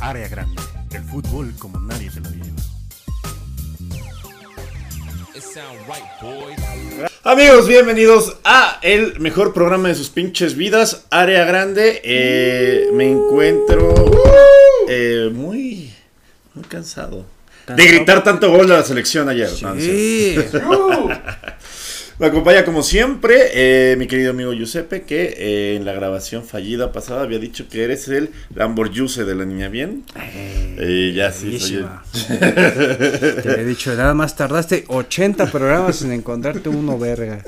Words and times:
Área 0.00 0.28
Grande, 0.28 0.62
el 0.92 1.02
fútbol 1.02 1.52
como 1.58 1.80
nadie 1.80 2.10
te 2.10 2.20
lo 2.20 2.30
lleva. 2.30 2.46
Amigos, 7.24 7.66
bienvenidos 7.66 8.36
a 8.44 8.78
el 8.82 9.18
mejor 9.18 9.52
programa 9.52 9.88
de 9.88 9.94
sus 9.96 10.08
pinches 10.08 10.56
vidas, 10.56 11.06
Área 11.10 11.44
Grande. 11.44 12.00
Eh, 12.04 12.90
me 12.92 13.10
encuentro 13.10 13.94
eh, 14.88 15.30
muy, 15.32 15.92
muy 16.54 16.64
cansado 16.64 17.24
de 17.66 17.86
gritar 17.86 18.22
tanto 18.22 18.50
gol 18.50 18.70
a 18.72 18.78
la 18.78 18.84
selección 18.84 19.28
ayer. 19.28 19.50
No, 19.62 19.74
no. 19.74 21.08
Me 22.18 22.26
acompaña 22.26 22.64
como 22.64 22.82
siempre 22.82 23.50
eh, 23.54 23.96
mi 23.96 24.08
querido 24.08 24.30
amigo 24.32 24.52
Giuseppe, 24.52 25.02
que 25.02 25.34
eh, 25.38 25.76
en 25.76 25.84
la 25.84 25.92
grabación 25.92 26.42
fallida 26.44 26.90
pasada 26.90 27.22
había 27.22 27.38
dicho 27.38 27.68
que 27.68 27.84
eres 27.84 28.08
el 28.08 28.30
Lamborghese 28.56 29.24
de 29.24 29.34
la 29.36 29.44
niña 29.44 29.68
bien. 29.68 30.02
Y 30.80 31.12
ya 31.12 31.30
sí, 31.30 31.60
soy 31.60 31.76
el-. 31.76 33.42
Te 33.42 33.60
he 33.60 33.64
dicho, 33.64 33.94
nada 33.94 34.14
más 34.14 34.34
tardaste 34.34 34.84
80 34.88 35.46
programas 35.52 36.02
en 36.02 36.10
encontrarte 36.10 36.68
uno 36.68 36.98
verga. 36.98 37.40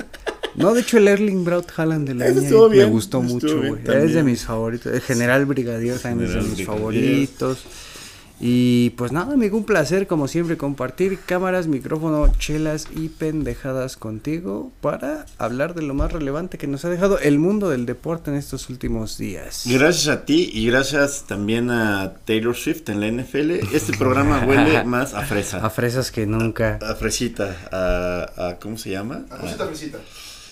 No, 0.55 0.73
de 0.73 0.81
hecho 0.81 0.97
el 0.97 1.07
Erling 1.09 1.43
Braut 1.43 1.67
Haaland 1.75 2.07
de 2.07 2.15
la 2.15 2.29
niña 2.29 2.41
estuvo 2.41 2.69
me 2.69 2.75
bien, 2.75 2.89
gustó 2.91 3.21
mucho, 3.21 3.59
bien 3.59 3.77
güey. 3.83 4.03
Es 4.05 4.13
de 4.13 4.23
mis 4.23 4.45
favoritos. 4.45 4.93
El 4.93 5.01
General 5.01 5.45
Brigadier 5.45 5.97
también 5.99 6.29
es 6.29 6.35
de 6.35 6.41
mis 6.41 6.55
Brigadier. 6.55 6.67
favoritos. 6.67 7.59
Y 8.43 8.89
pues 8.91 9.11
nada, 9.11 9.33
amigo, 9.35 9.55
un 9.55 9.65
placer 9.65 10.07
como 10.07 10.27
siempre 10.27 10.57
compartir 10.57 11.19
cámaras, 11.19 11.67
micrófono, 11.67 12.33
chelas 12.39 12.87
y 12.95 13.09
pendejadas 13.09 13.97
contigo 13.97 14.71
para 14.81 15.27
hablar 15.37 15.75
de 15.75 15.83
lo 15.83 15.93
más 15.93 16.11
relevante 16.11 16.57
que 16.57 16.65
nos 16.65 16.83
ha 16.83 16.89
dejado 16.89 17.19
el 17.19 17.37
mundo 17.37 17.69
del 17.69 17.85
deporte 17.85 18.31
en 18.31 18.37
estos 18.37 18.67
últimos 18.71 19.19
días. 19.19 19.65
Gracias 19.67 20.07
a 20.07 20.25
ti 20.25 20.49
y 20.51 20.65
gracias 20.65 21.25
también 21.27 21.69
a 21.69 22.13
Taylor 22.25 22.55
Swift 22.55 22.89
en 22.89 22.99
la 22.99 23.11
NFL. 23.11 23.51
Este 23.75 23.95
programa 23.95 24.43
huele 24.47 24.83
más 24.85 25.13
a 25.13 25.21
fresa. 25.21 25.63
A 25.63 25.69
fresas 25.69 26.09
que 26.09 26.25
nunca. 26.25 26.79
A 26.81 26.95
fresita, 26.95 27.55
a, 27.71 28.47
a- 28.49 28.57
¿cómo 28.59 28.75
se 28.79 28.89
llama? 28.89 29.23
Cosita 29.39 29.67
fresita. 29.67 29.99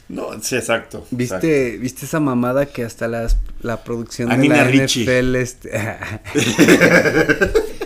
No, 0.09 0.31
sí, 0.41 0.55
exacto. 0.55 0.57
exacto. 0.57 1.07
¿Viste, 1.11 1.77
¿Viste 1.77 2.05
esa 2.05 2.19
mamada 2.19 2.65
que 2.67 2.83
hasta 2.83 3.07
las, 3.07 3.37
la 3.61 3.83
producción 3.83 4.31
A 4.31 4.35
de 4.35 4.41
Nina 4.41 4.57
la 4.57 4.63
Ricci. 4.65 5.03
NFL 5.05 5.35
este... 5.35 5.71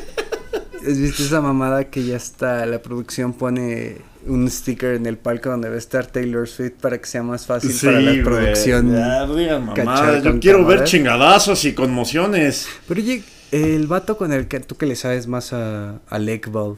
¿Viste 0.86 1.24
esa 1.24 1.42
mamada 1.42 1.86
que 1.86 2.04
ya 2.04 2.18
está 2.18 2.66
la 2.66 2.82
producción 2.82 3.34
pone 3.34 3.98
un 4.26 4.50
sticker 4.50 4.96
en 4.96 5.06
el 5.06 5.18
palco 5.18 5.50
donde 5.50 5.70
va 5.70 5.76
a 5.76 5.78
estar 5.78 6.06
Taylor 6.06 6.48
Swift 6.48 6.74
para 6.82 6.98
que 6.98 7.06
sea 7.06 7.24
más 7.24 7.46
fácil 7.46 7.76
para 7.84 8.02
la 8.02 8.12
güey, 8.12 8.24
producción? 8.24 8.92
ya, 8.92 9.26
no 9.26 9.36
digan 9.36 9.66
mamadas, 9.66 10.24
Yo 10.24 10.40
quiero 10.40 10.66
ver 10.66 10.84
chingadazos 10.84 11.64
y 11.66 11.74
conmociones. 11.74 12.68
Pero 12.88 13.02
oye, 13.02 13.24
el 13.52 13.88
vato 13.88 14.18
con 14.18 14.34
el 14.34 14.48
que 14.48 14.60
tú 14.60 14.76
que 14.76 14.86
le 14.86 14.96
sabes 14.96 15.28
más 15.28 15.54
a, 15.54 16.00
a 16.10 16.20
Lake 16.20 16.50
Ball, 16.52 16.78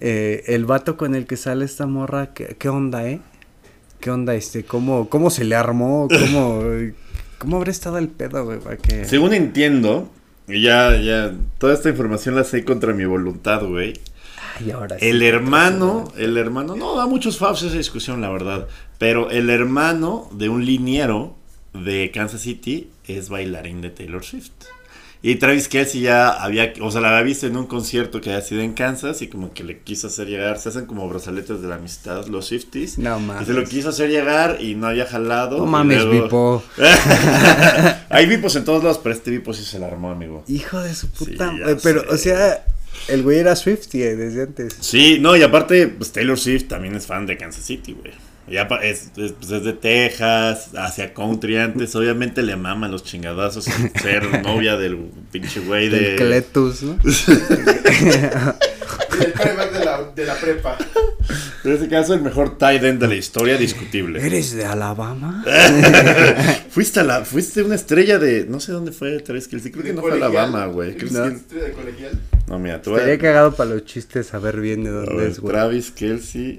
eh, 0.00 0.44
el 0.46 0.64
vato 0.64 0.96
con 0.96 1.14
el 1.14 1.26
que 1.26 1.36
sale 1.36 1.64
esta 1.64 1.86
morra, 1.86 2.32
¿qué, 2.32 2.56
qué 2.58 2.68
onda, 2.68 3.06
eh? 3.06 3.20
¿Qué 4.00 4.10
onda 4.10 4.34
este? 4.34 4.64
¿Cómo, 4.64 5.08
cómo 5.08 5.30
se 5.30 5.44
le 5.44 5.56
armó? 5.56 6.08
¿Cómo, 6.08 6.62
cómo 7.38 7.56
habrá 7.56 7.70
estado 7.70 7.98
el 7.98 8.08
pedo, 8.08 8.44
güey? 8.44 8.60
Que... 8.78 9.04
Según 9.04 9.32
entiendo, 9.34 10.10
y 10.48 10.62
ya, 10.62 10.96
ya, 10.96 11.32
toda 11.58 11.74
esta 11.74 11.88
información 11.88 12.34
la 12.34 12.44
sé 12.44 12.64
contra 12.64 12.92
mi 12.92 13.04
voluntad, 13.04 13.64
güey. 13.64 13.94
Ay, 14.58 14.70
ahora 14.70 14.96
El 15.00 15.18
sí. 15.20 15.26
hermano, 15.26 16.12
el 16.16 16.36
hermano, 16.36 16.76
no 16.76 16.96
da 16.96 17.06
muchos 17.06 17.38
faps 17.38 17.62
esa 17.62 17.76
discusión, 17.76 18.20
la 18.20 18.30
verdad. 18.30 18.68
Pero 18.98 19.30
el 19.30 19.50
hermano 19.50 20.28
de 20.32 20.48
un 20.48 20.64
liniero 20.64 21.34
de 21.74 22.10
Kansas 22.12 22.40
City 22.42 22.90
es 23.06 23.28
bailarín 23.28 23.80
de 23.82 23.90
Taylor 23.90 24.24
Swift. 24.24 24.52
Y 25.22 25.36
Travis 25.36 25.66
Kelsey 25.68 26.02
ya 26.02 26.28
había, 26.28 26.72
o 26.80 26.90
sea, 26.90 27.00
la 27.00 27.08
había 27.08 27.22
visto 27.22 27.46
en 27.46 27.56
un 27.56 27.66
concierto 27.66 28.20
que 28.20 28.30
había 28.30 28.42
sido 28.44 28.60
en 28.60 28.74
Kansas 28.74 29.22
y 29.22 29.28
como 29.28 29.52
que 29.52 29.64
le 29.64 29.80
quiso 29.80 30.06
hacer 30.06 30.28
llegar, 30.28 30.58
se 30.60 30.68
hacen 30.68 30.86
como 30.86 31.08
brazaletes 31.08 31.60
de 31.62 31.68
la 31.68 31.76
amistad 31.76 32.26
los 32.26 32.46
Swifties. 32.46 32.98
No 32.98 33.18
Y 33.18 33.22
mames. 33.22 33.46
se 33.48 33.52
lo 33.54 33.64
quiso 33.64 33.88
hacer 33.88 34.08
llegar 34.10 34.58
y 34.60 34.74
no 34.76 34.86
había 34.86 35.06
jalado. 35.06 35.58
No 35.58 35.64
y 35.64 35.68
mames, 35.68 36.04
luego- 36.04 36.22
Vipo. 36.24 36.62
Hay 38.10 38.26
vipos 38.26 38.54
en 38.56 38.64
todos 38.64 38.82
lados, 38.84 39.00
pero 39.02 39.14
este 39.14 39.30
vipo 39.30 39.52
sí 39.52 39.64
se 39.64 39.78
la 39.78 39.86
armó, 39.88 40.10
amigo. 40.10 40.44
Hijo 40.48 40.80
de 40.80 40.94
su 40.94 41.08
puta. 41.08 41.50
Sí, 41.50 41.58
pero, 41.82 42.02
sé. 42.02 42.08
o 42.08 42.16
sea, 42.18 42.64
el 43.08 43.22
güey 43.22 43.38
era 43.38 43.56
Swifty 43.56 44.02
eh, 44.02 44.16
desde 44.16 44.42
antes. 44.42 44.76
Sí, 44.80 45.18
no, 45.20 45.36
y 45.36 45.42
aparte, 45.42 45.88
pues 45.88 46.12
Taylor 46.12 46.38
Swift 46.38 46.68
también 46.68 46.94
es 46.94 47.06
fan 47.06 47.26
de 47.26 47.36
Kansas 47.36 47.64
City, 47.64 47.92
güey. 47.98 48.12
Ya 48.48 48.68
pa- 48.68 48.82
es, 48.84 49.10
es, 49.16 49.32
pues, 49.32 49.50
es 49.50 49.64
de 49.64 49.72
Texas, 49.72 50.70
hacia 50.76 51.12
country 51.12 51.56
antes, 51.56 51.94
obviamente 51.96 52.42
le 52.42 52.54
maman 52.56 52.92
los 52.92 53.02
chingadazos 53.02 53.66
y 53.66 53.98
ser 54.00 54.42
novia 54.42 54.76
del 54.76 54.96
pinche 55.32 55.60
güey 55.60 55.88
de... 55.88 55.98
Del 55.98 56.16
Cletus, 56.16 56.82
¿no? 56.82 56.96
El 59.16 59.72
de 59.72 59.84
la, 59.84 60.12
de 60.14 60.26
la 60.26 60.34
prepa. 60.34 60.76
En 61.64 61.72
este 61.72 61.88
caso, 61.88 62.12
el 62.14 62.20
mejor 62.20 62.58
tight 62.58 62.82
end 62.84 63.00
de 63.00 63.08
la 63.08 63.14
historia, 63.14 63.56
discutible. 63.56 64.24
¿Eres 64.24 64.52
de 64.54 64.64
Alabama? 64.66 65.42
fuiste, 66.70 67.00
a 67.00 67.02
la, 67.04 67.24
fuiste 67.24 67.62
una 67.62 67.74
estrella 67.74 68.18
de... 68.18 68.44
No 68.48 68.60
sé 68.60 68.72
dónde 68.72 68.92
fue 68.92 69.18
Travis 69.20 69.48
Kelsey, 69.48 69.72
creo 69.72 69.84
que 69.84 69.92
no 69.94 70.02
fue 70.02 70.10
a 70.10 70.14
colegial. 70.14 70.36
Alabama, 70.44 70.66
güey. 70.66 70.96
No. 71.10 71.26
sí- 71.28 71.34
Estrella 71.34 71.64
de 71.64 71.72
colegial. 71.72 72.20
No, 72.46 72.58
mira, 72.58 72.80
te 72.82 72.90
voy 72.90 72.98
a... 72.98 73.02
Estaría 73.02 73.18
cagado 73.20 73.54
para 73.54 73.70
los 73.70 73.84
chistes 73.86 74.26
saber 74.26 74.60
bien 74.60 74.84
de 74.84 74.90
dónde 74.90 75.14
ver, 75.16 75.28
es, 75.30 75.40
güey. 75.40 75.52
Travis 75.52 75.90
Kelsey 75.90 76.58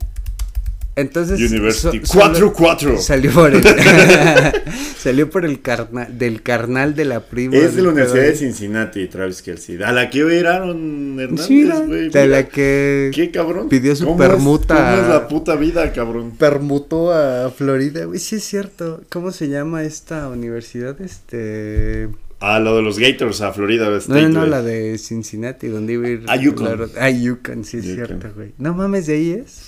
Entonces. 0.98 1.40
University. 1.40 2.02
so- 2.04 2.20
solo- 2.20 2.54
4-4. 2.54 2.98
Salió 3.00 3.32
por 3.32 3.54
el. 3.54 3.64
salió 4.98 5.30
por 5.30 5.46
el 5.46 5.62
carnal. 5.62 6.18
Del 6.18 6.42
carnal 6.42 6.96
de 6.96 7.06
la 7.06 7.22
prima. 7.22 7.56
Es 7.56 7.76
de 7.76 7.84
la 7.84 7.90
Universidad 7.90 8.24
de 8.24 8.36
Cincinnati, 8.36 9.08
Travis 9.08 9.42
Kelsey. 9.42 9.82
A 9.84 9.92
la 9.92 10.10
que 10.10 10.24
hoy 10.24 10.40
Aaron 10.40 11.20
Hernández, 11.20 11.46
Sí, 11.46 11.64
güey. 11.66 12.10
de 12.10 12.28
la 12.28 12.48
que 12.48 13.12
¿Qué 13.14 13.32
cabrón? 13.32 13.70
pidió 13.70 13.96
su 13.96 14.06
¿Cómo 14.06 14.22
es- 14.24 14.30
permuta. 14.30 14.76
¿Cómo 14.76 15.02
es 15.04 15.08
la 15.10 15.28
puta 15.28 15.56
vida, 15.56 15.92
cabrón? 15.94 16.32
permutó 16.38 17.14
a 17.14 17.50
Florida, 17.52 18.06
güey. 18.06 18.20
Sí, 18.20 18.38
es 18.38 18.44
cierto. 18.44 19.02
¿Cómo 19.10 19.32
se 19.32 19.50
llama 19.50 19.84
esta 19.84 20.28
universidad? 20.30 21.00
Este. 21.02 22.10
Ah, 22.40 22.60
lo 22.60 22.76
de 22.76 22.84
los 22.84 23.00
Gators 23.00 23.42
a 23.42 23.52
Florida 23.52 23.90
No, 23.90 23.98
State. 23.98 24.22
no, 24.24 24.30
no, 24.30 24.40
güey. 24.42 24.50
la 24.52 24.62
de 24.62 24.98
Cincinnati, 25.00 25.68
donde 25.68 25.94
iba 25.94 26.08
a 26.08 26.10
ir. 26.12 26.24
Ah, 26.28 26.36
Yukon. 26.36 26.90
Ah, 27.00 27.10
Yukon, 27.10 27.64
sí, 27.64 27.78
es 27.78 27.86
Yukon. 27.86 28.06
cierto, 28.08 28.28
güey. 28.36 28.52
No 28.60 28.74
mames, 28.76 29.08
de 29.08 29.14
ahí 29.14 29.32
es. 29.32 29.67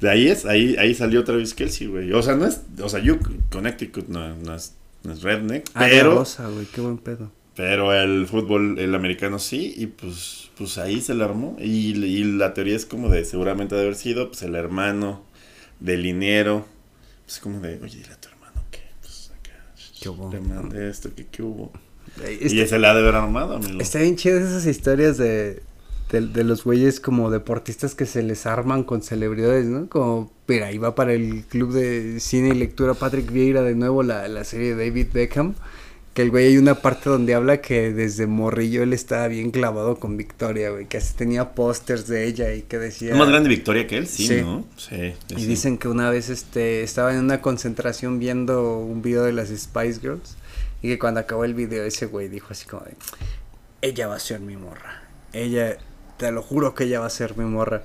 De 0.00 0.10
ahí 0.10 0.28
es, 0.28 0.44
ahí, 0.46 0.76
ahí 0.78 0.94
salió 0.94 1.24
Travis 1.24 1.54
Kelsey, 1.54 1.86
güey. 1.88 2.12
O 2.12 2.22
sea, 2.22 2.36
no 2.36 2.46
es, 2.46 2.60
o 2.80 2.88
sea, 2.88 3.00
Yuk, 3.00 3.28
Connecticut 3.50 4.06
no, 4.08 4.34
no 4.36 4.54
es, 4.54 4.74
no 5.02 5.12
es 5.12 5.22
redneck, 5.22 5.68
Ah, 5.74 5.86
pero, 5.90 6.14
Rosa, 6.14 6.48
güey, 6.48 6.66
qué 6.66 6.80
buen 6.80 6.98
pedo. 6.98 7.30
pero 7.56 7.92
el 7.92 8.26
fútbol, 8.28 8.78
el 8.78 8.94
americano 8.94 9.38
sí, 9.40 9.74
y 9.76 9.86
pues, 9.88 10.50
pues 10.56 10.78
ahí 10.78 11.00
se 11.00 11.14
le 11.14 11.24
armó. 11.24 11.56
Y, 11.60 11.96
y 12.04 12.24
la 12.24 12.54
teoría 12.54 12.76
es 12.76 12.86
como 12.86 13.08
de, 13.08 13.24
seguramente 13.24 13.74
de 13.74 13.80
haber 13.82 13.96
sido, 13.96 14.28
pues 14.28 14.42
el 14.42 14.54
hermano 14.54 15.24
del 15.80 16.02
liniero, 16.04 16.64
pues 17.26 17.40
como 17.40 17.60
de, 17.60 17.80
oye, 17.82 17.96
dile 17.98 18.12
a 18.12 18.20
tu 18.20 18.28
hermano 18.28 18.62
que, 18.70 18.80
pues 19.00 19.32
acá, 19.36 19.52
¿Qué 20.00 20.08
hubo? 20.08 20.30
le 20.32 20.40
mandé 20.40 20.88
esto, 20.90 21.12
que 21.14 21.26
qué 21.26 21.42
hubo. 21.42 21.72
Y 22.28 22.60
Está, 22.60 22.66
se 22.70 22.78
la 22.78 22.90
ha 22.92 22.94
de 22.94 23.00
haber 23.00 23.14
armado, 23.16 23.56
amigo. 23.56 23.80
está 23.80 23.98
bien 24.00 24.16
chidas 24.16 24.42
esas 24.48 24.66
historias 24.66 25.18
de, 25.18 25.60
de, 26.10 26.22
de 26.22 26.44
los 26.44 26.64
güeyes 26.64 27.00
como 27.00 27.30
deportistas 27.30 27.94
que 27.94 28.06
se 28.06 28.22
les 28.22 28.46
arman 28.46 28.82
con 28.84 29.02
celebridades, 29.02 29.66
¿no? 29.66 29.88
Como, 29.88 30.32
mira, 30.46 30.72
iba 30.72 30.94
para 30.94 31.12
el 31.12 31.44
club 31.48 31.72
de 31.72 32.18
cine 32.20 32.50
y 32.50 32.54
lectura 32.54 32.94
Patrick 32.94 33.30
Vieira 33.30 33.62
de 33.62 33.74
nuevo 33.74 34.02
la, 34.02 34.26
la 34.28 34.44
serie 34.44 34.74
de 34.74 34.86
David 34.88 35.08
Beckham. 35.12 35.54
Que 36.14 36.22
el 36.22 36.30
güey 36.30 36.46
hay 36.46 36.56
una 36.56 36.74
parte 36.76 37.08
donde 37.10 37.32
habla 37.34 37.60
que 37.60 37.92
desde 37.92 38.26
morrillo 38.26 38.82
él 38.82 38.92
estaba 38.92 39.28
bien 39.28 39.52
clavado 39.52 40.00
con 40.00 40.16
Victoria, 40.16 40.70
güey. 40.70 40.86
Que 40.86 40.96
así 40.96 41.14
tenía 41.14 41.54
pósters 41.54 42.08
de 42.08 42.26
ella 42.26 42.52
y 42.54 42.62
que 42.62 42.76
decía... 42.78 43.12
¿Es 43.12 43.16
más 43.16 43.28
grande 43.28 43.48
Victoria 43.48 43.86
que 43.86 43.98
él? 43.98 44.08
Sí, 44.08 44.26
Sí. 44.26 44.40
¿no? 44.40 44.64
Sí. 44.76 45.12
sí, 45.28 45.34
Y 45.36 45.40
sí. 45.42 45.46
dicen 45.46 45.78
que 45.78 45.86
una 45.86 46.10
vez 46.10 46.28
este 46.28 46.82
estaba 46.82 47.12
en 47.12 47.20
una 47.20 47.40
concentración 47.40 48.18
viendo 48.18 48.78
un 48.80 49.00
video 49.00 49.22
de 49.22 49.32
las 49.32 49.50
Spice 49.50 50.00
Girls 50.00 50.36
y 50.82 50.88
que 50.88 50.98
cuando 50.98 51.20
acabó 51.20 51.44
el 51.44 51.54
video 51.54 51.84
ese 51.84 52.06
güey 52.06 52.28
dijo 52.28 52.48
así 52.50 52.66
como 52.66 52.82
de 52.84 52.96
ella 53.82 54.08
va 54.08 54.16
a 54.16 54.20
ser 54.20 54.40
mi 54.40 54.56
morra. 54.56 55.04
Ella 55.32 55.78
te 56.18 56.30
lo 56.32 56.42
juro 56.42 56.74
que 56.74 56.84
ella 56.84 57.00
va 57.00 57.06
a 57.06 57.10
ser 57.10 57.36
mi 57.36 57.44
morra. 57.44 57.82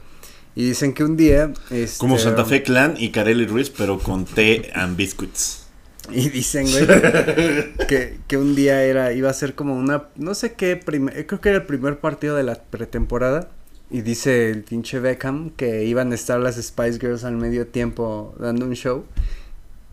Y 0.56 0.66
dicen 0.66 0.94
que 0.94 1.04
un 1.04 1.18
día 1.18 1.52
este, 1.72 1.98
Como 1.98 2.20
Santa 2.20 2.46
Fe 2.46 2.62
Clan 2.62 2.96
y 2.98 3.10
Carelli 3.10 3.48
Ruiz, 3.48 3.70
pero 3.70 4.00
con 4.00 4.26
té 4.26 4.72
and 4.76 4.96
biscuits. 4.98 5.62
Y 6.12 6.30
dicen, 6.30 6.70
güey, 6.70 6.86
que, 7.88 8.20
que 8.28 8.38
un 8.38 8.56
día 8.56 8.84
era, 8.84 9.14
iba 9.14 9.30
a 9.30 9.34
ser 9.34 9.56
como 9.56 9.74
una, 9.74 10.10
no 10.18 10.36
sé 10.36 10.52
qué, 10.52 10.76
primer, 10.76 11.26
creo 11.26 11.40
que 11.40 11.48
era 11.48 11.60
el 11.60 11.66
primer 11.66 12.00
partido 12.00 12.36
de 12.36 12.44
la 12.44 12.56
pretemporada. 12.56 13.50
Y 13.90 14.02
dice 14.02 14.50
el 14.50 14.64
pinche 14.64 15.00
Beckham 15.00 15.52
que 15.52 15.86
iban 15.86 16.12
a 16.12 16.16
estar 16.16 16.40
las 16.40 16.56
Spice 16.56 17.00
Girls 17.00 17.24
al 17.24 17.38
medio 17.38 17.68
tiempo 17.68 18.36
dando 18.40 18.66
un 18.66 18.74
show. 18.74 19.06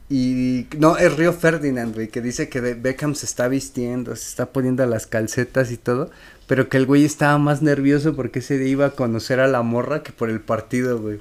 Y 0.09 0.67
no, 0.79 0.97
es 0.97 1.17
Río 1.17 1.33
Ferdinand, 1.33 1.95
güey, 1.95 2.09
que 2.09 2.21
dice 2.21 2.49
que 2.49 2.61
Beckham 2.61 3.15
se 3.15 3.27
está 3.27 3.47
vistiendo, 3.47 4.17
se 4.17 4.29
está 4.29 4.47
poniendo 4.53 4.85
las 4.87 5.07
calcetas 5.07 5.71
y 5.71 5.77
todo. 5.77 6.11
Pero 6.51 6.69
que 6.69 6.79
el 6.79 6.85
güey 6.87 7.05
estaba 7.05 7.39
más 7.39 7.63
nervioso 7.63 8.17
porque 8.17 8.41
ese 8.41 8.59
día 8.59 8.71
iba 8.71 8.87
a 8.87 8.91
conocer 8.91 9.39
a 9.39 9.47
la 9.47 9.63
morra 9.63 10.03
que 10.03 10.11
por 10.11 10.29
el 10.31 10.41
partido, 10.41 10.99
güey. 10.99 11.21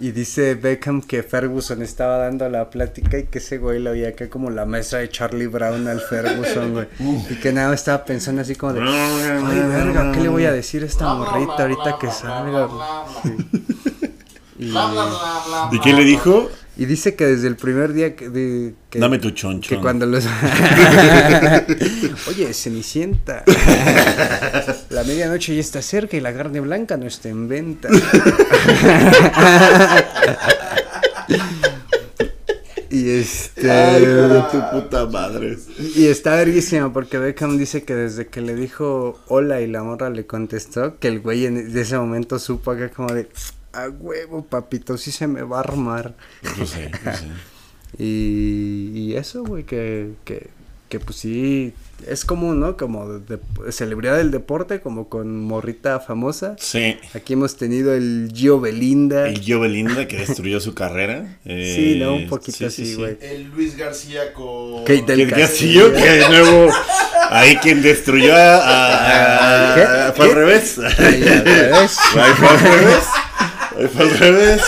Y 0.00 0.10
dice 0.10 0.56
Beckham 0.56 1.02
que 1.02 1.22
Ferguson 1.22 1.82
estaba 1.82 2.16
dando 2.16 2.48
la 2.48 2.68
plática 2.68 3.16
y 3.16 3.26
que 3.26 3.38
ese 3.38 3.58
güey 3.58 3.78
lo 3.78 3.92
veía 3.92 4.08
acá 4.08 4.28
como 4.28 4.50
la 4.50 4.66
mesa 4.66 4.98
de 4.98 5.08
Charlie 5.08 5.46
Brown 5.46 5.86
al 5.86 6.00
Ferguson, 6.00 6.72
güey. 6.72 6.88
Y 7.30 7.36
que 7.36 7.52
nada, 7.52 7.72
estaba 7.72 8.04
pensando 8.04 8.42
así 8.42 8.56
como 8.56 8.72
de, 8.72 8.80
ay, 8.82 9.60
verga, 9.68 10.10
¿qué 10.10 10.20
le 10.20 10.28
voy 10.28 10.46
a 10.46 10.52
decir 10.52 10.82
a 10.82 10.86
esta 10.86 11.14
morrita 11.14 11.62
ahorita 11.62 11.98
que 12.00 12.10
salga? 12.10 12.66
güey?" 12.66 12.82
Sí. 13.22 13.60
Y, 14.58 15.76
¿Y 15.76 15.80
qué 15.80 15.92
le 15.92 16.02
dijo? 16.02 16.50
Y 16.80 16.86
dice 16.86 17.14
que 17.14 17.26
desde 17.26 17.46
el 17.46 17.56
primer 17.56 17.92
día 17.92 18.16
que... 18.16 18.30
de- 18.30 18.72
que 18.88 19.00
Dame 19.00 19.18
tu 19.18 19.32
choncho. 19.32 19.68
que 19.68 19.78
cuando 19.82 20.06
los... 20.06 20.24
Oye, 22.28 22.54
Cenicienta. 22.54 23.44
la 24.88 25.04
medianoche 25.04 25.54
ya 25.54 25.60
está 25.60 25.82
cerca 25.82 26.16
y 26.16 26.20
la 26.20 26.32
carne 26.32 26.58
blanca 26.60 26.96
no 26.96 27.06
está 27.06 27.28
en 27.28 27.50
venta. 27.50 27.90
y 32.88 33.10
este... 33.10 33.70
Ay, 33.70 34.02
tu 34.50 34.62
puta 34.72 35.04
madre. 35.04 35.58
Y 35.94 36.06
está 36.06 36.36
verguísima 36.36 36.90
porque 36.94 37.18
Beckham 37.18 37.58
dice 37.58 37.82
que 37.82 37.94
desde 37.94 38.28
que 38.28 38.40
le 38.40 38.54
dijo 38.54 39.20
hola 39.28 39.60
y 39.60 39.66
la 39.66 39.82
morra 39.82 40.08
le 40.08 40.24
contestó, 40.24 40.98
que 40.98 41.08
el 41.08 41.20
güey 41.20 41.44
en 41.44 41.74
de 41.74 41.80
ese 41.82 41.98
momento 41.98 42.38
supo 42.38 42.70
acá 42.70 42.88
como 42.88 43.12
de... 43.12 43.28
A 43.72 43.88
huevo, 43.88 44.44
papito, 44.44 44.96
sí 44.98 45.12
se 45.12 45.26
me 45.26 45.42
va 45.42 45.58
a 45.58 45.60
armar. 45.60 46.14
Yo 46.58 46.66
sé, 46.66 46.90
yo 47.04 47.12
sé. 47.12 47.24
Y, 47.98 48.92
y 48.94 49.16
eso, 49.16 49.42
güey, 49.42 49.64
que, 49.64 50.10
que, 50.24 50.46
que 50.88 51.00
pues 51.00 51.16
sí, 51.18 51.72
es 52.06 52.24
común, 52.24 52.60
¿no? 52.60 52.76
Como 52.76 53.06
de, 53.18 53.36
de- 53.36 53.72
celebridad 53.72 54.16
del 54.16 54.30
deporte, 54.30 54.80
como 54.80 55.08
con 55.08 55.42
morrita 55.44 55.98
famosa. 55.98 56.54
Sí. 56.58 56.96
Aquí 57.14 57.32
hemos 57.32 57.56
tenido 57.56 57.92
el 57.92 58.30
Gio 58.32 58.60
Belinda. 58.60 59.28
El 59.28 59.40
Gio 59.40 59.58
Belinda 59.58 60.06
que 60.06 60.18
destruyó 60.18 60.60
su 60.60 60.72
carrera. 60.74 61.38
Eh, 61.44 61.74
Sí, 61.76 61.98
¿no? 61.98 62.14
Un 62.14 62.28
poquito 62.28 62.58
sí, 62.58 62.58
sí, 62.58 62.82
así, 62.82 62.86
sí. 62.86 62.94
güey. 62.94 63.18
El 63.20 63.50
Luis 63.50 63.76
García 63.76 64.32
con. 64.34 64.84
Kate 64.84 65.02
del 65.02 65.28
Que 65.28 65.40
Castillo, 65.40 65.92
que 65.92 66.00
de 66.10 66.28
nuevo 66.28 66.70
ahí 67.30 67.56
quien 67.56 67.82
destruyó 67.82 68.34
a. 68.36 68.56
a- 68.56 69.72
a- 69.72 69.74
¿Qué? 70.12 70.12
fue 70.16 70.26
al 70.26 70.32
revés. 70.34 70.78
Ahí, 70.78 71.22
al 71.28 71.44
revés. 71.44 71.96
Ahí 72.16 72.32
fue 72.36 72.48
al 72.48 72.60
revés. 72.60 73.04
Fue 73.88 74.04
al 74.04 74.18
revés. 74.18 74.62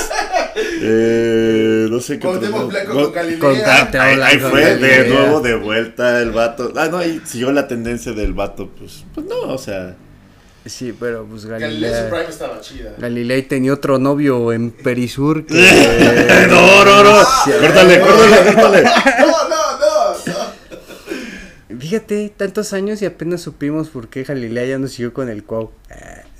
Eh, 0.57 1.87
no 1.91 2.01
sé 2.01 2.19
qué. 2.19 2.27
Cuauhtémoc 2.27 2.71
Blanco 2.71 2.93
con 2.93 3.13
Galilea. 3.13 3.91
Ah, 3.95 4.27
ahí, 4.27 4.39
fue 4.39 4.61
de 4.77 4.89
Galilea. 4.89 5.05
nuevo 5.05 5.41
de 5.41 5.55
vuelta 5.55 6.21
el 6.21 6.31
vato. 6.31 6.73
Ah, 6.77 6.89
no, 6.91 6.99
ahí 6.99 7.21
siguió 7.25 7.53
la 7.53 7.69
tendencia 7.69 8.13
del 8.13 8.33
vato. 8.33 8.71
Pues, 8.79 9.05
pues 9.15 9.27
no, 9.27 9.41
o 9.43 9.59
sea. 9.59 9.97
Sí, 10.65 10.95
pero 10.99 11.27
pues 11.27 11.45
Galilea 11.45 11.91
Galilea. 11.91 12.11
Prime 12.11 12.31
estaba 12.31 12.61
chida. 12.61 12.95
Galilei 12.99 13.43
tenía 13.43 13.73
otro 13.73 13.99
novio 13.99 14.53
en 14.53 14.71
Perisur 14.71 15.45
que... 15.45 15.55
no, 16.49 16.85
no, 16.85 17.03
no. 17.03 17.19
Córtale, 17.61 18.01
córtale, 18.01 18.55
córtale. 18.55 18.83
No, 18.83 19.27
no, 19.49 19.79
no. 19.79 20.15
no. 21.71 21.79
Fíjate, 21.81 22.33
tantos 22.37 22.73
años 22.73 23.03
y 23.03 23.07
apenas 23.07 23.41
supimos 23.41 23.89
por 23.89 24.09
qué 24.09 24.23
Galilea 24.23 24.67
ya 24.67 24.79
no 24.79 24.87
siguió 24.87 25.13
con 25.13 25.29
el 25.29 25.43
Cuau. 25.43 25.73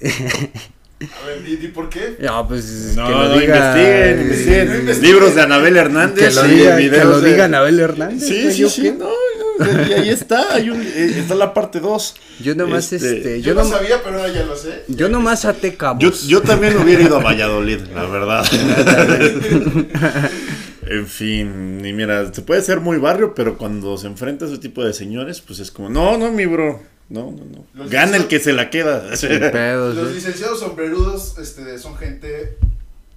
A 1.23 1.27
ver, 1.27 1.43
¿y, 1.49 1.69
por 1.69 1.89
qué? 1.89 2.17
No, 2.21 2.47
pues 2.49 2.95
No, 2.97 3.07
que 3.07 3.11
lo 3.13 3.29
no, 3.29 3.39
diga... 3.39 3.57
investiguen, 3.57 4.17
no 4.17 4.23
investiguen. 4.23 4.81
investiguen. 4.81 5.11
Libros 5.13 5.35
de 5.35 5.43
Anabel 5.43 5.77
Hernández. 5.77 6.29
Que 6.29 6.35
lo 6.35 6.47
y 6.47 6.51
diga, 6.57 6.77
que 6.77 6.83
videos 6.83 7.07
lo 7.07 7.21
de- 7.21 7.31
diga 7.31 7.45
Anabel 7.47 7.81
Hernández. 7.81 8.29
Sí, 8.29 8.53
sí, 8.53 8.69
sí. 8.69 8.83
qué. 8.83 8.93
No, 8.93 9.11
no, 9.59 9.87
y 9.89 9.93
ahí 9.93 10.09
está. 10.11 10.55
Hay 10.55 10.71
un, 10.71 10.81
eh, 10.83 11.15
está 11.19 11.35
la 11.35 11.53
parte 11.55 11.79
2. 11.81 12.15
Yo 12.43 12.55
nomás, 12.55 12.93
Este, 12.93 13.17
este, 13.19 13.41
Yo, 13.43 13.55
yo, 13.55 13.63
no 13.63 13.69
sabía, 13.69 14.03
pero 14.03 14.19
ahora 14.21 14.33
ya 14.33 14.45
lo 14.45 14.57
sé. 14.57 14.85
yo 14.89 15.09
nomás 15.09 15.45
até 15.45 15.75
cabos. 15.77 16.03
Yo, 16.03 16.11
yo 16.29 16.41
también 16.43 16.77
hubiera 16.79 17.03
ido 17.03 17.17
a 17.19 17.23
Valladolid, 17.23 17.81
la 17.95 18.05
verdad. 18.07 18.45
en 20.87 21.07
fin, 21.07 21.83
y 21.85 21.93
mira, 21.93 22.33
se 22.33 22.43
puede 22.43 22.63
ser 22.63 22.81
muy 22.81 22.99
barrio, 22.99 23.35
pero 23.35 23.57
cuando 23.57 23.97
se 23.99 24.07
enfrenta 24.07 24.45
a 24.45 24.49
ese 24.49 24.59
tipo 24.59 24.85
de 24.85 24.93
señores, 24.93 25.41
pues 25.41 25.59
es 25.61 25.71
como, 25.71 25.89
no, 25.89 26.17
no, 26.19 26.31
mi 26.33 26.47
bro. 26.47 26.81
No, 27.13 27.31
no, 27.31 27.45
no. 27.45 27.67
Los 27.75 27.91
Gana 27.91 28.17
el 28.17 28.27
que 28.27 28.41
se 28.41 28.55
la 28.55 28.71
queda. 28.71 29.15
Sin 29.17 29.29
pedos, 29.53 29.95
Los 29.95 30.15
licenciados 30.15 30.61
sombrerudos 30.61 31.37
este, 31.39 31.79
son 31.79 31.95
gente 31.99 32.57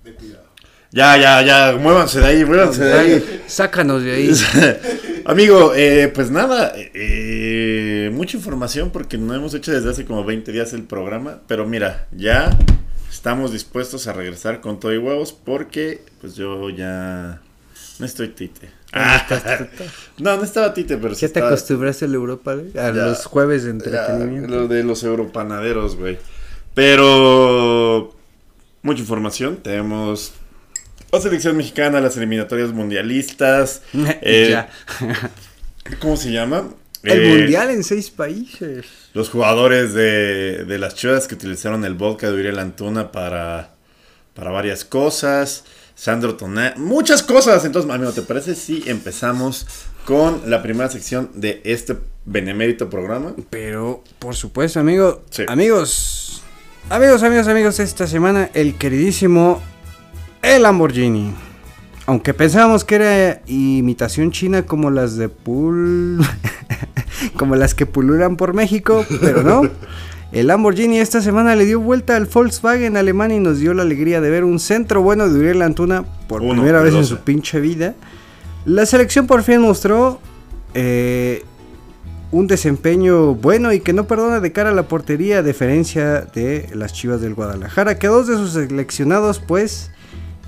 de 0.04 0.14
cuidado. 0.14 0.44
ya, 0.92 1.18
ya, 1.18 1.42
ya, 1.42 1.78
muévanse 1.78 2.20
de 2.20 2.26
ahí, 2.26 2.44
muévanse 2.44 2.84
de 2.84 2.94
ahí. 2.94 3.44
Sácanos 3.48 4.04
de 4.04 4.12
ahí. 4.12 4.32
Amigo, 5.26 5.72
eh, 5.74 6.12
pues 6.14 6.30
nada, 6.30 6.74
eh, 6.76 8.12
mucha 8.14 8.36
información 8.36 8.92
porque 8.92 9.18
no 9.18 9.34
hemos 9.34 9.54
hecho 9.54 9.72
desde 9.72 9.90
hace 9.90 10.06
como 10.06 10.26
20 10.26 10.52
días 10.52 10.74
el 10.74 10.84
programa, 10.84 11.40
pero 11.48 11.66
mira, 11.66 12.08
ya 12.12 12.56
estamos 13.10 13.54
dispuestos 13.54 14.08
a 14.08 14.14
regresar 14.14 14.60
con 14.60 14.78
todo 14.80 14.94
y 14.94 14.98
huevos 14.98 15.32
porque 15.32 16.04
pues 16.20 16.36
yo 16.36 16.70
ya 16.70 17.42
no 17.98 18.06
estoy 18.06 18.28
tite. 18.28 18.70
No, 20.18 20.38
no 20.38 20.44
estaba 20.44 20.74
tite, 20.74 20.98
pero 20.98 21.14
sí 21.14 21.28
¿Ya 21.28 21.34
te 21.34 21.40
acostumbraste 21.42 22.06
a 22.06 22.08
la 22.08 22.16
Europa, 22.16 22.54
güey? 22.56 22.70
A 22.78 22.88
Ya. 22.92 23.08
los 23.08 23.26
jueves 23.26 23.64
de 23.64 23.70
ya, 23.70 23.74
entretenimiento. 23.74 24.48
lo 24.50 24.68
de 24.68 24.84
los 24.84 25.04
europanaderos, 25.04 25.98
güey. 25.98 26.18
Pero 26.74 28.16
mucha 28.82 29.02
información, 29.02 29.58
tenemos 29.58 30.34
la 31.12 31.20
selección 31.22 31.58
mexicana, 31.58 32.00
las 32.02 32.16
eliminatorias 32.18 32.72
mundialistas, 32.72 33.82
eh, 34.22 34.48
ya. 34.52 34.70
¿cómo 36.00 36.16
se 36.18 36.32
llama? 36.32 36.70
El 37.04 37.22
Eh, 37.22 37.28
mundial 37.38 37.70
en 37.72 37.84
seis 37.84 38.10
países. 38.10 38.86
Los 39.14 39.30
jugadores 39.30 39.94
de, 39.94 40.66
de 40.66 40.78
las 40.80 40.96
Chivas 40.96 41.28
que 41.28 41.36
utilizaron 41.36 41.86
el 41.86 41.94
vodka 41.94 42.28
de 42.32 42.34
Uriel 42.40 42.60
Antuna 42.60 43.12
para, 43.12 43.76
para 44.34 44.52
varias 44.52 44.84
cosas. 44.86 45.66
Sandro 45.96 46.36
Toná, 46.36 46.74
muchas 46.78 47.24
cosas. 47.24 47.66
Entonces, 47.66 47.90
amigo, 47.90 48.12
¿te 48.12 48.22
parece 48.22 48.54
si 48.54 48.84
empezamos 48.86 49.66
con 50.06 50.42
la 50.50 50.62
primera 50.62 50.90
sección 50.90 51.32
de 51.34 51.62
este 51.64 51.98
benemérito 52.26 52.90
programa? 52.90 53.34
Pero, 53.50 54.04
por 54.20 54.36
supuesto, 54.36 54.80
amigo. 54.80 55.24
Sí. 55.30 55.44
Amigos. 55.48 56.44
Amigos, 56.90 57.24
amigos, 57.24 57.48
amigos, 57.48 57.80
esta 57.80 58.06
semana 58.06 58.52
el 58.54 58.76
queridísimo 58.76 59.62
el 60.44 60.64
Lamborghini. 60.64 61.34
Aunque 62.06 62.36
pensábamos 62.36 62.84
que 62.84 62.96
era 62.96 63.42
imitación 63.48 64.32
china 64.32 64.66
como 64.66 64.92
las 64.92 65.18
de 65.18 65.30
Pul... 65.30 66.20
como 67.38 67.56
las 67.56 67.74
que 67.74 67.86
pululan 67.86 68.38
por 68.38 68.54
México, 68.54 69.06
pero 69.22 69.42
no. 69.42 69.62
El 70.36 70.48
Lamborghini 70.48 71.00
esta 71.00 71.22
semana 71.22 71.56
le 71.56 71.64
dio 71.64 71.80
vuelta 71.80 72.18
al 72.18 72.26
Volkswagen 72.26 72.98
alemán 72.98 73.32
y 73.32 73.40
nos 73.40 73.60
dio 73.60 73.74
la 73.74 73.84
alegría 73.84 74.20
de 74.20 74.30
ver 74.30 74.44
un 74.44 74.60
centro 74.60 75.02
bueno 75.02 75.30
de 75.30 75.40
Uriel 75.40 75.62
Antuna 75.62 76.04
por 76.28 76.42
Uno 76.42 76.56
primera 76.56 76.82
vez 76.82 76.94
en 76.94 77.06
su 77.06 77.20
pinche 77.20 77.62
vida. 77.62 77.96
La 78.66 78.86
selección 78.86 79.28
por 79.28 79.44
fin 79.44 79.62
mostró 79.62 80.20
eh, 80.74 81.46
un 82.34 82.48
desempeño 82.48 83.36
bueno 83.36 83.72
y 83.72 83.80
que 83.80 83.94
no 83.94 84.08
perdona 84.08 84.42
de 84.42 84.52
cara 84.52 84.72
a 84.72 84.74
la 84.74 84.90
portería, 84.90 85.38
a 85.38 85.42
diferencia 85.42 86.24
de 86.24 86.68
las 86.74 86.92
Chivas 86.92 87.22
del 87.22 87.34
Guadalajara, 87.34 87.98
que 87.98 88.08
dos 88.08 88.27
de 88.27 88.36
sus 88.36 88.51
seleccionados 88.51 89.39
pues 89.39 89.89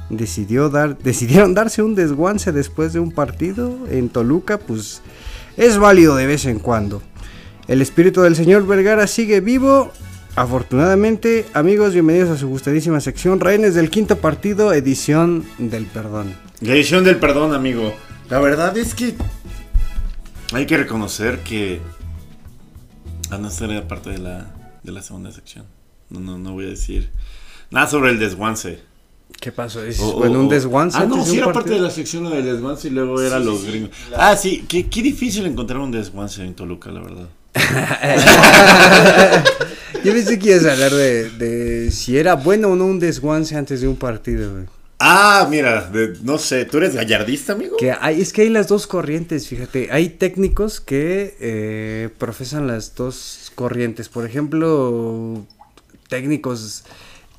decidió 0.09 0.69
dar, 0.69 0.97
decidieron 1.01 1.53
darse 1.53 1.81
un 1.81 1.95
desguance 1.95 2.51
después 2.51 2.91
de 2.91 2.99
un 2.99 3.13
partido 3.13 3.73
en 3.89 4.09
Toluca, 4.09 4.57
pues 4.57 5.01
es 5.55 5.77
válido 5.77 6.17
de 6.17 6.27
vez 6.27 6.43
en 6.43 6.59
cuando. 6.59 7.01
El 7.67 7.81
espíritu 7.81 8.21
del 8.21 8.35
señor 8.35 8.65
Vergara 8.65 9.07
sigue 9.07 9.41
vivo. 9.41 9.91
Afortunadamente, 10.35 11.45
amigos, 11.53 11.93
bienvenidos 11.93 12.29
a 12.29 12.37
su 12.37 12.47
gustadísima 12.47 12.99
sección 13.01 13.39
Reines 13.39 13.73
del 13.73 13.89
quinto 13.89 14.17
partido, 14.17 14.71
edición 14.73 15.43
del 15.57 15.85
perdón. 15.85 16.35
La 16.61 16.73
edición 16.73 17.03
del 17.03 17.17
perdón, 17.17 17.53
amigo. 17.53 17.93
La 18.29 18.39
verdad 18.39 18.77
es 18.77 18.93
que 18.93 19.15
hay 20.53 20.65
que 20.65 20.77
reconocer 20.77 21.39
que. 21.39 21.81
Ah, 23.31 23.37
no, 23.37 23.49
era 23.49 23.87
parte 23.87 24.11
de 24.11 24.19
la, 24.19 24.53
de 24.83 24.91
la 24.91 25.01
segunda 25.01 25.31
sección. 25.31 25.65
No, 26.09 26.19
no, 26.19 26.37
no 26.37 26.53
voy 26.53 26.65
a 26.65 26.69
decir 26.69 27.09
nada 27.71 27.87
sobre 27.87 28.11
el 28.11 28.19
desguance. 28.19 28.79
¿Qué 29.41 29.51
pasó? 29.51 29.83
¿Es 29.83 29.99
bueno, 29.99 30.39
un 30.39 30.47
desguance? 30.49 30.97
Ah, 30.97 31.05
no, 31.05 31.25
sí 31.25 31.37
era 31.37 31.51
parte 31.51 31.71
de 31.71 31.79
la 31.81 31.89
sección 31.89 32.29
del 32.29 32.45
desguance 32.45 32.87
y 32.87 32.91
luego 32.91 33.21
era 33.21 33.39
Sí, 33.39 33.45
los 33.45 33.59
sí, 33.61 33.67
gringos. 33.67 33.89
la- 34.11 34.29
Ah, 34.29 34.37
sí, 34.37 34.65
qué, 34.69 34.87
qué 34.87 35.01
difícil 35.01 35.45
encontrar 35.45 35.79
un 35.79 35.91
desguance 35.91 36.41
en 36.45 36.53
Toluca, 36.55 36.91
la 36.91 37.01
verdad. 37.01 37.27
Yo 40.03 40.13
pensé 40.13 40.39
que 40.39 40.49
ibas 40.51 40.65
a 40.65 40.73
hablar 40.73 40.91
de, 40.93 41.29
de 41.31 41.91
si 41.91 42.17
era 42.17 42.35
bueno 42.35 42.69
o 42.69 42.75
no 42.75 42.85
un 42.85 42.99
desguance 42.99 43.55
antes 43.55 43.81
de 43.81 43.87
un 43.87 43.95
partido, 43.95 44.51
güey. 44.53 44.65
Ah, 44.99 45.47
mira, 45.49 45.89
de- 45.91 46.15
no 46.23 46.37
sé, 46.39 46.65
¿tú 46.65 46.77
eres 46.77 46.95
gallardista, 46.95 47.53
amigo? 47.53 47.77
Que 47.77 47.91
hay, 47.91 48.21
es 48.21 48.33
que 48.33 48.41
hay 48.43 48.49
las 48.49 48.67
dos 48.67 48.87
corrientes, 48.87 49.47
fíjate. 49.47 49.89
Hay 49.91 50.09
técnicos 50.09 50.81
que 50.81 51.35
eh, 51.39 52.09
profesan 52.17 52.67
las 52.67 52.95
dos 52.95 53.51
corrientes. 53.55 54.09
Por 54.09 54.25
ejemplo, 54.25 55.45
técnicos 56.09 56.83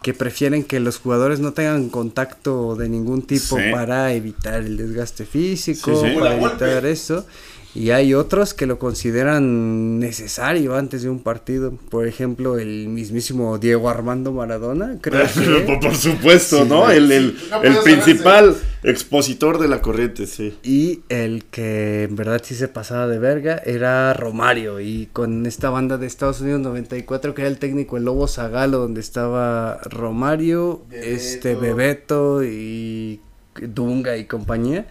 que 0.02 0.14
prefieren 0.14 0.62
que 0.62 0.78
los 0.78 0.98
jugadores 0.98 1.40
no 1.40 1.52
tengan 1.52 1.88
contacto 1.88 2.76
de 2.76 2.88
ningún 2.88 3.22
tipo 3.22 3.56
Sí. 3.56 3.62
para 3.72 4.12
evitar 4.12 4.54
el 4.62 4.76
desgaste 4.76 5.24
físico, 5.24 6.00
Sí, 6.00 6.10
sí. 6.10 6.14
para 6.18 6.36
evitar 6.36 6.86
eso. 6.86 7.26
Y 7.74 7.90
hay 7.90 8.14
otros 8.14 8.54
que 8.54 8.66
lo 8.66 8.78
consideran 8.78 9.98
necesario 9.98 10.74
antes 10.74 11.02
de 11.02 11.10
un 11.10 11.22
partido. 11.22 11.72
Por 11.90 12.06
ejemplo, 12.08 12.58
el 12.58 12.88
mismísimo 12.88 13.58
Diego 13.58 13.88
Armando 13.88 14.32
Maradona, 14.32 14.98
creo 15.00 15.26
que... 15.34 15.60
por, 15.66 15.78
por 15.80 15.94
supuesto, 15.94 16.64
Sí, 16.64 16.68
¿no? 16.68 16.90
El, 16.90 17.12
el, 17.12 17.36
No 17.50 17.62
el 17.62 17.78
puedes 17.78 17.78
principal 17.78 18.56
expositor 18.82 19.58
de 19.58 19.68
la 19.68 19.80
corriente, 19.82 20.26
sí. 20.26 20.58
Y 20.62 21.02
el 21.08 21.44
que 21.44 22.04
en 22.04 22.16
verdad 22.16 22.40
sí 22.44 22.54
se 22.54 22.68
pasaba 22.68 23.06
de 23.06 23.18
verga 23.18 23.60
era 23.64 24.12
Romario. 24.14 24.80
Y 24.80 25.06
con 25.12 25.46
esta 25.46 25.70
banda 25.70 25.98
de 25.98 26.06
Estados 26.06 26.40
Unidos 26.40 26.60
94, 26.60 27.34
que 27.34 27.42
era 27.42 27.48
el 27.50 27.58
técnico 27.58 27.96
el 27.96 28.04
Lobo 28.04 28.26
Zagalo, 28.28 28.78
donde 28.78 29.00
estaba 29.00 29.78
Romario, 29.84 30.82
Bebeto. 30.88 31.06
este 31.10 31.54
Bebeto 31.54 32.42
y 32.44 33.20
Dunga 33.60 34.16
y 34.16 34.24
compañía. 34.24 34.86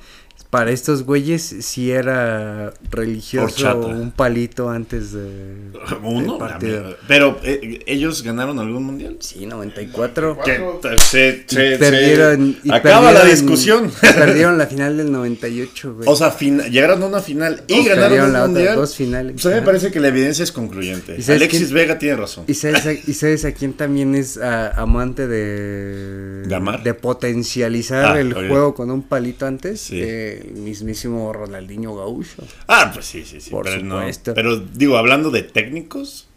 Para 0.49 0.71
estos 0.71 1.03
güeyes 1.03 1.43
sí 1.59 1.91
era 1.91 2.73
religioso 2.89 3.43
Horchata. 3.67 3.75
un 3.87 4.11
palito 4.11 4.69
antes 4.69 5.11
de, 5.11 5.71
Uno, 6.03 6.41
amigo. 6.41 6.95
pero 7.05 7.37
eh, 7.43 7.83
ellos 7.85 8.23
ganaron 8.23 8.57
algún 8.57 8.83
mundial. 8.85 9.17
Sí, 9.19 9.45
94. 9.45 10.39
Que 10.45 10.57
Cuatro. 10.57 10.97
se, 10.99 11.43
Y 11.49 11.53
se- 11.53 11.71
se- 11.73 11.77
perdieron, 11.77 12.55
y 12.63 12.71
acaba 12.73 13.11
la 13.11 13.25
discusión. 13.25 13.91
Perdieron 14.01 14.57
la 14.57 14.67
final 14.67 14.95
del 14.95 15.11
98, 15.11 15.95
güey. 15.95 16.07
O 16.09 16.15
sea, 16.15 16.31
fin- 16.31 16.61
llegaron 16.71 17.03
a 17.03 17.07
una 17.07 17.19
final 17.19 17.63
y 17.67 17.75
Dos 17.75 17.85
ganaron 17.85 18.03
perdieron 18.05 18.27
un 18.27 18.33
la 18.33 18.39
otra, 18.39 18.47
mundial. 18.53 18.75
dos 18.77 18.95
finales. 18.95 19.33
Pues 19.33 19.45
a 19.47 19.49
mí 19.49 19.55
me 19.55 19.61
parece 19.63 19.91
que 19.91 19.99
la 19.99 20.07
evidencia 20.07 20.43
es 20.43 20.53
concluyente. 20.53 21.15
¿Y 21.17 21.23
sabes 21.23 21.41
Alexis 21.41 21.63
quién- 21.63 21.73
Vega 21.73 21.99
tiene 21.99 22.15
razón. 22.15 22.45
¿Y 22.47 22.53
sabes, 22.53 22.85
a, 22.85 22.93
y 22.93 23.13
sabes 23.13 23.43
a 23.43 23.51
quién 23.51 23.73
también 23.73 24.15
es 24.15 24.37
amante 24.37 25.27
de... 25.27 26.43
¿De 26.47 26.55
amar? 26.55 26.83
De 26.83 26.93
potencializar 26.93 28.15
Ah, 28.15 28.19
el 28.21 28.33
juego 28.33 28.73
con 28.73 28.91
un 28.91 29.03
palito 29.03 29.45
antes. 29.45 29.81
Sí. 29.81 29.99
eh, 30.01 30.26
el 30.33 30.51
mismísimo 30.53 31.31
Ronaldinho 31.33 31.95
Gaúcho. 31.95 32.43
Ah, 32.67 32.91
pues 32.93 33.05
sí, 33.05 33.23
sí, 33.25 33.41
sí. 33.41 33.49
Por 33.49 33.65
pero, 33.65 33.83
no- 33.83 33.97
supuesto. 33.99 34.33
pero 34.33 34.57
digo, 34.57 34.97
hablando 34.97 35.31
de 35.31 35.43
técnicos. 35.43 36.27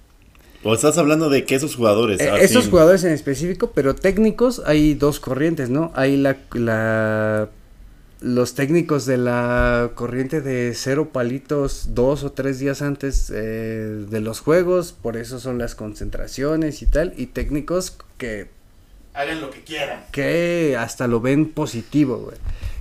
¿O 0.62 0.74
estás 0.74 0.98
hablando 0.98 1.30
de 1.30 1.46
que 1.46 1.54
esos 1.54 1.74
jugadores? 1.74 2.20
Eh, 2.20 2.28
ah, 2.30 2.38
sí. 2.46 2.70
jugadores 2.70 3.02
en 3.04 3.12
específico, 3.12 3.72
pero 3.74 3.94
técnicos 3.94 4.60
hay 4.66 4.92
dos 4.94 5.18
corrientes, 5.20 5.70
¿no? 5.70 5.90
Hay 5.94 6.16
la... 6.16 6.36
la 6.52 7.48
los 8.20 8.54
técnicos 8.54 9.06
de 9.06 9.16
la 9.16 9.92
corriente 9.94 10.42
de 10.42 10.74
cero 10.74 11.08
palitos 11.10 11.94
dos 11.94 12.22
o 12.22 12.32
tres 12.32 12.58
días 12.58 12.82
antes 12.82 13.32
eh, 13.34 14.04
de 14.10 14.20
los 14.20 14.40
juegos, 14.40 14.92
por 14.92 15.16
eso 15.16 15.40
son 15.40 15.56
las 15.56 15.74
concentraciones 15.74 16.82
y 16.82 16.86
tal, 16.86 17.14
y 17.16 17.26
técnicos 17.26 17.96
que 18.18 18.48
Hagan 19.14 19.40
lo 19.40 19.48
que 19.50 19.62
quieran. 19.62 20.04
que 20.12 20.76
hasta 20.78 21.06
lo 21.08 21.20
ven 21.22 21.50
positivo, 21.50 22.18
güey. 22.18 22.36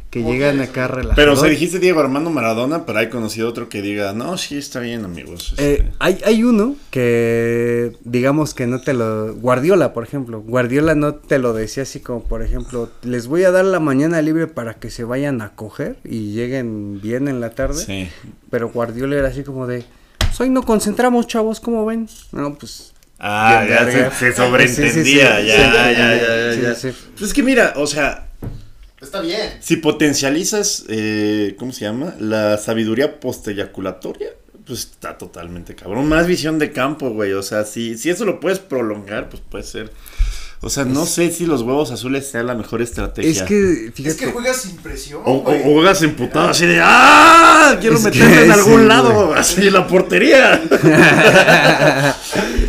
Que 0.09 0.21
¿Cómo 0.21 0.33
llegan 0.33 0.59
acá 0.59 0.87
relajados. 0.87 1.15
Pero 1.15 1.35
se 1.35 1.47
dijiste 1.49 1.77
Diego 1.77 1.99
Armando 1.99 2.31
Maradona, 2.31 2.83
pero 2.87 2.97
hay 2.97 3.09
conocido 3.09 3.47
otro 3.47 3.69
que 3.69 3.83
diga, 3.83 4.11
no, 4.13 4.39
sí, 4.39 4.57
está 4.57 4.79
bien, 4.79 5.05
amigos. 5.05 5.51
este". 5.51 5.73
Eh, 5.73 5.91
hay, 5.99 6.17
hay 6.25 6.43
uno 6.43 6.75
que, 6.89 7.93
digamos 8.03 8.55
que 8.55 8.65
no 8.65 8.81
te 8.81 8.93
lo... 8.93 9.35
Guardiola, 9.35 9.93
por 9.93 10.03
ejemplo. 10.03 10.41
Guardiola 10.41 10.95
no 10.95 11.13
te 11.13 11.37
lo 11.37 11.53
decía 11.53 11.83
así 11.83 11.99
como, 11.99 12.23
por 12.23 12.41
ejemplo, 12.41 12.89
les 13.03 13.27
voy 13.27 13.43
a 13.43 13.51
dar 13.51 13.65
la 13.65 13.79
mañana 13.79 14.19
libre 14.23 14.47
para 14.47 14.73
que 14.75 14.89
se 14.89 15.03
vayan 15.03 15.41
a 15.41 15.51
coger 15.55 15.97
y 16.03 16.31
lleguen 16.33 16.99
bien 17.01 17.27
en 17.27 17.39
la 17.39 17.51
tarde. 17.51 17.83
sí. 17.83 18.09
Pero 18.49 18.69
Guardiola 18.69 19.15
era 19.15 19.27
así 19.27 19.43
como 19.43 19.67
de, 19.67 19.83
"Pues 20.17 20.41
hoy 20.41 20.49
no 20.49 20.63
concentramos, 20.63 21.27
chavos, 21.27 21.59
¿cómo 21.59 21.85
ven? 21.85 22.09
No, 22.31 22.55
pues... 22.55 22.93
Ah, 23.19 23.63
ya 23.69 23.85
se, 23.91 24.11
se 24.11 24.33
sobreentendía, 24.35 25.39
ya, 25.41 25.55
ya, 25.57 25.91
ya, 25.91 26.15
ya, 26.15 26.53
sí, 26.55 26.61
ya. 26.61 26.73
sí. 26.75 26.97
Pues 27.11 27.29
es 27.29 27.33
que 27.33 27.43
mira, 27.43 27.73
o 27.75 27.85
sea, 27.85 28.28
Está 29.01 29.21
bien. 29.21 29.57
si 29.61 29.77
potencializas, 29.77 30.83
eh, 30.89 31.55
¿cómo 31.57 31.71
se 31.71 31.85
llama? 31.85 32.15
La 32.19 32.57
sabiduría 32.57 33.19
posteyaculatoria, 33.19 34.29
pues 34.65 34.81
está 34.81 35.17
totalmente 35.17 35.73
cabrón. 35.75 36.07
Más 36.09 36.27
visión 36.27 36.59
de 36.59 36.71
campo, 36.71 37.09
güey. 37.09 37.33
O 37.33 37.41
sea, 37.41 37.63
si, 37.63 37.97
si 37.97 38.09
eso 38.09 38.25
lo 38.25 38.39
puedes 38.39 38.59
prolongar, 38.59 39.29
pues 39.29 39.41
puede 39.49 39.63
ser. 39.63 39.91
O 40.61 40.69
sea, 40.69 40.83
no 40.83 41.05
sé 41.05 41.31
si 41.31 41.45
los 41.45 41.61
huevos 41.61 41.89
azules 41.91 42.27
sea 42.29 42.43
la 42.43 42.53
mejor 42.53 42.81
estrategia. 42.81 43.31
Es 43.31 43.43
que, 43.43 43.85
Es 43.87 43.93
fíjate... 43.93 44.17
que 44.17 44.25
juegas 44.27 44.57
sin 44.57 44.75
presión, 44.75 45.21
O, 45.23 45.37
o, 45.37 45.57
juegas 45.63 46.01
emputado 46.01 46.49
así 46.49 46.65
de 46.65 46.81
¡Ah! 46.83 47.77
Quiero 47.79 47.95
Es 47.95 48.03
meterme 48.03 48.43
en 48.43 48.51
algún 48.59 48.81
sí, 48.81 48.87
lado, 48.87 49.27
güey. 49.27 49.39
así 49.39 49.67
en 49.67 49.73
la 49.73 49.87
portería. 49.87 50.61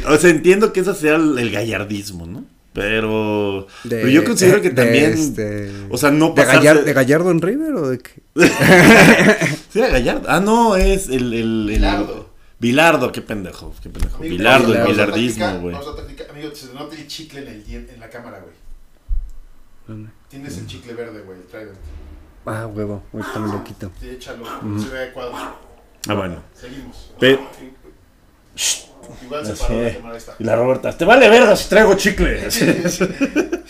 o 0.08 0.16
sea, 0.16 0.30
entiendo 0.30 0.72
que 0.72 0.80
ese 0.80 0.94
sea 0.94 1.16
el, 1.16 1.36
el 1.36 1.50
gallardismo, 1.50 2.26
¿no? 2.26 2.44
Pero, 2.72 3.66
de- 3.84 3.96
pero 3.96 4.08
yo 4.08 4.24
considero 4.24 4.62
que 4.62 4.70
de 4.70 4.74
también. 4.76 5.12
este- 5.12 5.70
O 5.90 5.98
sea, 5.98 6.10
no 6.12 6.28
¿De, 6.28 6.34
pasarse. 6.34 6.58
Gallar- 6.58 6.84
¿De 6.84 6.92
Gallardo 6.92 7.30
en 7.32 7.40
River 7.42 7.72
o 7.74 7.88
de 7.90 7.98
qué? 7.98 8.22
Sí, 9.70 9.78
era 9.78 9.88
Gallardo. 9.88 10.26
Ah, 10.28 10.40
no, 10.40 10.76
es 10.76 11.08
el. 11.08 11.32
el, 11.32 11.34
el- 11.34 11.66
Bilardo. 11.68 12.30
Bilardo, 12.60 13.10
qué 13.12 13.22
pendejo, 13.22 13.72
qué 13.82 13.88
pendejo. 13.88 14.16
Amigo, 14.18 14.36
Bilardo, 14.36 14.74
el 14.74 14.86
bilardismo, 14.86 15.44
Vamos 15.46 15.58
a 15.58 15.62
güey. 15.62 15.74
Vamos 15.74 15.88
a 15.88 15.94
practicar. 15.96 16.30
Amigo, 16.30 16.54
se 16.54 16.74
nota 16.74 16.94
el 16.94 17.06
chicle 17.06 17.40
en, 17.40 17.48
el, 17.48 17.88
en 17.90 18.00
la 18.00 18.10
cámara, 18.10 18.40
güey. 18.40 20.06
Tienes 20.28 20.58
el 20.58 20.66
chicle 20.66 20.92
verde, 20.94 21.22
güey. 21.22 21.38
Ah, 22.46 22.66
huevo, 22.66 23.02
ahorita 23.12 23.38
me 23.40 23.52
lo 23.52 23.64
quito. 23.64 23.90
Sí, 24.00 24.10
échalo, 24.10 24.44
se 24.80 24.88
ve 24.90 24.98
adecuado. 24.98 25.32
Ah, 26.08 26.14
bueno. 26.14 26.42
Seguimos. 26.54 27.12
Pe- 27.18 27.38
Igual 29.24 29.46
se 29.46 29.52
paró 29.54 29.82
la 29.82 29.92
cámara, 29.94 30.12
ahí 30.14 30.18
está. 30.18 30.34
Y 30.38 30.44
la 30.44 30.56
Roberta, 30.56 30.96
te 30.96 31.04
vale 31.04 31.28
verga 31.28 31.56
si 31.56 31.68
traigo 31.68 31.94
chicle. 31.94 32.48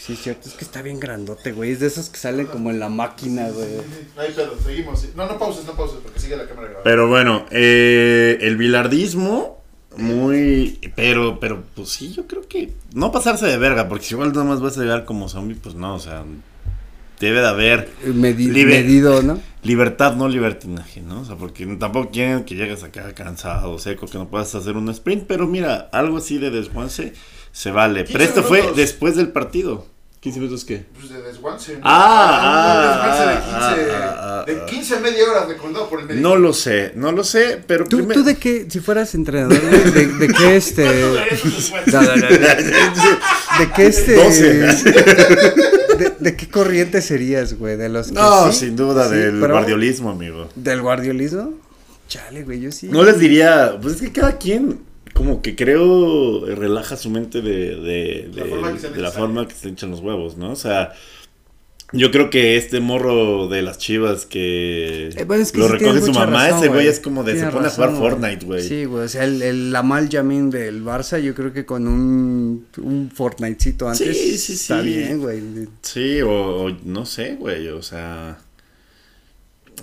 Sí, 0.01 0.17
cierto, 0.17 0.49
es 0.49 0.55
que 0.55 0.65
está 0.65 0.81
bien 0.81 0.99
grandote, 0.99 1.53
güey. 1.53 1.73
Es 1.73 1.81
de 1.81 1.87
esos 1.89 2.09
que 2.09 2.17
salen 2.19 2.47
como 2.47 2.71
en 2.71 2.81
la 2.81 2.89
máquina, 2.89 3.51
güey. 3.51 3.69
No 4.17 4.23
hay 4.23 4.33
pedo, 4.33 4.57
seguimos. 4.65 5.07
No, 5.15 5.27
no 5.27 5.39
pauses, 5.39 5.67
no 5.67 5.73
pauses, 5.75 5.99
porque 6.03 6.19
sigue 6.19 6.37
la 6.39 6.47
cámara 6.47 6.69
grabada. 6.69 6.85
Pero 6.85 7.07
bueno, 7.09 7.45
eh, 7.51 8.39
el 8.41 8.57
bilardismo, 8.57 9.63
muy. 9.99 10.81
Pero, 10.97 11.39
pero, 11.39 11.63
pues 11.77 11.91
sí, 11.91 12.13
yo 12.15 12.27
creo 12.27 12.49
que. 12.49 12.73
No 12.95 13.13
pasarse 13.13 13.45
de 13.47 13.59
verga, 13.59 13.89
porque 13.89 14.07
si 14.07 14.15
igual 14.15 14.33
nada 14.33 14.45
más 14.45 14.61
vas 14.63 14.79
a 14.79 14.81
llegar 14.81 15.05
como 15.05 15.29
zombie, 15.29 15.55
pues 15.63 15.75
no, 15.75 15.95
o 15.95 15.99
sea. 16.01 16.25
Debe 17.21 17.41
de 17.43 17.49
haber 17.49 17.91
Medi- 18.07 18.51
Libe- 18.51 18.71
medido, 18.71 19.23
¿no? 19.23 19.39
Libertad, 19.63 20.17
no 20.17 20.29
libertinaje, 20.29 21.01
¿no? 21.01 21.21
O 21.21 21.25
sea, 21.25 21.37
porque 21.37 21.67
tampoco 21.77 22.11
quieren 22.11 22.45
que 22.45 22.55
llegues 22.55 22.83
acá 22.83 23.13
cansado, 23.15 23.79
seco, 23.79 24.07
que 24.07 24.19
no 24.19 24.29
puedas 24.29 24.55
hacer 24.55 24.77
un 24.77 24.89
sprint, 24.89 25.25
pero 25.27 25.47
mira, 25.47 25.89
algo 25.93 26.19
así 26.19 26.39
de 26.39 26.51
desguance 26.51 27.13
se 27.53 27.71
vale. 27.71 28.05
15 28.05 28.13
Pero 28.13 28.25
esto 28.25 28.43
fue 28.43 28.73
después 28.75 29.17
del 29.17 29.29
partido. 29.29 29.87
¿15 30.23 30.35
minutos 30.37 30.65
qué? 30.65 30.85
Pues 30.95 31.09
de 31.09 31.23
desguance. 31.23 31.75
¿no? 31.75 31.81
Ah, 31.83 32.77
un 32.77 32.89
desguance 32.89 33.27
de 33.27 33.35
15, 33.35 33.95
ah, 33.95 34.15
ah, 34.15 34.17
ah, 34.19 34.30
de 34.55 34.61
ah. 34.63 34.67
15 34.67 34.95
a 34.97 35.01
media 35.01 35.25
hora 35.31 35.47
recomendado 35.47 35.89
por 35.89 36.01
el 36.01 36.07
médico. 36.07 36.29
No 36.29 36.37
lo 36.37 36.53
sé, 36.53 36.93
no 36.95 37.13
lo 37.13 37.25
sé, 37.25 37.61
pero 37.67 37.85
¿Tú, 37.87 37.99
primer- 37.99 38.17
tú 38.17 38.23
de 38.25 38.37
qué, 38.37 38.67
si 38.69 38.81
fueras 38.81 39.15
entrenador, 39.15 39.61
de, 39.61 40.07
de 40.07 40.29
qué 40.29 40.57
este... 40.57 40.85
No, 40.85 42.03
no, 42.03 42.17
no, 42.17 42.17
no. 42.17 42.29
¿De 43.59 43.71
qué 43.75 43.87
este... 43.87 44.15
12. 44.15 44.53
De, 45.99 46.13
de 46.19 46.37
qué 46.37 46.49
corriente 46.49 47.03
serías, 47.03 47.55
güey? 47.59 47.77
¿De 47.77 47.89
los 47.89 48.09
que 48.09 48.15
No, 48.15 48.51
sí? 48.53 48.61
sin 48.67 48.77
duda, 48.77 49.09
Sí, 49.09 49.17
del 49.17 49.41
pero- 49.41 49.55
guardiolismo, 49.55 50.11
amigo. 50.11 50.49
¿Del 50.55 50.81
guardiolismo? 50.83 51.55
Chale, 52.09 52.43
güey, 52.45 52.61
yo 52.61 52.73
sí. 52.73 52.89
No 52.89 53.05
les 53.05 53.19
diría, 53.19 53.79
pues 53.81 53.97
es 53.97 54.03
que 54.03 54.13
cada 54.13 54.37
quien, 54.39 54.81
como 55.15 55.43
que 55.43 55.55
creo, 55.55 56.45
relaja 56.47 56.97
su 56.97 57.11
mente 57.11 57.41
de, 57.41 57.77
de, 57.77 58.31
La 58.35 58.45
de- 58.45 58.51
forma 58.51 58.73
que 58.73 58.79
sea 58.81 58.91
de 58.91 59.01
la 59.01 59.11
forma 59.11 59.47
que 59.49 59.55
se 59.55 59.69
echan 59.69 59.91
los 59.91 60.01
huevos, 60.01 60.37
¿no? 60.37 60.51
O 60.53 60.57
sea, 60.57 60.93
yo 61.93 62.11
creo 62.11 62.31
que 62.31 62.57
este 62.57 62.81
morro 62.81 63.49
de 63.49 63.63
las 63.63 63.79
chivas 63.79 64.27
que, 64.27 65.09
Eh, 65.17 65.25
bueno, 65.25 65.43
es 65.43 65.53
que 65.53 65.59
lo 65.59 65.67
sí 65.67 65.73
recoge 65.75 66.01
su 66.03 66.13
mamá, 66.13 66.45
razón, 66.49 66.59
ese 66.59 66.69
güey 66.69 66.87
es 66.87 67.01
como 67.01 67.25
de, 67.25 67.39
se 67.39 67.47
pone 67.49 67.67
a 67.67 67.71
jugar. 67.71 67.91
Fortnite, 67.97 68.47
güey. 68.47 68.63
Sí, 68.63 68.85
güey, 68.85 69.05
o 69.05 69.09
sea, 69.09 69.25
el, 69.25 69.43
el 69.43 69.73
Lamal 69.73 70.09
Yamin 70.09 70.51
del 70.51 70.85
Barça, 70.85 71.21
yo 71.21 71.35
creo 71.35 71.53
que 71.53 71.65
con 71.67 71.87
un, 71.89 72.67
un 72.79 73.11
Fortnitecito 73.15 73.89
antes 73.89 74.17
Sí, 74.17 74.39
sí, 74.39 74.53
está 74.55 74.81
bien, 74.81 75.21
güey. 75.21 75.43
Sí, 75.83 76.21
o, 76.23 76.31
o 76.67 76.71
no 76.85 77.07
sé, 77.07 77.37
güey, 77.37 77.69
o 77.69 77.83
sea... 77.83 78.39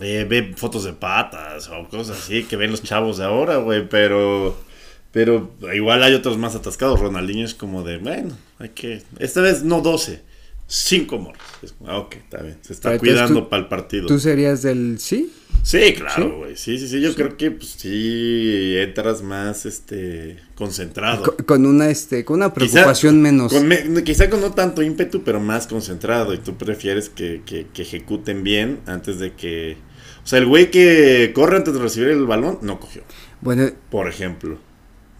eh, 0.02 0.26
ve 0.30 0.54
fotos 0.56 0.84
de 0.84 0.94
patas 0.94 1.70
o 1.70 1.88
cosas 1.90 2.18
así 2.20 2.44
que 2.44 2.56
ven 2.56 2.72
los 2.72 2.84
chavos 2.84 3.18
de 3.18 3.26
ahora, 3.26 3.58
güey, 3.58 3.88
pero... 3.90 4.66
Pero 5.12 5.52
igual 5.74 6.04
hay 6.04 6.14
otros 6.14 6.38
más 6.38 6.54
atascados. 6.54 7.00
Ronaldinho 7.00 7.46
es 7.46 7.56
como 7.56 7.82
de, 7.82 7.98
bueno, 7.98 8.38
hay 8.60 8.70
que... 8.70 9.02
Esta 9.18 9.42
vez 9.42 9.64
no 9.64 9.82
12, 9.82 10.22
5 10.68 11.18
morros. 11.18 11.42
Es 11.62 11.72
como, 11.72 11.90
ah, 11.90 11.98
ok, 12.00 12.16
está 12.16 12.42
bien. 12.44 12.58
Se 12.62 12.74
está 12.74 12.90
Pero 12.90 13.00
cuidando 13.00 13.50
para 13.50 13.64
el 13.64 13.70
partido. 13.70 14.06
¿Tú 14.08 14.20
serías 14.20 14.62
del 14.62 15.00
sí? 15.00 15.32
Sí, 15.64 15.94
claro, 15.96 16.38
güey. 16.40 16.56
Sí, 16.56 16.78
sí, 16.78 16.88
sí. 16.88 17.02
Yo 17.02 17.14
creo 17.16 17.36
que 17.38 17.52
pues, 17.52 17.70
sí 17.72 18.76
entras 18.78 19.22
más 19.22 19.66
este 19.66 20.38
concentrado. 20.56 21.24
Co- 21.24 21.46
Con 21.46 21.66
una, 21.66 21.90
este, 21.90 22.24
con 22.26 22.38
una 22.38 22.54
Quizá- 22.54 22.72
preocupación 22.72 23.22
menos. 23.22 23.52
Con 23.54 23.68
me- 23.68 24.04
quizá 24.04 24.30
con 24.30 24.42
no 24.42 24.52
tanto 24.54 24.82
ímpetu, 24.82 25.24
pero 25.24 25.40
más 25.40 25.68
concentrado. 25.68 26.34
Y 26.34 26.38
tú 26.40 26.58
prefieres 26.58 27.10
que, 27.10 27.42
que- 27.46 27.68
que 27.74 27.82
ejecuten 27.82 28.44
bien 28.44 28.80
antes 28.86 29.20
de 29.20 29.34
que. 29.34 29.78
O 30.24 30.28
sea, 30.28 30.40
el 30.40 30.46
güey 30.46 30.70
que 30.72 31.32
corre 31.34 31.56
antes 31.58 31.74
de 31.74 31.80
recibir 31.80 32.10
el 32.10 32.26
balón 32.26 32.60
no 32.62 32.80
cogió, 32.82 33.04
Bueno, 33.42 33.70
por 33.90 34.10
ejemplo. 34.10 34.60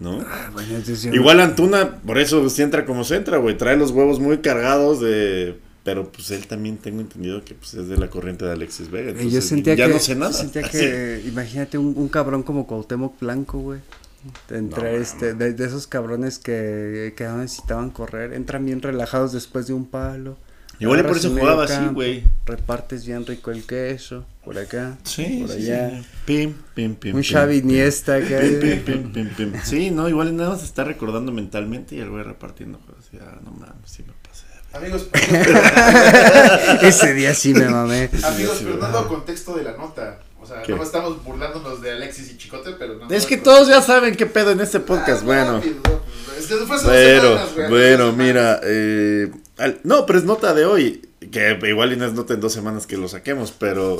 ¿No? 0.00 0.20
ah, 0.26 0.50
bueno, 0.52 0.78
yo- 0.78 1.12
Igual 1.12 1.40
Antuna, 1.40 1.96
por 1.98 2.18
eso 2.18 2.48
sí 2.50 2.62
entra 2.62 2.84
como 2.86 3.02
se 3.04 3.16
entra, 3.16 3.38
güey. 3.38 3.56
Trae 3.56 3.76
los 3.76 3.90
huevos 3.90 4.20
muy 4.20 4.38
cargados 4.38 5.00
de 5.00 5.58
pero 5.84 6.12
pues 6.12 6.30
él 6.32 6.46
también 6.46 6.76
tengo 6.76 7.00
entendido 7.00 7.42
que 7.44 7.54
pues 7.54 7.72
es 7.72 7.88
de 7.88 7.96
la 7.96 8.10
corriente 8.10 8.44
de 8.44 8.52
Alexis 8.52 8.90
Vega. 8.90 9.10
Eh, 9.12 9.14
yo 9.14 9.20
entonces, 9.22 9.44
sentía 9.46 9.74
ya 9.74 9.86
que, 9.86 9.94
no 9.94 9.98
sé 9.98 10.14
nada. 10.14 10.32
sentía 10.34 10.62
que, 10.70 11.22
imagínate 11.26 11.78
un, 11.78 11.94
un 11.96 12.08
cabrón 12.08 12.42
como 12.42 12.66
Cuauhtémoc 12.66 13.18
Blanco, 13.18 13.58
güey. 13.58 13.80
Entre 14.50 14.82
No, 14.82 14.88
este, 15.02 15.32
de, 15.32 15.54
de 15.54 15.64
esos 15.64 15.86
cabrones 15.86 16.38
que, 16.38 17.14
que 17.16 17.24
no 17.24 17.38
necesitaban 17.38 17.88
correr, 17.90 18.34
entran 18.34 18.66
bien 18.66 18.82
relajados 18.82 19.32
después 19.32 19.66
de 19.66 19.72
un 19.72 19.86
palo. 19.86 20.36
Igual 20.80 21.00
y 21.00 21.02
por 21.04 21.16
eso 21.16 21.30
jugaba 21.30 21.64
así, 21.64 21.86
güey. 21.94 22.22
Repartes 22.44 23.06
bien 23.06 23.24
rico 23.24 23.50
el 23.50 23.64
queso, 23.64 24.26
por 24.48 24.58
acá, 24.58 24.96
Sí, 25.04 25.44
por 25.46 25.54
allá. 25.54 25.90
sí. 25.90 26.06
Pim, 26.24 26.54
pim, 26.74 26.94
pim. 26.94 27.14
Un 27.16 27.22
Xavi. 27.22 27.58
Iniesta 27.58 28.18
que 28.20 28.34
Pim, 28.38 28.60
pim, 28.60 28.82
pim, 29.12 29.12
pim, 29.34 29.50
pim. 29.52 29.60
Sí, 29.62 29.90
no, 29.90 30.08
igual 30.08 30.34
nada 30.34 30.50
más 30.50 30.62
está 30.62 30.84
recordando 30.84 31.32
mentalmente 31.32 31.96
y 31.96 32.00
el 32.00 32.08
güey 32.08 32.22
repartiendo 32.22 32.78
juegos. 32.86 33.04
Ya, 33.12 33.38
no 33.44 33.50
mames, 33.50 33.90
sí 33.90 34.02
me 34.06 34.14
pasé. 34.26 34.46
Amigos, 34.72 35.08
Ese 36.82 37.12
día 37.14 37.34
sí 37.34 37.52
me 37.52 37.68
mamé. 37.68 38.08
amigos, 38.22 38.56
sí, 38.58 38.64
pero 38.64 38.78
dando 38.78 39.06
contexto 39.08 39.54
de 39.54 39.64
la 39.64 39.76
nota. 39.76 40.20
O 40.40 40.46
sea, 40.46 40.62
¿Qué? 40.62 40.72
no 40.74 40.82
estamos 40.82 41.22
burlándonos 41.24 41.82
de 41.82 41.90
Alexis 41.92 42.30
y 42.30 42.36
Chicote, 42.38 42.70
pero 42.78 42.94
no. 42.96 43.08
Es 43.10 43.26
que 43.26 43.36
no- 43.36 43.42
todos 43.42 43.68
ya 43.68 43.82
saben 43.82 44.14
qué 44.16 44.24
pedo 44.24 44.52
en 44.52 44.60
este 44.60 44.80
podcast, 44.80 45.20
Ah, 45.22 45.26
bueno. 45.26 45.52
rápido, 45.56 45.74
rápido. 45.82 46.02
Es 46.38 46.46
que 46.46 46.54
Bueno, 46.54 46.78
semanas, 46.78 47.68
bueno, 47.68 48.12
mira, 48.12 48.60
eh, 48.62 49.30
al- 49.58 49.80
no, 49.84 50.06
pero 50.06 50.18
es 50.18 50.24
nota 50.24 50.54
de 50.54 50.64
hoy, 50.64 51.07
que 51.30 51.58
igual 51.68 51.92
es 51.92 52.12
nota 52.12 52.34
en 52.34 52.40
dos 52.40 52.52
semanas 52.52 52.86
que 52.86 52.96
lo 52.96 53.08
saquemos, 53.08 53.52
pero 53.58 53.98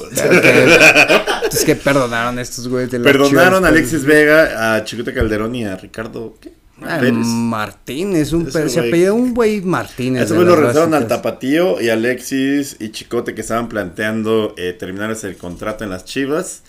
Es 1.51 1.65
que 1.65 1.75
perdonaron 1.77 2.39
a 2.39 2.43
estos 2.43 2.69
güeyes 2.69 2.91
de 2.91 3.01
perdonaron 3.01 3.65
a 3.65 3.69
Alexis 3.69 4.05
Vega, 4.05 4.75
a 4.77 4.85
Chicote 4.85 5.13
Calderón 5.13 5.55
y 5.55 5.65
a 5.65 5.77
Ricardo, 5.77 6.35
¿qué? 6.41 6.53
Ah. 6.81 7.01
Martínez, 7.03 8.33
un 8.33 8.47
Ese 8.47 8.53
pe- 8.63 8.69
se 8.69 8.77
güey. 8.79 8.89
apellida 8.89 9.13
un 9.13 9.35
güey 9.35 9.61
Martínez. 9.63 10.29
De 10.29 10.35
güey 10.37 10.47
lo 10.47 10.55
regresaron 10.55 10.95
al. 10.95 11.09
Tapatío 11.09 11.81
y 11.81 11.89
Alexis 11.89 12.77
y 12.79 12.91
Chicote 12.91 13.35
que 13.35 13.41
estaban 13.41 13.69
planteando 13.69 14.55
eh, 14.57 14.75
terminar 14.79 15.11
ese 15.11 15.37
contrato 15.37 15.83
en 15.83 15.91
las 15.91 16.05
Chivas. 16.05 16.63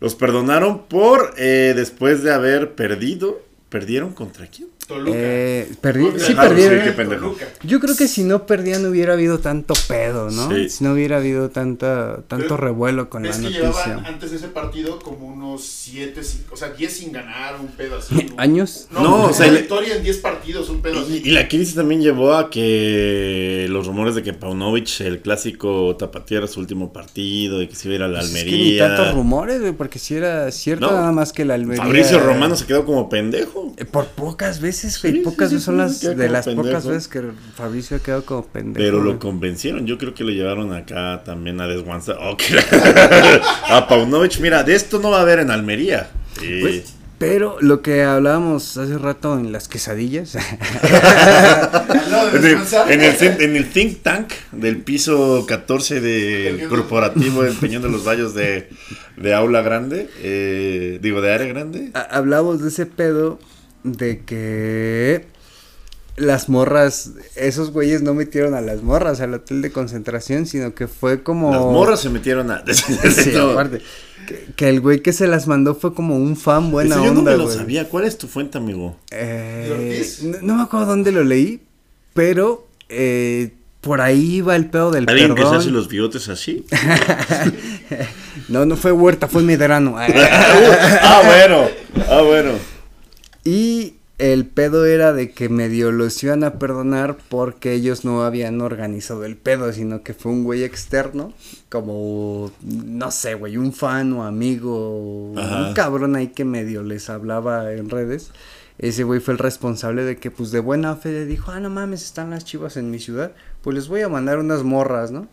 Los 0.00 0.14
perdonaron 0.14 0.86
por 0.86 1.34
eh, 1.38 1.72
después 1.74 2.22
de 2.22 2.32
haber 2.32 2.76
perdido. 2.76 3.42
¿Perdieron 3.68 4.12
contra 4.12 4.46
quién? 4.46 4.68
Toluca. 4.88 5.12
Eh, 5.14 5.70
perdi- 5.82 6.06
Toluca. 6.06 6.18
sí 6.24 6.34
Ah, 6.36 6.42
perdieron. 6.48 6.80
sí. 6.84 6.92
Toluca. 7.20 7.46
Yo 7.62 7.78
creo 7.78 7.94
que 7.94 8.08
si 8.08 8.24
no 8.24 8.46
perdían 8.46 8.82
no 8.82 8.88
hubiera 8.88 9.12
habido 9.12 9.38
tanto 9.38 9.74
pedo, 9.86 10.30
¿no? 10.30 10.50
Sí. 10.50 10.68
Si 10.70 10.82
no 10.82 10.94
hubiera 10.94 11.18
habido 11.18 11.50
tanta, 11.50 12.22
tanto 12.26 12.44
Pero 12.48 12.56
revuelo 12.56 13.10
con 13.10 13.22
la 13.22 13.28
¿Ves 13.28 13.38
que 13.38 13.50
llevaban 13.50 14.06
antes 14.06 14.30
de 14.30 14.38
ese 14.38 14.48
partido 14.48 14.98
como 14.98 15.26
unos 15.28 15.62
7, 15.64 16.20
o 16.50 16.56
sea, 16.56 16.70
10 16.70 16.90
sin 16.92 17.12
ganar, 17.12 17.60
un 17.60 17.68
pedo 17.68 17.98
así? 17.98 18.14
un- 18.14 18.40
¿Años? 18.40 18.88
No, 18.90 19.26
o 19.26 19.32
sea, 19.34 19.46
le- 19.48 19.58
victoria 19.60 19.94
en 19.96 20.02
10 20.02 20.16
partidos, 20.18 20.70
un 20.70 20.80
pedo 20.80 20.94
Y, 21.00 21.02
así. 21.04 21.22
y 21.24 21.30
la 21.32 21.46
crisis 21.48 21.74
también 21.74 22.00
llevó 22.00 22.32
a 22.34 22.48
que 22.50 23.66
los 23.68 23.86
rumores 23.86 24.14
de 24.14 24.22
que 24.22 24.32
Paunovic, 24.32 25.00
el 25.00 25.20
clásico 25.20 25.94
tapatío, 25.96 26.38
era 26.38 26.46
su 26.46 26.60
último 26.60 26.92
partido 26.94 27.60
y 27.62 27.68
que 27.68 27.74
se 27.76 27.88
iba 27.88 27.92
a 27.92 27.96
ir 27.96 28.02
a 28.04 28.08
la 28.08 28.20
Pues 28.20 28.32
es 28.32 28.44
que 28.44 28.50
ni 28.50 28.56
Almería. 28.60 28.88
tantos 28.96 29.14
rumores, 29.14 29.60
güey, 29.60 29.72
porque 29.72 29.98
si 29.98 30.14
era 30.14 30.50
cierto 30.50 30.86
No. 30.86 30.92
nada 30.92 31.12
más 31.12 31.32
que 31.34 31.44
la 31.44 31.54
Almería. 31.54 31.82
Fabricio 31.84 32.20
Romano 32.20 32.56
se 32.56 32.64
quedó 32.66 32.84
como 32.86 33.08
pendejo. 33.10 33.74
Eh, 33.76 33.84
Por 33.84 34.06
pocas 34.06 34.60
veces, 34.60 34.77
güey, 34.82 35.14
Sí, 35.14 35.20
pocas 35.20 35.48
sí, 35.50 35.54
veces 35.56 35.60
sí, 35.60 35.64
son 35.66 35.74
sí, 35.90 36.06
las 36.06 36.16
de 36.16 36.28
las 36.28 36.48
pocas 36.48 36.86
veces 36.86 37.08
que 37.08 37.22
Fabricio 37.54 37.96
ha 37.96 38.00
quedado 38.00 38.24
como 38.24 38.44
pendejo. 38.46 38.84
Pero 38.84 38.98
lo 38.98 39.10
güey. 39.10 39.18
convencieron. 39.18 39.86
Yo 39.86 39.98
creo 39.98 40.14
que 40.14 40.24
lo 40.24 40.30
llevaron 40.30 40.72
acá 40.72 41.22
también 41.24 41.60
a 41.60 41.66
desguanzar. 41.66 42.16
Oh, 42.20 42.36
que 42.36 42.54
la- 42.54 43.40
a 43.68 43.86
Paunovic. 43.88 44.38
Mira, 44.40 44.62
de 44.62 44.74
esto 44.74 44.98
no 45.00 45.10
va 45.10 45.18
a 45.18 45.22
haber 45.22 45.40
en 45.40 45.50
Almería. 45.50 46.10
Sí. 46.40 46.60
Güey, 46.60 46.82
Pero 47.18 47.56
lo 47.60 47.82
que 47.82 48.02
hablábamos 48.04 48.76
hace 48.76 48.96
rato 48.98 49.36
en 49.38 49.50
las 49.52 49.66
quesadillas, 49.68 50.36
En 52.34 52.44
el, 52.44 52.58
en, 52.90 53.00
el, 53.02 53.40
en 53.42 53.56
el 53.56 53.70
think 53.70 54.02
tank 54.02 54.32
del 54.52 54.78
piso 54.82 55.44
14 55.46 56.00
del 56.00 56.68
corporativo 56.68 57.44
en 57.44 57.54
Peñón 57.56 57.82
de 57.82 57.88
los 57.90 58.04
Valles 58.06 58.34
de, 58.34 58.68
de 59.16 59.34
Aula 59.34 59.62
Grande, 59.62 60.08
eh, 60.22 60.98
digo, 61.02 61.20
de 61.20 61.32
Área 61.32 61.46
Grande. 61.48 61.90
ha- 61.94 62.00
hablamos 62.16 62.62
de 62.62 62.68
ese 62.68 62.86
pedo 62.86 63.38
de 63.84 64.20
que 64.24 65.26
las 66.16 66.48
morras, 66.48 67.12
esos 67.36 67.70
güeyes 67.70 68.02
no 68.02 68.12
metieron 68.14 68.54
a 68.54 68.60
las 68.60 68.82
morras 68.82 69.20
al 69.20 69.34
hotel 69.34 69.62
de 69.62 69.70
concentración, 69.70 70.46
sino 70.46 70.74
que 70.74 70.88
fue 70.88 71.22
como... 71.22 71.52
Las 71.52 71.60
morras 71.62 72.00
se 72.00 72.10
metieron 72.10 72.50
a... 72.50 72.64
Sí, 72.72 73.30
No. 73.34 73.50
aparte. 73.50 73.80
Que, 74.26 74.46
que 74.56 74.68
el 74.68 74.80
güey 74.80 75.00
que 75.00 75.12
se 75.12 75.26
las 75.28 75.46
mandó 75.46 75.74
fue 75.74 75.94
como 75.94 76.16
un 76.16 76.36
fan 76.36 76.70
buena 76.72 76.96
Eso 76.96 77.04
yo 77.04 77.12
no 77.12 77.20
onda, 77.20 77.30
me 77.32 77.38
lo 77.38 77.44
güey. 77.44 77.56
sabía. 77.56 77.88
¿Cuál 77.88 78.04
es 78.04 78.18
tu 78.18 78.26
fuente, 78.26 78.58
amigo? 78.58 78.96
Eh, 79.12 80.04
no, 80.22 80.38
no 80.42 80.54
me 80.56 80.62
acuerdo 80.64 80.86
dónde 80.86 81.12
lo 81.12 81.22
leí, 81.24 81.62
pero 82.14 82.66
eh, 82.90 83.52
por 83.80 84.00
ahí 84.00 84.36
iba 84.36 84.56
el 84.56 84.66
pedo 84.68 84.90
del 84.90 85.08
¿Alguien 85.08 85.28
que 85.34 85.36
se 85.40 85.44
perdón. 85.44 85.56
hace 85.60 85.70
los 85.70 85.88
bigotes 85.88 86.28
así? 86.28 86.66
No, 88.48 88.64
no 88.64 88.76
fue 88.76 88.92
Huerta, 88.92 89.28
fue 89.28 89.42
Medrano. 89.42 89.96
ah, 89.98 91.22
bueno. 91.24 91.68
Ah, 92.08 92.22
bueno. 92.22 92.52
Y 93.48 93.96
el 94.18 94.44
pedo 94.44 94.84
era 94.84 95.14
de 95.14 95.30
que 95.30 95.48
medio 95.48 95.90
los 95.90 96.22
iban 96.22 96.44
a 96.44 96.58
perdonar 96.58 97.16
porque 97.30 97.72
ellos 97.72 98.04
no 98.04 98.22
habían 98.24 98.60
organizado 98.60 99.24
el 99.24 99.38
pedo, 99.38 99.72
sino 99.72 100.02
que 100.02 100.12
fue 100.12 100.32
un 100.32 100.44
güey 100.44 100.64
externo, 100.64 101.32
como, 101.70 102.50
no 102.62 103.10
sé, 103.10 103.34
güey, 103.34 103.56
un 103.56 103.72
fan 103.72 104.12
o 104.12 104.24
amigo, 104.24 105.32
Ajá. 105.34 105.68
un 105.68 105.72
cabrón 105.72 106.14
ahí 106.14 106.28
que 106.28 106.44
medio 106.44 106.82
les 106.82 107.08
hablaba 107.08 107.72
en 107.72 107.88
redes. 107.88 108.30
Ese 108.76 109.02
güey 109.02 109.20
fue 109.20 109.32
el 109.32 109.38
responsable 109.38 110.04
de 110.04 110.18
que, 110.18 110.30
pues, 110.30 110.50
de 110.50 110.60
buena 110.60 110.94
fe 110.96 111.10
le 111.10 111.24
dijo, 111.24 111.50
ah, 111.50 111.60
no 111.60 111.70
mames, 111.70 112.04
están 112.04 112.28
las 112.28 112.44
chivas 112.44 112.76
en 112.76 112.90
mi 112.90 112.98
ciudad, 112.98 113.32
pues 113.62 113.74
les 113.74 113.88
voy 113.88 114.02
a 114.02 114.10
mandar 114.10 114.38
unas 114.40 114.62
morras, 114.62 115.10
¿no? 115.10 115.26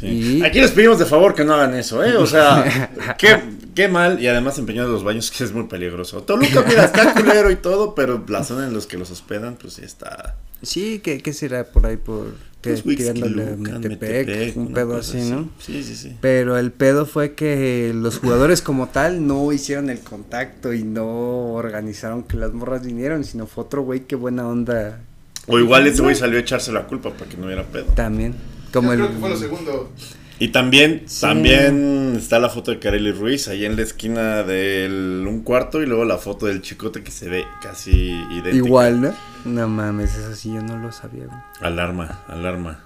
Sí. 0.00 0.06
Y- 0.38 0.42
Aquí 0.44 0.60
les 0.60 0.70
pedimos 0.70 0.98
de 0.98 1.06
favor 1.06 1.34
que 1.34 1.44
no 1.44 1.54
hagan 1.54 1.74
eso, 1.74 2.02
¿eh? 2.04 2.16
O 2.16 2.26
sea, 2.26 3.14
qué, 3.18 3.38
qué 3.74 3.88
mal. 3.88 4.20
Y 4.22 4.26
además 4.28 4.58
empeñados 4.58 4.90
los 4.90 5.04
baños, 5.04 5.30
que 5.30 5.44
es 5.44 5.52
muy 5.52 5.64
peligroso. 5.64 6.22
Toluca, 6.22 6.64
mira, 6.66 6.84
está 6.84 7.12
culero 7.14 7.50
y 7.50 7.56
todo, 7.56 7.94
pero 7.94 8.24
la 8.28 8.42
zona 8.44 8.66
en 8.66 8.72
los 8.74 8.86
que 8.86 8.96
los 8.98 9.10
hospedan, 9.10 9.56
pues 9.60 9.74
sí 9.74 9.82
está. 9.84 10.36
Sí, 10.62 11.00
¿qué, 11.02 11.20
qué 11.20 11.32
será 11.32 11.64
por 11.64 11.84
ahí 11.86 11.96
por 11.96 12.34
que, 12.62 12.74
Pues, 12.74 12.96
tirándole 12.96 13.42
a 13.42 13.56
Metepec, 13.56 14.28
Metepec, 14.28 14.56
un 14.56 14.72
pedo 14.72 14.96
así, 14.96 15.18
¿no? 15.28 15.48
Sí, 15.58 15.82
sí, 15.82 15.96
sí. 15.96 16.16
Pero 16.20 16.56
el 16.56 16.70
pedo 16.70 17.06
fue 17.06 17.34
que 17.34 17.90
los 17.92 18.18
jugadores 18.18 18.62
como 18.62 18.86
tal 18.88 19.26
no 19.26 19.52
hicieron 19.52 19.90
el 19.90 19.98
contacto 19.98 20.72
y 20.72 20.84
no 20.84 21.54
organizaron 21.54 22.22
que 22.22 22.36
las 22.36 22.52
morras 22.52 22.86
vinieron, 22.86 23.24
sino 23.24 23.48
fue 23.48 23.64
otro 23.64 23.82
güey 23.82 24.00
que 24.06 24.14
buena 24.14 24.46
onda 24.46 25.00
O 25.48 25.58
igual 25.58 25.88
ese 25.88 26.00
güey 26.02 26.14
salió 26.14 26.38
a 26.38 26.40
echarse 26.42 26.70
la 26.70 26.86
culpa 26.86 27.10
para 27.10 27.28
que 27.28 27.36
no 27.36 27.46
hubiera 27.46 27.64
pedo. 27.64 27.86
también. 27.96 28.34
Como 28.72 28.88
Yo 28.88 28.92
el 28.94 28.98
creo 29.00 29.12
que 29.12 29.18
fue 29.20 29.28
lo 29.30 29.36
segundo. 29.36 29.92
Y 30.38 30.48
también, 30.48 31.02
Sí. 31.06 31.20
también 31.20 32.14
está 32.18 32.40
la 32.40 32.48
foto 32.48 32.72
de 32.72 32.80
Kareli 32.80 33.12
Ruiz 33.12 33.46
ahí 33.46 33.64
en 33.64 33.76
la 33.76 33.82
esquina 33.82 34.42
del 34.42 35.24
un 35.28 35.42
cuarto 35.42 35.80
y 35.82 35.86
luego 35.86 36.04
la 36.04 36.18
foto 36.18 36.46
del 36.46 36.62
chicote 36.62 37.04
que 37.04 37.12
se 37.12 37.28
ve 37.28 37.44
casi 37.62 37.92
idéntica. 38.30 38.56
igual, 38.56 39.00
¿no? 39.02 39.14
No 39.44 39.68
mames, 39.68 40.16
eso 40.16 40.34
sí 40.34 40.52
yo 40.52 40.60
no 40.62 40.78
lo 40.78 40.90
sabía. 40.90 41.26
güey. 41.26 41.38
Alarma, 41.60 42.22
alarma. 42.26 42.80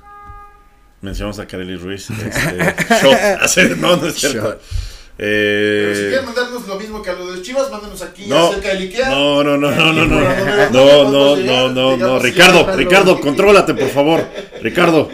Mencionamos 1.01 1.39
a 1.39 1.47
Kareli 1.47 1.77
Ruiz. 1.77 2.09
Este, 2.11 2.59
shot. 3.03 3.77
No, 3.79 3.97
no 3.97 4.07
es 4.07 4.15
cierto. 4.17 4.39
Shot. 4.49 4.61
Pero 5.19 5.95
si 5.95 6.03
Eh, 6.03 6.07
quieren 6.11 6.27
mandarnos 6.27 6.69
lo 6.69 6.77
mismo 6.79 7.01
que 7.03 7.09
a 7.09 7.15
lo 7.15 7.33
de 7.33 7.41
Chivas, 7.41 7.71
mándenos 7.71 8.03
aquí 8.03 8.27
no, 8.27 8.49
acerca 8.49 8.69
del 8.69 8.83
Ikea. 8.83 9.09
no, 9.09 9.43
no, 9.43 9.57
no, 9.57 9.71
no, 9.71 9.93
no, 9.95 10.05
no, 10.05 10.21
no, 10.71 11.11
no, 11.11 11.37
no, 11.37 11.69
no, 11.71 11.97
no, 11.97 12.19
Ricardo. 12.19 12.77
Ricardo, 12.77 13.19
contrólate, 13.21 13.73
por 13.73 13.89
favor, 13.89 14.23
Ricardo, 14.63 15.09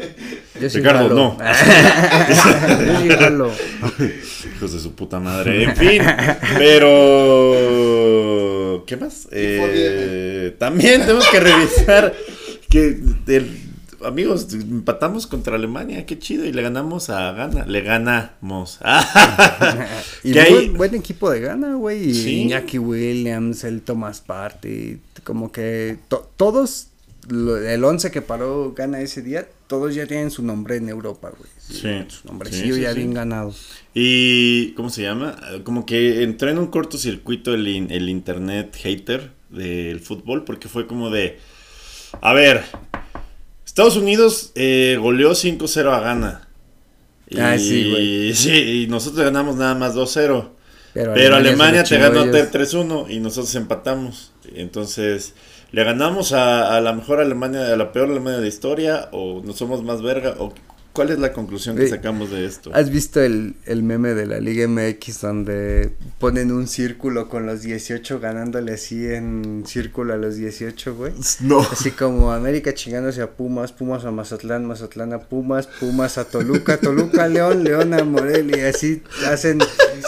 Yo 0.62 0.70
sí 0.70 0.78
Ricardo, 0.78 1.08
jalo. 1.08 1.14
no. 1.14 1.38
Yo 2.28 3.00
sí 3.02 3.08
jalo. 3.10 3.50
hijos 4.56 4.72
de 4.72 4.80
su 4.80 4.94
puta 4.94 5.18
madre, 5.20 5.64
en 5.64 5.76
fin, 5.76 6.02
pero, 7.72 8.84
¿qué 8.86 8.96
más? 8.96 9.28
Eh, 9.30 10.54
también 10.58 11.00
tenemos 11.02 11.26
que 11.28 11.40
revisar 11.40 12.14
que, 12.68 13.00
el- 13.26 13.58
amigos, 14.04 14.48
empatamos 14.52 15.26
contra 15.26 15.54
Alemania, 15.56 16.06
qué 16.06 16.18
chido, 16.18 16.44
y 16.44 16.52
le 16.52 16.62
ganamos 16.62 17.08
a 17.10 17.32
Ghana, 17.32 17.66
le 17.66 17.80
ganamos, 17.82 18.78
Y 20.24 20.32
buen, 20.76 20.94
equipo 20.94 21.30
de 21.30 21.40
gana, 21.40 21.74
güey. 21.74 22.14
Sí. 22.14 22.42
Iñaki 22.42 22.78
Williams, 22.78 23.64
el 23.64 23.82
Thomas 23.82 24.20
Party, 24.20 24.98
como 25.24 25.52
que 25.52 25.98
to- 26.08 26.30
todos, 26.36 26.88
el 27.30 27.84
11 27.84 28.10
que 28.10 28.22
paró 28.22 28.72
gana 28.74 29.00
ese 29.00 29.22
día, 29.22 29.48
todos 29.68 29.94
ya 29.94 30.06
tienen 30.06 30.30
su 30.30 30.42
nombre 30.42 30.76
en 30.76 30.88
Europa, 30.88 31.30
güey. 31.36 31.50
Sí, 31.58 32.04
Su 32.08 32.26
nombrecillo 32.28 32.74
sí, 32.74 32.80
sí, 32.80 32.80
ya 32.82 32.92
sí. 32.92 32.98
bien 32.98 33.14
ganado. 33.14 33.54
Y, 33.94 34.72
¿cómo 34.72 34.90
se 34.90 35.02
llama? 35.02 35.36
Como 35.64 35.86
que 35.86 36.22
entró 36.22 36.50
en 36.50 36.58
un 36.58 36.66
cortocircuito 36.66 37.54
el, 37.54 37.68
in- 37.68 37.90
el 37.90 38.08
internet 38.08 38.74
hater 38.76 39.30
del 39.50 40.00
fútbol, 40.00 40.44
porque 40.44 40.68
fue 40.68 40.86
como 40.86 41.10
de, 41.10 41.38
a 42.20 42.32
ver, 42.34 42.64
Estados 43.64 43.96
Unidos 43.96 44.52
eh, 44.54 44.98
goleó 45.00 45.30
5-0 45.32 45.90
a 45.92 46.00
Ghana. 46.00 46.48
Y, 47.28 47.38
Ah, 47.40 47.58
sí, 47.58 47.90
güey. 47.90 48.34
sí, 48.34 48.82
y 48.82 48.86
nosotros 48.88 49.24
ganamos 49.24 49.56
nada 49.56 49.74
más 49.74 49.94
2-0. 49.94 50.50
Pero, 50.92 51.14
Pero 51.14 51.36
Alemania 51.36 51.80
lo 51.82 51.88
te 51.88 51.98
ganó 51.98 52.22
ellos. 52.24 52.50
3-1 52.52 53.06
y 53.10 53.20
nosotros 53.20 53.54
empatamos. 53.54 54.32
Entonces, 54.54 55.32
¿le 55.72 55.84
ganamos 55.84 56.32
a, 56.32 56.76
a 56.76 56.80
la 56.80 56.92
mejor 56.92 57.20
Alemania, 57.20 57.72
a 57.72 57.76
la 57.76 57.92
peor 57.92 58.10
Alemania 58.10 58.36
de 58.36 58.42
la 58.42 58.48
historia? 58.48 59.08
¿O 59.12 59.42
no 59.44 59.52
somos 59.52 59.82
más 59.82 60.02
verga? 60.02 60.36
¿O 60.38 60.52
¿Cuál 60.92 61.10
es 61.10 61.18
la 61.18 61.32
conclusión 61.32 61.74
que 61.76 61.88
sacamos 61.88 62.30
de 62.30 62.44
esto? 62.44 62.70
¿Has 62.74 62.90
visto 62.90 63.20
el, 63.22 63.54
el 63.64 63.82
meme 63.82 64.12
de 64.12 64.26
la 64.26 64.40
Liga 64.40 64.68
MX 64.68 65.20
donde 65.22 65.92
ponen 66.18 66.52
un 66.52 66.66
círculo 66.68 67.28
con 67.30 67.46
los 67.46 67.62
18 67.62 68.20
ganándole 68.20 68.72
así 68.72 69.06
en 69.06 69.64
círculo 69.66 70.12
a 70.12 70.16
los 70.18 70.36
18, 70.36 70.94
güey? 70.94 71.12
No. 71.40 71.60
Así 71.60 71.92
como 71.92 72.32
América 72.32 72.74
chingándose 72.74 73.22
a 73.22 73.30
Pumas, 73.30 73.72
Pumas 73.72 74.04
a 74.04 74.10
Mazatlán, 74.10 74.66
Mazatlán 74.66 75.14
a 75.14 75.20
Pumas, 75.20 75.66
Pumas 75.80 76.18
a 76.18 76.24
Toluca, 76.24 76.76
Toluca 76.78 77.24
a 77.24 77.28
León, 77.28 77.64
León 77.64 77.94
a 77.94 78.04
Morelia, 78.04 78.58
y 78.58 78.60
así 78.60 79.02
hacen, 79.26 79.60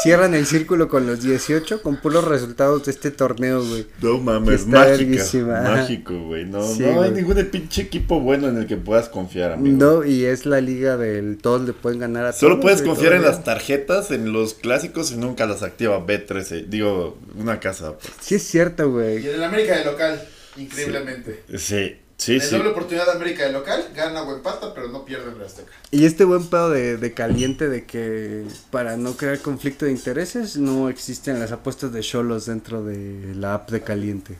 cierran 0.02 0.34
el 0.34 0.44
círculo 0.44 0.88
con 0.88 1.06
los 1.06 1.22
18 1.22 1.80
con 1.82 1.96
puros 1.96 2.24
resultados 2.24 2.84
de 2.84 2.90
este 2.90 3.10
torneo, 3.10 3.64
güey. 3.66 3.86
No 4.02 4.18
mames, 4.18 4.66
mágica. 4.66 5.24
Mágico, 5.62 6.18
güey. 6.26 6.44
No, 6.44 6.62
Sí, 6.62 6.82
no 6.82 6.88
hay 6.88 7.10
güey. 7.10 7.12
ningún 7.12 7.42
pinche 7.46 7.82
equipo 7.82 8.20
bueno 8.20 8.48
en 8.48 8.58
el 8.58 8.66
que 8.66 8.76
puedas 8.76 9.08
confiar, 9.08 9.52
amigo. 9.52 9.76
No, 9.78 10.04
y 10.04 10.24
es 10.24 10.44
la 10.44 10.60
liga 10.60 10.73
del 10.80 11.38
todos 11.40 11.62
le 11.66 11.72
pueden 11.72 11.98
ganar 12.00 12.26
a 12.26 12.32
Solo 12.32 12.54
todos, 12.54 12.62
puedes 12.64 12.82
confiar 12.82 13.12
en 13.14 13.22
las 13.22 13.44
tarjetas, 13.44 14.10
en 14.10 14.32
los 14.32 14.54
clásicos 14.54 15.10
y 15.12 15.16
nunca 15.16 15.46
las 15.46 15.62
activa 15.62 16.04
B13. 16.06 16.66
Digo, 16.66 17.18
una 17.36 17.60
casa. 17.60 17.96
pues. 17.98 18.12
Sí 18.20 18.34
es 18.36 18.42
cierto, 18.42 18.84
Y 18.84 18.90
güey. 18.90 19.28
en 19.28 19.34
el 19.34 19.44
América 19.44 19.76
de 19.78 19.84
local, 19.84 20.22
increíblemente. 20.56 21.42
Sí, 21.58 21.96
sí, 22.16 22.34
en 22.34 22.40
sí. 22.40 22.56
doble 22.56 22.70
oportunidad 22.70 23.06
de 23.06 23.12
América 23.12 23.44
de 23.46 23.52
local, 23.52 23.90
gana 23.94 24.22
o 24.22 24.34
empata, 24.34 24.72
pero 24.74 24.88
no 24.88 25.04
pierde 25.04 25.30
en 25.30 25.38
la 25.38 25.46
Azteca. 25.46 25.72
Y 25.90 26.04
este 26.06 26.24
buen 26.24 26.46
pedo 26.48 26.70
de, 26.70 26.96
de 26.96 27.12
caliente 27.14 27.68
de 27.68 27.84
que 27.86 28.44
para 28.70 28.96
no 28.96 29.16
crear 29.16 29.38
conflicto 29.40 29.84
de 29.84 29.92
intereses 29.92 30.56
no 30.56 30.88
existen 30.88 31.38
las 31.40 31.52
apuestas 31.52 31.92
de 31.92 32.00
cholos 32.00 32.46
dentro 32.46 32.84
de 32.84 33.34
la 33.34 33.54
app 33.54 33.70
de 33.70 33.82
caliente. 33.82 34.38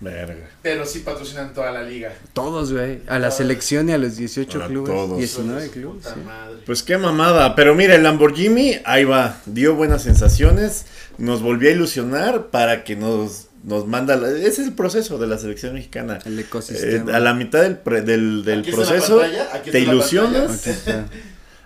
Verga. 0.00 0.48
Pero 0.62 0.86
sí 0.86 1.00
patrocinan 1.00 1.52
toda 1.52 1.70
la 1.72 1.82
liga. 1.82 2.12
Todos, 2.32 2.72
güey. 2.72 3.00
A 3.06 3.18
la 3.18 3.30
selección 3.30 3.88
y 3.90 3.92
a 3.92 3.98
los 3.98 4.16
18 4.16 4.62
A 4.64 4.66
clubes. 4.66 4.90
todos. 4.90 5.18
19 5.18 5.60
Hijos 5.60 5.62
de 5.62 5.66
su 5.66 5.72
clubes. 5.80 6.04
sí. 6.06 6.62
Pues 6.64 6.82
qué 6.82 6.96
mamada. 6.96 7.54
Pero 7.54 7.74
mira, 7.74 7.94
el 7.96 8.02
Lamborghini, 8.02 8.76
ahí 8.86 9.04
va. 9.04 9.36
Dio 9.44 9.74
buenas 9.74 10.02
sensaciones. 10.02 10.86
Nos 11.18 11.42
volvió 11.42 11.68
a 11.68 11.72
ilusionar 11.72 12.46
para 12.46 12.82
que 12.84 12.96
nos, 12.96 13.48
nos 13.62 13.86
manda. 13.86 14.16
la- 14.16 14.30
ese 14.30 14.62
es 14.62 14.68
el 14.68 14.72
proceso 14.72 15.18
de 15.18 15.26
la 15.26 15.36
selección 15.36 15.74
mexicana. 15.74 16.18
El 16.24 16.38
Eh, 16.38 16.42
ecosistema. 16.42 17.14
a 17.16 17.20
la 17.20 17.34
mitad 17.34 17.60
del, 17.62 17.76
pre- 17.76 18.00
del, 18.00 18.42
proceso 18.72 19.18
pantalla, 19.20 19.62
te 19.62 19.72
la 19.72 19.78
ilusionas. 19.92 20.66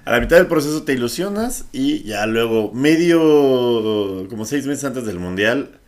A 0.07 0.11
la 0.11 0.21
mitad 0.21 0.37
del 0.37 0.49
proceso 0.49 0.83
te 0.83 0.93
ilusionas 0.93 1.67
y 1.73 2.03
ya 2.03 2.27
luego, 2.27 2.73
medio, 2.75 4.27
como 4.29 4.45
seis 4.45 4.67
meses 4.67 4.85
antes 4.85 5.07
del 5.07 5.19
mundial, 5.21 5.79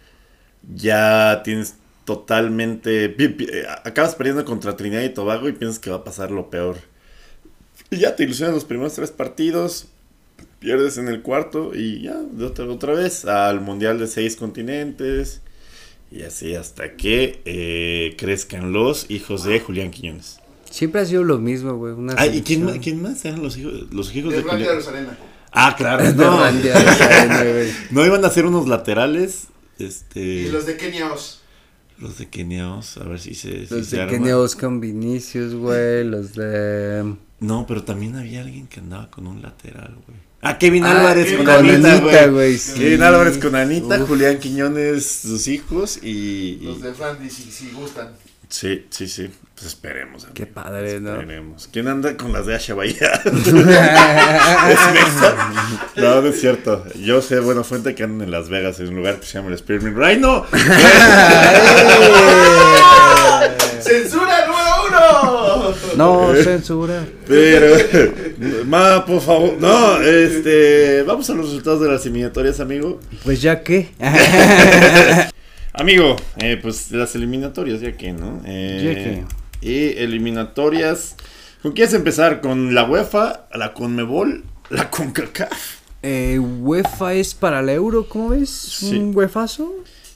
ya 0.75 1.43
tienes 1.45 1.75
totalmente, 2.07 3.15
eh, 3.19 3.67
acabas 3.85 4.15
perdiendo 4.15 4.45
contra 4.45 4.77
Trinidad 4.77 5.03
y 5.03 5.11
Tobago 5.11 5.49
y 5.49 5.53
piensas 5.53 5.81
que 5.81 5.91
va 5.91 5.97
a 5.97 6.05
pasar 6.05 6.31
lo 6.31 6.49
peor. 6.49 6.77
Y 7.91 7.99
ya 7.99 8.17
te 8.17 8.23
ilusionas 8.23 8.55
los 8.55 8.65
primeros 8.65 8.95
tres 8.95 9.11
partidos, 9.11 9.89
pierdes 10.61 10.99
en 10.99 11.09
el 11.09 11.21
cuarto 11.21 11.73
y 11.75 12.03
ya, 12.03 12.15
de 12.15 12.45
otra, 12.45 12.65
otra 12.67 12.95
vez 12.95 13.25
al 13.25 13.61
mundial 13.61 13.99
de 13.99 14.07
seis 14.07 14.37
continentes. 14.37 15.43
Y 16.13 16.23
así 16.23 16.55
hasta 16.55 16.95
que 16.95 17.41
eh, 17.45 18.15
crezcan 18.17 18.73
los 18.73 19.11
hijos 19.11 19.43
de 19.43 19.59
Julián 19.59 19.91
Quiñones. 19.91 20.39
Siempre 20.71 21.01
ha 21.01 21.05
sido 21.05 21.25
lo 21.25 21.39
mismo, 21.39 21.77
güey. 21.77 21.93
Una 21.93 22.15
Ah, 22.17 22.29
¿y 22.29 22.43
quién 22.43 22.65
más, 22.65 22.79
quién 22.79 23.03
más 23.03 23.25
eran 23.25 23.43
los 23.43 23.57
hijos, 23.59 23.93
los 23.93 24.15
hijos 24.15 24.31
De 24.31 24.43
de 24.43 24.49
Julián? 24.49 25.19
Ah, 25.51 25.75
claro. 25.77 26.05
De 26.13 26.15
No, 26.15 26.39
no 27.91 28.07
iban 28.07 28.25
a 28.25 28.29
hacer 28.29 28.47
unos 28.47 28.69
laterales. 28.69 29.49
Este. 29.81 30.21
Y 30.21 30.49
los 30.51 30.67
de 30.67 30.77
Keniaos. 30.77 31.43
Los 31.99 32.19
de 32.19 32.29
Keniaos, 32.29 32.99
a 32.99 33.05
ver 33.05 33.19
si 33.21 33.35
se. 33.35 33.67
Los 33.71 33.91
de. 33.91 34.07
Keniaos 34.07 34.57
con 34.57 34.81
Vinicius, 34.81 35.55
güey. 35.55 36.05
Los 36.05 36.35
de. 36.35 37.15
No, 37.41 37.67
pero 37.67 37.83
también 37.85 38.17
había 38.17 38.41
alguien 38.41 38.67
que 38.67 38.81
andaba 38.81 39.11
con 39.11 39.27
un 39.27 39.43
lateral, 39.43 39.95
güey. 40.07 40.19
Ah, 40.43 40.59
Kevin 40.59 40.85
Ah, 40.85 40.99
Álvarez 41.01 41.27
Kevin 41.31 41.45
con 41.45 41.57
con 41.57 41.69
Anita, 41.71 42.01
güey. 42.01 42.31
güey. 42.31 42.59
sí. 42.59 42.79
Kevin 42.79 43.03
Álvarez 43.03 43.39
con 43.39 43.55
Anita, 43.57 44.01
Uf. 44.03 44.09
Julián 44.09 44.39
Quiñones, 44.39 45.05
sus 45.07 45.49
hijos 45.49 45.99
y. 46.03 46.09
y- 46.09 46.59
Los 46.63 46.83
de 46.83 46.95
Flandy, 46.95 47.29
si, 47.31 47.51
si 47.51 47.71
gustan. 47.71 48.11
Sí, 48.49 48.85
sí, 48.91 49.09
sí. 49.09 49.29
Pues 49.57 49.67
esperemos. 49.69 50.27
Qué 50.35 50.43
amigo, 50.43 50.55
padre, 50.55 51.01
¿no? 51.01 51.13
Esperemos. 51.15 51.67
¿Quién 51.73 51.89
anda 51.89 52.15
con 52.15 52.31
las 52.31 52.45
de 52.45 52.55
Asha 52.55 52.75
Bahía? 52.75 53.23
No, 55.97 56.21
no 56.21 56.29
es 56.29 56.39
cierto. 56.39 56.85
Yo 57.03 57.23
sé, 57.23 57.41
buena 57.41 57.65
fuente 57.65 57.95
que 57.95 58.03
andan 58.03 58.27
en 58.27 58.31
Las 58.31 58.51
Vegas, 58.51 58.79
en 58.81 58.89
un 58.89 58.97
lugar 58.97 59.19
que 59.19 59.25
se 59.25 59.39
llama 59.39 59.49
el 59.49 59.57
Spearmint 59.57 59.97
Rhino. 59.97 60.45
¡Censura 63.81 64.47
número 64.47 64.89
uno! 64.89 65.75
No, 65.97 66.35
censura. 66.35 67.07
Pero, 67.27 67.77
ma, 68.67 69.07
por 69.07 69.23
favor, 69.23 69.55
no, 69.59 70.03
este, 70.03 71.03
vamos 71.05 71.31
a 71.31 71.35
los 71.35 71.47
resultados 71.47 71.81
de 71.81 71.89
las 71.89 72.05
eliminatorias, 72.05 72.61
amigo. 72.61 73.01
Pues 73.25 73.41
ya 73.41 73.63
que. 73.63 73.89
Amigo, 75.73 76.17
eh, 76.39 76.59
pues 76.61 76.91
las 76.91 77.15
eliminatorias, 77.15 77.81
ya 77.81 77.97
que, 77.97 78.13
¿no? 78.13 78.43
Eh, 78.45 79.25
Y 79.67 79.99
eliminatorias, 79.99 81.17
¿con 81.63 81.73
quién 81.73 81.75
quieres 81.75 81.95
empezar? 81.95 82.41
¿Con 82.41 82.75
la 82.75 82.85
UEFA, 82.85 83.47
la 83.55 83.73
Conmebol, 83.75 84.45
la 84.71 84.91
CONCACAF? 84.91 85.51
Eh, 86.03 86.39
UEFA 86.39 87.15
es 87.15 87.35
para 87.35 87.61
el 87.61 87.69
euro, 87.71 88.09
¿cómo 88.09 88.29
ves? 88.31 88.49
Sí. 88.51 88.97
¿Un 88.97 89.17
UEFazo? 89.17 89.65
O 89.65 89.75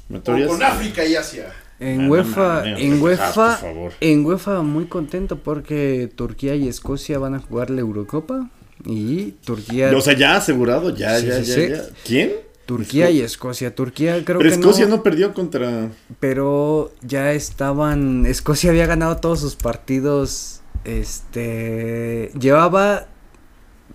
Eliminatorias. 0.09 0.49
con 0.49 0.63
África 0.63 1.05
y 1.05 1.17
Asia. 1.17 1.53
En 1.81 2.01
Ah, 2.01 2.03
no 2.05 2.11
UEFA, 2.11 2.65
en 2.79 2.99
por 3.01 3.09
UEFA, 3.09 3.57
favor. 3.57 3.93
en 4.01 4.25
UEFA 4.27 4.63
muy 4.63 4.85
contento 4.85 5.39
porque 5.39 6.11
Turquía 6.15 6.55
y 6.55 6.69
Escocia 6.69 7.19
van 7.19 7.35
a 7.35 7.39
jugar 7.41 7.71
la 7.71 7.81
Eurocopa 7.81 8.51
y 8.85 9.33
Turquía, 9.45 9.91
O 9.97 10.01
sea, 10.01 10.13
ya 10.15 10.37
asegurado, 10.37 10.95
ya, 10.95 11.19
Sí, 11.19 11.27
ya, 11.27 11.43
sí, 11.43 11.45
ya, 11.45 11.55
sí. 11.55 11.69
ya. 11.71 11.83
¿Quién? 12.07 12.33
Turquía 12.77 13.09
Esco- 13.11 13.15
y 13.15 13.21
Escocia, 13.23 13.75
Turquía 13.75 14.25
creo 14.25 14.39
Pero 14.39 14.51
que 14.51 14.57
Escocia 14.57 14.87
no, 14.87 14.97
no 14.97 15.03
perdió 15.03 15.35
contra... 15.35 15.89
pero 16.21 16.93
ya 17.03 17.33
estaban, 17.33 18.27
Escocia 18.27 18.71
había 18.71 18.87
ganado 18.87 19.17
todos 19.17 19.41
sus 19.41 19.57
partidos, 19.57 20.61
este, 20.85 22.31
llevaba 22.39 23.07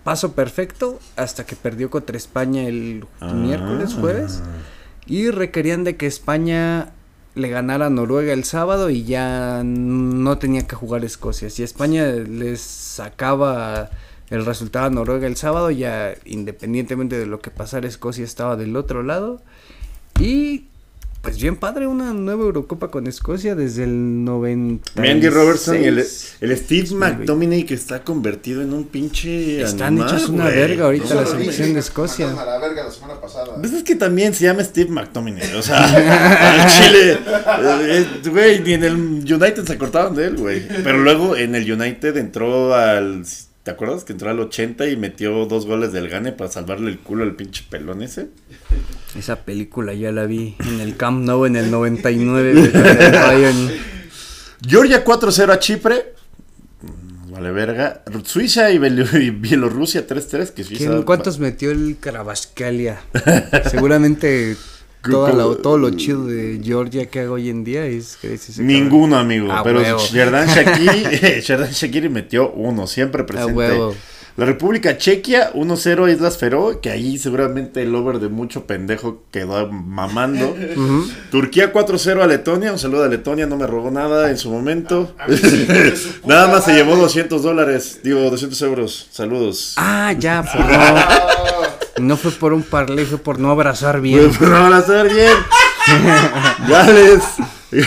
paso 0.03 0.33
perfecto 0.33 0.99
hasta 1.15 1.45
que 1.45 1.55
perdió 1.55 1.89
contra 1.89 2.17
España 2.17 2.63
el 2.67 3.05
Ah. 3.19 3.33
miércoles, 3.33 3.93
jueves. 3.99 4.41
Y 5.07 5.29
requerían 5.31 5.83
de 5.83 5.95
que 5.97 6.05
España 6.07 6.91
le 7.35 7.49
ganara 7.49 7.87
a 7.87 7.89
Noruega 7.89 8.33
el 8.33 8.43
sábado 8.43 8.89
y 8.89 9.03
ya 9.03 9.61
no 9.63 10.37
tenía 10.37 10.65
que 10.67 10.75
jugar 10.75 11.03
Escocia. 11.05 11.49
Si 11.49 11.63
España 11.63 12.05
les 12.07 12.61
sacaba 12.61 13.89
el 14.29 14.45
resultado 14.45 14.85
a 14.85 14.89
Noruega 14.89 15.27
el 15.27 15.35
sábado, 15.35 15.71
ya 15.71 16.15
independientemente 16.25 17.17
de 17.17 17.25
lo 17.25 17.39
que 17.39 17.51
pasara, 17.51 17.87
Escocia 17.87 18.23
estaba 18.23 18.55
del 18.55 18.75
otro 18.75 19.03
lado. 19.03 19.41
Y 20.19 20.65
pues 21.25 21.41
bien 21.41 21.55
padre, 21.55 21.87
una 21.87 22.13
nueva 22.13 22.43
Eurocopa 22.43 22.91
con 22.91 23.07
Escocia 23.07 23.55
desde 23.55 23.83
el 23.83 24.23
90. 24.23 25.01
Andy 25.01 25.27
Robertson 25.27 25.81
y 25.81 25.85
el, 25.85 25.97
el 25.97 26.57
Steve 26.57 26.89
McTominay 26.93 27.63
que 27.65 27.73
está 27.73 28.03
convertido 28.03 28.61
en 28.61 28.71
un 28.73 28.83
pinche 28.83 29.59
Están 29.59 29.97
animal, 29.97 30.07
hechos 30.07 30.29
una 30.29 30.45
verga 30.45 30.85
ahorita 30.85 31.15
la 31.15 31.25
selección 31.25 31.73
de 31.73 31.79
Escocia. 31.79 32.29
a 32.29 32.45
la 32.45 32.59
verga 32.59 32.83
la 32.83 32.91
semana 32.91 33.19
pasada. 33.19 33.55
Pues 33.55 33.73
es 33.73 33.81
que 33.81 33.95
también 33.95 34.35
se 34.35 34.43
llama 34.43 34.63
Steve 34.63 34.91
McTominay, 34.91 35.55
o 35.55 35.63
sea, 35.63 35.83
al 36.63 36.69
Chile, 36.69 37.13
eh, 37.13 37.17
eh, 38.23 38.29
güey, 38.29 38.59
ni 38.61 38.73
en 38.73 38.83
el 38.83 38.93
United 38.93 39.65
se 39.65 39.73
acortaban 39.73 40.13
de 40.13 40.27
él, 40.27 40.37
güey. 40.37 40.67
Pero 40.67 40.99
luego 40.99 41.35
en 41.35 41.55
el 41.55 41.71
United 41.71 42.17
entró 42.17 42.75
al, 42.75 43.25
¿te 43.65 43.71
acuerdas? 43.71 44.05
Que 44.05 44.13
entró 44.13 44.29
al 44.29 44.39
80 44.39 44.87
y 44.87 44.95
metió 44.95 45.45
dos 45.47 45.65
goles 45.65 45.91
del 45.91 46.07
Gane 46.07 46.31
para 46.31 46.49
salvarle 46.49 46.89
el 46.91 46.99
culo 46.99 47.23
al 47.23 47.35
pinche 47.35 47.65
pelón 47.69 48.01
ese. 48.03 48.27
Esa 49.17 49.43
película 49.43 49.93
ya 49.93 50.11
la 50.13 50.25
vi 50.25 50.55
en 50.59 50.79
el 50.79 50.95
Camp 50.95 51.25
Nou 51.25 51.45
en 51.45 51.55
el 51.57 51.71
99. 51.71 52.53
güey, 52.53 52.71
con 52.71 52.85
el 52.85 53.11
Bayern. 53.11 53.71
Georgia 54.67 55.03
4-0 55.03 55.51
a 55.51 55.59
Chipre. 55.59 56.13
Mm, 56.81 57.31
Vale, 57.31 57.51
verga. 57.51 58.03
Suiza 58.23 58.69
y, 58.71 58.77
Bel- 58.77 59.07
y 59.21 59.31
Bielorrusia 59.31 60.05
3-3. 60.07 60.51
Que 60.51 60.63
Suiza. 60.63 60.85
¿Quién- 60.85 61.03
¿Cuántos 61.03 61.39
metió 61.39 61.71
el 61.71 61.97
Karabascalia? 61.99 63.01
Seguramente 63.71 64.55
toda 65.11 65.33
la- 65.33 65.55
todo 65.61 65.77
lo 65.77 65.89
chido 65.91 66.25
de 66.25 66.59
Georgia 66.63 67.05
que 67.07 67.21
hago 67.21 67.35
hoy 67.35 67.49
en 67.49 67.63
día 67.63 67.85
es 67.85 68.17
Ninguno, 68.57 69.17
amigo. 69.17 69.51
A 69.51 69.63
pero. 69.63 69.81
Sherdan 69.99 70.47
Shakiri, 70.53 71.41
Sherdan 71.41 71.71
Shakiri 71.71 72.09
metió 72.09 72.51
uno, 72.51 72.87
siempre 72.87 73.23
A 73.23 73.25
presente. 73.25 73.53
huevo. 73.53 73.95
La 74.37 74.43
República 74.43 74.97
Chequia, 74.97 75.53
1-0 75.53 76.11
Islas 76.13 76.37
Feroe, 76.37 76.81
que 76.81 76.89
ahí 76.89 77.17
seguramente 77.17 77.81
el 77.83 77.95
over 77.95 78.19
de 78.19 78.27
mucho 78.27 78.65
pendejo 78.67 79.23
quedó 79.31 79.71
mamando. 79.71 80.53
Turquía 81.31 81.71
4-0 81.71 82.21
a 82.21 82.27
Letonia, 82.27 82.73
un 82.73 82.77
saludo 82.77 83.05
a 83.05 83.07
Letonia, 83.07 83.45
no 83.47 83.55
me 83.55 83.65
robó 83.65 83.91
nada 83.91 84.29
en 84.29 84.37
su 84.37 84.49
momento. 84.51 85.15
A 85.17 85.27
Nada 86.27 86.47
más 86.49 86.65
se 86.65 86.73
llevó 86.73 86.97
200 86.97 87.41
dólares, 87.43 88.01
digo 88.03 88.19
200 88.29 88.61
euros. 88.63 89.07
Saludos. 89.09 89.73
Ah, 89.77 90.13
ya, 90.19 90.43
por 90.51 90.59
no, 90.59 90.67
Ah, 90.69 91.64
no 91.99 92.17
fue 92.17 92.31
por 92.31 92.53
un 92.53 92.63
parlé, 92.63 93.05
fue 93.05 93.17
por 93.17 93.39
no 93.39 93.51
abrazar 93.51 94.01
bien. 94.01 94.25
Pues, 94.27 94.37
pero 94.39 94.51
van 94.51 94.73
a 94.73 94.79
estar 94.79 95.07
bien. 95.11 95.31
Gales, 96.69 97.23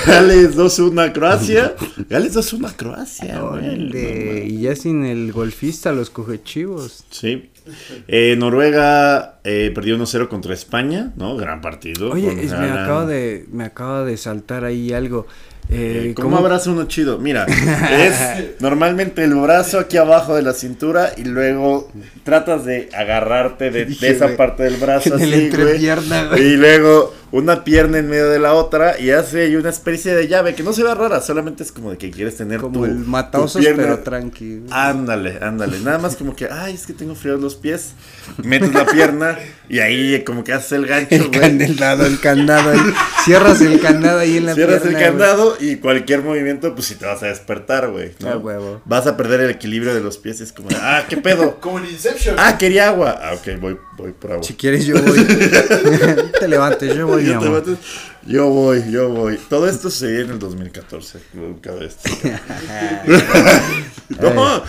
Gales 0.06 0.56
2-1 0.56 1.04
a 1.08 1.12
Croacia. 1.12 1.74
Gales 2.08 2.36
2-1 2.36 2.68
a 2.68 2.76
Croacia. 2.76 3.42
Órale, 3.44 4.44
y 4.46 4.60
ya 4.62 4.76
sin 4.76 5.04
el 5.04 5.32
golfista, 5.32 5.92
los 5.92 6.10
cogechivos. 6.10 7.04
Sí. 7.10 7.50
Eh, 8.06 8.34
Noruega 8.38 9.40
eh, 9.44 9.70
perdió 9.74 9.98
1-0 9.98 10.28
contra 10.28 10.54
España, 10.54 11.12
¿no? 11.16 11.36
Gran 11.36 11.60
partido. 11.60 12.10
Oye, 12.12 12.32
es- 12.44 12.52
me 12.52 12.70
acaba 12.70 13.04
de, 13.04 13.46
me 13.52 13.64
acaba 13.64 14.04
de 14.04 14.16
saltar 14.16 14.64
ahí 14.64 14.92
algo. 14.92 15.26
Eh, 15.70 15.98
Eh, 16.08 16.14
¿Cómo 16.14 16.38
abraza 16.38 16.70
uno 16.70 16.84
chido? 16.84 17.18
Mira, 17.18 17.44
es 17.44 18.56
normalmente 18.60 19.24
el 19.24 19.34
brazo 19.34 19.78
aquí 19.78 19.96
abajo 19.96 20.34
de 20.34 20.42
la 20.42 20.54
cintura 20.54 21.12
y 21.16 21.24
luego 21.24 21.90
tratas 22.24 22.64
de 22.64 22.88
agarrarte 22.94 23.70
de, 23.70 23.82
esa 24.00 24.36
parte 24.36 24.62
del 24.62 24.76
brazo 24.76 25.16
en 25.16 25.22
así, 25.22 25.34
entrepierna. 25.34 26.30
Y 26.38 26.56
luego 26.56 27.14
una 27.30 27.64
pierna 27.64 27.98
en 27.98 28.08
medio 28.08 28.28
de 28.28 28.38
la 28.38 28.54
otra 28.54 28.98
y 28.98 29.10
hace 29.10 29.42
ahí 29.42 29.56
una 29.56 29.68
especie 29.70 30.14
de 30.14 30.28
llave 30.28 30.54
que 30.54 30.62
no 30.62 30.72
se 30.72 30.82
ve 30.82 30.94
rara, 30.94 31.20
solamente 31.20 31.62
es 31.62 31.72
como 31.72 31.90
de 31.90 31.98
que 31.98 32.10
quieres 32.10 32.36
tener 32.36 32.60
Como 32.60 32.78
tu, 32.80 32.84
el 32.86 33.02
tu 33.04 33.10
mataosos, 33.10 33.60
pierna- 33.62 33.82
pero 33.82 33.98
tranqui. 34.00 34.62
Ándale, 34.70 35.38
ándale. 35.42 35.78
Nada 35.80 35.98
más 35.98 36.16
como 36.16 36.34
que, 36.34 36.48
ay, 36.50 36.74
es 36.74 36.86
que 36.86 36.92
tengo 36.94 37.14
frío 37.14 37.34
en 37.34 37.40
los 37.42 37.56
pies. 37.56 37.92
Metes 38.42 38.72
la 38.72 38.86
pierna 38.86 39.38
y 39.68 39.78
ahí 39.80 40.22
como 40.24 40.42
que 40.44 40.52
haces 40.52 40.72
el 40.72 40.86
gancho, 40.86 41.14
El 41.14 41.28
güey. 41.28 41.40
candado, 41.58 42.06
el 42.06 42.18
candado 42.20 42.70
ahí. 42.70 42.80
Cierras 43.24 43.60
el 43.60 43.80
candado 43.80 44.18
ahí 44.20 44.36
en 44.38 44.46
la 44.46 44.54
Cierras 44.54 44.82
el 44.86 44.94
pierna, 44.94 44.98
güey. 44.98 45.10
candado 45.18 45.56
y 45.60 45.76
cualquier 45.76 46.22
movimiento, 46.22 46.74
pues 46.74 46.86
sí 46.86 46.94
te 46.94 47.04
vas 47.06 47.22
a 47.22 47.26
despertar, 47.26 47.90
güey. 47.90 48.12
¿no? 48.20 48.30
Ah, 48.30 48.36
huevo. 48.38 48.80
Vas 48.86 49.06
a 49.06 49.16
perder 49.16 49.40
el 49.42 49.50
equilibrio 49.50 49.94
de 49.94 50.00
los 50.00 50.16
pies. 50.18 50.40
Es 50.40 50.52
como, 50.52 50.68
ah, 50.76 51.04
¿qué 51.08 51.16
pedo? 51.18 51.58
Como 51.60 51.78
en 51.78 51.86
Inception. 51.86 52.36
Ah, 52.38 52.56
quería 52.58 52.88
agua. 52.88 53.18
Ah, 53.22 53.34
ok, 53.34 53.60
voy, 53.60 53.76
voy 53.96 54.12
por 54.12 54.32
agua. 54.32 54.44
Si 54.44 54.54
quieres 54.54 54.86
yo 54.86 54.94
voy. 55.02 55.24
te 56.40 56.48
levantes, 56.48 56.94
yo 56.96 57.06
voy, 57.06 57.17
mi 57.22 57.28
Yo, 57.28 57.38
te 57.38 57.46
amor. 57.46 57.64
metes- 57.66 57.78
yo 58.26 58.46
voy, 58.48 58.90
yo 58.90 59.08
voy. 59.08 59.38
Todo 59.48 59.68
esto 59.68 59.90
sucedió 59.90 60.20
en 60.20 60.30
el 60.32 60.38
2014. 60.38 61.18
Cada 61.62 61.78
vez. 61.80 61.96
no. 64.20 64.62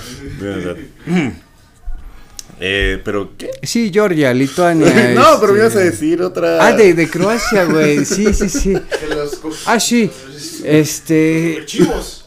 Eh, 2.62 3.02
pero, 3.06 3.32
¿qué? 3.38 3.52
Sí, 3.64 3.90
Georgia, 3.94 4.34
Lituania. 4.34 5.12
no, 5.16 5.40
pero 5.40 5.54
me 5.54 5.60
ibas 5.60 5.76
a 5.76 5.84
este- 5.84 5.92
decir 5.92 6.22
otra. 6.22 6.66
Ah, 6.66 6.74
de, 6.74 6.94
de 6.94 7.10
Croacia, 7.10 7.64
güey. 7.66 8.04
Sí, 8.06 8.34
sí, 8.34 8.50
sí. 8.50 8.74
Ah, 9.66 9.80
sí. 9.80 10.12
Este. 10.66 11.64
Chivos. 11.66 12.19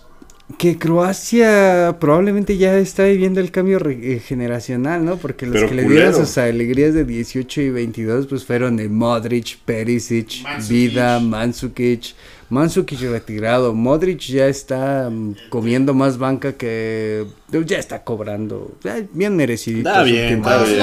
Que 0.58 0.76
Croacia 0.78 1.96
probablemente 2.00 2.56
ya 2.56 2.76
está 2.76 3.04
viviendo 3.04 3.40
el 3.40 3.50
cambio 3.50 3.78
re- 3.78 4.14
eh, 4.14 4.18
generacional, 4.20 5.04
¿no? 5.04 5.16
Porque 5.16 5.46
los 5.46 5.54
Pero 5.56 5.68
que 5.68 5.74
le 5.74 5.88
dieron 5.88 6.14
sus 6.14 6.36
alegrías 6.38 6.94
de 6.94 7.04
18 7.04 7.60
y 7.60 7.70
22 7.70 8.26
pues 8.26 8.44
fueron 8.44 8.76
de 8.76 8.88
Modric, 8.88 9.58
Perisic. 9.64 10.44
Vida, 10.68 11.18
Mansukic. 11.20 11.30
Mansukic 11.30 12.14
retirado. 13.10 13.72
Modric 13.74 14.20
ya 14.20 14.46
está 14.46 15.08
mm, 15.10 15.34
comiendo 15.48 15.94
más 15.94 16.18
banca 16.18 16.52
que... 16.52 17.24
Ya 17.66 17.78
está 17.78 18.02
cobrando. 18.02 18.72
Bien 19.12 19.36
merecido. 19.36 19.78
Está 19.78 20.02
bien, 20.02 20.38
está 20.38 20.60
Ah, 20.60 20.64
bien, 20.64 20.80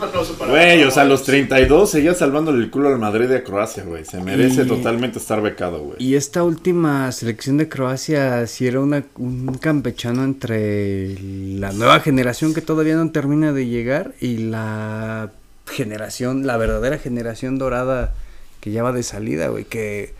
aplauso, 0.00 0.36
güey. 0.38 0.84
o 0.84 0.90
sea, 0.90 1.04
los 1.04 1.24
32 1.24 1.90
seguía 1.90 2.14
salvándole 2.14 2.62
el 2.62 2.70
culo 2.70 2.88
al 2.90 2.98
Madrid 2.98 3.28
y 3.30 3.34
a 3.34 3.42
Croacia, 3.44 3.82
güey. 3.84 4.04
Se 4.04 4.20
merece 4.20 4.62
Y- 4.62 4.66
totalmente 4.68 5.18
estar 5.18 5.42
becado, 5.42 5.80
güey. 5.80 5.96
Y 5.98 6.14
esta 6.14 6.44
última 6.44 7.10
selección 7.12 7.56
de 7.56 7.68
Croacia 7.68 8.46
sí 8.46 8.66
era 8.68 8.80
una, 8.80 9.02
un 9.16 9.54
campechano 9.60 10.22
entre 10.24 11.16
la 11.58 11.72
nueva 11.72 11.98
generación 12.00 12.54
que 12.54 12.60
todavía 12.60 12.94
no 12.94 13.10
termina 13.10 13.52
de 13.52 13.66
llegar 13.66 14.14
y 14.20 14.38
la 14.38 15.32
generación, 15.66 16.46
la 16.46 16.56
verdadera 16.56 16.98
generación 16.98 17.58
dorada 17.58 18.12
que 18.60 18.70
ya 18.70 18.82
va 18.84 18.92
de 18.92 19.02
salida, 19.02 19.48
güey, 19.48 19.64
que, 19.64 20.14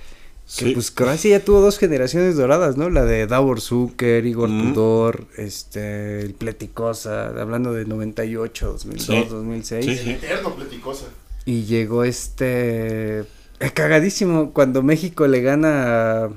que, 0.46 0.64
Sí. 0.66 0.72
pues 0.74 0.90
Croacia 0.90 1.38
ya 1.38 1.44
tuvo 1.44 1.60
dos 1.60 1.78
generaciones 1.78 2.36
doradas, 2.36 2.76
¿no? 2.76 2.90
La 2.90 3.04
de 3.04 3.26
Davor 3.26 3.60
Zucker, 3.60 4.26
Igor 4.26 4.50
Ujú. 4.50 4.68
Tudor, 4.74 5.26
este, 5.38 6.20
el 6.20 6.34
Pleticosa, 6.34 7.28
hablando 7.28 7.72
de 7.72 7.84
98, 7.86 8.66
2002, 8.72 9.06
Sí. 9.06 9.26
2006. 9.30 9.84
Sí, 9.86 9.96
sí. 9.96 10.10
Eterno 10.10 10.54
pleticosa. 10.54 11.06
Y 11.44 11.62
llegó 11.64 12.04
este. 12.04 13.20
eh, 13.20 13.70
cagadísimo 13.72 14.52
cuando 14.52 14.82
México 14.82 15.26
le 15.26 15.40
gana 15.40 16.24
a, 16.24 16.30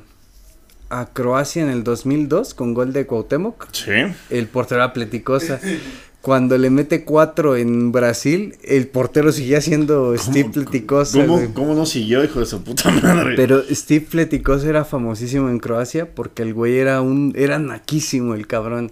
a 0.90 1.06
Croacia 1.14 1.62
en 1.64 1.70
el 1.70 1.84
2002 1.84 2.54
con 2.54 2.74
gol 2.74 2.94
de 2.94 3.06
Cuauhtémoc. 3.06 3.68
Sí. 3.72 3.92
El 4.30 4.48
portero 4.48 4.82
era 4.82 4.94
Pleticosa. 4.94 5.60
Cuando 6.26 6.58
le 6.58 6.72
mete 6.72 7.04
cuatro 7.04 7.56
en 7.56 7.92
Brasil, 7.92 8.58
el 8.64 8.88
portero 8.88 9.32
seguía 9.32 9.62
siendo 9.62 10.18
Steve 10.18 10.50
Pleticosa. 10.52 11.22
¿Cómo, 11.22 11.36
güey. 11.36 11.54
¿Cómo 11.54 11.76
no 11.76 11.86
siguió, 11.86 12.24
hijo 12.24 12.40
de 12.40 12.48
su 12.48 12.64
puta 12.64 12.90
madre? 12.90 13.36
Pero 13.36 13.62
Steve 13.70 14.08
Pleticosa 14.10 14.68
era 14.68 14.86
famosísimo 14.86 15.50
en 15.50 15.60
Croacia 15.60 16.16
porque 16.16 16.42
el 16.42 16.56
güey 16.56 16.80
era 16.80 17.00
un 17.02 17.32
era 17.36 17.60
naquísimo 17.60 18.34
el 18.34 18.48
cabrón. 18.48 18.90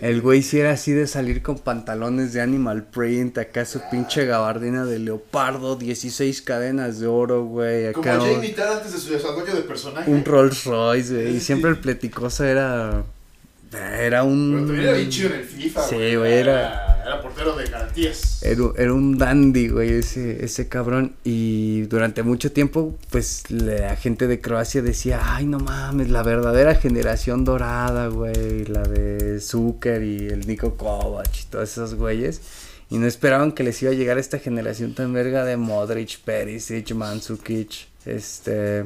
El 0.00 0.20
güey 0.22 0.42
sí 0.42 0.58
era 0.58 0.72
así 0.72 0.90
de 0.90 1.06
salir 1.06 1.40
con 1.40 1.60
pantalones 1.60 2.32
de 2.32 2.40
animal 2.40 2.82
print, 2.82 3.38
acá 3.38 3.64
su 3.64 3.80
pinche 3.88 4.26
gabardina 4.26 4.84
de 4.84 4.98
leopardo, 4.98 5.76
16 5.76 6.42
cadenas 6.42 6.98
de 6.98 7.06
oro, 7.06 7.44
güey, 7.44 7.92
Como 7.92 8.10
acá 8.10 8.20
Jay 8.20 8.34
un, 8.34 8.40
Mittal 8.40 8.78
antes 8.78 8.92
de 8.92 8.98
su 8.98 9.12
desarrollo 9.12 9.54
de 9.54 9.62
personaje. 9.62 10.10
un 10.10 10.24
Rolls 10.24 10.64
Royce, 10.64 11.14
güey, 11.14 11.36
y 11.36 11.38
siempre 11.38 11.70
el 11.70 11.78
Pleticosa 11.78 12.50
era 12.50 13.04
era 13.78 14.20
Pero 14.22 14.24
un 14.26 14.66
también 14.66 14.80
era 14.88 14.92
bien 14.96 15.08
chido 15.10 15.28
en 15.34 15.40
el 15.40 15.44
FIFA. 15.44 15.82
Sí, 15.88 16.14
güey, 16.16 16.32
era- 16.32 16.88
Era 17.04 17.20
portero 17.20 17.56
de 17.56 17.64
garantías. 17.66 18.40
Era, 18.44 18.62
era 18.78 18.92
un 18.94 19.18
dandy, 19.18 19.68
güey, 19.68 19.90
ese, 19.94 20.44
ese 20.44 20.68
cabrón. 20.68 21.14
Y 21.24 21.82
durante 21.82 22.22
mucho 22.22 22.52
tiempo, 22.52 22.96
pues, 23.10 23.50
la 23.50 23.96
gente 23.96 24.28
de 24.28 24.40
Croacia 24.40 24.82
decía, 24.82 25.20
ay, 25.34 25.46
no 25.46 25.58
mames, 25.58 26.10
la 26.10 26.22
verdadera 26.22 26.76
generación 26.76 27.44
dorada, 27.44 28.06
güey. 28.06 28.66
La 28.66 28.82
de 28.82 29.40
Zucker 29.40 30.02
y 30.04 30.28
el 30.28 30.46
Nico 30.46 30.76
Kovac 30.76 31.28
y 31.40 31.44
todos 31.50 31.72
esos 31.72 31.94
güeyes. 31.96 32.40
Y 32.88 32.98
no 32.98 33.06
esperaban 33.08 33.50
que 33.52 33.64
les 33.64 33.82
iba 33.82 33.90
a 33.90 33.94
llegar 33.94 34.18
esta 34.18 34.38
generación 34.38 34.94
tan 34.94 35.12
verga 35.12 35.44
de 35.44 35.56
Modric, 35.56 36.20
Perisic, 36.20 36.94
Mandzukic, 36.94 37.88
este... 38.06 38.84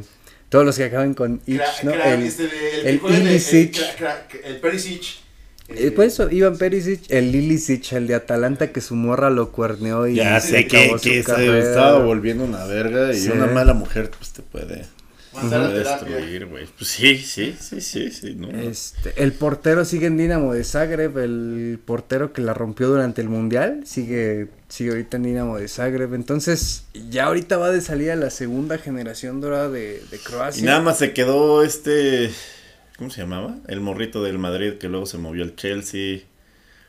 Todos 0.48 0.64
los 0.64 0.76
que 0.76 0.84
acaban 0.84 1.14
con 1.14 1.40
Ich, 1.46 1.58
Cra- 1.60 1.82
¿no? 1.82 1.92
cra- 1.92 2.14
el, 2.14 2.22
este 2.22 2.44
de- 2.44 2.80
el 2.80 2.86
el 2.86 3.00
cra- 3.00 4.26
El 4.44 4.56
Perisic. 4.60 5.02
eh, 5.68 5.90
pues 5.90 6.12
eso, 6.12 6.30
Iván 6.30 6.56
Perisic, 6.56 7.00
el 7.10 7.32
Lilicic, 7.32 7.92
el 7.94 8.06
de 8.06 8.14
Atalanta 8.14 8.70
que 8.70 8.80
su 8.80 8.94
morra 8.94 9.30
lo 9.30 9.50
cuerneó 9.50 10.06
y 10.06 10.14
Ya 10.14 10.40
se 10.40 10.48
sé 10.48 10.66
que, 10.68 10.96
se 11.00 11.18
estaba 11.58 11.98
volviendo 11.98 12.44
una 12.44 12.64
verga 12.64 13.12
y 13.12 13.20
Sí. 13.20 13.28
una 13.30 13.46
mala 13.46 13.74
mujer 13.74 14.10
pues 14.16 14.30
te 14.32 14.42
puede, 14.42 14.84
Destruir, 15.32 16.46
güey. 16.46 16.66
Pues 16.66 16.90
sí, 16.90 17.18
sí, 17.18 17.56
sí, 17.58 17.80
sí, 17.80 18.10
sí, 18.10 18.34
¿no? 18.34 18.48
Este, 18.48 19.22
el 19.22 19.32
portero 19.32 19.84
sigue 19.84 20.06
en 20.06 20.16
Dinamo 20.16 20.54
de 20.54 20.64
Zagreb, 20.64 21.18
el 21.18 21.78
portero 21.84 22.32
que 22.32 22.40
la 22.40 22.54
rompió 22.54 22.88
durante 22.88 23.20
el 23.20 23.28
mundial, 23.28 23.82
sigue, 23.84 24.48
sigue 24.68 24.90
ahorita 24.90 25.18
en 25.18 25.24
Dinamo 25.24 25.58
de 25.58 25.68
Zagreb. 25.68 26.14
Entonces, 26.14 26.84
ya 27.10 27.26
ahorita 27.26 27.58
va 27.58 27.70
de 27.70 27.80
salida 27.80 28.16
la 28.16 28.30
segunda 28.30 28.78
generación 28.78 29.40
dorada 29.40 29.68
de, 29.68 30.02
de 30.10 30.18
Croacia. 30.18 30.62
Y 30.62 30.64
nada 30.64 30.80
más 30.80 30.98
se 30.98 31.12
quedó 31.12 31.62
este, 31.62 32.30
¿cómo 32.96 33.10
se 33.10 33.20
llamaba? 33.20 33.56
El 33.68 33.80
morrito 33.80 34.22
del 34.22 34.38
Madrid 34.38 34.74
que 34.74 34.88
luego 34.88 35.06
se 35.06 35.18
movió 35.18 35.44
al 35.44 35.56
Chelsea. 35.56 36.20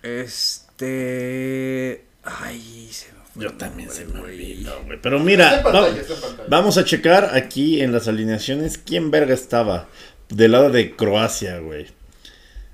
Este. 0.03 2.05
Ay, 2.23 2.89
se 2.91 3.16
Yo 3.37 3.53
también 3.53 3.89
se 3.89 4.05
me 4.05 4.19
güey. 4.19 4.33
olvidó, 4.33 4.81
güey. 4.85 4.99
Pero 5.01 5.19
mira, 5.19 5.61
pantalla, 5.63 6.01
va- 6.01 6.45
vamos 6.49 6.77
a 6.77 6.83
checar 6.85 7.31
aquí 7.35 7.81
en 7.81 7.91
las 7.91 8.07
alineaciones 8.07 8.77
quién 8.77 9.11
verga 9.11 9.33
estaba 9.33 9.87
del 10.29 10.51
lado 10.53 10.69
de 10.71 10.95
Croacia, 10.95 11.59
güey. 11.59 11.87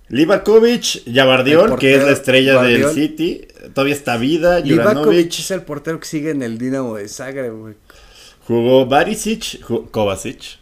Livakovic, 0.10 1.04
Yabardiol, 1.06 1.80
que 1.80 1.96
es 1.96 2.04
la 2.04 2.12
estrella 2.12 2.62
del. 2.62 2.86
City. 2.90 3.48
Todavía 3.74 3.96
está 3.96 4.18
Vida, 4.18 4.60
Livakovic 4.60 5.32
es 5.40 5.52
el 5.52 5.62
portero 5.64 6.00
que 6.00 6.06
sigue 6.08 6.32
en 6.32 6.44
el 6.44 6.58
Dinamo 6.58 6.96
de 6.98 7.08
Zagreb, 7.08 7.54
güey. 7.54 7.74
Jugó 8.46 8.86
Barisic, 8.86 9.62
ju- 9.62 9.90
Kovacic, 9.90 10.60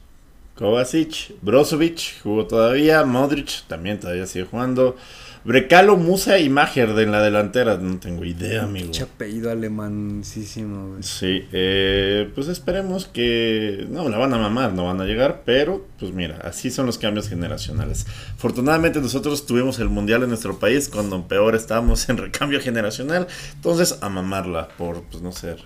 Kovacic, 0.56 1.32
Brozovic, 1.42 2.22
jugó 2.22 2.46
todavía, 2.46 3.04
Modric 3.04 3.64
también 3.68 4.00
todavía 4.00 4.28
sigue 4.28 4.46
jugando, 4.46 4.96
Brecalo, 5.44 5.98
Musa 5.98 6.38
y 6.38 6.50
Maher 6.50 6.94
de 6.94 7.04
en 7.04 7.12
la 7.12 7.24
delantera, 7.24 7.78
no 7.78 8.00
tengo 8.00 8.24
idea, 8.24 8.64
amigo. 8.64 8.86
Pinche 8.86 9.04
apellido 9.04 9.50
alemancísimo, 9.50 10.90
güey. 10.90 11.04
Sí, 11.04 11.48
eh, 11.52 12.30
pues 12.36 12.48
esperemos 12.48 13.08
que 13.08 13.88
no 13.90 14.08
la 14.08 14.20
van 14.20 14.36
a 14.36 14.38
mamar, 14.38 14.74
no 14.74 14.86
van 14.86 15.02
a 15.02 15.06
llegar, 15.06 15.42
pero 15.44 15.88
pues 16.00 16.12
mira, 16.14 16.38
así 16.44 16.70
son 16.70 16.86
los 16.86 17.00
cambios 17.00 17.28
generacionales. 17.28 18.06
Afortunadamente 18.36 19.02
nosotros 19.02 19.48
tuvimos 19.48 19.80
el 19.80 19.90
mundial 19.90 20.22
en 20.22 20.30
nuestro 20.30 20.60
país 20.60 20.90
cuando 20.90 21.28
peor 21.28 21.56
estábamos 21.56 22.08
en 22.10 22.18
recambio 22.18 22.62
generacional, 22.62 23.26
entonces 23.56 23.98
a 24.02 24.10
mamarla 24.10 24.68
por 24.78 25.02
pues 25.06 25.24
no 25.24 25.32
ser, 25.32 25.64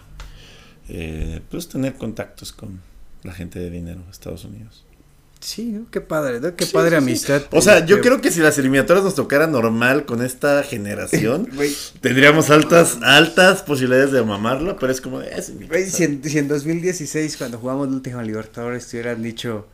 eh, 0.87 1.41
pues 1.51 1.67
tener 1.67 1.95
contactos 1.95 2.53
con 2.53 2.79
la 3.23 3.33
gente 3.33 3.59
de 3.59 3.69
dinero 3.69 4.01
Estados 4.09 4.45
Unidos. 4.45 4.84
Sí, 5.39 5.65
¿no? 5.65 5.85
Qué 5.91 6.01
padre, 6.01 6.39
¿no? 6.39 6.55
Qué 6.55 6.65
Sí, 6.65 6.73
padre 6.73 6.89
sí, 6.89 6.95
sí. 6.95 7.03
amistad. 7.09 7.41
O 7.51 7.61
sea, 7.61 7.85
yo 7.85 8.01
creo 8.01 8.19
que 8.19 8.31
si 8.31 8.39
las 8.39 8.57
eliminatorias 8.57 9.03
nos 9.03 9.13
tocaran 9.15 9.51
normal 9.51 10.05
con 10.05 10.23
esta 10.23 10.63
generación, 10.63 11.47
tendríamos 12.01 12.49
altas, 12.49 12.97
altas 13.03 13.61
posibilidades 13.61 14.11
de 14.11 14.23
mamarla, 14.23 14.75
pero 14.79 14.91
es 14.91 15.01
como 15.01 15.19
de... 15.19 15.29
"Es 15.37 15.51
mi 15.53 15.67
Güey, 15.67 15.85
casa". 15.85 15.97
si, 15.97 16.03
en, 16.03 16.23
si 16.23 16.37
en 16.39 16.47
2016, 16.47 17.37
cuando 17.37 17.59
jugamos 17.59 17.87
la 17.89 17.95
última 17.95 18.23
Libertadores, 18.23 18.87
te 18.87 18.97
hubieran 18.97 19.21
dicho 19.21 19.67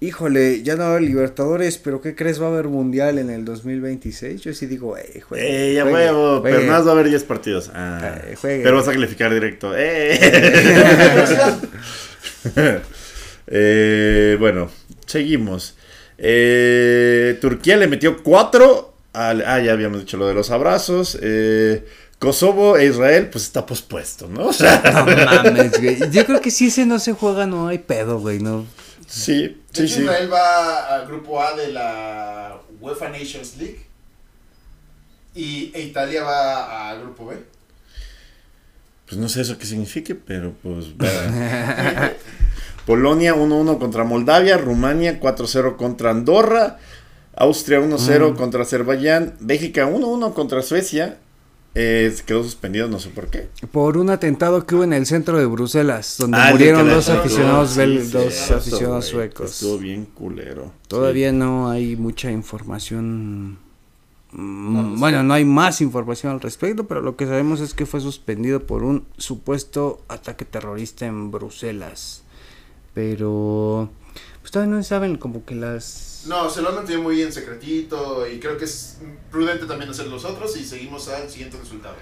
híjole, 0.00 0.62
ya 0.62 0.74
no 0.74 0.80
va 0.82 0.86
a 0.86 0.90
haber 0.90 1.02
Libertadores, 1.02 1.78
pero 1.78 2.02
¿qué 2.02 2.14
crees? 2.14 2.38
Va 2.42 2.46
a 2.46 2.48
haber 2.48 2.66
Mundial 2.68 3.18
en 3.18 3.30
el 3.30 3.44
2026. 3.46 4.42
Yo 4.42 4.52
sí 4.52 4.66
digo, 4.66 4.98
eh, 4.98 5.22
juegue. 5.26 5.70
Eh, 5.70 5.74
ya 5.74 5.82
juegue, 5.84 5.96
huevo, 5.96 6.40
juegue. 6.40 6.56
pero 6.58 6.70
más 6.70 6.84
va 6.84 6.90
a 6.90 6.92
haber 6.92 7.08
10 7.08 7.22
partidos. 7.24 7.70
Ah, 7.72 8.18
Eh, 8.26 8.34
juegue. 8.38 8.62
pero 8.64 8.76
vas 8.76 8.88
a 8.88 8.92
calificar 8.92 9.32
directo. 9.32 9.72
Eh. 9.76 10.18
Eh, 13.46 14.36
bueno, 14.40 14.70
seguimos. 15.06 15.74
Eh, 16.18 17.38
Turquía 17.40 17.76
le 17.76 17.86
metió 17.88 18.22
4 18.22 18.94
al... 19.12 19.44
Ah, 19.46 19.60
ya 19.60 19.72
habíamos 19.72 20.00
dicho 20.00 20.16
lo 20.16 20.26
de 20.26 20.34
los 20.34 20.50
abrazos. 20.50 21.18
Eh, 21.20 21.86
Kosovo 22.18 22.76
e 22.78 22.86
Israel, 22.86 23.28
pues 23.30 23.44
está 23.44 23.66
pospuesto, 23.66 24.28
¿no? 24.28 24.46
O 24.48 24.52
sea, 24.52 24.80
No 24.84 25.04
mames, 25.06 25.80
güey. 25.80 26.10
Yo 26.10 26.24
creo 26.26 26.40
que 26.40 26.50
si 26.50 26.68
ese 26.68 26.86
no 26.86 26.98
se 26.98 27.12
juega, 27.12 27.46
no 27.46 27.68
hay 27.68 27.78
pedo, 27.78 28.18
güey, 28.20 28.38
no. 28.38 28.66
sí, 29.06 29.32
De 29.42 29.56
sí, 29.72 29.82
hecho, 29.82 29.94
sí. 29.94 30.02
Israel 30.02 30.32
va 30.32 30.94
al 30.94 31.06
grupo 31.06 31.40
A 31.42 31.54
de 31.56 31.72
la 31.72 32.60
UEFA 32.80 33.08
Nations 33.10 33.56
League. 33.58 33.84
Y 35.34 35.72
e 35.74 35.82
Italia 35.82 36.22
va 36.22 36.90
al 36.90 37.00
grupo 37.02 37.26
B. 37.26 37.36
Pues 39.06 39.18
no 39.20 39.28
sé 39.28 39.42
eso 39.42 39.58
qué 39.58 39.66
signifique, 39.66 40.14
pero 40.14 40.54
pues... 40.62 40.86
Polonia 42.86 43.34
1-1 43.34 43.78
contra 43.78 44.04
Moldavia, 44.04 44.56
Rumania 44.58 45.18
4-0 45.20 45.76
contra 45.76 46.10
Andorra, 46.10 46.78
Austria 47.36 47.80
1-0 47.80 48.32
Mm. 48.32 48.36
contra 48.36 48.62
Azerbaiyán, 48.62 49.34
Bélgica 49.40 49.86
1-1 49.86 50.34
contra 50.34 50.62
Suecia. 50.62 51.18
Eh, 51.76 52.14
quedó 52.24 52.44
suspendido, 52.44 52.86
no 52.86 53.00
sé 53.00 53.08
por 53.08 53.26
qué. 53.26 53.48
Por 53.72 53.96
un 53.96 54.08
atentado 54.10 54.64
que 54.64 54.76
hubo 54.76 54.84
en 54.84 54.92
el 54.92 55.06
centro 55.06 55.38
de 55.38 55.46
Bruselas, 55.46 56.14
donde 56.20 56.38
Ah, 56.38 56.50
murieron 56.52 56.88
dos 56.88 57.08
aficionados, 57.08 57.70
sí, 57.70 57.80
bel- 57.80 58.04
sí, 58.04 58.10
dos 58.12 58.32
cierto, 58.32 58.54
aficionados 58.58 59.12
güey, 59.12 59.26
suecos. 59.28 59.50
Estuvo 59.50 59.78
bien 59.78 60.04
culero. 60.04 60.70
Todavía 60.86 61.32
no 61.32 61.68
hay 61.70 61.96
mucha 61.96 62.30
información. 62.30 63.58
mm, 64.30 64.72
No, 64.74 64.94
sé. 64.94 65.00
bueno, 65.00 65.22
no 65.22 65.32
hay 65.34 65.44
más 65.44 65.80
información 65.80 66.32
al 66.32 66.40
respecto, 66.40 66.86
pero 66.88 67.00
lo 67.00 67.14
que 67.16 67.24
sabemos 67.26 67.60
es 67.60 67.72
que 67.74 67.86
fue 67.86 68.00
suspendido 68.00 68.60
por 68.66 68.82
un 68.82 69.04
supuesto 69.16 70.02
ataque 70.08 70.44
terrorista 70.44 71.06
en 71.06 71.30
Bruselas. 71.30 72.23
Pero 72.94 73.90
pues 74.40 74.50
todavía 74.52 74.74
no 74.76 74.82
saben 74.82 75.16
como 75.16 75.44
que 75.44 75.54
las 75.54 76.24
No, 76.26 76.48
se 76.48 76.62
lo 76.62 76.68
han 76.70 76.76
mantenido 76.76 77.02
muy 77.02 77.20
en 77.22 77.32
secretito. 77.32 78.26
Y 78.28 78.38
creo 78.38 78.56
que 78.56 78.64
es 78.64 78.98
prudente 79.30 79.66
también 79.66 79.90
hacer 79.90 80.06
los 80.06 80.24
otros. 80.24 80.56
Y 80.56 80.64
seguimos 80.64 81.08
al 81.08 81.28
siguiente 81.28 81.56
resultado. 81.58 81.96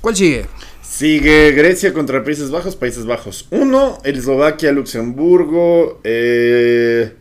¿Cuál 0.00 0.16
sigue? 0.16 0.46
Sigue 0.82 1.50
Grecia 1.52 1.92
contra 1.92 2.24
Países 2.24 2.50
Bajos, 2.50 2.74
Países 2.74 3.04
Bajos 3.04 3.46
1, 3.50 3.98
Eslovaquia, 4.04 4.72
Luxemburgo, 4.72 6.00
eh, 6.04 7.14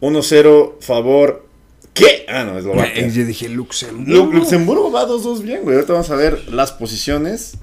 1-0 0.00 0.78
favor. 0.80 1.46
¿Qué? 1.92 2.24
Ah, 2.28 2.44
no, 2.44 2.58
Eslovaquia. 2.58 3.06
Yo 3.08 3.24
dije 3.24 3.48
Luxemburgo. 3.48 4.24
Lu- 4.26 4.32
Luxemburgo 4.32 4.90
va 4.92 5.06
2-2 5.06 5.42
bien, 5.42 5.62
güey. 5.62 5.76
Ahorita 5.76 5.92
vamos 5.92 6.10
a 6.10 6.16
ver 6.16 6.48
las 6.52 6.72
posiciones. 6.72 7.54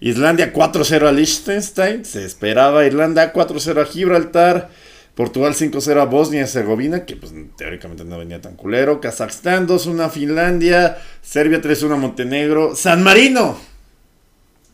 Islandia 0.00 0.52
4-0 0.52 1.08
a 1.08 1.12
Liechtenstein. 1.12 2.04
Se 2.04 2.24
esperaba. 2.24 2.84
Irlanda 2.84 3.32
4-0 3.32 3.80
a 3.80 3.84
Gibraltar. 3.86 4.70
Portugal 5.14 5.54
5-0 5.54 5.98
a 5.98 6.04
Bosnia 6.04 6.40
y 6.40 6.42
Herzegovina, 6.42 7.06
que 7.06 7.16
pues 7.16 7.32
teóricamente 7.56 8.04
no 8.04 8.18
venía 8.18 8.38
tan 8.42 8.54
culero. 8.54 9.00
Kazajstán 9.00 9.66
2-1 9.66 10.00
a 10.02 10.10
Finlandia. 10.10 10.98
Serbia 11.22 11.62
3-1 11.62 11.94
a 11.94 11.96
Montenegro. 11.96 12.76
San 12.76 13.02
Marino. 13.02 13.58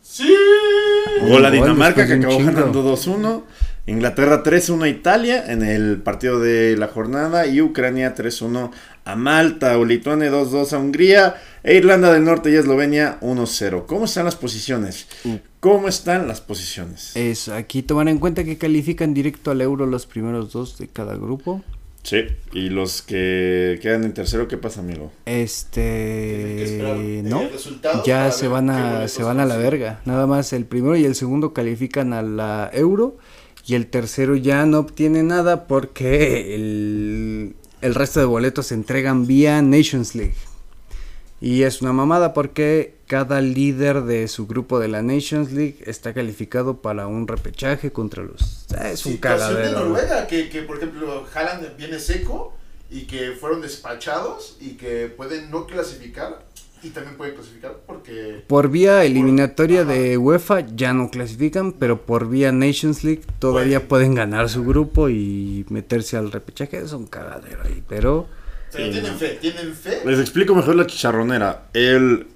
¡Sí! 0.01 0.35
Gol 1.21 1.45
a 1.45 1.49
Dinamarca 1.49 2.05
que 2.05 2.13
acabó 2.13 2.39
ganando 2.39 2.83
2-1. 2.83 3.43
Inglaterra 3.85 4.43
3-1 4.43 4.83
a 4.83 4.89
Italia 4.89 5.45
en 5.47 5.63
el 5.63 6.01
partido 6.01 6.41
de 6.41 6.75
la 6.75 6.87
jornada. 6.87 7.47
Y 7.47 7.61
Ucrania 7.61 8.13
3-1 8.13 8.71
a 9.05 9.15
Malta. 9.15 9.77
O 9.77 9.85
Lituania 9.85 10.31
2-2 10.31 10.73
a 10.73 10.77
Hungría. 10.77 11.35
E 11.63 11.75
Irlanda 11.75 12.11
del 12.11 12.23
Norte 12.23 12.51
y 12.51 12.55
Eslovenia 12.55 13.19
1-0. 13.21 13.85
¿Cómo 13.85 14.05
están 14.05 14.25
las 14.25 14.35
posiciones? 14.35 15.07
¿Cómo 15.59 15.87
están 15.87 16.27
las 16.27 16.41
posiciones? 16.41 17.15
Es 17.15 17.47
aquí 17.47 17.83
tomar 17.83 18.09
en 18.09 18.19
cuenta 18.19 18.43
que 18.43 18.57
califican 18.57 19.13
directo 19.13 19.51
al 19.51 19.61
euro 19.61 19.85
los 19.85 20.05
primeros 20.05 20.51
dos 20.51 20.77
de 20.77 20.87
cada 20.87 21.15
grupo. 21.15 21.63
Sí. 22.03 22.25
Y 22.51 22.69
los 22.69 23.01
que 23.01 23.79
quedan 23.81 24.03
en 24.03 24.13
tercero, 24.13 24.49
¿qué 24.49 24.57
pasa, 24.57 24.81
amigo? 24.81 25.11
Este, 25.25 25.81
eh, 26.79 27.23
no, 27.23 27.43
ya 28.05 28.29
se 28.31 28.49
van 28.49 28.69
a 28.69 29.07
se 29.07 29.23
van 29.23 29.39
a 29.39 29.45
la 29.45 29.55
verga. 29.55 30.01
Nada 30.03 30.27
más 30.27 30.51
el 30.51 30.65
primero 30.65 30.97
y 30.97 31.05
el 31.05 31.15
segundo 31.15 31.53
califican 31.53 32.11
a 32.11 32.21
la 32.21 32.69
euro 32.73 33.17
y 33.65 33.75
el 33.75 33.87
tercero 33.87 34.35
ya 34.35 34.65
no 34.65 34.79
obtiene 34.79 35.23
nada 35.23 35.65
porque 35.65 36.55
el, 36.55 37.55
el 37.83 37.95
resto 37.95 38.21
de 38.21 38.25
boletos 38.25 38.67
se 38.67 38.75
entregan 38.75 39.27
vía 39.27 39.61
Nations 39.61 40.15
League. 40.15 40.35
Y 41.41 41.63
es 41.63 41.81
una 41.81 41.91
mamada 41.91 42.33
porque 42.33 42.95
cada 43.07 43.41
líder 43.41 44.03
de 44.03 44.29
su 44.29 44.47
grupo 44.47 44.79
de 44.79 44.87
la 44.87 45.01
Nations 45.01 45.51
League 45.51 45.79
está 45.85 46.13
calificado 46.13 46.77
para 46.77 47.07
un 47.07 47.27
repechaje 47.27 47.91
contra 47.91 48.23
los... 48.23 48.65
Ah, 48.77 48.89
Es 48.89 49.05
un 49.05 49.13
de 49.13 49.19
cagadero. 49.19 49.79
¿no? 49.79 49.85
Noruega, 49.87 50.27
que, 50.27 50.49
que 50.49 50.61
por 50.61 50.77
ejemplo 50.77 51.27
Haaland 51.33 51.75
viene 51.75 51.99
seco 51.99 52.53
y 52.89 53.01
que 53.01 53.33
fueron 53.33 53.59
despachados 53.61 54.55
y 54.61 54.77
que 54.77 55.07
pueden 55.07 55.51
no 55.51 55.67
clasificar 55.67 56.45
y 56.83 56.89
también 56.89 57.15
pueden 57.15 57.35
clasificar 57.35 57.77
porque 57.87 58.43
Por 58.47 58.69
vía 58.69 59.03
eliminatoria 59.05 59.85
de 59.85 60.17
UEFA 60.17 60.61
ya 60.75 60.93
no 60.93 61.09
clasifican, 61.09 61.71
pero 61.71 62.05
por 62.05 62.29
vía 62.29 62.51
Nations 62.51 63.03
League 63.03 63.21
todavía 63.39 63.87
pueden 63.87 64.15
ganar 64.15 64.49
su 64.49 64.65
grupo 64.65 65.09
y 65.09 65.65
meterse 65.69 66.17
al 66.17 66.31
repechaje. 66.31 66.77
Es 66.79 66.91
un 66.91 67.07
cagadero 67.07 67.63
ahí, 67.63 67.83
pero... 67.87 68.27
pero 68.71 68.85
Sí, 68.85 68.91
tienen 68.91 69.17
fe, 69.17 69.37
tienen 69.39 69.73
fe. 69.73 70.01
Les 70.05 70.19
explico 70.19 70.53
mejor 70.53 70.75
la 70.75 70.85
chicharronera. 70.85 71.67
El... 71.73 72.27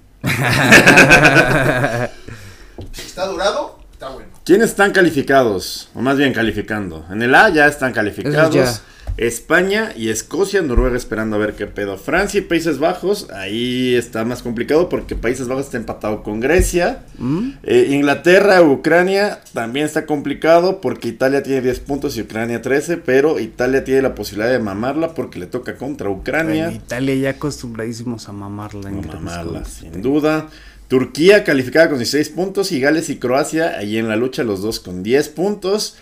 Si 2.92 3.02
está 3.06 3.26
durado, 3.26 3.78
está 3.92 4.08
bueno. 4.08 4.30
¿Quiénes 4.44 4.70
están 4.70 4.92
calificados? 4.92 5.90
O 5.94 6.00
más 6.00 6.16
bien 6.16 6.32
calificando. 6.32 7.04
En 7.10 7.20
el 7.22 7.34
A 7.34 7.50
ya 7.50 7.66
están 7.66 7.92
calificados. 7.92 8.82
España 9.18 9.92
y 9.96 10.10
Escocia, 10.10 10.62
Noruega 10.62 10.96
esperando 10.96 11.34
a 11.34 11.40
ver 11.40 11.54
qué 11.54 11.66
pedo. 11.66 11.98
Francia 11.98 12.38
y 12.38 12.42
Países 12.42 12.78
Bajos, 12.78 13.28
ahí 13.30 13.96
está 13.96 14.24
más 14.24 14.42
complicado 14.42 14.88
porque 14.88 15.16
Países 15.16 15.48
Bajos 15.48 15.66
está 15.66 15.76
empatado 15.76 16.22
con 16.22 16.38
Grecia. 16.38 17.04
¿Mm? 17.18 17.50
Eh, 17.64 17.88
Inglaterra, 17.90 18.62
Ucrania 18.62 19.40
también 19.52 19.86
está 19.86 20.06
complicado 20.06 20.80
porque 20.80 21.08
Italia 21.08 21.42
tiene 21.42 21.62
10 21.62 21.80
puntos 21.80 22.16
y 22.16 22.22
Ucrania 22.22 22.62
13, 22.62 22.98
pero 22.98 23.40
Italia 23.40 23.82
tiene 23.82 24.02
la 24.02 24.14
posibilidad 24.14 24.52
de 24.52 24.60
mamarla 24.60 25.14
porque 25.14 25.40
le 25.40 25.46
toca 25.46 25.76
contra 25.76 26.08
Ucrania. 26.08 26.68
En 26.68 26.76
Italia 26.76 27.14
ya 27.16 27.30
acostumbradísimos 27.30 28.28
a 28.28 28.32
mamarla. 28.32 28.88
en 28.88 29.04
mamarla, 29.04 29.42
juegos. 29.42 29.68
sin 29.68 30.00
duda. 30.00 30.48
Turquía 30.86 31.42
calificada 31.42 31.88
con 31.88 31.98
16 31.98 32.30
puntos 32.30 32.70
y 32.70 32.80
Gales 32.80 33.10
y 33.10 33.18
Croacia 33.18 33.76
ahí 33.78 33.98
en 33.98 34.08
la 34.08 34.16
lucha 34.16 34.44
los 34.44 34.62
dos 34.62 34.78
con 34.78 35.02
10 35.02 35.28
puntos. 35.30 35.96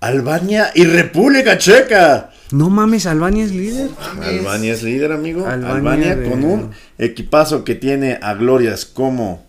Albania 0.00 0.72
y 0.74 0.84
República 0.84 1.58
Checa. 1.58 2.31
No 2.52 2.70
mames, 2.70 3.06
Albania 3.06 3.44
es 3.44 3.52
líder. 3.52 3.88
Albania 4.22 4.72
es 4.74 4.82
líder, 4.82 5.12
amigo. 5.12 5.46
Albania 5.46 5.74
Albania, 5.74 6.16
de- 6.16 6.28
con 6.30 6.44
un 6.44 6.70
equipazo 6.98 7.64
que 7.64 7.74
tiene 7.74 8.18
a 8.22 8.34
glorias 8.34 8.84
como... 8.84 9.44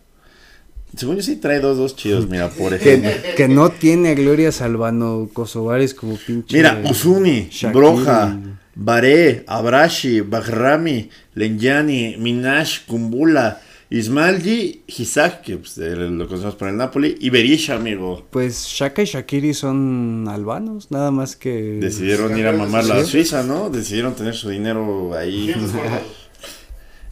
Según 0.96 1.16
yo 1.16 1.24
sí 1.24 1.38
trae 1.38 1.60
dos, 1.60 1.78
dos 1.78 1.96
chidos, 1.96 2.30
mira, 2.30 2.50
por 2.50 2.72
ejemplo. 2.74 3.10
Que, 3.12 3.34
que 3.36 3.48
no 3.48 3.70
tiene 3.72 4.10
a 4.10 4.14
Gloria 4.14 4.52
Salvano 4.52 5.28
Kosovares 5.34 5.96
como 5.96 6.18
pinche. 6.18 6.56
Mira, 6.56 6.82
Usuni. 6.88 7.50
Broja, 7.74 8.38
Baré, 8.76 9.44
Abrashi, 9.48 10.22
Bahrami, 10.22 11.10
Lenjani, 11.34 12.18
Minash, 12.20 12.86
Kumbula, 12.86 13.60
Ismailji, 13.94 14.82
Hisak, 14.88 15.42
que 15.44 15.58
pues, 15.58 15.78
lo 15.78 16.28
conocemos 16.28 16.56
por 16.56 16.68
el 16.68 16.76
Napoli, 16.76 17.16
y 17.20 17.30
Berisha, 17.30 17.76
amigo. 17.76 18.26
Pues 18.32 18.66
Shaka 18.66 19.04
y 19.04 19.06
Shakiri 19.06 19.54
son 19.54 20.26
albanos, 20.28 20.90
nada 20.90 21.12
más 21.12 21.36
que. 21.36 21.78
Decidieron 21.80 22.36
ir 22.36 22.48
a 22.48 22.54
mamar 22.54 22.86
la. 22.86 23.06
Suiza, 23.06 23.44
¿no? 23.44 23.70
Decidieron 23.70 24.16
tener 24.16 24.34
su 24.34 24.50
dinero 24.50 25.14
ahí. 25.16 25.54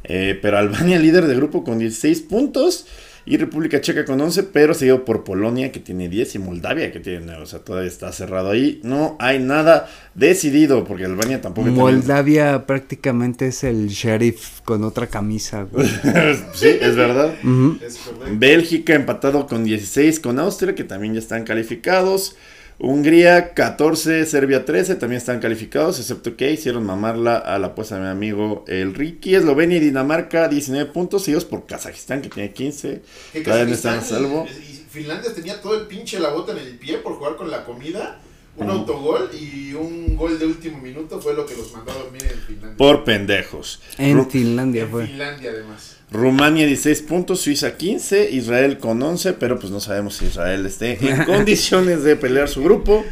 Eh, 0.03 0.37
pero 0.41 0.57
Albania 0.57 0.97
líder 0.97 1.27
de 1.27 1.35
grupo 1.35 1.63
con 1.63 1.77
16 1.77 2.21
puntos. 2.21 2.87
Y 3.25 3.37
República 3.37 3.79
Checa 3.81 4.03
con 4.03 4.19
11, 4.19 4.43
pero 4.43 4.73
seguido 4.73 5.05
por 5.05 5.23
Polonia 5.23 5.71
que 5.71 5.79
tiene 5.79 6.09
10 6.09 6.35
y 6.35 6.39
Moldavia 6.39 6.91
que 6.91 6.99
tiene 6.99 7.21
9. 7.25 7.43
O 7.43 7.45
sea, 7.45 7.59
todavía 7.59 7.87
está 7.87 8.11
cerrado 8.11 8.49
ahí. 8.49 8.79
No 8.83 9.15
hay 9.19 9.37
nada 9.39 9.87
decidido 10.15 10.83
porque 10.83 11.05
Albania 11.05 11.39
tampoco 11.39 11.67
tiene- 11.67 11.79
Moldavia 11.79 12.65
prácticamente 12.65 13.47
es 13.47 13.63
el 13.63 13.87
sheriff 13.89 14.61
con 14.61 14.83
otra 14.83 15.05
camisa, 15.07 15.63
güey. 15.71 15.87
sí, 16.53 16.69
es 16.81 16.95
verdad. 16.95 17.33
Ujú. 17.43 17.77
Es 17.85 17.97
correcto. 17.97 18.25
Bélgica 18.37 18.95
empatado 18.95 19.45
con 19.45 19.63
16 19.63 20.19
con 20.19 20.39
Austria, 20.39 20.73
que 20.73 20.83
también 20.83 21.13
ya 21.13 21.19
están 21.19 21.43
calificados. 21.43 22.35
Hungría 22.83 23.53
14, 23.53 24.25
Serbia 24.25 24.65
13, 24.65 24.95
también 24.95 25.17
están 25.19 25.39
calificados, 25.39 25.99
excepto 25.99 26.35
que 26.35 26.51
hicieron 26.51 26.83
mamarla 26.83 27.37
a 27.37 27.59
la 27.59 27.67
apuesta 27.67 27.95
de 27.95 28.01
mi 28.01 28.07
amigo 28.07 28.65
el 28.67 28.95
Ricky. 28.95 29.35
Eslovenia 29.35 29.77
y 29.77 29.81
Dinamarca 29.81 30.47
19 30.47 30.91
puntos, 30.91 31.23
seguidos 31.23 31.45
por 31.45 31.67
Kazajistán, 31.67 32.23
que 32.23 32.29
tiene 32.29 32.53
15. 32.53 33.01
Que 33.33 33.41
Todavía 33.41 33.65
no 33.65 33.73
están 33.73 33.99
a 33.99 34.01
salvo. 34.01 34.47
y- 34.49 34.71
y 34.71 34.85
Finlandia 34.89 35.31
tenía 35.33 35.61
todo 35.61 35.79
el 35.79 35.85
pinche 35.85 36.19
la 36.19 36.29
bota 36.29 36.53
en 36.53 36.57
el 36.57 36.77
pie 36.79 36.97
por 36.97 37.13
jugar 37.17 37.35
con 37.35 37.51
la 37.51 37.65
comida. 37.65 38.19
Un 38.57 38.69
autogol 38.69 39.29
y 39.33 39.73
un 39.73 40.15
gol 40.17 40.37
de 40.37 40.45
último 40.45 40.77
minuto 40.79 41.19
fue 41.21 41.33
lo 41.33 41.45
que 41.45 41.55
los 41.55 41.71
mandó 41.73 41.91
a 41.91 41.95
dormir 41.95 42.23
en 42.23 42.39
Finlandia. 42.41 42.77
Por 42.77 43.03
pendejos. 43.03 43.81
En 43.97 44.17
Ru- 44.17 44.29
Finlandia 44.29 44.83
en 44.83 44.89
fue. 44.89 45.07
Finlandia, 45.07 45.51
además. 45.51 45.97
Rumania 46.11 46.65
16 46.67 47.01
puntos, 47.03 47.39
Suiza 47.41 47.77
15, 47.77 48.29
Israel 48.31 48.77
con 48.79 49.01
11, 49.01 49.33
pero 49.33 49.57
pues 49.57 49.71
no 49.71 49.79
sabemos 49.79 50.15
si 50.17 50.25
Israel 50.25 50.65
esté 50.65 50.97
en 51.09 51.23
condiciones 51.25 52.03
de 52.03 52.15
pelear 52.17 52.49
su 52.49 52.61
grupo. 52.63 53.03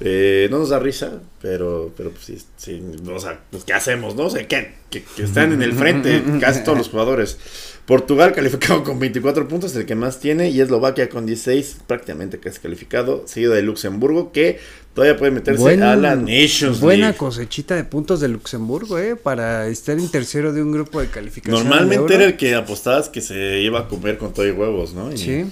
Eh, 0.00 0.48
no 0.50 0.58
nos 0.58 0.70
da 0.70 0.78
risa, 0.78 1.20
pero, 1.40 1.90
pero 1.96 2.10
pues 2.10 2.24
sí, 2.24 2.38
sí, 2.56 2.82
o 3.10 3.18
sea, 3.18 3.40
pues 3.50 3.64
¿qué 3.64 3.72
hacemos, 3.72 4.14
no? 4.14 4.24
O 4.24 4.30
sea, 4.30 4.46
que, 4.48 4.74
que- 4.90 5.02
que 5.02 5.22
están 5.22 5.52
en 5.52 5.62
el 5.62 5.72
frente 5.72 6.22
casi 6.40 6.64
todos 6.64 6.76
los 6.78 6.88
jugadores. 6.88 7.38
Portugal 7.86 8.32
calificado 8.34 8.82
con 8.84 8.98
24 8.98 9.46
puntos, 9.46 9.74
el 9.76 9.86
que 9.86 9.94
más 9.94 10.18
tiene, 10.18 10.50
y 10.50 10.60
Eslovaquia 10.60 11.08
con 11.08 11.24
16, 11.24 11.78
prácticamente 11.86 12.38
casi 12.40 12.58
calificado, 12.58 13.22
seguido 13.26 13.52
de 13.52 13.62
Luxemburgo, 13.62 14.32
que 14.32 14.58
todavía 14.94 15.16
puede 15.16 15.30
meterse 15.30 15.80
a 15.82 15.94
la 15.96 16.16
Nations 16.16 16.80
Buena 16.80 17.06
League. 17.06 17.16
cosechita 17.18 17.76
de 17.76 17.84
puntos 17.84 18.18
de 18.20 18.28
Luxemburgo, 18.28 18.98
eh, 18.98 19.14
para 19.14 19.68
estar 19.68 19.96
en 19.98 20.08
tercero 20.10 20.52
de 20.52 20.62
un 20.62 20.72
grupo 20.72 21.00
de 21.00 21.08
calificación. 21.08 21.62
Normalmente 21.62 22.14
al 22.16 22.20
era 22.22 22.30
el 22.30 22.36
que 22.36 22.54
apostabas 22.56 23.08
que 23.08 23.20
se 23.20 23.60
iba 23.60 23.80
a 23.80 23.88
comer 23.88 24.18
con 24.18 24.32
todo 24.34 24.46
y 24.46 24.50
huevos, 24.50 24.92
¿no? 24.92 25.12
Y- 25.12 25.18
Sí. 25.18 25.44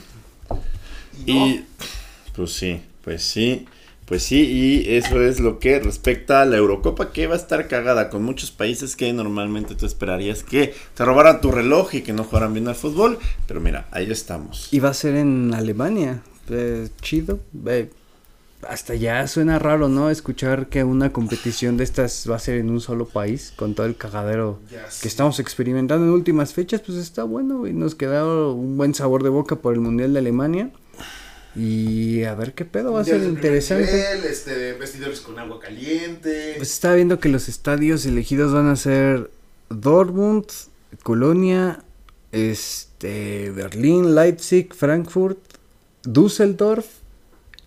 Y, 1.27 1.35
no, 1.35 1.47
Y 1.47 1.65
pues 2.35 2.53
sí, 2.53 2.81
pues 3.05 3.23
sí, 3.23 3.65
pues 4.07 4.23
sí, 4.23 4.43
y 4.43 4.95
eso 4.97 5.23
es 5.23 5.41
lo 5.41 5.59
que 5.59 5.81
respecta 5.81 6.43
a 6.43 6.45
la 6.45 6.57
Eurocopa, 6.57 7.13
que 7.13 7.27
va 7.27 7.35
a 7.35 7.39
estar 7.39 7.69
cagada 7.69 8.11
con 8.11 8.23
muchos 8.23 8.51
países 8.51 8.97
que 8.97 9.13
normalmente 9.13 9.75
tú 9.75 9.87
esperarías 9.87 10.43
que 10.43 10.75
te 10.95 11.05
robaran 11.05 11.41
tu 11.41 11.51
reloj 11.51 11.95
y 11.95 12.03
que 12.03 12.13
no 12.13 12.25
jugaran 12.25 12.53
bien 12.53 12.69
al 12.69 12.75
fútbol, 12.75 13.19
pero 13.47 13.61
mira, 13.61 13.87
ahí 13.91 14.11
estamos. 14.11 14.69
Y 14.73 14.81
va 14.81 14.91
a 14.91 14.95
ser 14.95 15.15
en 15.17 15.55
Alemania. 15.55 16.23
eh, 16.51 16.89
chido. 17.01 17.39
eh, 17.67 17.91
hasta 18.69 18.95
ya 18.95 19.27
suena 19.27 19.59
raro, 19.59 19.89
¿no? 19.89 20.11
Escuchar 20.11 20.69
que 20.69 20.85
una 20.85 21.13
competición 21.13 21.77
de 21.77 21.85
estas 21.85 22.27
va 22.31 22.37
a 22.37 22.39
ser 22.39 22.57
en 22.57 22.71
un 22.71 22.81
solo 22.81 23.07
país, 23.07 23.53
con 23.57 23.75
todo 23.75 23.87
el 23.87 23.97
cagadero 23.97 24.59
que 25.03 25.09
estamos 25.09 25.39
experimentando 25.39 26.07
en 26.07 26.13
últimas 26.13 26.55
fechas, 26.55 26.81
pues 26.81 26.99
está 26.99 27.25
bueno 27.25 27.67
y 27.67 27.73
nos 27.73 27.95
queda 27.95 28.25
un 28.27 28.77
buen 28.77 28.95
sabor 28.95 29.23
de 29.23 29.29
boca 29.29 29.57
por 29.57 29.75
el 29.75 29.81
Mundial 29.81 30.13
de 30.13 30.19
Alemania. 30.21 30.71
Y 31.57 32.25
a 32.25 32.35
ver 32.35 32.53
qué 32.55 32.65
pedo, 32.65 32.93
va 32.93 33.01
a 33.01 33.05
ser 33.05 33.23
interesante. 33.23 33.87
nivel, 33.87 34.25
este, 34.25 34.73
vestidores 34.73 35.21
con 35.21 35.39
agua 35.39 35.61
caliente. 35.61 36.55
Pues 36.57 36.73
estaba 36.73 36.95
viendo 36.95 37.21
que 37.21 37.29
los 37.29 37.49
estadios 37.49 38.05
elegidos 38.07 38.53
van 38.53 38.67
a 38.67 38.77
ser 38.77 39.31
Dortmund, 39.69 40.47
Colonia, 41.03 41.85
este, 42.33 43.51
Berlín, 43.51 44.15
Leipzig, 44.15 44.75
Frankfurt, 44.75 45.39
Düsseldorf 46.03 46.87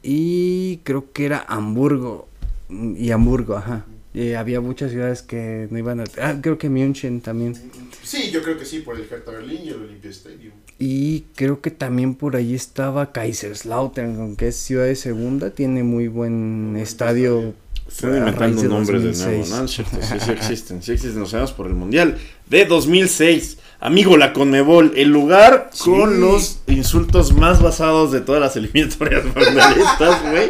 y 0.04 0.78
creo 0.84 1.12
que 1.12 1.26
era 1.26 1.46
Hamburgo. 1.48 2.28
Y 2.70 3.12
Hamburgo, 3.12 3.56
ajá. 3.56 3.86
Y 4.14 4.34
había 4.34 4.62
muchas 4.62 4.92
ciudades 4.92 5.22
que 5.22 5.68
no 5.70 5.78
iban 5.78 6.00
a... 6.00 6.06
Ah, 6.22 6.40
creo 6.42 6.58
que 6.58 6.70
München 6.70 7.22
también. 7.22 7.56
Sí, 8.04 8.32
yo 8.32 8.42
creo 8.42 8.58
que 8.58 8.66
sí, 8.66 8.80
por 8.80 8.96
el 8.96 9.04
Hertha 9.04 9.32
Berlín 9.32 9.62
y 9.64 9.70
el 9.70 9.82
Olympia 9.82 10.10
Stadium. 10.10 10.54
Y 10.80 11.22
creo 11.36 11.60
que 11.62 11.72
también 11.72 12.14
por 12.14 12.36
ahí 12.36 12.54
estaba 12.54 13.12
Kaiserslautern, 13.12 14.20
aunque 14.20 14.50
es 14.50 14.58
ciudad 14.58 14.86
de 14.86 14.96
segunda, 14.96 15.50
tiene 15.50 15.84
muy 15.84 16.08
buen 16.08 16.76
estadio. 16.78 17.54
Están 17.88 18.14
a 18.14 18.18
inventando 18.20 18.62
de 18.62 18.68
nombres 18.68 19.02
de 19.02 19.12
nuevo, 19.26 19.40
2006. 19.46 19.50
¿no? 19.60 19.68
Sí, 19.68 19.84
sí 20.24 20.32
existen, 20.32 20.84
sí 20.84 20.92
existen, 20.92 21.20
nos 21.20 21.32
sabemos 21.32 21.54
por 21.54 21.68
el 21.68 21.74
Mundial 21.74 22.18
de 22.50 22.66
2006. 22.66 23.58
Amigo, 23.80 24.18
la 24.18 24.34
Conmebol, 24.34 24.94
el 24.96 25.10
lugar 25.10 25.70
Sí. 25.72 25.90
con 25.90 26.20
los 26.20 26.60
insultos 26.68 27.32
más 27.34 27.62
basados 27.62 28.12
de 28.12 28.22
todas 28.22 28.42
las 28.42 28.56
eliminatorias 28.56 29.24
mundialistas, 29.36 30.30
güey. 30.30 30.50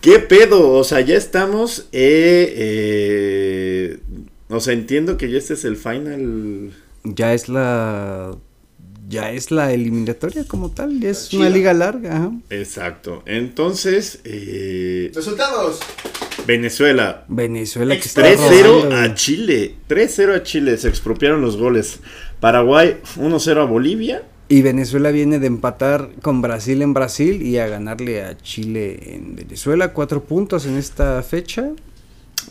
¿Qué 0.00 0.18
pedo? 0.20 0.70
O 0.70 0.82
sea, 0.84 1.00
ya 1.00 1.16
estamos, 1.16 1.88
eh, 1.92 2.54
eh, 2.56 3.98
o 4.48 4.60
sea, 4.60 4.72
entiendo 4.74 5.16
que 5.16 5.30
ya 5.30 5.38
este 5.38 5.54
es 5.54 5.64
el 5.64 5.76
final. 5.76 6.72
Ya 7.04 7.34
es 7.34 7.48
la. 7.48 8.36
Ya 9.08 9.30
es 9.30 9.50
la 9.50 9.72
eliminatoria 9.72 10.44
como 10.44 10.70
tal, 10.70 10.98
ya 10.98 11.10
es 11.10 11.32
una 11.32 11.48
liga 11.48 11.72
larga, 11.72 12.16
ajá. 12.16 12.32
Exacto. 12.50 13.22
Entonces, 13.26 14.20
eh, 14.24 15.12
Resultados. 15.14 15.80
Venezuela, 16.46 17.24
Venezuela 17.28 17.94
que 17.94 18.00
está 18.00 18.22
3-0 18.22 18.62
robando, 18.64 18.96
a. 18.96 19.14
Chile. 19.14 19.74
3-0 19.88 20.34
a 20.34 20.42
Chile. 20.42 20.76
Se 20.76 20.88
expropiaron 20.88 21.40
los 21.40 21.56
goles. 21.56 22.00
Paraguay 22.40 22.98
1-0 23.16 23.60
a 23.60 23.64
Bolivia. 23.64 24.22
Y 24.48 24.62
Venezuela 24.62 25.10
viene 25.10 25.38
de 25.38 25.48
empatar 25.48 26.10
con 26.22 26.40
Brasil 26.42 26.82
en 26.82 26.94
Brasil 26.94 27.42
y 27.42 27.58
a 27.58 27.66
ganarle 27.66 28.22
a 28.22 28.36
Chile 28.38 29.14
en 29.14 29.34
Venezuela. 29.34 29.92
Cuatro 29.92 30.22
puntos 30.22 30.66
en 30.66 30.76
esta 30.76 31.22
fecha. 31.22 31.70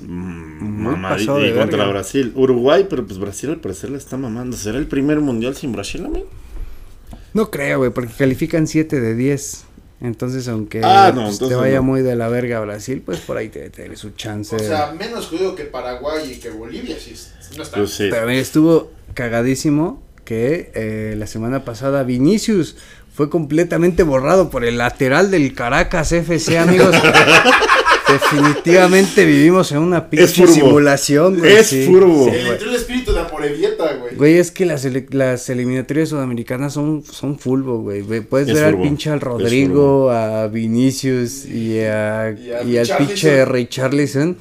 Mm, 0.01 0.83
mamá, 0.83 1.17
y 1.19 1.25
contra 1.25 1.63
verga. 1.63 1.87
Brasil. 1.87 2.33
Uruguay, 2.35 2.85
pero 2.89 3.05
pues 3.05 3.17
Brasil 3.17 3.49
al 3.51 3.61
parecer 3.61 3.91
la 3.91 3.97
está 3.97 4.17
mamando. 4.17 4.57
¿Será 4.57 4.77
el 4.77 4.87
primer 4.87 5.21
mundial 5.21 5.55
sin 5.55 5.71
Brasil, 5.71 6.05
amigo? 6.05 6.27
No 7.33 7.51
creo, 7.51 7.79
güey, 7.79 7.91
porque 7.91 8.13
califican 8.17 8.67
7 8.67 8.99
de 9.01 9.15
10. 9.15 9.63
Entonces, 10.01 10.47
aunque 10.47 10.81
Ah, 10.83 11.11
no, 11.15 11.25
pues, 11.25 11.39
te 11.39 11.55
vaya 11.55 11.77
no. 11.77 11.83
muy 11.83 12.01
de 12.01 12.15
la 12.15 12.27
verga 12.27 12.59
Brasil, 12.59 13.01
pues 13.05 13.19
por 13.19 13.37
ahí 13.37 13.49
te, 13.49 13.69
te 13.69 13.95
su 13.95 14.11
chance. 14.11 14.55
O 14.55 14.59
sea, 14.59 14.93
menos 14.97 15.27
jodido 15.27 15.55
que 15.55 15.63
Paraguay 15.63 16.33
y 16.33 16.35
que 16.39 16.49
Bolivia, 16.49 16.97
sí. 16.99 17.11
es- 17.11 17.31
No 17.57 17.63
está. 17.63 17.77
Pues 17.77 17.91
sí. 17.91 18.07
Pero 18.11 18.27
mira, 18.27 18.39
estuvo 18.39 18.91
cagadísimo 19.13 20.03
que 20.25 20.71
eh, 20.75 21.15
la 21.17 21.27
semana 21.27 21.63
pasada 21.63 22.03
Vinicius 22.03 22.75
fue 23.13 23.29
completamente 23.29 24.03
borrado 24.03 24.49
por 24.49 24.65
el 24.65 24.77
lateral 24.77 25.31
del 25.31 25.53
Caracas 25.53 26.11
FC, 26.11 26.57
amigos. 26.59 26.93
Definitivamente 28.07 29.25
vivimos 29.25 29.71
en 29.71 29.79
una 29.79 30.09
pinche 30.09 30.45
simulación, 30.47 31.39
güey. 31.39 31.53
Es 31.53 31.67
sí. 31.67 31.85
furbo. 31.85 32.25
Sí, 32.29 32.35
el 32.65 32.75
espíritu 32.75 33.04
güey. 34.17 34.37
Es 34.37 34.51
que 34.51 34.65
las, 34.65 34.83
ele- 34.85 35.07
las 35.11 35.49
eliminatorias 35.49 36.09
sudamericanas 36.09 36.73
son, 36.73 37.03
son 37.03 37.37
fulbo, 37.39 37.79
güey. 37.81 38.01
Puedes 38.21 38.47
Es 38.49 38.55
ver 38.55 38.65
al 38.65 38.81
pinche 38.81 39.09
al 39.09 39.21
Rodrigo, 39.21 40.11
a 40.11 40.47
Vinicius 40.47 41.45
y, 41.45 41.79
a, 41.79 42.31
Y 42.31 42.51
a 42.51 42.63
y 42.63 42.77
al 42.77 42.87
pinche 42.97 43.45
Richarlison 43.45 44.37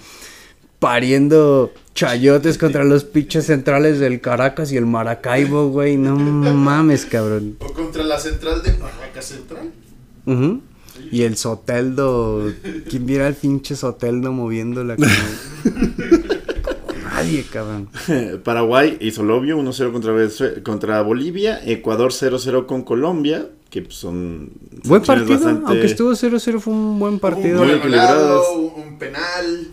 pariendo 0.78 1.72
chayotes 1.94 2.58
contra 2.58 2.84
los 2.84 3.04
pinches 3.04 3.46
centrales 3.46 3.98
del 4.00 4.20
Caracas 4.20 4.70
y 4.72 4.76
el 4.76 4.84
Maracaibo, 4.86 5.70
güey. 5.70 5.96
No 5.96 6.16
mames, 6.16 7.06
cabrón. 7.06 7.56
O 7.60 7.72
contra 7.72 8.02
la 8.04 8.18
central 8.18 8.62
de 8.62 8.72
Barraca 8.72 9.22
Central. 9.22 9.70
Ujú. 10.26 10.60
Y 11.10 11.22
el 11.22 11.36
Soteldo. 11.36 12.52
¿Quién 12.90 13.06
viera 13.06 13.26
al 13.26 13.34
pinche 13.34 13.76
Soteldo 13.76 14.32
moviéndola 14.32 14.96
como 14.96 15.08
nadie, 17.14 17.44
cabrón? 17.44 17.88
Paraguay 18.44 18.96
hizo 19.00 19.22
lo 19.22 19.36
obvio, 19.36 19.58
1-0 19.58 20.62
contra, 20.62 21.02
Bolivia, 21.02 21.60
Ecuador 21.64 22.12
0-0 22.12 22.66
con 22.66 22.82
Colombia, 22.82 23.48
que 23.70 23.82
pues, 23.82 23.96
son 23.96 24.50
Buen 24.84 25.02
partido, 25.02 25.34
bastante- 25.34 25.64
aunque 25.66 25.86
estuvo 25.86 26.12
0-0 26.12 26.60
fue 26.60 26.72
un 26.72 26.98
buen 26.98 27.18
partido. 27.18 27.62
Un 27.62 27.68
Muy 27.68 28.96
penal. 28.98 29.68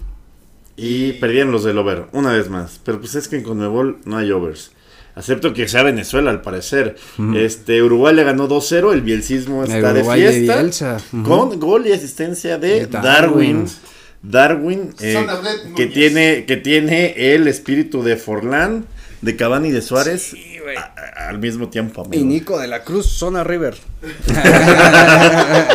Y 0.78 1.14
perdieron 1.14 1.52
los 1.52 1.64
del 1.64 1.78
over, 1.78 2.06
una 2.14 2.34
vez 2.34 2.50
más. 2.50 2.80
Pero 2.84 3.00
pues 3.00 3.14
es 3.16 3.28
que 3.28 3.38
en 3.38 3.44
Conmebol 3.44 3.98
no 4.06 4.18
hay 4.18 4.32
overs. 4.32 4.72
Acepto 5.14 5.54
que 5.54 5.68
sea 5.68 5.84
Venezuela, 5.84 6.32
al 6.32 6.42
parecer. 6.42 6.96
Este, 7.36 7.84
Uruguay 7.84 8.16
le 8.16 8.24
ganó 8.24 8.48
2-0, 8.48 8.94
el 8.94 9.02
bielcismo 9.02 9.64
El 9.64 9.72
está 9.72 9.92
de 9.94 10.00
Uruguay 10.00 10.22
de 10.22 10.32
fiesta. 10.32 10.98
Con 11.24 11.60
gol 11.60 11.86
y 11.86 11.92
asistencia 11.92 12.58
de 12.58 12.82
De 12.82 12.88
Darwin. 12.88 13.04
Darwin. 13.66 13.66
Darwin, 14.24 14.94
eh, 15.00 15.26
que, 15.76 15.88
tiene, 15.88 16.46
que 16.46 16.58
tiene 16.58 17.34
el 17.34 17.48
espíritu 17.48 18.04
de 18.04 18.18
Forlán, 18.18 18.86
de 19.22 19.36
Cavani 19.36 19.70
y 19.70 19.72
de 19.72 19.82
Suárez 19.82 20.34
güey. 20.64 20.76
a- 20.78 20.94
a- 20.96 21.30
al 21.30 21.40
mismo 21.40 21.70
tiempo. 21.70 22.08
Y. 22.12 22.24
Nico 22.24 22.60
de 22.60 22.68
la 22.68 22.84
Cruz, 22.84 23.08
Zona 23.08 23.44
River. 23.44 23.76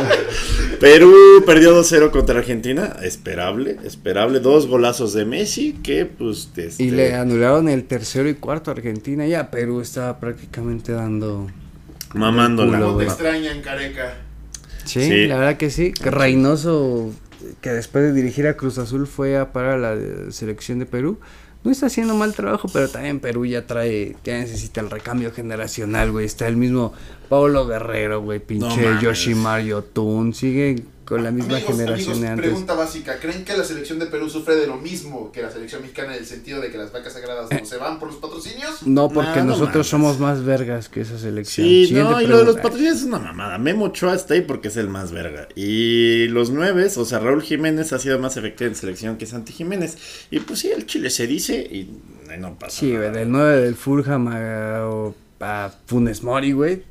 Perú 0.80 1.42
perdió 1.46 1.74
2-0 1.74 2.10
contra 2.10 2.38
Argentina, 2.38 2.96
esperable, 3.02 3.78
esperable. 3.84 4.40
Dos 4.40 4.66
golazos 4.66 5.12
de 5.14 5.24
Messi 5.24 5.72
que 5.82 6.04
pues... 6.04 6.50
este, 6.56 6.82
Y 6.82 6.90
le 6.90 7.14
anularon 7.14 7.68
el 7.68 7.84
tercero 7.84 8.28
y 8.28 8.34
cuarto 8.34 8.70
a 8.70 8.74
Argentina. 8.74 9.26
Ya 9.26 9.50
Perú 9.50 9.80
estaba 9.80 10.20
prácticamente 10.20 10.92
dando. 10.92 11.46
mamándola. 12.14 12.72
culo, 12.78 12.86
¿Cómo 12.88 12.98
te 12.98 13.04
extrañan, 13.06 13.62
careca? 13.62 14.14
Sí, 14.84 15.02
Sí. 15.02 15.26
la 15.26 15.38
verdad 15.38 15.56
que 15.56 15.70
sí. 15.70 15.92
Que 15.92 16.10
Reynoso, 16.10 17.10
que 17.60 17.70
después 17.70 18.04
de 18.04 18.12
dirigir 18.12 18.46
a 18.46 18.56
Cruz 18.56 18.78
Azul 18.78 19.06
fue 19.06 19.36
a 19.36 19.52
parar 19.52 19.82
a 19.82 19.94
la 19.94 20.32
selección 20.32 20.78
de 20.78 20.86
Perú. 20.86 21.18
No 21.64 21.72
está 21.72 21.86
haciendo 21.86 22.14
mal 22.14 22.32
trabajo, 22.32 22.68
pero 22.72 22.88
también 22.88 23.18
Perú 23.18 23.44
ya 23.44 23.66
trae, 23.66 24.16
ya 24.22 24.38
necesita 24.38 24.80
el 24.80 24.88
recambio 24.88 25.32
generacional, 25.32 26.12
güey. 26.12 26.24
Está 26.24 26.46
el 26.46 26.56
mismo 26.56 26.92
Paulo 27.28 27.66
Guerrero, 27.66 28.22
güey, 28.22 28.38
pinche 28.38 28.82
mames. 28.82 29.02
Yoshimar 29.02 29.62
Yotun. 29.62 30.32
Sigue 30.32 30.84
con 31.06 31.22
la 31.24 31.30
misma 31.30 31.54
Amigos, 31.56 31.70
generación 31.76 32.08
amigos, 32.14 32.20
de 32.20 32.28
antes. 32.28 32.46
Pregunta 32.46 32.74
básica, 32.74 33.18
¿creen 33.20 33.44
que 33.44 33.56
la 33.56 33.64
selección 33.64 33.98
de 33.98 34.06
Perú 34.06 34.28
sufre 34.28 34.56
de 34.56 34.66
lo 34.66 34.76
mismo 34.76 35.30
que 35.32 35.40
la 35.40 35.50
selección 35.50 35.80
mexicana 35.82 36.14
en 36.14 36.18
el 36.20 36.26
sentido 36.26 36.60
de 36.60 36.70
que 36.70 36.76
las 36.78 36.92
vacas 36.92 37.12
sagradas 37.12 37.48
no 37.50 37.64
se 37.64 37.76
van 37.78 37.98
por 37.98 38.08
los 38.08 38.16
patrocinios? 38.18 38.84
No, 38.86 39.08
porque 39.08 39.30
Nah, 39.30 39.44
no 39.44 39.44
nosotros 39.52 39.74
mames. 39.74 39.86
somos 39.86 40.18
más 40.18 40.44
vergas 40.44 40.88
que 40.88 41.00
esa 41.02 41.16
selección. 41.18 41.66
Sí, 41.66 41.86
Siguiente 41.86 42.10
no, 42.12 42.20
y 42.20 42.26
lo 42.26 42.38
de 42.38 42.44
los 42.44 42.56
patrocinios 42.56 42.96
es 42.96 43.02
una 43.04 43.18
mamada. 43.20 43.56
Memo 43.58 43.86
Ochoa 43.86 44.14
está 44.14 44.34
ahí 44.34 44.42
porque 44.42 44.68
es 44.68 44.76
el 44.76 44.88
más 44.88 45.12
verga. 45.12 45.48
Y 45.54 46.26
los 46.28 46.50
nueve, 46.50 46.88
o 46.96 47.04
sea, 47.04 47.20
Raúl 47.20 47.42
Jiménez 47.42 47.92
ha 47.92 47.98
sido 47.98 48.18
más 48.18 48.36
efectivo 48.36 48.68
en 48.68 48.74
selección 48.74 49.16
que 49.16 49.26
Santi 49.26 49.52
Jiménez. 49.52 49.96
Y 50.30 50.40
pues 50.40 50.58
sí, 50.58 50.70
el 50.70 50.86
Chile 50.86 51.10
se 51.10 51.26
dice 51.26 51.56
y 51.70 51.88
eh, 52.30 52.36
no 52.38 52.58
pasa 52.58 52.80
Sí, 52.80 52.92
nada. 52.92 53.10
güey, 53.10 53.18
del 53.20 53.30
9 53.30 53.60
del 53.60 53.74
Fulham 53.76 54.28
a, 54.28 54.88
o- 54.88 55.14
a 55.40 55.70
Funes 55.86 56.22
Mori, 56.24 56.52
güey. 56.52 56.82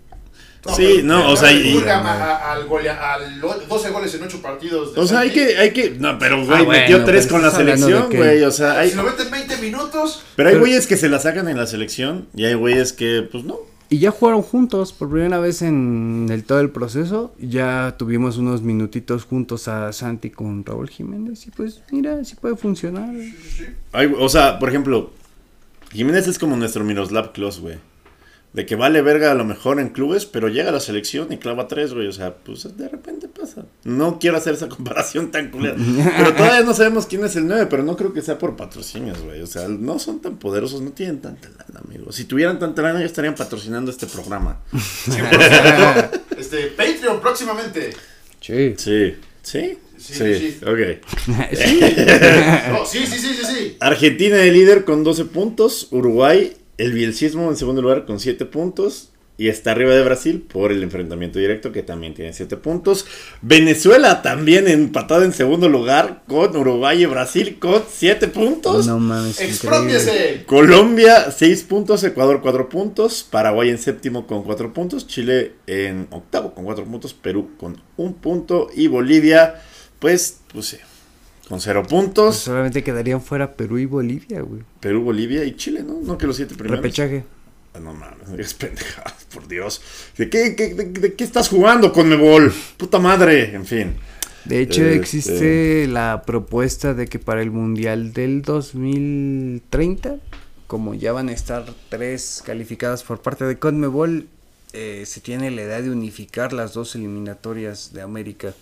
Sí, 0.73 0.83
pero- 0.95 1.07
no, 1.07 1.17
pero 1.19 1.29
o 1.31 1.35
sea, 1.37 1.51
y- 1.51 1.73
Fulham 1.73 2.05
a- 2.05 2.11
a- 2.13 2.53
al 2.53 2.65
golea- 2.67 3.13
al 3.13 3.43
o- 3.43 3.59
12 3.67 3.89
goles 3.91 4.13
en 4.15 4.23
8 4.23 4.41
partidos. 4.41 4.95
de 4.95 5.01
O 5.01 5.05
sea, 5.07 5.19
hay 5.19 5.31
que, 5.31 5.57
hay 5.57 5.71
que, 5.71 5.91
no, 5.91 6.17
pero 6.17 6.37
güey, 6.45 6.57
Ah, 6.59 6.63
bueno, 6.63 6.81
metió 6.81 6.95
pero 6.97 7.05
tres 7.07 7.27
con 7.27 7.41
la 7.41 7.51
selección, 7.51 8.07
güey, 8.11 8.43
o 8.43 8.51
sea, 8.51 8.79
hay, 8.79 8.89
Si 8.89 8.95
lo 8.95 9.03
meten 9.03 9.29
20 9.29 9.57
minutos, 9.57 10.23
pero 10.35 10.49
hay 10.49 10.55
güeyes 10.57 10.87
que 10.87 10.97
se 10.97 11.09
la 11.09 11.19
sacan 11.19 11.47
en 11.47 11.57
la 11.57 11.67
selección 11.67 12.27
y 12.35 12.45
hay 12.45 12.53
güeyes 12.55 12.93
que, 12.93 13.27
pues 13.31 13.43
no. 13.43 13.57
Y 13.87 13.99
ya 13.99 14.09
jugaron 14.09 14.41
juntos 14.41 14.91
por 14.93 15.11
primera 15.11 15.37
vez 15.39 15.61
en 15.61 16.27
el 16.31 16.43
todo 16.43 16.59
el 16.59 16.71
proceso. 16.71 17.35
Ya 17.39 17.93
tuvimos 17.99 18.37
unos 18.37 18.63
minutitos 18.63 19.25
juntos 19.25 19.67
a 19.67 19.93
Santi 19.93 20.31
con 20.31 20.65
Raúl 20.65 20.89
Jiménez. 20.89 21.45
Y 21.45 21.51
pues, 21.51 21.81
mira, 21.91 22.23
sí 22.25 22.35
puede 22.35 22.55
funcionar. 22.55 23.07
Hay- 23.91 24.11
o 24.17 24.27
sea, 24.27 24.57
por 24.57 24.69
ejemplo, 24.69 25.11
Jiménez 25.91 26.27
es 26.27 26.39
como 26.39 26.57
nuestro 26.57 26.83
Miroslav 26.83 27.31
Klose, 27.31 27.61
güey. 27.61 27.77
De 28.55 28.65
que 28.65 28.77
vale 28.77 29.01
verga 29.01 29.31
a 29.31 29.35
lo 29.35 29.43
mejor 29.43 29.81
en 29.81 29.89
clubes, 29.89 30.25
pero 30.25 30.47
llega 30.47 30.69
a 30.69 30.71
la 30.71 30.79
selección 30.79 31.33
y 31.33 31.37
clava 31.37 31.67
tres, 31.67 31.93
güey. 31.93 32.07
O 32.07 32.13
sea, 32.13 32.33
pues 32.35 32.65
de 32.77 32.87
repente 32.87 33.27
pasa. 33.27 33.65
No 33.83 34.17
quiero 34.17 34.37
hacer 34.37 34.53
esa 34.53 34.69
comparación 34.75 35.29
tan 35.29 35.51
culera. 35.51 35.75
Pero 35.75 36.33
todavía 36.37 36.61
no 36.61 36.73
sabemos 36.73 37.05
quién 37.05 37.25
es 37.25 37.35
el 37.35 37.47
9, 37.47 37.67
pero 37.69 37.83
no 37.83 37.97
creo 37.97 38.13
que 38.13 38.21
sea 38.21 38.37
por 38.37 38.55
patrocinios, 38.55 39.21
güey. 39.21 39.41
O 39.41 39.45
sea, 39.47 39.67
no 39.67 39.99
son 39.99 40.21
tan 40.21 40.37
poderosos, 40.37 40.79
no 40.79 40.91
tienen 40.91 41.19
tanta 41.19 41.49
lana, 41.49 41.81
amigo. 41.85 42.13
Si 42.13 42.23
tuvieran 42.23 42.57
tanta 42.57 42.81
lana, 42.81 43.01
ya 43.01 43.05
estarían 43.05 43.35
patrocinando 43.35 43.91
este 43.91 44.07
programa. 44.07 44.61
100%. 44.71 46.21
este, 46.37 46.67
Patreon 46.67 47.19
próximamente. 47.19 47.89
Sí. 48.39 48.73
Sí. 48.77 49.15
¿Sí? 49.41 49.77
Sí, 49.97 50.13
Sí, 50.13 50.35
sí. 50.37 50.59
ok. 50.65 50.79
sí. 51.53 51.79
No, 52.71 52.85
sí, 52.85 53.05
sí, 53.05 53.17
sí, 53.19 53.33
sí, 53.33 53.45
sí. 53.45 53.77
Argentina 53.79 54.37
de 54.37 54.51
líder 54.51 54.85
con 54.85 55.03
12 55.03 55.25
puntos. 55.25 55.87
Uruguay, 55.91 56.55
el 56.77 56.93
bielcismo 56.93 57.49
en 57.49 57.57
segundo 57.57 57.81
lugar 57.81 58.05
con 58.05 58.19
7 58.19 58.45
puntos. 58.45 59.11
Y 59.37 59.49
está 59.49 59.71
arriba 59.71 59.93
de 59.93 60.01
Brasil 60.01 60.45
por 60.47 60.71
el 60.71 60.81
enfrentamiento 60.81 61.39
directo 61.39 61.73
que 61.73 61.83
también 61.83 62.13
tiene 62.13 62.31
7 62.31 62.55
puntos. 62.55 63.05
Venezuela 63.41 64.21
también 64.21 64.69
empatado 64.69 65.25
en 65.25 65.33
segundo 65.33 65.67
lugar 65.67 66.23
con 66.25 66.55
Uruguay 66.55 67.03
y 67.03 67.05
Brasil 67.05 67.59
con 67.59 67.83
7 67.85 68.29
puntos. 68.29 68.87
No 68.87 68.97
mames. 68.97 69.41
Expropiese. 69.41 70.43
Colombia 70.45 71.31
6 71.31 71.63
puntos, 71.63 72.01
Ecuador 72.05 72.39
4 72.41 72.69
puntos, 72.69 73.27
Paraguay 73.29 73.69
en 73.71 73.77
séptimo 73.77 74.25
con 74.25 74.43
4 74.43 74.73
puntos, 74.73 75.05
Chile 75.05 75.55
en 75.67 76.07
octavo 76.11 76.53
con 76.53 76.63
4 76.63 76.85
puntos, 76.85 77.13
Perú 77.13 77.57
con 77.57 77.81
1 77.97 78.15
punto 78.21 78.69
y 78.73 78.87
Bolivia 78.87 79.55
pues, 79.99 80.39
pues 80.53 80.77
con 81.49 81.59
0 81.61 81.81
Pues 81.83 81.89
puntos. 81.91 82.35
solamente 82.37 82.83
quedarían 82.83 83.21
fuera 83.21 83.53
Perú 83.53 83.77
y 83.77 83.85
Bolivia, 83.85 84.41
güey. 84.41 84.61
Perú, 84.79 85.03
Bolivia 85.03 85.43
y 85.43 85.55
Chile, 85.55 85.83
¿no? 85.83 85.99
No 86.01 86.17
que 86.17 86.25
los 86.27 86.35
siete 86.37 86.55
primeros. 86.55 86.77
Repechaje. 86.83 87.23
Ah, 87.73 87.79
No 87.79 87.93
mames, 87.93 88.27
no 88.27 88.35
digas 88.35 88.53
pendejadas, 88.53 89.25
por 89.33 89.47
Dios. 89.47 89.81
¿De 90.17 90.29
qué, 90.29 90.55
qué- 90.55 90.73
de, 90.73 90.85
de 90.85 91.13
qué 91.13 91.23
estás 91.23 91.49
jugando 91.49 91.91
con 91.93 92.07
Mebol? 92.09 92.51
Puta 92.77 92.99
madre, 92.99 93.53
en 93.53 93.65
fin. 93.65 93.93
De 94.45 94.59
hecho, 94.61 94.81
Este- 94.83 94.95
existe 94.95 95.87
la 95.87 96.23
propuesta 96.25 96.93
de 96.93 97.07
que 97.07 97.19
para 97.19 97.41
el 97.41 97.51
Mundial 97.51 98.13
del 98.13 98.41
2030, 98.43 100.17
como 100.67 100.93
ya 100.93 101.11
van 101.11 101.29
a 101.29 101.31
estar 101.31 101.65
tres 101.89 102.41
calificadas 102.45 103.03
por 103.03 103.21
parte 103.21 103.45
de 103.45 103.57
CONMEBOL, 103.57 104.27
eh, 104.73 105.03
se 105.05 105.21
tiene 105.21 105.51
la 105.51 105.61
idea 105.63 105.81
de 105.81 105.89
unificar 105.89 106.53
las 106.53 106.73
dos 106.73 106.95
eliminatorias 106.95 107.93
de 107.93 108.01
América. 108.01 108.53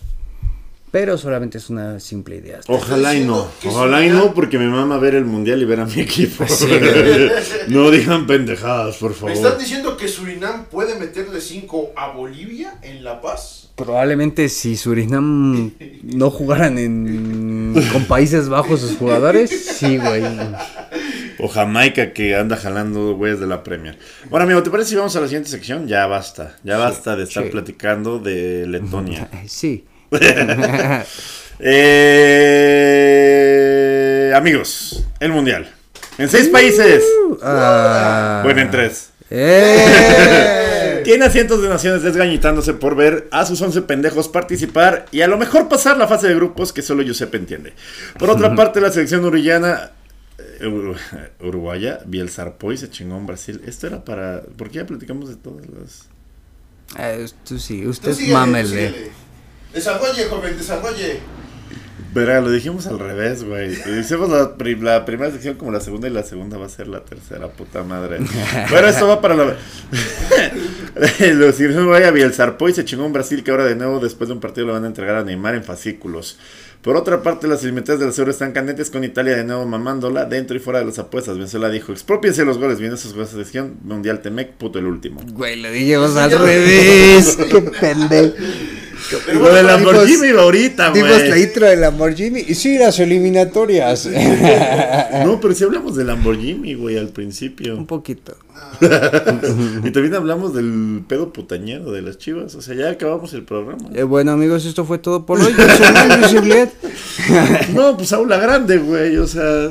Pero 0.94 1.18
solamente 1.18 1.58
es 1.58 1.70
una 1.70 1.98
simple 1.98 2.36
idea. 2.36 2.60
Ojalá 2.68 3.16
y 3.16 3.24
no, 3.24 3.48
ojalá 3.66 4.06
y 4.06 4.10
no, 4.10 4.32
porque 4.32 4.60
me 4.60 4.68
mama 4.68 4.96
ver 4.98 5.16
el 5.16 5.24
mundial 5.24 5.60
y 5.60 5.64
ver 5.64 5.80
a 5.80 5.86
mi 5.86 6.00
equipo. 6.00 6.44
Sí. 6.54 6.68
no 7.68 7.90
digan 7.90 8.28
pendejadas, 8.28 8.98
por 8.98 9.10
¿Me 9.10 9.32
están 9.32 9.42
favor. 9.42 9.58
diciendo 9.58 9.96
que 9.96 10.06
Surinam 10.06 10.66
puede 10.66 10.96
meterle 10.96 11.40
5 11.40 11.94
a 11.96 12.12
Bolivia 12.12 12.78
en 12.82 13.02
La 13.02 13.20
Paz? 13.20 13.70
Probablemente 13.74 14.48
si 14.48 14.76
Surinam 14.76 15.72
no 16.04 16.30
jugaran 16.30 16.78
en, 16.78 17.74
con 17.90 18.04
Países 18.04 18.48
Bajos 18.48 18.80
sus 18.80 18.96
jugadores, 18.96 19.50
sí, 19.50 19.98
güey. 19.98 20.22
O 21.40 21.48
Jamaica 21.48 22.12
que 22.12 22.36
anda 22.36 22.56
jalando 22.56 23.16
güeyes 23.16 23.40
de 23.40 23.48
la 23.48 23.64
Premier. 23.64 23.98
Bueno, 24.30 24.44
amigo, 24.44 24.62
¿te 24.62 24.70
parece 24.70 24.90
si 24.90 24.94
vamos 24.94 25.16
a 25.16 25.20
la 25.20 25.26
siguiente 25.26 25.50
sección? 25.50 25.88
Ya 25.88 26.06
basta, 26.06 26.56
ya 26.62 26.78
basta 26.78 27.16
de 27.16 27.24
estar 27.24 27.42
sí. 27.42 27.50
platicando 27.50 28.20
de 28.20 28.68
Letonia. 28.68 29.28
Sí. 29.48 29.86
Eh, 33.44 34.32
amigos, 34.34 35.04
el 35.20 35.30
mundial. 35.32 35.70
En 36.18 36.28
seis 36.28 36.48
países. 36.48 37.02
Ah. 37.42 38.40
Bueno, 38.44 38.60
en 38.60 38.70
tres. 38.70 39.10
¡Eh! 39.30 41.00
Tiene 41.04 41.24
a 41.26 41.30
cientos 41.30 41.60
de 41.62 41.68
naciones 41.68 42.02
desgañitándose 42.02 42.72
por 42.74 42.96
ver 42.96 43.28
a 43.30 43.44
sus 43.44 43.60
11 43.60 43.82
pendejos 43.82 44.28
participar 44.28 45.06
y 45.12 45.20
a 45.20 45.26
lo 45.28 45.36
mejor 45.36 45.68
pasar 45.68 45.96
la 45.98 46.08
fase 46.08 46.28
de 46.28 46.34
grupos 46.34 46.72
que 46.72 46.82
solo 46.82 47.02
Giuseppe 47.02 47.36
entiende. 47.36 47.74
Por 48.18 48.30
otra 48.30 48.54
parte, 48.56 48.80
la 48.80 48.90
selección 48.90 49.20
uruguayana, 49.24 49.90
eh, 50.38 50.64
ur- 50.66 50.96
uruguaya, 51.40 52.00
Bielsarpoy 52.06 52.76
se 52.78 52.88
chingó 52.90 53.16
en 53.18 53.26
Brasil. 53.26 53.60
Esto 53.66 53.86
era 53.88 54.04
para... 54.04 54.42
¿Por 54.56 54.70
qué 54.70 54.78
ya 54.78 54.86
platicamos 54.86 55.28
de 55.28 55.36
todas 55.36 55.66
las...? 55.68 56.08
Eh, 56.98 57.26
tú 57.46 57.58
sí, 57.58 57.82
Tú 57.82 57.90
usted 57.90 58.12
síguele, 58.14 58.32
mámele. 58.34 59.10
Desarrolle, 59.74 60.24
joven, 60.26 60.56
desarrolle. 60.56 61.18
Verá, 62.14 62.40
lo 62.40 62.48
dijimos 62.52 62.86
al 62.86 63.00
revés, 63.00 63.42
güey. 63.42 63.72
Hicimos 63.98 64.30
la, 64.30 64.56
pri- 64.56 64.76
la 64.80 65.04
primera 65.04 65.32
sección 65.32 65.56
como 65.56 65.72
la 65.72 65.80
segunda 65.80 66.06
y 66.06 66.12
la 66.12 66.22
segunda 66.22 66.56
va 66.58 66.66
a 66.66 66.68
ser 66.68 66.86
la 66.86 67.00
tercera, 67.00 67.48
puta 67.48 67.82
madre. 67.82 68.18
Bueno, 68.70 68.86
esto 68.86 69.08
va 69.08 69.20
para 69.20 69.34
la... 69.34 69.56
Los 71.34 71.56
selección 71.56 71.88
vaya 71.90 72.12
Bielsarpoy 72.12 72.72
se 72.72 72.84
chingó 72.84 73.04
en 73.04 73.12
Brasil 73.12 73.42
que 73.42 73.50
ahora 73.50 73.64
de 73.64 73.74
nuevo 73.74 73.98
después 73.98 74.28
de 74.28 74.34
un 74.34 74.40
partido 74.40 74.68
le 74.68 74.72
van 74.74 74.84
a 74.84 74.86
entregar 74.86 75.16
a 75.16 75.24
Neymar 75.24 75.56
en 75.56 75.64
fascículos. 75.64 76.38
Por 76.82 76.96
otra 76.96 77.20
parte, 77.22 77.48
las 77.48 77.62
eliminatorias 77.64 77.98
de 77.98 78.06
la 78.06 78.12
Euro 78.16 78.30
están 78.30 78.52
candentes 78.52 78.90
con 78.90 79.02
Italia 79.02 79.34
de 79.34 79.42
nuevo 79.42 79.66
mamándola 79.66 80.26
dentro 80.26 80.54
y 80.56 80.60
fuera 80.60 80.78
de 80.80 80.84
las 80.84 80.98
apuestas. 81.00 81.36
Venezuela 81.36 81.68
dijo, 81.70 81.90
expropiense 81.92 82.44
los 82.44 82.58
goles, 82.58 82.78
viendo 82.78 82.94
esos 82.96 83.12
juegos 83.12 83.30
de 83.30 83.32
selección, 83.38 83.78
Mundial 83.82 84.20
Temec, 84.20 84.52
puto 84.52 84.78
el 84.78 84.86
último. 84.86 85.20
Güey, 85.32 85.56
lo 85.60 85.70
dijimos 85.70 86.14
al 86.16 86.30
revés. 86.30 87.38
Qué 87.50 87.60
pendejo. 87.60 88.34
Pero 89.10 89.38
Lo 89.38 89.44
de 89.46 89.62
bueno, 89.62 89.68
Lamborghini 89.68 90.28
iba 90.28 90.42
ahorita, 90.42 90.90
Dimos 90.92 91.10
la 91.10 91.28
güey. 91.28 91.42
intro 91.42 91.66
de 91.66 91.76
Lamborghini. 91.76 92.40
Y 92.48 92.54
sí, 92.54 92.78
las 92.78 92.98
eliminatorias. 93.00 94.08
No, 95.24 95.40
pero 95.40 95.54
sí 95.54 95.64
hablamos 95.64 95.96
de 95.96 96.04
Lamborghini, 96.04 96.74
güey, 96.74 96.96
al 96.98 97.08
principio. 97.08 97.76
Un 97.76 97.86
poquito. 97.86 98.36
Y 99.84 99.90
también 99.90 100.14
hablamos 100.14 100.54
del 100.54 101.02
pedo 101.08 101.32
putañero 101.32 101.90
de 101.92 102.02
las 102.02 102.18
chivas. 102.18 102.54
O 102.54 102.62
sea, 102.62 102.74
ya 102.74 102.90
acabamos 102.90 103.32
el 103.34 103.42
programa. 103.44 103.88
Eh, 103.94 104.02
bueno, 104.04 104.32
amigos, 104.32 104.64
esto 104.64 104.84
fue 104.84 104.98
todo 104.98 105.26
por 105.26 105.40
hoy. 105.40 105.52
Yo 105.56 106.28
soy. 106.28 106.68
No, 107.74 107.96
pues 107.96 108.12
aula 108.12 108.38
grande, 108.38 108.78
güey. 108.78 109.16
O 109.18 109.26
sea, 109.26 109.70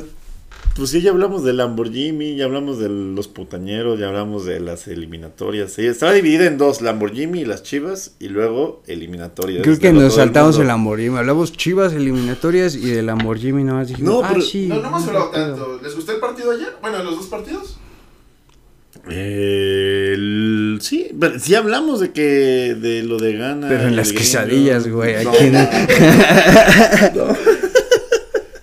pues 0.76 0.90
sí, 0.90 1.00
ya 1.02 1.10
hablamos 1.12 1.44
del 1.44 1.58
Lamborghini, 1.58 2.34
ya 2.36 2.46
hablamos 2.46 2.78
de 2.80 2.88
los 2.88 3.28
putañeros, 3.28 4.00
ya 4.00 4.08
hablamos 4.08 4.44
de 4.44 4.58
las 4.58 4.88
eliminatorias. 4.88 5.72
Sí, 5.72 5.86
estaba 5.86 6.12
dividida 6.12 6.46
en 6.46 6.58
dos, 6.58 6.80
Lamborghini 6.82 7.42
y 7.42 7.44
las 7.44 7.62
chivas, 7.62 8.16
y 8.18 8.28
luego 8.28 8.82
eliminatorias. 8.88 9.62
Creo 9.62 9.78
que 9.78 9.92
nos 9.92 10.02
el 10.04 10.10
saltamos 10.10 10.58
el. 10.58 10.66
Lamborghini. 10.66 11.16
Hablamos 11.16 11.52
chivas 11.52 11.92
eliminatorias 11.92 12.74
y 12.74 12.90
de 12.90 13.02
Lamborghini 13.02 13.62
nada 13.62 13.78
más 13.78 13.88
dijimos. 13.88 14.14
No, 14.14 14.24
ah, 14.24 14.30
pero- 14.32 14.40
sí. 14.44 14.66
No, 14.66 14.80
no 14.80 14.88
hemos 14.88 15.06
hablado 15.06 15.30
tanto. 15.30 15.80
¿Les 15.82 15.94
gustó 15.94 16.10
el 16.12 16.18
partido 16.18 16.50
ayer? 16.50 16.70
Bueno, 16.82 17.02
los 17.04 17.16
dos 17.18 17.26
partidos. 17.26 17.78
Eh, 19.10 20.12
el- 20.14 20.78
sí, 20.80 21.08
pero 21.20 21.38
sí 21.38 21.54
hablamos 21.54 22.00
de 22.00 22.12
que 22.12 22.74
de 22.74 23.02
lo 23.02 23.18
de 23.18 23.36
Gana. 23.36 23.68
Pero 23.68 23.86
en 23.88 23.94
las 23.96 24.12
quesadillas, 24.12 24.88
güey. 24.88 25.22
No, 25.24 25.30
aquí 25.30 25.44
en- 25.44 25.54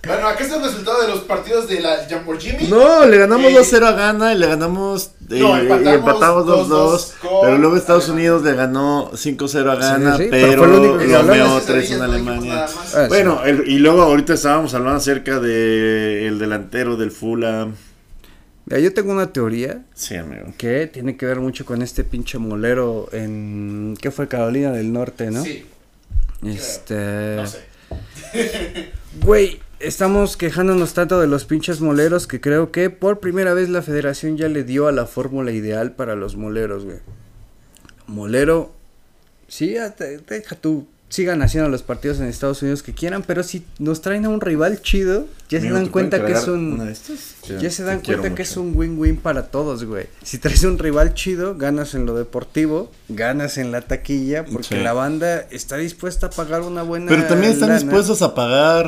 Bueno, 0.04 0.26
acá 0.28 0.42
está 0.42 0.56
el 0.56 0.62
resultado 0.62 0.71
de 1.02 1.08
los 1.08 1.20
partidos 1.20 1.68
de 1.68 1.80
la 1.80 2.06
Lamborghini. 2.08 2.68
No, 2.68 3.04
le 3.06 3.18
ganamos 3.18 3.50
Eh, 3.52 3.56
2-0 3.58 3.84
a 3.84 3.92
Ghana 3.92 4.32
y 4.34 4.38
le 4.38 4.46
ganamos 4.46 5.10
eh, 5.30 5.38
No, 5.40 5.56
y 5.56 5.60
empatamos 5.62 5.94
empatamos 5.94 6.46
2-2. 6.46 6.68
2-2 6.68 7.12
con 7.20 7.30
Pero 7.42 7.58
luego 7.58 7.76
Estados 7.76 8.04
Alemania. 8.04 8.30
Unidos 8.32 8.44
le 8.50 8.56
ganó 8.56 9.10
5-0 9.12 9.70
a 9.70 9.74
Ghana, 9.76 10.16
Sí, 10.16 10.22
sí, 10.24 10.28
pero 10.30 10.62
pero, 10.62 10.96
Las 11.54 11.66
3 11.66 11.90
en 11.92 12.02
Alemania. 12.02 12.54
nada 12.54 12.66
más. 12.74 12.94
Ah, 12.94 13.02
sí. 13.04 13.08
Bueno, 13.08 13.42
el- 13.44 13.68
y 13.68 13.78
luego 13.78 14.02
ahorita 14.02 14.34
estábamos 14.34 14.74
hablando 14.74 14.98
acerca 14.98 15.40
de 15.40 16.26
el 16.28 16.38
delantero 16.38 16.96
del 16.96 17.10
Fulham. 17.10 17.74
Mira, 18.66 18.78
yo 18.80 18.94
tengo 18.94 19.10
una 19.12 19.32
teoría 19.32 19.82
Sí, 19.94 20.14
amigo. 20.14 20.52
que 20.56 20.86
tiene 20.86 21.16
que 21.16 21.26
ver 21.26 21.40
mucho 21.40 21.64
con 21.64 21.82
este 21.82 22.04
pinche 22.04 22.38
molero 22.38 23.08
en... 23.12 23.96
¿Qué 24.00 24.10
fue? 24.12 24.28
Carolina 24.28 24.70
del 24.70 24.92
Norte, 24.92 25.30
¿no? 25.32 25.42
Sí. 25.42 25.66
Este. 26.46 27.36
No 27.36 27.46
sé. 27.46 27.58
Güey, 29.22 29.60
estamos 29.82 30.36
quejándonos 30.36 30.94
tanto 30.94 31.20
de 31.20 31.26
los 31.26 31.44
pinches 31.44 31.80
moleros 31.80 32.26
que 32.26 32.40
creo 32.40 32.70
que 32.70 32.88
por 32.90 33.20
primera 33.20 33.52
vez 33.52 33.68
la 33.68 33.82
federación 33.82 34.36
ya 34.36 34.48
le 34.48 34.64
dio 34.64 34.86
a 34.86 34.92
la 34.92 35.06
fórmula 35.06 35.50
ideal 35.50 35.92
para 35.92 36.14
los 36.14 36.36
moleros, 36.36 36.84
güey. 36.84 36.98
Molero, 38.06 38.72
sí, 39.48 39.74
deja 40.28 40.56
tú, 40.56 40.86
sigan 41.12 41.42
haciendo 41.42 41.68
los 41.68 41.82
partidos 41.82 42.20
en 42.20 42.26
Estados 42.26 42.62
Unidos 42.62 42.82
que 42.82 42.94
quieran, 42.94 43.22
pero 43.22 43.42
si 43.42 43.66
nos 43.78 44.00
traen 44.00 44.24
a 44.24 44.30
un 44.30 44.40
rival 44.40 44.80
chido, 44.80 45.26
ya 45.50 45.60
se 45.60 45.68
dan 45.68 45.84
¿te 45.84 45.90
cuenta 45.90 46.24
que 46.24 46.32
es 46.32 46.48
un... 46.48 46.72
una 46.72 46.84
de 46.86 46.92
estas? 46.92 47.34
Ya 47.60 47.70
se 47.70 47.82
dan 47.84 48.00
cuenta 48.00 48.34
que 48.34 48.40
es 48.40 48.56
un 48.56 48.72
win-win 48.74 49.18
para 49.18 49.48
todos, 49.48 49.84
güey. 49.84 50.06
Si 50.22 50.38
traes 50.38 50.64
un 50.64 50.78
rival 50.78 51.12
chido, 51.12 51.54
ganas 51.54 51.94
en 51.94 52.06
lo 52.06 52.14
deportivo, 52.16 52.90
ganas 53.10 53.58
en 53.58 53.72
la 53.72 53.82
taquilla, 53.82 54.46
porque 54.46 54.68
Sí. 54.68 54.74
la 54.76 54.94
banda 54.94 55.46
está 55.50 55.76
dispuesta 55.76 56.28
a 56.28 56.30
pagar 56.30 56.62
una 56.62 56.82
buena. 56.82 57.08
Pero 57.10 57.24
también 57.26 57.52
están 57.52 57.68
lana. 57.68 57.80
dispuestos 57.82 58.22
a 58.22 58.34
pagar 58.34 58.86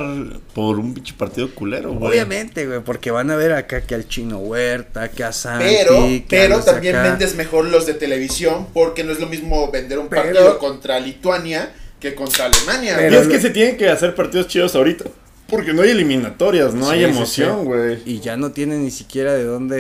por 0.55 0.79
un 0.79 0.95
pinche 0.95 1.13
partido 1.13 1.55
culero, 1.55 1.93
güey. 1.93 2.11
Obviamente, 2.13 2.67
güey, 2.67 2.81
porque 2.83 3.11
van 3.11 3.31
a 3.33 3.37
ver 3.37 3.53
acá 3.53 3.83
que 3.83 3.95
al 3.95 4.09
chino 4.09 4.39
Huerta, 4.39 5.11
que 5.11 5.25
a 5.25 5.33
Santi, 5.33 5.67
Pero, 5.67 6.01
que 6.07 6.25
pero 6.31 6.61
también 6.61 6.97
acá. 6.97 7.11
vendes 7.11 7.35
mejor 7.37 7.67
los 7.67 7.85
de 7.85 7.93
televisión 7.93 8.69
porque 8.73 9.05
no 9.05 9.13
es 9.13 9.21
lo 9.21 9.27
mismo 9.27 9.71
vender 9.71 9.99
un 9.99 10.09
Pero- 10.09 10.23
partido 10.23 10.59
contra 10.59 10.99
Lituania 11.01 11.75
que 12.11 12.15
contra 12.15 12.47
Alemania. 12.47 12.95
Pero- 12.97 13.17
Y 13.17 13.19
es 13.23 13.29
que 13.29 13.41
se 13.41 13.51
tienen 13.51 13.77
que 13.77 13.89
hacer 13.89 14.15
partidos 14.15 14.47
chidos 14.49 14.75
ahorita. 14.75 15.05
Porque 15.49 15.73
no 15.75 15.83
hay 15.83 15.91
eliminatorias, 15.91 16.73
no 16.75 16.87
Sí, 16.87 16.93
hay 16.95 17.05
emoción, 17.05 17.59
sí. 17.61 17.65
güey. 17.67 17.99
Y 18.07 18.21
ya 18.21 18.37
no 18.37 18.53
tienen 18.53 18.83
ni 18.85 18.91
siquiera 18.91 19.35
de 19.35 19.45
dónde, 19.45 19.77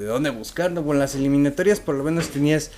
de 0.00 0.06
dónde 0.06 0.30
buscar, 0.30 0.70
¿no? 0.72 0.84
Con 0.84 0.98
las 0.98 1.14
eliminatorias 1.14 1.78
por 1.80 1.94
lo 1.94 2.02
menos 2.04 2.28
tenías 2.28 2.70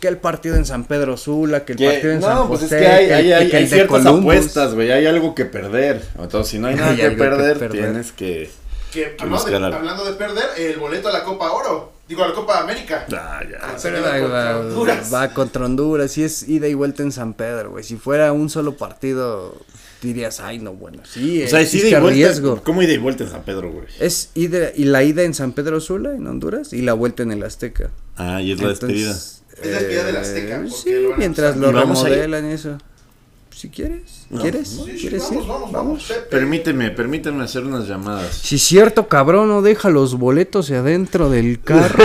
que 0.00 0.08
el 0.08 0.16
partido 0.16 0.56
en 0.56 0.66
San 0.66 0.84
Pedro 0.84 1.16
Sula, 1.16 1.64
que 1.64 1.72
el 1.72 1.78
Que- 1.78 1.86
partido 1.86 2.12
en 2.12 2.20
San 2.20 2.34
no, 2.34 2.48
pues 2.48 2.60
José, 2.62 2.76
es 2.76 2.82
que 2.82 2.88
hay, 2.88 3.06
que, 3.06 3.14
hay, 3.14 3.32
hay- 3.32 3.48
que 3.48 3.56
hay 3.56 3.62
el 3.64 3.70
de 3.70 3.76
ciertas 3.76 4.02
Columbus. 4.02 4.20
apuestas, 4.34 4.74
güey. 4.74 4.90
Hay 4.90 5.06
algo 5.06 5.34
que 5.36 5.44
perder. 5.44 6.02
Entonces, 6.20 6.50
si 6.50 6.58
no 6.58 6.66
hay 6.66 6.74
nada 6.76 6.90
Hay 6.90 6.96
que, 6.96 7.10
perder. 7.12 7.70
tienes 7.70 8.10
que. 8.12 8.50
Que, 8.94 9.16
que 9.16 9.22
hablando, 9.24 9.44
de, 9.50 9.56
hablando 9.76 10.04
de 10.04 10.12
perder, 10.12 10.44
el 10.56 10.78
boleto 10.78 11.08
a 11.08 11.12
la 11.12 11.24
Copa 11.24 11.50
Oro. 11.52 11.92
Digo, 12.08 12.22
a 12.22 12.28
la 12.28 12.34
Copa 12.34 12.60
América. 12.60 13.06
Ah, 13.12 13.40
ya. 13.42 13.76
Pero 13.82 14.02
va, 14.02 14.20
contra 14.20 14.58
Honduras. 14.60 15.12
va 15.12 15.34
contra 15.34 15.64
Honduras 15.64 16.16
y 16.18 16.22
es 16.22 16.48
ida 16.48 16.68
y 16.68 16.74
vuelta 16.74 17.02
en 17.02 17.10
San 17.12 17.34
Pedro, 17.34 17.70
güey. 17.72 17.82
Si 17.82 17.96
fuera 17.96 18.32
un 18.32 18.48
solo 18.50 18.76
partido, 18.76 19.56
dirías, 20.02 20.38
ay, 20.40 20.58
no, 20.58 20.74
bueno, 20.74 21.02
sí, 21.04 21.42
O 21.42 21.48
sea, 21.48 21.60
es 21.60 21.74
ida 21.74 21.78
existe 21.80 21.88
y 21.96 22.00
vuelta. 22.00 22.10
riesgo. 22.14 22.62
¿Cómo 22.62 22.82
ida 22.82 22.92
y 22.92 22.98
vuelta 22.98 23.24
en 23.24 23.30
San 23.30 23.42
Pedro, 23.42 23.72
güey? 23.72 23.86
Es 24.00 24.30
ida, 24.34 24.70
y 24.76 24.84
la 24.84 25.02
ida 25.02 25.22
en 25.22 25.34
San 25.34 25.52
Pedro 25.52 25.80
Sula, 25.80 26.12
en 26.12 26.26
Honduras, 26.26 26.72
y 26.72 26.82
la 26.82 26.92
vuelta 26.92 27.22
en 27.24 27.32
el 27.32 27.42
Azteca. 27.42 27.90
Ah, 28.16 28.40
y 28.42 28.52
es 28.52 28.60
la 28.60 28.68
despedida. 28.68 29.06
Entonces, 29.10 29.42
Es 29.60 29.66
la 29.70 29.78
despedida 29.78 30.04
del 30.04 30.16
eh, 30.16 30.18
Azteca, 30.18 30.56
porque 30.58 30.70
Sí, 30.70 30.90
lo 31.02 31.16
mientras 31.16 31.56
lo 31.56 31.72
remodelan 31.72 32.50
y 32.50 32.52
eso. 32.52 32.78
Si 33.64 33.70
quieres, 33.70 34.26
No, 34.28 34.42
¿quieres? 34.42 34.74
no, 34.74 34.84
Sí, 34.84 34.90
¿Quieres 35.00 35.22
vamos, 35.22 35.42
ir? 35.42 35.48
vamos, 35.48 35.72
vamos. 35.72 36.12
Permíteme, 36.30 36.90
permíteme 36.90 37.44
hacer 37.44 37.64
unas 37.64 37.88
llamadas. 37.88 38.34
Si 38.36 38.58
cierto, 38.58 39.08
cabrón, 39.08 39.48
no 39.48 39.62
deja 39.62 39.88
los 39.88 40.18
boletos 40.18 40.70
adentro 40.70 41.30
del 41.30 41.62
carro. 41.62 42.04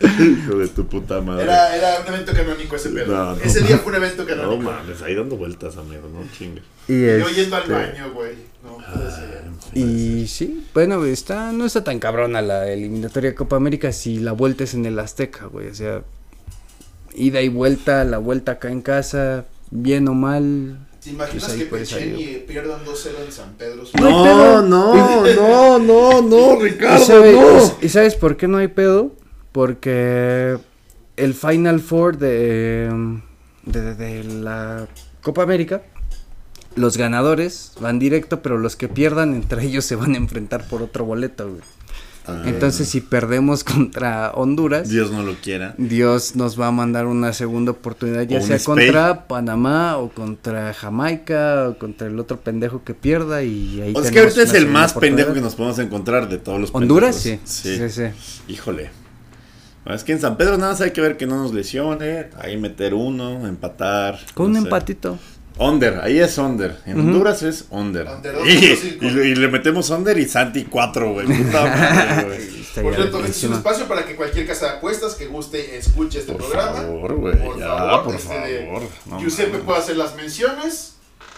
Hijo 0.00 0.56
de 0.56 0.66
tu 0.66 0.84
puta 0.88 1.20
madre. 1.20 1.44
Era, 1.44 1.76
era 1.76 2.00
un 2.00 2.08
evento 2.12 2.32
canónico 2.32 2.74
ese 2.74 2.88
pedo. 2.88 3.14
No, 3.14 3.36
no. 3.36 3.40
ese 3.40 3.60
día 3.60 3.78
fue 3.78 3.92
un 3.92 3.96
evento 3.98 4.22
No 4.24 4.28
canónico. 4.28 4.62
mames, 4.72 5.00
ahí 5.02 5.14
dando 5.14 5.36
vueltas, 5.36 5.76
amigo, 5.76 6.08
no 6.12 6.24
chingue. 6.36 6.60
y, 6.88 7.20
Yo 7.20 7.28
yendo 7.28 7.54
al 7.54 7.62
este, 7.62 7.72
baño, 7.74 8.10
güey. 8.12 8.32
No, 8.64 8.78
puede 8.92 9.10
ser. 9.12 9.44
y 9.74 10.26
sí, 10.26 10.66
bueno, 10.74 11.04
está, 11.04 11.52
no 11.52 11.66
está 11.66 11.84
tan 11.84 12.00
cabrona 12.00 12.42
la 12.42 12.66
eliminatoria 12.68 13.32
Copa 13.36 13.54
América 13.54 13.92
si 13.92 14.18
la 14.18 14.32
vuelta 14.32 14.64
es 14.64 14.74
en 14.74 14.86
el 14.86 14.98
Azteca, 14.98 15.46
güey. 15.46 15.68
O 15.68 15.74
sea, 15.76 16.02
ida 17.20 17.40
y 17.42 17.48
vuelta, 17.48 18.04
la 18.04 18.18
vuelta 18.18 18.52
acá 18.52 18.70
en 18.70 18.82
casa, 18.82 19.44
bien 19.70 20.08
o 20.08 20.14
mal. 20.14 20.86
¿Te 21.02 21.10
imaginas 21.10 21.44
Pues 21.46 21.56
que. 21.58 21.64
Pecheni 21.64 22.24
pierdan 22.46 22.84
2-0 22.84 23.24
en 23.26 23.32
San 23.32 23.54
Pedro? 23.54 23.84
No, 23.98 24.60
no, 24.62 25.24
no, 25.34 25.78
no, 25.78 26.22
no, 26.22 26.56
¿Y, 26.66 26.70
Ricardo, 26.70 27.04
sabe- 27.04 27.32
no. 27.32 27.72
y 27.80 27.88
sabes 27.88 28.14
por 28.16 28.36
qué 28.36 28.46
no 28.48 28.58
hay 28.58 28.68
pedo? 28.68 29.12
Porque 29.52 30.58
el 31.16 31.34
Final 31.34 31.80
Four 31.80 32.18
de, 32.18 32.90
de, 33.64 33.94
de 33.94 34.24
la 34.24 34.86
Copa 35.22 35.42
América, 35.42 35.82
los 36.76 36.96
ganadores 36.96 37.72
van 37.80 37.98
directo, 37.98 38.42
pero 38.42 38.58
los 38.58 38.76
que 38.76 38.88
pierdan 38.88 39.34
entre 39.34 39.64
ellos 39.64 39.84
se 39.86 39.96
van 39.96 40.14
a 40.14 40.18
enfrentar 40.18 40.68
por 40.68 40.82
otro 40.82 41.04
boleto, 41.04 41.48
güey. 41.48 41.62
Ah, 42.26 42.42
Entonces, 42.46 42.88
si 42.88 43.00
perdemos 43.00 43.64
contra 43.64 44.30
Honduras, 44.32 44.88
Dios 44.88 45.10
no 45.10 45.22
lo 45.22 45.34
quiera. 45.34 45.74
Dios 45.78 46.36
nos 46.36 46.60
va 46.60 46.68
a 46.68 46.70
mandar 46.70 47.06
una 47.06 47.32
segunda 47.32 47.72
oportunidad, 47.72 48.22
ya 48.22 48.40
sea 48.40 48.58
contra 48.58 49.26
Panamá 49.26 49.96
o 49.96 50.10
contra 50.10 50.74
Jamaica 50.74 51.68
o 51.68 51.78
contra 51.78 52.08
el 52.08 52.18
otro 52.18 52.40
pendejo 52.40 52.84
que 52.84 52.94
pierda 52.94 53.42
y 53.42 53.80
ahí 53.80 53.92
O 53.96 54.02
es 54.02 54.10
que 54.10 54.20
ahorita 54.20 54.42
es 54.42 54.54
el 54.54 54.66
más 54.66 54.92
pendejo 54.94 55.32
que 55.32 55.40
nos 55.40 55.54
podemos 55.54 55.78
encontrar 55.78 56.28
de 56.28 56.38
todos 56.38 56.60
los 56.60 56.70
Honduras, 56.72 57.16
sí. 57.16 57.40
Sí, 57.44 57.88
sí. 57.88 58.04
Híjole. 58.48 58.90
Es 59.86 60.04
que 60.04 60.12
en 60.12 60.20
San 60.20 60.36
Pedro 60.36 60.58
nada 60.58 60.72
más 60.72 60.80
hay 60.82 60.90
que 60.90 61.00
ver 61.00 61.16
que 61.16 61.26
no 61.26 61.42
nos 61.42 61.54
lesione, 61.54 62.28
ahí 62.38 62.56
meter 62.58 62.94
uno, 62.94 63.46
empatar. 63.46 64.18
Con 64.34 64.48
un 64.48 64.54
sé. 64.54 64.58
empatito. 64.60 65.18
Under, 65.60 66.00
ahí 66.00 66.18
es 66.18 66.36
under. 66.38 66.78
En. 66.86 66.98
Honduras 66.98 67.42
es 67.42 67.66
under. 67.70 68.06
Under 68.08 68.34
y, 68.46 68.50
y- 68.50 68.98
y 69.06 69.34
le 69.34 69.48
metemos 69.48 69.90
under 69.90 70.16
y 70.18 70.26
Santi 70.26 70.64
4, 70.64 71.12
güey. 71.12 71.26
Por 72.82 72.94
cierto, 72.94 73.18
este 73.18 73.30
es 73.30 73.44
un 73.44 73.52
espacio 73.54 73.86
para 73.86 74.06
que 74.06 74.16
cualquier 74.16 74.46
casa 74.46 74.66
de 74.66 74.72
apuestas 74.78 75.14
que 75.16 75.26
guste 75.26 75.76
escuche 75.76 76.20
este 76.20 76.32
Por 76.32 76.40
programa. 76.42 76.72
favor, 76.76 77.14
güey. 77.16 77.36
Por 77.38 77.58
Ya, 77.58 77.66
favor, 77.66 78.04
por 78.04 78.14
este 78.14 78.34
de- 78.34 78.64
favor. 78.66 78.82
No 79.06 79.20
Giuseppe 79.20 79.58
puede 79.58 79.78
hacer 79.80 79.96
las 79.96 80.14
menciones 80.16 80.94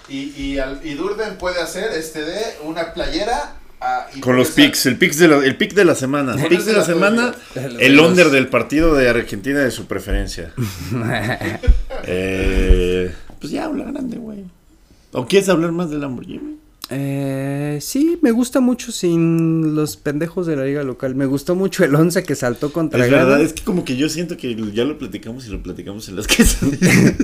y, 0.08 0.32
y, 0.40 0.58
al- 0.58 0.80
y 0.84 0.94
Durden 0.94 1.36
puede 1.38 1.60
hacer 1.60 1.90
este 1.92 2.22
de 2.24 2.40
una 2.64 2.92
playera. 2.94 3.54
ah, 3.80 4.06
y 4.14 4.20
Con 4.20 4.36
los 4.36 4.50
picks, 4.50 4.86
el 4.86 4.98
pick 4.98 5.14
de 5.14 5.26
la, 5.28 5.36
el 5.38 5.56
pick 5.56 5.72
de 5.74 5.84
la 5.84 5.94
semana. 5.94 6.32
Con 6.34 6.42
Pick 6.48 6.60
ese 6.60 6.70
de 6.72 6.76
la 6.76 6.84
semana, 6.84 7.34
el 7.80 7.98
under 7.98 8.30
del 8.30 8.48
partido 8.48 8.94
de 8.94 9.08
Argentina 9.08 9.60
de 9.60 9.70
su 9.70 9.86
preferencia. 9.86 10.52
eh, 12.04 13.12
pues 13.42 13.52
ya 13.52 13.64
habla 13.64 13.84
grande, 13.90 14.18
güey. 14.18 14.44
¿O 15.10 15.26
quieres 15.26 15.48
hablar 15.48 15.72
más 15.72 15.90
del 15.90 16.00
Lamborghini? 16.02 16.58
Eh, 16.90 17.78
sí, 17.80 18.18
me 18.22 18.30
gusta 18.30 18.60
mucho 18.60 18.92
sin 18.92 19.74
los 19.74 19.96
pendejos 19.96 20.46
de 20.46 20.54
la 20.54 20.64
liga 20.64 20.84
local. 20.84 21.16
Me 21.16 21.26
gustó 21.26 21.56
mucho 21.56 21.84
el 21.84 21.92
11 21.92 22.22
que 22.22 22.36
saltó 22.36 22.72
contra 22.72 23.04
Es 23.04 23.10
verdad, 23.10 23.40
es 23.40 23.52
que 23.52 23.62
como 23.62 23.84
que 23.84 23.96
yo 23.96 24.08
siento 24.08 24.36
que 24.36 24.54
ya 24.72 24.84
lo 24.84 24.96
platicamos 24.96 25.46
y 25.48 25.50
lo 25.50 25.60
platicamos 25.60 26.08
en 26.08 26.16
las 26.16 26.26
quesadillas. 26.28 27.14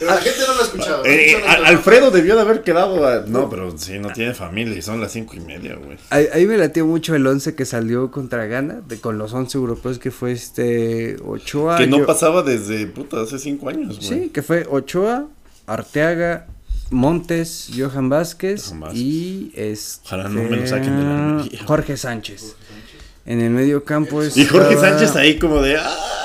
Pero 0.00 0.10
la 0.14 0.20
gente 0.20 0.40
no 0.46 0.54
lo 0.54 0.60
ha 0.60 0.64
escuchado. 0.64 1.04
Eh, 1.04 1.36
Alfredo 1.66 2.10
debió 2.10 2.34
de 2.34 2.40
haber 2.40 2.62
quedado. 2.62 3.06
a- 3.06 3.20
No, 3.26 3.48
pero 3.48 3.76
sí, 3.78 3.98
no 4.00 4.08
tiene 4.12 4.34
familia 4.34 4.76
y 4.76 4.82
son 4.82 5.00
las 5.00 5.12
cinco 5.12 5.34
y 5.36 5.40
media, 5.40 5.76
güey. 5.76 5.96
Ahí, 6.10 6.26
ahí 6.32 6.46
me 6.46 6.56
latió 6.58 6.84
mucho 6.86 7.14
el 7.14 7.24
11 7.26 7.54
que 7.54 7.64
salió 7.66 8.10
contra 8.10 8.46
Ghana, 8.46 8.80
de, 8.88 8.98
con 8.98 9.18
los 9.18 9.32
11 9.32 9.56
europeos 9.58 9.98
que 10.00 10.10
fue 10.10 10.32
este 10.32 11.16
Ochoa. 11.24 11.76
Que 11.78 11.86
no 11.86 11.98
yo- 11.98 12.06
pasaba 12.06 12.42
desde 12.42 12.86
puta 12.86 13.20
hace 13.20 13.38
cinco 13.38 13.68
años, 13.68 13.98
güey. 13.98 14.08
Sí, 14.22 14.30
que 14.30 14.42
fue 14.42 14.66
Ochoa, 14.70 15.26
Arteaga, 15.66 16.46
Montes, 16.90 17.68
Johan 17.76 18.08
Vázquez, 18.08 18.64
Johan 18.68 18.80
Vázquez. 18.80 19.00
y 19.00 19.52
este, 19.54 20.00
Ojalá 20.06 20.28
no 20.28 20.42
me 20.42 20.56
lo 20.56 20.66
saquen 20.66 20.96
de 20.96 21.02
la 21.04 21.28
Almería. 21.40 21.60
Jorge 21.64 21.96
Sánchez. 21.96 22.56
En 23.26 23.40
el 23.40 23.50
medio 23.50 23.84
campo 23.84 24.22
es 24.22 24.36
Y 24.36 24.46
Jorge 24.46 24.76
Sánchez 24.76 25.14
ahí 25.14 25.38
como 25.38 25.60
de. 25.62 25.76
¡Ah! 25.76 26.19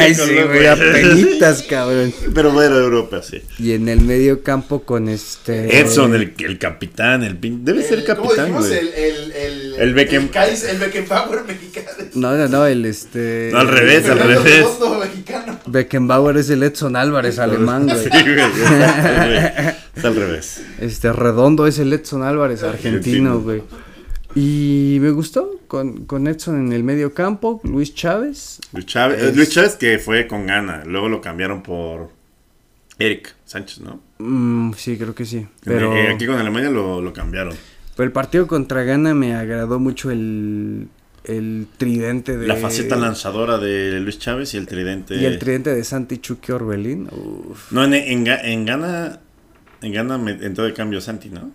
Ay, 0.00 0.14
sí, 0.14 0.34
güey, 0.46 0.66
apenitas, 0.66 1.62
cabrón. 1.62 2.12
Pero 2.34 2.50
bueno, 2.52 2.76
Europa, 2.76 3.22
sí. 3.22 3.42
Y 3.58 3.72
en 3.72 3.88
el 3.88 4.00
medio 4.00 4.42
campo 4.42 4.82
con 4.82 5.08
este. 5.08 5.80
Edson, 5.80 6.14
el, 6.14 6.34
el 6.38 6.58
capitán, 6.58 7.22
el 7.22 7.38
pin- 7.40 7.62
Debe 7.64 7.82
ser 7.82 8.00
el- 8.00 8.04
¿cómo 8.04 8.22
capitán, 8.24 8.46
dijimos? 8.46 8.66
güey. 8.68 8.78
El, 8.78 8.88
el, 8.94 9.32
el, 9.32 9.74
El 9.76 9.94
Beckham- 9.94 10.22
el, 10.24 10.30
Kais- 10.30 10.64
el 10.68 10.78
Beckenbauer 10.78 11.44
mexicano. 11.44 11.86
No, 12.14 12.36
no, 12.36 12.48
no, 12.48 12.66
el 12.66 12.84
este. 12.84 13.50
No, 13.52 13.58
al 13.60 13.68
revés, 13.68 14.08
al 14.08 14.18
revés. 14.18 14.42
Redondo 14.44 14.98
mexicano. 14.98 15.58
Beckenbauer 15.66 16.36
es 16.36 16.50
el 16.50 16.62
Edson 16.62 16.96
Álvarez 16.96 17.38
alemán, 17.38 17.86
güey. 17.86 17.98
Sí, 18.04 18.08
güey. 18.10 18.42
Es 19.96 20.04
al 20.04 20.14
revés. 20.14 20.60
Este 20.80 21.12
Redondo 21.12 21.66
es 21.66 21.78
el 21.78 21.92
Edson 21.92 22.22
Álvarez 22.22 22.62
Argentino. 22.62 23.40
güey. 23.40 23.62
Y 24.40 24.98
me 25.00 25.10
gustó 25.10 25.58
con, 25.66 26.04
con 26.06 26.28
Edson 26.28 26.66
en 26.66 26.72
el 26.72 26.84
medio 26.84 27.12
campo, 27.12 27.60
Luis 27.64 27.92
Chávez. 27.94 28.60
Luis 28.72 28.86
Chávez, 28.86 29.20
Es- 29.22 29.36
Luis 29.36 29.50
Chávez 29.50 29.74
que 29.74 29.98
fue 29.98 30.28
con 30.28 30.46
gana. 30.46 30.84
Luego 30.84 31.08
lo 31.08 31.20
cambiaron 31.20 31.62
por 31.62 32.10
Eric 33.00 33.34
Sánchez, 33.44 33.80
¿no? 33.80 34.00
Mm, 34.18 34.72
sí, 34.74 34.96
creo 34.96 35.14
que 35.14 35.24
sí. 35.24 35.46
Pero, 35.64 35.92
Eh, 35.96 36.12
Aquí 36.14 36.26
con 36.26 36.36
Alemania 36.36 36.70
lo, 36.70 37.00
lo 37.00 37.12
cambiaron. 37.12 37.54
pero 37.96 38.06
el 38.06 38.12
partido 38.12 38.46
contra 38.46 38.84
Ghana 38.84 39.12
me 39.14 39.34
agradó 39.34 39.80
mucho 39.80 40.10
el, 40.12 40.86
el 41.24 41.66
tridente 41.76 42.36
de. 42.36 42.46
La 42.46 42.54
faceta 42.56 42.94
lanzadora 42.94 43.58
de 43.58 43.98
Luis 44.00 44.20
Chávez 44.20 44.54
y 44.54 44.56
el 44.58 44.66
tridente. 44.68 45.16
Y 45.16 45.24
el 45.24 45.40
tridente 45.40 45.74
de 45.74 45.82
Santi 45.82 46.18
Chucky 46.18 46.52
Orbelín. 46.52 47.08
Uf. 47.10 47.72
No, 47.72 47.82
en, 47.84 47.94
en, 47.94 48.24
Ga- 48.24 48.40
en 48.44 48.64
Ghana. 48.64 49.18
En 49.82 49.92
Ghana 49.92 50.16
me- 50.18 50.30
entró 50.44 50.64
de 50.64 50.74
cambio 50.74 51.00
Santi, 51.00 51.28
¿no? 51.28 51.50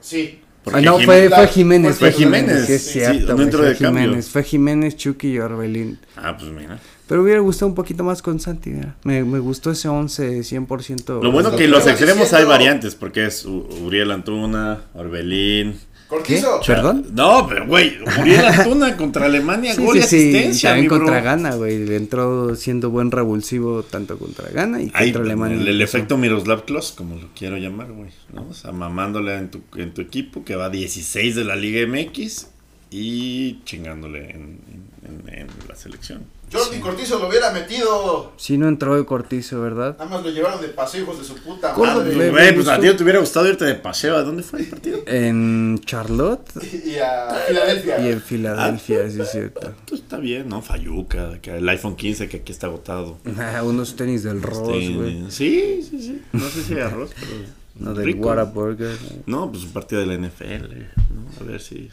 Sí. 0.00 0.40
Porque 0.64 0.78
Ah, 0.80 0.82
no, 0.82 0.98
Jim- 0.98 1.06
fue, 1.06 1.28
fue 1.30 1.46
Jiménez. 1.48 1.96
fue 1.98 2.12
Jiménez, 2.12 2.42
Jiménez, 2.66 2.66
sí, 2.82 3.00
es 3.00 3.06
sí, 3.06 3.20
no 3.20 3.36
fue 3.58 3.70
de. 3.70 3.74
Jiménez. 3.76 4.28
Fue 4.28 4.42
Jiménez, 4.44 4.96
Chucky 4.96 5.28
y 5.32 5.38
Orbelín. 5.38 5.98
Ah, 6.16 6.36
pues 6.38 6.50
mira. 6.52 6.78
Pero 7.06 7.22
hubiera 7.22 7.40
gustado 7.40 7.68
un 7.68 7.74
poquito 7.74 8.04
más 8.04 8.22
con 8.22 8.38
Santi, 8.38 8.70
mira. 8.70 8.94
Me, 9.02 9.24
me 9.24 9.38
gustó 9.40 9.70
ese 9.72 9.88
11 9.88 10.40
100%. 10.44 11.22
Lo 11.22 11.32
bueno 11.32 11.50
Lo 11.50 11.56
que 11.56 11.64
que 11.64 11.68
los 11.68 11.86
extremos 11.86 12.32
hay 12.34 12.44
variantes, 12.44 12.94
porque 12.94 13.26
es 13.26 13.44
Uriel 13.46 14.10
Antuna, 14.12 14.82
Orbelín. 14.94 15.76
Cortizo. 16.10 16.60
¿Qué? 16.60 16.66
¿Perdón? 16.66 17.06
No, 17.12 17.46
pero 17.48 17.66
güey, 17.66 17.96
Uriel 18.20 18.44
Antuna 18.44 18.96
contra 18.96 19.26
Alemania, 19.26 19.74
Sí, 19.74 19.82
gol 19.82 19.94
sí, 19.94 19.98
y 19.98 20.02
sí, 20.02 20.16
asistencia, 20.16 20.70
también 20.70 20.84
mi 20.84 20.88
bro. 20.88 20.98
contra 20.98 21.20
Ghana, 21.22 21.54
güey. 21.54 21.94
Entró 21.94 22.54
siendo 22.56 22.90
buen 22.90 23.10
revulsivo 23.12 23.82
tanto 23.84 24.18
contra 24.18 24.48
Ghana 24.50 24.82
y 24.82 24.90
Ahí, 24.92 25.12
contra 25.12 25.22
Alemania. 25.22 25.56
el, 25.70 25.80
efecto 25.80 26.18
Miroslav 26.18 26.64
Klose, 26.64 26.94
como 26.96 27.14
lo 27.14 27.28
quiero 27.34 27.56
llamar, 27.56 27.92
güey, 27.92 28.10
¿no? 28.34 28.46
O 28.50 28.52
sea, 28.54 28.72
mamándole 28.72 29.36
en 29.36 29.50
tu, 29.50 29.62
en 29.76 29.94
tu 29.94 30.00
equipo 30.02 30.44
que 30.44 30.56
va 30.56 30.68
16 30.68 31.36
de 31.36 31.44
la 31.44 31.54
Liga 31.56 31.86
MX 31.86 32.48
y 32.90 33.60
chingándole 33.64 34.30
en, 34.32 34.58
en- 35.06 35.32
en 35.32 35.46
la 35.68 35.76
selección. 35.76 36.22
Jordi 36.52 36.80
Cortizo 36.80 37.18
lo 37.20 37.28
hubiera 37.28 37.52
metido. 37.52 38.32
Sí, 38.36 38.58
no 38.58 38.66
entró 38.68 38.96
de 38.96 39.04
Cortizo, 39.04 39.60
¿verdad? 39.60 39.96
Nada 39.98 40.10
más 40.10 40.24
lo 40.24 40.30
llevaron 40.30 40.60
de 40.60 40.68
paseo, 40.68 41.02
hijos 41.02 41.18
de 41.18 41.24
su 41.24 41.34
puta 41.36 41.76
madre. 41.76 42.30
Güey, 42.30 42.54
pues 42.54 42.66
a 42.68 42.78
ti 42.80 42.86
no 42.86 42.96
te 42.96 43.02
hubiera 43.04 43.20
gustado 43.20 43.48
irte 43.48 43.64
de 43.64 43.74
paseo. 43.76 44.16
¿A 44.16 44.22
dónde 44.22 44.42
fue 44.42 44.60
el 44.60 44.66
partido? 44.66 44.98
En 45.06 45.80
Charlotte 45.84 46.50
Y 46.84 46.96
a 46.98 47.28
Filadelfia. 47.46 48.00
y 48.00 48.08
en 48.12 48.20
Filadelfia, 48.20 49.10
sí 49.10 49.20
es 49.20 49.30
cierto. 49.30 49.72
Pues 49.86 50.00
está 50.00 50.16
bien, 50.18 50.48
¿no? 50.48 50.60
Fayuca, 50.60 51.38
que 51.40 51.56
el 51.56 51.68
iPhone 51.68 51.94
15 51.96 52.28
que 52.28 52.38
aquí 52.38 52.50
está 52.52 52.66
agotado. 52.66 53.18
Ah, 53.38 53.62
unos 53.64 53.94
tenis 53.94 54.24
del 54.24 54.42
Ross, 54.42 54.68
Este, 54.74 54.94
güey. 54.94 55.24
sí, 55.30 55.82
sí, 55.88 56.02
sí. 56.02 56.22
No 56.32 56.48
sé 56.48 56.62
si 56.64 56.74
hay 56.74 56.80
arroz, 56.80 57.10
pero. 57.18 57.60
No, 57.76 57.94
del 57.94 58.04
rico. 58.04 58.26
Whataburger. 58.28 58.98
No, 59.24 59.50
pues 59.50 59.62
un 59.64 59.70
partido 59.70 60.02
de 60.02 60.06
la 60.08 60.14
NFL, 60.28 60.74
¿no? 61.14 61.40
A 61.40 61.44
ver 61.44 61.60
si. 61.62 61.88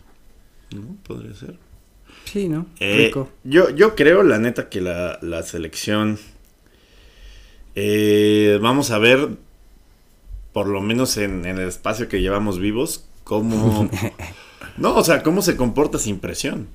¿No? 0.76 0.82
Podría 1.08 1.34
ser. 1.34 1.56
Sí, 2.32 2.50
¿no? 2.50 2.68
Eh, 2.80 2.98
Rico. 2.98 3.30
yo, 3.44 3.70
yo 3.70 3.96
creo, 3.96 4.24
la 4.24 4.38
neta, 4.40 4.70
que 4.70 4.82
la, 4.82 5.20
la 5.22 5.44
selección. 5.44 6.20
eh, 7.76 8.60
vamos 8.62 8.92
a 8.92 8.98
ver, 8.98 9.30
por 10.54 10.68
lo 10.68 10.82
menos 10.82 11.18
en, 11.18 11.46
en 11.46 11.60
el 11.60 11.68
espacio 11.68 12.08
que 12.10 12.22
llevamos 12.22 12.60
vivos, 12.60 13.06
cómo. 13.24 13.90
no, 14.78 14.96
o 14.96 15.04
sea, 15.04 15.24
cómo 15.24 15.42
se 15.42 15.56
comporta 15.58 16.00
sin 16.00 16.20
presión. 16.20 16.68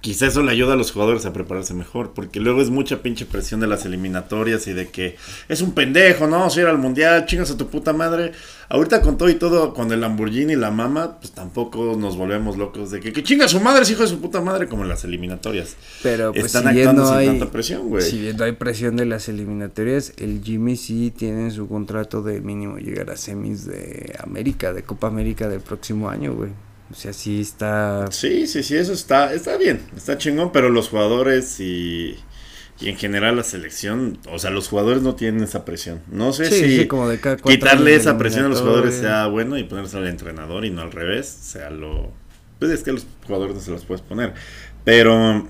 Quizá 0.00 0.26
eso 0.26 0.42
le 0.42 0.50
ayuda 0.50 0.72
a 0.72 0.76
los 0.76 0.90
jugadores 0.90 1.26
a 1.26 1.32
prepararse 1.32 1.74
mejor, 1.74 2.12
porque 2.12 2.40
luego 2.40 2.60
es 2.60 2.70
mucha 2.70 3.02
pinche 3.02 3.24
presión 3.24 3.60
de 3.60 3.68
las 3.68 3.84
eliminatorias 3.86 4.66
y 4.66 4.72
de 4.72 4.90
que 4.90 5.16
es 5.48 5.60
un 5.62 5.74
pendejo, 5.74 6.26
¿no? 6.26 6.50
Si 6.50 6.58
ir 6.60 6.66
al 6.66 6.78
mundial, 6.78 7.24
chingas 7.26 7.52
a 7.52 7.56
tu 7.56 7.68
puta 7.68 7.92
madre. 7.92 8.32
Ahorita 8.72 9.02
con 9.02 9.18
todo 9.18 9.28
y 9.28 9.34
todo, 9.34 9.74
con 9.74 9.92
el 9.92 10.00
Lamborghini 10.00 10.54
y 10.54 10.56
la 10.56 10.70
mama, 10.70 11.18
pues 11.20 11.32
tampoco 11.32 11.94
nos 11.94 12.16
volvemos 12.16 12.56
locos 12.56 12.90
de 12.90 13.00
que, 13.00 13.12
que 13.12 13.22
chinga 13.22 13.46
su 13.46 13.60
madre, 13.60 13.82
es 13.82 13.90
hijo 13.90 14.00
de 14.00 14.08
su 14.08 14.18
puta 14.18 14.40
madre, 14.40 14.66
como 14.66 14.82
en 14.82 14.88
las 14.88 15.04
eliminatorias. 15.04 15.76
Pero 16.02 16.32
pues 16.32 16.46
Están 16.46 16.72
si 16.72 16.80
actuando 16.80 17.02
no 17.02 17.08
sin 17.08 17.16
hay, 17.18 17.26
tanta 17.26 17.50
presión, 17.50 17.90
güey. 17.90 18.02
si 18.02 18.18
bien 18.18 18.38
no 18.38 18.44
hay 18.44 18.52
presión 18.52 18.96
de 18.96 19.04
las 19.04 19.28
eliminatorias, 19.28 20.14
el 20.16 20.40
Jimmy 20.42 20.76
sí 20.76 21.12
tiene 21.14 21.42
en 21.42 21.50
su 21.50 21.68
contrato 21.68 22.22
de 22.22 22.40
mínimo 22.40 22.78
llegar 22.78 23.10
a 23.10 23.18
semis 23.18 23.66
de 23.66 24.16
América, 24.18 24.72
de 24.72 24.82
Copa 24.84 25.06
América 25.06 25.50
del 25.50 25.60
próximo 25.60 26.08
año, 26.08 26.32
güey. 26.32 26.48
O 26.90 26.94
sea, 26.94 27.12
sí 27.12 27.42
está... 27.42 28.06
Sí, 28.10 28.46
sí, 28.46 28.62
sí, 28.62 28.76
eso 28.76 28.94
está, 28.94 29.34
está 29.34 29.58
bien, 29.58 29.82
está 29.94 30.16
chingón, 30.16 30.50
pero 30.50 30.70
los 30.70 30.88
jugadores 30.88 31.60
y, 31.60 32.16
y 32.82 32.88
en 32.90 32.96
general 32.96 33.36
la 33.36 33.44
selección, 33.44 34.18
o 34.30 34.38
sea, 34.38 34.50
los 34.50 34.68
jugadores 34.68 35.02
no 35.02 35.14
tienen 35.14 35.42
esa 35.42 35.64
presión. 35.64 36.00
No 36.10 36.32
sé 36.32 36.46
Sí, 36.46 36.54
si 36.60 36.78
sí, 36.80 36.86
como 36.88 37.08
de 37.08 37.20
cada 37.20 37.36
cuatro 37.36 37.50
quitarle 37.52 37.94
esa 37.94 38.18
presión 38.18 38.44
a 38.44 38.48
los 38.48 38.60
jugadores 38.60 38.94
sea 38.96 39.26
bueno 39.28 39.56
y 39.56 39.64
ponerse 39.64 39.96
al 39.96 40.06
entrenador 40.08 40.64
y 40.64 40.70
no 40.70 40.82
al 40.82 40.92
revés, 40.92 41.26
sea 41.26 41.70
lo... 41.70 42.10
Pues 42.58 42.70
es 42.72 42.82
que 42.82 42.90
a 42.90 42.92
los 42.94 43.06
jugadores 43.26 43.54
no 43.54 43.60
se 43.60 43.70
los 43.70 43.84
puedes 43.84 44.02
poner. 44.02 44.34
Pero 44.84 45.46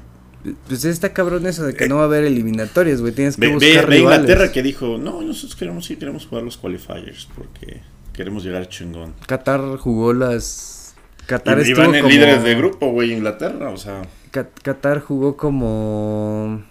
Pues 0.68 0.84
está 0.84 1.12
cabrón 1.12 1.46
eso 1.46 1.64
de 1.64 1.74
que 1.74 1.88
no 1.88 1.96
va 1.96 2.02
a 2.02 2.04
haber 2.06 2.24
eliminatorias, 2.24 3.00
güey. 3.00 3.12
Tienes 3.12 3.36
que 3.36 3.46
ve, 3.46 3.52
buscar 3.54 3.86
ve- 3.86 3.96
rivales. 3.96 4.20
Inglaterra 4.22 4.52
que 4.52 4.62
dijo, 4.62 4.98
no, 4.98 5.20
nosotros 5.22 5.56
queremos 5.56 5.86
sí, 5.86 5.96
queremos 5.96 6.26
jugar 6.26 6.44
los 6.44 6.56
qualifiers 6.56 7.28
porque 7.36 7.80
queremos 8.12 8.44
llegar 8.44 8.68
chingón. 8.68 9.14
Qatar 9.26 9.60
jugó 9.78 10.12
las... 10.12 10.94
Qatar 11.26 11.58
Y, 11.58 11.62
estuvo 11.70 11.86
van 11.86 11.94
en 11.94 12.00
como... 12.02 12.12
líderes 12.12 12.42
de 12.42 12.54
grupo, 12.56 12.90
güey, 12.90 13.12
Inglaterra, 13.12 13.70
o 13.70 13.76
sea... 13.76 14.02
Qatar 14.30 15.00
jugó 15.00 15.36
como... 15.36 16.64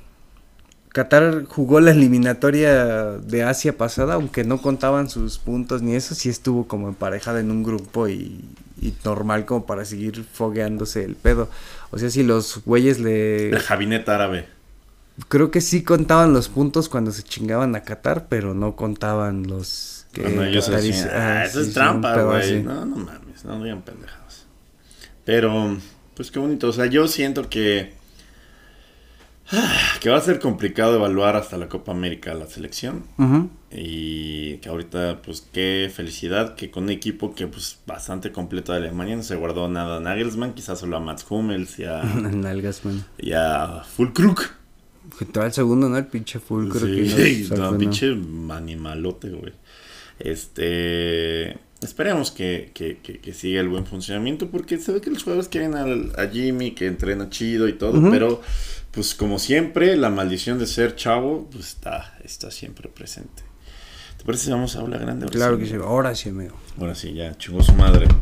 Qatar 0.94 1.46
jugó 1.46 1.80
la 1.80 1.92
eliminatoria 1.92 2.84
de 3.18 3.44
Asia 3.44 3.78
pasada, 3.78 4.16
aunque 4.16 4.44
no 4.44 4.62
contaban 4.62 5.10
sus 5.10 5.38
puntos 5.40 5.82
ni 5.82 5.96
eso, 5.96 6.16
sí 6.16 6.28
estuvo 6.30 6.68
como 6.68 6.90
emparejada 6.90 7.40
en 7.40 7.50
un 7.50 7.64
grupo 7.64 8.10
y, 8.10 8.44
y 8.82 8.94
normal 9.06 9.46
como 9.46 9.66
para 9.66 9.86
seguir 9.86 10.26
fogueándose 10.34 11.04
el 11.06 11.16
pedo. 11.16 11.50
O 11.92 11.98
sea, 11.98 12.10
si 12.10 12.24
los 12.24 12.62
güeyes 12.66 13.00
le... 13.00 13.52
La 13.52 13.60
Jabineta 13.62 14.16
árabe. 14.16 14.48
Creo 15.30 15.50
que 15.50 15.62
sí 15.62 15.84
contaban 15.84 16.34
los 16.34 16.50
puntos 16.50 16.90
cuando 16.90 17.12
se 17.12 17.24
chingaban 17.24 17.76
a 17.76 17.84
Qatar, 17.84 18.28
pero 18.28 18.54
no 18.54 18.76
contaban 18.76 19.48
los... 19.48 20.06
Que 20.12 20.24
Cuando 20.24 20.44
ellos 20.44 20.66
Qatar 20.66 20.80
hacían, 20.80 20.94
hizo- 20.94 21.10
ah, 21.14 21.40
ah, 21.40 21.46
eso 21.46 21.62
sí, 21.64 21.68
es 21.70 21.74
trampa, 21.74 22.22
güey. 22.22 22.64
No, 22.64 22.86
no 22.86 22.98
mames, 22.98 23.46
no 23.46 23.64
digan 23.64 23.82
pendejadas. 23.82 24.46
Pero, 25.24 25.78
pues 26.16 26.32
qué 26.32 26.40
bonito. 26.40 26.68
O 26.68 26.74
sea, 26.74 26.88
yo 26.88 27.08
siento 27.08 27.48
que. 27.50 27.94
Ah, 29.54 29.78
Que 30.00 30.10
va 30.10 30.18
a 30.18 30.22
ser 30.22 30.40
complicado 30.40 30.96
evaluar 30.96 31.36
hasta 31.36 31.58
la 31.58 31.68
Copa 31.70 31.92
América 31.92 32.34
la 32.34 32.48
selección. 32.48 33.04
Y 33.74 34.58
que 34.58 34.68
ahorita, 34.70 35.22
pues 35.22 35.48
qué 35.54 35.90
felicidad 35.94 36.56
que 36.56 36.70
con 36.72 36.84
un 36.86 36.90
equipo 36.90 37.34
que, 37.34 37.48
pues, 37.48 37.80
bastante 37.88 38.32
completo 38.34 38.74
de 38.74 38.80
Alemania 38.80 39.16
no 39.16 39.24
se 39.24 39.36
guardó 39.36 39.70
nada 39.70 39.98
a 39.98 40.00
Nagelsmann, 40.02 40.54
quizás 40.54 40.80
solo 40.80 40.98
a 40.98 41.00
Mats 41.00 41.26
Hummels 41.30 41.80
y 41.80 41.86
a, 41.86 42.04
Nalgas, 42.04 42.84
man. 42.84 43.06
y 43.18 43.32
a 43.34 43.84
Fulkrug. 43.96 44.40
Que 45.18 45.26
todo 45.26 45.46
el 45.46 45.54
segundo, 45.54 45.88
¿no? 45.90 45.98
El 45.98 46.08
pinche 46.08 46.40
full, 46.40 46.70
creo 46.70 46.86
Sí, 47.08 47.48
que 47.50 47.56
no, 47.58 47.72
no, 47.72 47.78
pinche 47.78 48.12
animalote, 48.52 49.30
güey. 49.30 49.54
Este. 50.20 51.58
Esperemos 51.82 52.30
que, 52.30 52.70
que, 52.76 52.98
que, 53.02 53.18
que 53.18 53.34
siga 53.34 53.60
el 53.60 53.68
buen 53.68 53.88
funcionamiento 53.88 54.50
porque 54.52 54.78
se 54.78 54.92
ve 54.92 55.02
que 55.02 55.10
los 55.10 55.24
jugadores 55.24 55.50
quieren 55.50 55.74
al- 55.74 56.12
a 56.16 56.28
Jimmy, 56.28 56.72
que 56.72 56.86
entrena 56.86 57.30
chido 57.32 57.68
y 57.68 57.74
todo, 57.74 58.00
pero 58.12 58.40
pues 58.92 59.16
como 59.16 59.40
siempre, 59.40 59.96
la 59.96 60.10
maldición 60.10 60.60
de 60.60 60.68
ser 60.68 60.96
chavo 60.96 61.48
pues 61.52 61.70
está, 61.70 62.18
está 62.24 62.52
siempre 62.52 62.90
presente. 62.90 63.44
¿Te 64.18 64.26
parece 64.26 64.46
si 64.46 64.52
vamos 64.52 64.76
a 64.76 64.82
hablar 64.82 65.02
grande? 65.02 65.26
ahora 65.26 65.34
Claro 65.34 65.58
sí? 65.58 65.64
que 65.64 65.70
sí, 65.70 65.76
ahora 65.76 66.16
sí, 66.16 66.30
amigo. 66.30 66.56
Ahora 66.80 66.94
sí, 66.94 67.14
ya 67.14 67.36
chingó 67.38 67.64
su 67.64 67.74
madre. 67.74 68.08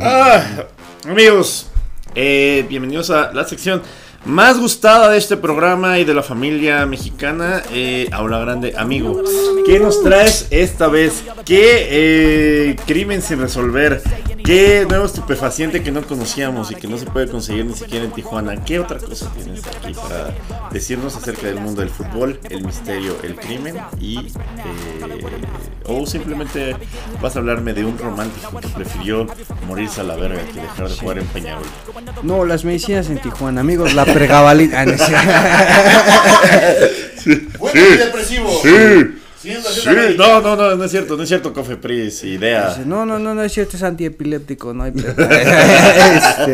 Ah, 0.00 0.64
amigos, 1.08 1.68
eh, 2.14 2.66
bienvenidos 2.68 3.10
a 3.10 3.32
la 3.32 3.44
sección 3.44 3.80
más 4.24 4.58
gustada 4.58 5.08
de 5.10 5.18
este 5.18 5.36
programa 5.36 5.98
y 5.98 6.04
de 6.04 6.14
la 6.14 6.22
familia 6.22 6.84
mexicana, 6.84 7.62
eh, 7.72 8.08
Aula 8.12 8.38
Grande. 8.38 8.74
Amigo, 8.76 9.22
¿qué 9.64 9.80
nos 9.80 10.02
traes 10.02 10.46
esta 10.50 10.88
vez? 10.88 11.22
¿Qué 11.44 11.86
eh, 11.90 12.76
crimen 12.86 13.22
sin 13.22 13.40
resolver? 13.40 14.02
¿Qué 14.44 14.84
nuevo 14.88 15.06
estupefaciente 15.06 15.82
que 15.82 15.92
no 15.92 16.02
conocíamos 16.02 16.70
y 16.70 16.74
que 16.74 16.88
no 16.88 16.98
se 16.98 17.06
puede 17.06 17.28
conseguir 17.28 17.64
ni 17.64 17.74
siquiera 17.74 18.04
en 18.04 18.10
Tijuana? 18.10 18.62
¿Qué 18.64 18.80
otra 18.80 18.98
cosa 18.98 19.30
tienes 19.34 19.62
aquí 19.66 19.94
para 19.94 20.34
decirnos 20.70 21.16
acerca 21.16 21.46
del 21.46 21.60
mundo 21.60 21.80
del 21.80 21.90
fútbol, 21.90 22.40
el 22.50 22.64
misterio, 22.64 23.16
el 23.22 23.36
crimen 23.36 23.76
y... 24.00 24.18
eh, 24.18 24.30
o 25.84 26.06
simplemente 26.06 26.76
vas 27.20 27.36
a 27.36 27.40
hablarme 27.40 27.72
de 27.72 27.84
un 27.84 27.98
romántico 27.98 28.60
que 28.60 28.68
prefirió 28.68 29.26
morirse 29.66 30.00
a 30.00 30.04
la 30.04 30.16
verga 30.16 30.40
que 30.52 30.60
dejar 30.60 30.88
de 30.88 30.96
jugar 30.96 31.18
en 31.18 31.26
Peñarol. 31.26 31.64
No, 32.22 32.44
las 32.44 32.64
medicinas 32.64 33.08
en 33.10 33.18
Tijuana, 33.18 33.60
amigos, 33.60 33.94
la 33.94 34.04
pregabalina. 34.04 34.80
Ah, 34.80 34.84
depresivo. 37.24 38.50
Siendo 38.62 38.98
así 38.98 39.21
Sí, 39.42 39.50
no, 40.16 40.40
no, 40.40 40.54
no, 40.56 40.76
no 40.76 40.84
es 40.84 40.90
cierto, 40.90 41.16
no 41.16 41.22
es 41.24 41.28
cierto, 41.28 41.52
Cofe 41.52 41.76
Pris, 41.76 42.22
idea. 42.24 42.68
Dice, 42.70 42.82
no, 42.86 43.04
no, 43.04 43.18
no, 43.18 43.34
no 43.34 43.42
es 43.42 43.52
cierto, 43.52 43.76
es 43.76 43.82
antiepiléptico, 43.82 44.72
no 44.72 44.84
hay. 44.84 44.92
Este, 45.02 46.52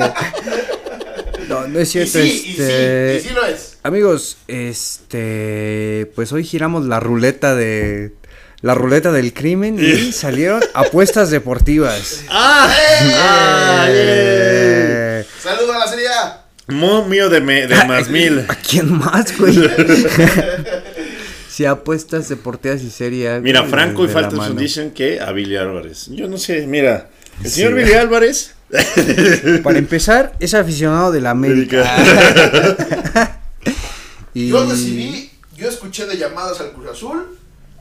No, 1.48 1.66
no 1.68 1.78
es 1.78 1.88
cierto, 1.90 2.12
sí, 2.18 2.18
y 2.20 2.30
sí, 2.40 2.50
este... 2.52 3.16
y 3.22 3.28
sí 3.28 3.34
lo 3.34 3.44
es. 3.46 3.78
Amigos, 3.82 4.38
este, 4.48 6.10
pues 6.14 6.32
hoy 6.32 6.44
giramos 6.44 6.86
la 6.86 7.00
ruleta 7.00 7.54
de 7.54 8.12
la 8.60 8.74
ruleta 8.74 9.12
del 9.12 9.32
crimen 9.32 9.78
y 9.78 10.12
salieron 10.12 10.60
apuestas 10.74 11.30
deportivas. 11.30 12.22
¡Ah! 12.28 12.74
¡Ah! 13.14 13.86
Eh, 13.88 15.24
Saludo 15.42 15.72
a 15.74 15.78
la 15.78 15.86
Serie 15.86 16.08
A. 16.08 16.44
Muy 16.66 17.04
mío 17.08 17.30
de, 17.30 17.40
me- 17.40 17.66
de 17.66 17.84
más 17.86 18.08
mil. 18.10 18.44
¿A 18.48 18.54
quién 18.56 18.92
más, 18.98 19.38
güey? 19.38 19.56
Si 21.58 21.64
apuestas 21.66 22.28
deportivas 22.28 22.84
y 22.84 22.88
seria. 22.88 23.40
Mira, 23.40 23.64
Franco 23.64 24.04
y 24.04 24.06
mano. 24.36 24.54
dicen 24.54 24.92
que 24.92 25.18
a 25.20 25.32
Billy 25.32 25.56
Álvarez. 25.56 26.06
Yo 26.08 26.28
no 26.28 26.38
sé, 26.38 26.68
mira, 26.68 27.10
el 27.42 27.50
Sí. 27.50 27.56
señor 27.56 27.74
Billy 27.74 27.94
Álvarez. 27.94 28.54
Para 29.64 29.76
empezar, 29.80 30.36
es 30.38 30.54
aficionado 30.54 31.10
de 31.10 31.20
la 31.20 31.30
América. 31.30 31.82
y 34.34 34.50
Yo 34.50 34.66
decidí, 34.68 35.32
yo 35.56 35.68
escuché 35.68 36.06
de 36.06 36.16
llamadas 36.16 36.60
al 36.60 36.70
Cruz 36.74 36.90
Azul 36.92 37.26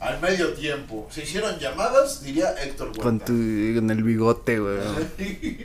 al 0.00 0.20
medio 0.20 0.54
tiempo. 0.54 1.08
Se 1.12 1.22
hicieron 1.22 1.56
llamadas, 1.60 2.24
diría 2.24 2.56
Héctor 2.60 2.88
Huerta. 2.88 3.02
con, 3.04 3.20
tu, 3.20 3.26
con 3.76 3.90
el 3.92 4.02
bigote, 4.02 4.58
güey. 4.58 4.78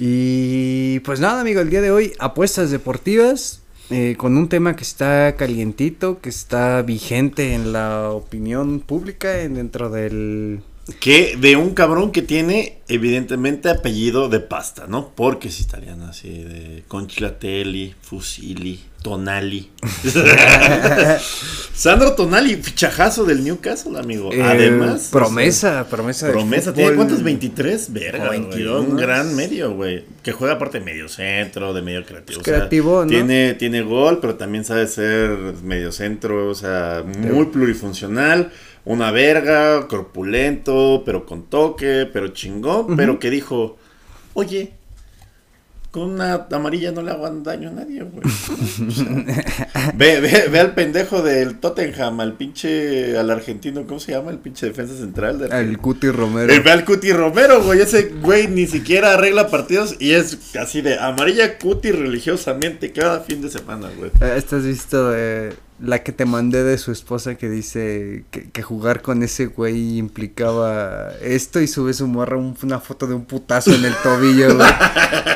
Y 0.00 0.98
pues 1.00 1.20
nada, 1.20 1.42
amigo, 1.42 1.60
el 1.60 1.70
día 1.70 1.80
de 1.80 1.92
hoy, 1.92 2.12
apuestas 2.18 2.72
deportivas. 2.72 3.61
Eh, 3.92 4.16
con 4.16 4.36
un 4.36 4.48
tema 4.48 4.74
que 4.76 4.82
está 4.84 5.36
calientito, 5.36 6.20
que 6.20 6.28
está 6.30 6.82
vigente 6.82 7.54
en 7.54 7.72
la 7.72 8.10
opinión 8.10 8.80
pública 8.80 9.40
en- 9.42 9.54
dentro 9.54 9.90
del... 9.90 10.62
Que 10.98 11.36
de 11.36 11.54
un 11.54 11.74
cabrón 11.74 12.10
que 12.10 12.22
tiene, 12.22 12.78
evidentemente, 12.88 13.68
apellido 13.70 14.28
de 14.28 14.40
pasta, 14.40 14.86
¿no? 14.88 15.12
Porque 15.14 15.46
es 15.48 15.60
italiano, 15.60 16.06
así 16.06 16.28
de 16.28 16.82
Concilatelli, 16.88 17.94
Fusili, 18.02 18.80
Tonali. 19.00 19.70
Sandro 21.74 22.14
Tonali, 22.14 22.56
fichajazo 22.56 23.24
del 23.24 23.44
Newcastle, 23.44 23.98
amigo. 23.98 24.32
eh, 24.32 24.42
Además. 24.42 25.08
promesa, 25.10 25.86
promesa. 25.88 26.30
Promesa. 26.30 26.72
¿tiene 26.74 26.94
cuántos? 26.94 27.22
23, 27.22 27.92
verga, 27.92 28.24
O 28.24 28.26
güey, 28.28 28.40
22, 28.40 28.84
un 28.84 28.90
¿no? 28.90 28.96
gran 28.96 29.34
medio, 29.34 29.74
güey, 29.74 30.04
que 30.22 30.32
juega 30.32 30.54
aparte 30.54 30.78
de 30.78 30.84
medio 30.84 31.08
centro, 31.08 31.72
de 31.72 31.82
medio 31.82 32.04
creativo, 32.04 32.40
Pues 32.42 32.56
creativo, 32.56 33.02
¿no? 33.04 33.08
tiene, 33.08 33.54
tiene 33.54 33.82
gol, 33.82 34.18
pero 34.20 34.34
también 34.36 34.64
sabe 34.64 34.86
ser 34.86 35.30
medio 35.62 35.92
centro, 35.92 36.48
o 36.48 36.54
sea, 36.54 37.04
muy 37.06 37.46
plurifuncional, 37.46 38.50
una 38.84 39.10
verga, 39.10 39.86
corpulento, 39.88 41.02
pero 41.04 41.24
con 41.26 41.44
toque, 41.44 42.08
pero 42.12 42.28
chingón, 42.28 42.96
pero 42.96 43.18
que 43.18 43.30
dijo, 43.30 43.76
oye, 44.34 44.72
con 45.92 46.04
una 46.12 46.46
amarilla 46.50 46.90
no 46.90 47.02
le 47.02 47.10
hago 47.10 47.28
daño 47.42 47.68
a 47.68 47.72
nadie, 47.72 48.02
güey. 48.02 48.22
O 48.24 48.90
sea, 48.90 49.92
ve, 49.94 50.20
ve, 50.20 50.48
ve 50.50 50.58
al 50.58 50.72
pendejo 50.74 51.20
del 51.20 51.60
Tottenham, 51.60 52.18
al 52.20 52.32
pinche, 52.32 53.18
al 53.18 53.30
argentino, 53.30 53.86
¿cómo 53.86 54.00
se 54.00 54.12
llama? 54.12 54.30
El 54.30 54.38
pinche 54.38 54.64
defensa 54.64 54.96
central 54.96 55.38
del 55.38 55.52
El 55.52 55.76
Cuti 55.78 56.08
Romero. 56.10 56.50
el 56.50 56.64
Real 56.64 56.86
Cuti 56.86 57.12
Romero, 57.12 57.62
güey. 57.62 57.80
Ese 57.82 58.04
güey 58.22 58.48
ni 58.48 58.66
siquiera 58.66 59.12
arregla 59.12 59.48
partidos 59.48 59.94
y 60.00 60.12
es 60.12 60.56
así 60.56 60.80
de 60.80 60.98
amarilla 60.98 61.58
Cuti 61.58 61.92
religiosamente 61.92 62.90
cada 62.92 63.20
fin 63.20 63.42
de 63.42 63.50
semana, 63.50 63.90
güey. 63.94 64.10
Eh, 64.22 64.34
¿Este 64.38 64.56
has 64.56 64.64
visto 64.64 65.12
eh, 65.14 65.52
la 65.82 66.02
que 66.02 66.12
te 66.12 66.24
mandé 66.24 66.62
de 66.64 66.78
su 66.78 66.92
esposa 66.92 67.34
que 67.34 67.50
dice 67.50 68.24
que, 68.30 68.48
que 68.50 68.62
jugar 68.62 69.02
con 69.02 69.22
ese 69.22 69.46
güey 69.46 69.98
implicaba 69.98 71.12
esto 71.22 71.60
y 71.60 71.66
sube 71.66 71.92
su 71.92 72.06
morra 72.06 72.36
un- 72.36 72.56
una 72.62 72.78
foto 72.80 73.06
de 73.06 73.14
un 73.14 73.24
putazo 73.24 73.74
en 73.74 73.84
el 73.84 73.94
tobillo, 74.02 74.54
güey? 74.56 74.68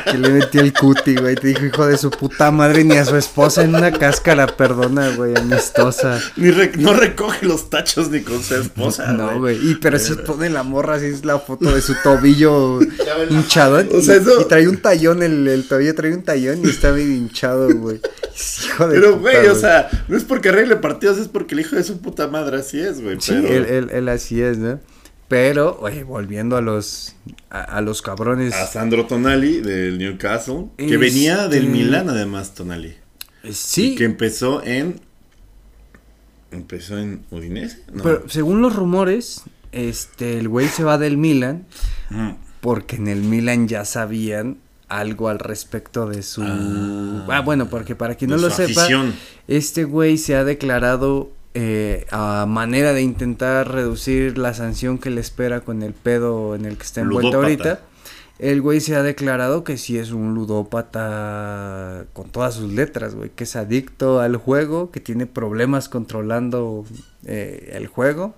que 0.09 0.17
le 0.17 0.29
metió 0.29 0.61
el 0.61 0.73
cuti, 0.73 1.15
güey. 1.17 1.35
Te 1.35 1.47
dijo, 1.49 1.65
hijo 1.65 1.85
de 1.85 1.97
su 1.97 2.09
puta 2.09 2.49
madre, 2.51 2.83
ni 2.85 2.95
a 2.95 3.03
su 3.05 3.17
esposa 3.17 3.63
en 3.63 3.75
una 3.75 3.91
cáscara, 3.91 4.47
perdona, 4.47 5.09
güey, 5.15 5.33
amistosa. 5.37 6.19
Ni 6.37 6.49
re- 6.51 6.71
no 6.77 6.93
recoge 6.93 7.45
los 7.45 7.69
tachos 7.69 8.09
ni 8.09 8.21
con 8.21 8.41
su 8.41 8.55
esposa, 8.55 9.11
No, 9.11 9.39
güey. 9.39 9.57
Y 9.71 9.75
pero 9.75 9.99
si 9.99 10.13
pone 10.15 10.49
la 10.49 10.63
morra, 10.63 10.95
así 10.95 11.07
es 11.07 11.25
la 11.25 11.39
foto 11.39 11.73
de 11.75 11.81
su 11.81 11.93
tobillo 12.03 12.79
hinchado. 13.29 13.83
O 13.91 14.01
sea, 14.01 14.15
y, 14.15 14.19
eso- 14.19 14.41
y 14.41 14.45
trae 14.45 14.67
un 14.69 14.77
tallón, 14.77 15.23
el, 15.23 15.45
el 15.47 15.67
tobillo 15.67 15.93
trae 15.93 16.13
un 16.13 16.23
tallón 16.23 16.61
y 16.65 16.69
está 16.69 16.91
bien 16.91 17.11
hinchado, 17.11 17.67
güey. 17.75 17.99
Hijo 18.65 18.87
de 18.87 18.95
Pero, 18.99 19.17
puta, 19.17 19.31
güey, 19.33 19.47
o 19.47 19.55
sea, 19.55 19.89
no 20.07 20.15
es 20.15 20.23
porque 20.37 20.49
arregle 20.49 20.75
partidos, 20.77 21.17
es 21.17 21.27
porque 21.27 21.55
el 21.55 21.61
hijo 21.61 21.75
de 21.75 21.83
su 21.83 21.99
puta 22.01 22.27
madre 22.27 22.57
así 22.57 22.79
es, 22.79 23.01
güey. 23.01 23.17
Sí, 23.19 23.33
pero 23.41 23.47
él, 23.53 23.65
él, 23.65 23.89
él 23.91 24.09
así 24.09 24.41
es, 24.41 24.57
¿no? 24.57 24.79
Pero, 25.27 25.77
oye, 25.81 26.03
volviendo 26.03 26.55
a 26.55 26.61
los, 26.61 27.15
a, 27.49 27.61
a 27.61 27.81
los 27.81 28.01
cabrones. 28.01 28.53
A 28.53 28.65
Sandro 28.67 29.05
Tonali 29.07 29.59
del 29.61 29.97
Newcastle, 29.97 30.67
que 30.77 30.85
Este- 30.85 30.97
venía 30.97 31.47
del 31.49 31.67
Milán 31.67 32.09
además, 32.09 32.53
Tonali. 32.53 32.95
eh, 33.43 33.51
sí, 33.53 33.93
Y 33.93 33.95
que 33.95 34.05
empezó 34.05 34.63
en... 34.63 35.01
¿Empezó 36.51 36.97
en 36.97 37.23
Udinese? 37.29 37.83
No. 37.91 38.03
pero 38.03 38.29
según 38.29 38.61
los 38.61 38.73
rumores, 38.75 39.41
este, 39.73 40.37
el 40.39 40.47
güey 40.47 40.67
se 40.69 40.83
va 40.83 40.97
del 40.97 41.17
Milan 41.17 41.65
Mm. 42.09 42.29
porque 42.61 42.95
en 42.95 43.07
el 43.09 43.21
Milan 43.21 43.67
ya 43.67 43.83
sabían 43.83 44.57
algo 44.89 45.29
al 45.29 45.39
respecto 45.39 46.07
de 46.07 46.23
su... 46.23 46.41
Ah. 46.43 47.25
Ah, 47.29 47.41
bueno, 47.41 47.69
porque 47.69 47.95
para 47.95 48.15
quien 48.15 48.31
no 48.31 48.37
lo 48.37 48.49
sepa, 48.49 48.81
afición. 48.81 49.13
este 49.47 49.83
güey 49.83 50.17
se 50.17 50.35
ha 50.35 50.43
declarado 50.43 51.31
eh, 51.53 52.05
a 52.11 52.45
manera 52.47 52.93
de 52.93 53.01
intentar 53.01 53.71
reducir 53.71 54.37
la 54.37 54.53
sanción 54.53 54.97
que 54.97 55.09
le 55.09 55.21
espera 55.21 55.61
con 55.61 55.83
el 55.83 55.93
pedo 55.93 56.55
en 56.55 56.65
el 56.65 56.77
que 56.77 56.83
está 56.83 57.01
envuelto 57.01 57.41
Ludópata. 57.41 57.69
ahorita. 57.69 57.81
El 58.39 58.61
güey 58.61 58.81
se 58.81 58.95
ha 58.95 59.01
declarado 59.01 59.63
que 59.63 59.77
sí 59.77 59.97
es 59.97 60.11
un 60.11 60.35
ludópata 60.35 62.05
con 62.13 62.29
todas 62.29 62.53
sus 62.53 62.71
letras, 62.71 63.15
güey, 63.15 63.31
que 63.31 63.45
es 63.45 63.55
adicto 63.55 64.19
al 64.19 64.35
juego, 64.37 64.91
que 64.91 64.99
tiene 64.99 65.25
problemas 65.25 65.89
controlando 65.89 66.85
eh, 67.25 67.71
el 67.73 67.87
juego 67.87 68.35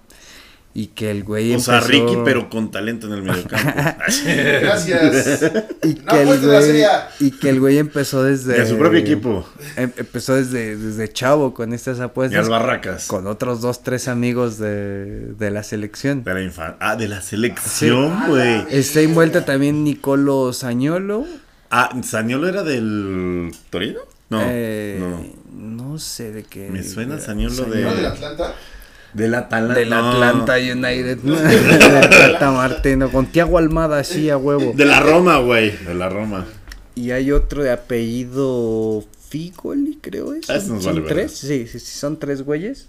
y 0.74 0.88
que 0.88 1.10
el 1.12 1.24
güey 1.24 1.56
O 1.56 1.60
sea, 1.60 1.80
Ricky, 1.82 2.18
pero 2.24 2.50
con 2.50 2.70
talento 2.72 3.08
en 3.08 3.14
el 3.14 3.24
mediocampo. 3.24 3.72
Gracias. 4.62 5.52
y 5.84 5.96
No 5.96 6.06
que, 6.06 6.22
el 6.22 6.40
güey, 6.40 6.84
y 7.20 7.32
que 7.32 7.50
el 7.50 7.60
güey 7.60 7.78
empezó 7.80 8.24
desde 8.24 8.54
De 8.60 8.68
su 8.68 8.78
propio 8.78 9.00
equipo. 9.00 9.48
em- 9.76 9.92
empezó 9.98 10.36
desde, 10.36 10.78
desde 10.78 11.12
chavo 11.12 11.54
con 11.54 11.74
estas 11.74 11.98
Y 12.00 12.02
apuestas 12.02 12.44
al 12.46 12.50
Barracas. 12.50 13.08
con 13.08 13.28
otros 13.28 13.62
dos, 13.62 13.84
tres 13.84 14.08
amigos 14.08 14.58
de, 14.60 15.34
de 15.34 15.52
la 15.52 15.64
selección. 15.64 16.24
De 16.24 16.34
la 16.34 16.42
infan- 16.42 16.76
Ah, 16.80 16.96
de 16.96 17.08
la 17.08 17.22
selección, 17.22 18.28
güey. 18.28 18.66
Está 18.70 19.02
envuelta 19.02 19.46
también 19.46 19.84
Nicolo 19.84 20.54
Sañolo. 20.54 21.26
Ah, 21.72 21.90
¿Saniolo 22.04 22.48
era 22.48 22.64
del 22.64 23.52
Torino? 23.70 24.00
No, 24.30 24.42
eh, 24.44 24.98
no. 25.52 25.88
no 25.90 25.98
sé 26.00 26.32
de 26.32 26.44
qué. 26.44 26.70
Me 26.70 26.84
suena. 26.84 27.20
Sañolo 27.20 27.66
de- 27.66 27.82
¿No 27.82 27.96
del 27.96 28.06
Atlanta? 28.06 28.54
Del 29.14 29.34
Atalanta. 29.36 29.80
Del 29.80 29.90
no. 29.90 30.12
Atlanta 30.12 30.56
United. 30.58 31.18
Del 31.24 32.10
Tata 32.10 32.52
Martino. 32.52 33.12
Con 33.12 33.26
Tiago 33.28 33.58
Almada, 33.58 34.04
sí, 34.04 34.30
a 34.30 34.38
huevo. 34.38 34.74
De 34.76 34.86
la 34.86 35.00
Roma, 35.00 35.40
güey. 35.40 35.72
De 35.86 35.94
la 35.94 36.10
Roma. 36.10 36.46
Y 36.96 37.12
hay 37.12 37.32
otro 37.32 37.64
de 37.64 37.72
apellido 37.72 39.04
Figoli, 39.30 39.98
creo 40.02 40.34
es. 40.34 40.50
Ah, 40.50 40.60
¿Son 40.60 40.84
vale 40.84 41.02
tres? 41.02 41.32
Sí, 41.38 41.68
sí, 41.68 41.80
sí, 41.80 41.98
son 42.00 42.20
tres 42.20 42.42
güeyes. 42.44 42.88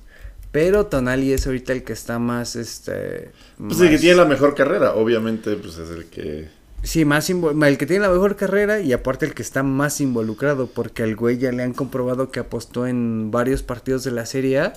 Pero 0.52 0.86
Tonali 0.86 1.32
es 1.32 1.46
ahorita 1.46 1.72
el 1.72 1.84
que 1.84 1.92
está 1.92 2.18
más, 2.18 2.56
este... 2.56 3.30
Pues 3.56 3.78
más- 3.78 3.80
el 3.82 3.90
que 3.90 3.98
tiene 3.98 4.16
la 4.16 4.24
mejor 4.24 4.56
carrera, 4.56 4.94
obviamente, 4.94 5.54
pues 5.54 5.78
es 5.78 5.90
el 5.90 6.06
que. 6.06 6.48
Sí, 6.82 7.04
más 7.04 7.30
invo- 7.30 7.66
el 7.68 7.78
que 7.78 7.86
tiene 7.86 8.06
la 8.06 8.10
mejor 8.12 8.34
carrera 8.36 8.80
y 8.80 8.92
aparte 8.92 9.26
el 9.26 9.34
que 9.34 9.42
está 9.42 9.62
más 9.62 10.00
involucrado 10.00 10.66
porque 10.66 11.02
al 11.04 11.14
güey 11.14 11.36
ya 11.38 11.52
le 11.52 11.62
han 11.62 11.72
comprobado 11.74 12.30
que 12.32 12.40
apostó 12.40 12.86
en 12.86 13.30
varios 13.30 13.62
partidos 13.62 14.02
de 14.02 14.10
la 14.12 14.24
Serie 14.26 14.58
A, 14.60 14.72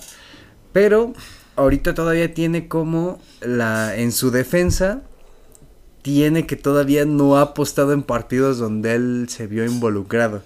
pero 0.74 1.14
ahorita 1.56 1.94
todavía 1.94 2.34
tiene 2.34 2.68
como 2.68 3.18
la 3.40 3.96
en 3.96 4.12
su 4.12 4.30
defensa 4.30 5.00
tiene 6.02 6.46
que 6.46 6.56
todavía 6.56 7.06
no 7.06 7.38
ha 7.38 7.42
apostado 7.42 7.92
en 7.94 8.02
partidos 8.02 8.58
donde 8.58 8.94
él 8.94 9.26
se 9.30 9.46
vio 9.46 9.64
involucrado, 9.64 10.42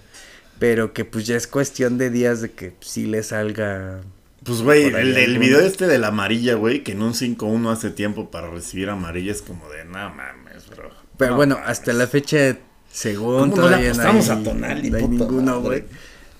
pero 0.57 0.93
que 0.93 1.03
pues 1.03 1.27
ya 1.27 1.35
es 1.35 1.47
cuestión 1.47 1.97
de 1.97 2.09
días 2.09 2.39
de 2.41 2.51
que 2.51 2.73
sí 2.79 3.05
le 3.07 3.23
salga 3.23 3.99
Pues, 4.43 4.61
güey, 4.61 4.85
el, 4.85 5.17
el 5.17 5.37
video 5.39 5.59
este 5.59 5.87
de 5.87 5.97
la 5.97 6.07
amarilla, 6.09 6.55
güey, 6.55 6.81
que 6.83 6.93
en 6.93 7.01
un 7.01 7.13
5-1 7.13 7.71
hace 7.71 7.89
tiempo 7.91 8.31
para 8.31 8.49
recibir 8.49 8.89
amarilla 8.89 9.33
es 9.33 9.41
como 9.41 9.69
de, 9.69 9.83
no 9.83 10.09
mames, 10.15 10.69
bro. 10.69 10.91
Pero 11.17 11.31
No 11.31 11.35
bueno, 11.35 11.55
mames". 11.55 11.69
hasta 11.71 11.91
la 11.93 12.07
fecha, 12.07 12.57
según 12.89 13.51
¿Cómo 13.51 13.55
no 13.57 13.69
le 13.69 13.77
todavía 13.79 13.93
no 13.93 14.01
hay, 14.03 14.09
apostamos 14.09 14.29
a 14.29 14.43
Tonali, 14.43 14.91
no 14.91 14.97
hay 14.97 15.07
ninguno, 15.09 15.61
güey. 15.61 15.83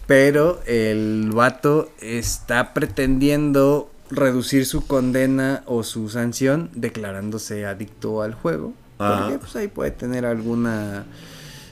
Pero 0.10 0.60
el 0.66 1.30
vato 1.32 1.92
está 2.02 2.74
pretendiendo 2.74 3.92
reducir 4.10 4.66
su 4.66 4.88
condena 4.88 5.62
o 5.68 5.84
su 5.84 6.10
sanción 6.10 6.72
declarándose 6.74 7.68
adicto 7.68 8.24
al 8.24 8.34
juego. 8.34 8.74
Ajá. 8.98 9.26
Porque 9.26 9.38
pues 9.38 9.56
ahí 9.56 9.68
puede 9.68 9.92
tener 9.92 10.26
alguna... 10.26 11.06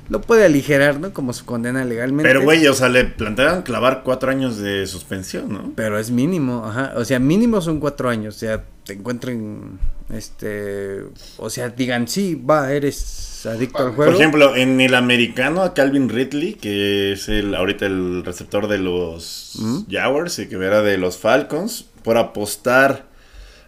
Lo 0.09 0.21
puede 0.21 0.45
aligerar, 0.45 0.99
¿no? 0.99 1.13
Como 1.13 1.33
su 1.33 1.45
condena 1.45 1.83
legalmente. 1.83 2.29
Pero, 2.29 2.43
güey, 2.43 2.67
o 2.67 2.75
sea, 2.75 2.89
le 2.89 3.05
planteaban 3.05 3.63
clavar 3.63 4.03
cuatro 4.05 4.29
años 4.29 4.59
de 4.59 4.85
suspensión, 4.85 5.51
¿no? 5.51 5.73
Pero 5.75 5.97
es 5.97 6.11
mínimo, 6.11 6.63
ajá. 6.63 6.93
O 6.95 7.03
sea, 7.05 7.17
mínimo 7.17 7.59
son 7.59 7.79
cuatro 7.79 8.07
años. 8.07 8.35
O 8.35 8.39
sea, 8.39 8.63
te 8.85 8.93
encuentren, 8.93 9.79
este... 10.13 11.05
O 11.38 11.49
sea, 11.49 11.69
digan, 11.69 12.07
sí, 12.07 12.35
va, 12.35 12.71
eres 12.71 13.36
adicto 13.48 13.80
al 13.80 13.93
juego. 13.93 14.12
Por 14.12 14.22
ejemplo, 14.22 14.56
en 14.56 14.82
el 14.82 14.93
americano, 14.93 15.64
a 15.64 15.74
Calvin 15.74 16.10
Ridley, 16.10 16.54
que 16.54 17.14
es 17.14 17.30
el 17.30 17.56
ahorita 17.56 17.86
el 17.86 18.24
receptor 18.24 18.68
de 18.68 18.78
los 18.78 19.54
¿Mm? 19.60 19.80
Jaguars 19.89 20.39
y 20.39 20.48
que 20.48 20.56
era 20.56 20.82
de 20.82 20.98
los 20.98 21.18
Falcons, 21.18 21.86
por 22.04 22.18
apostar 22.18 23.06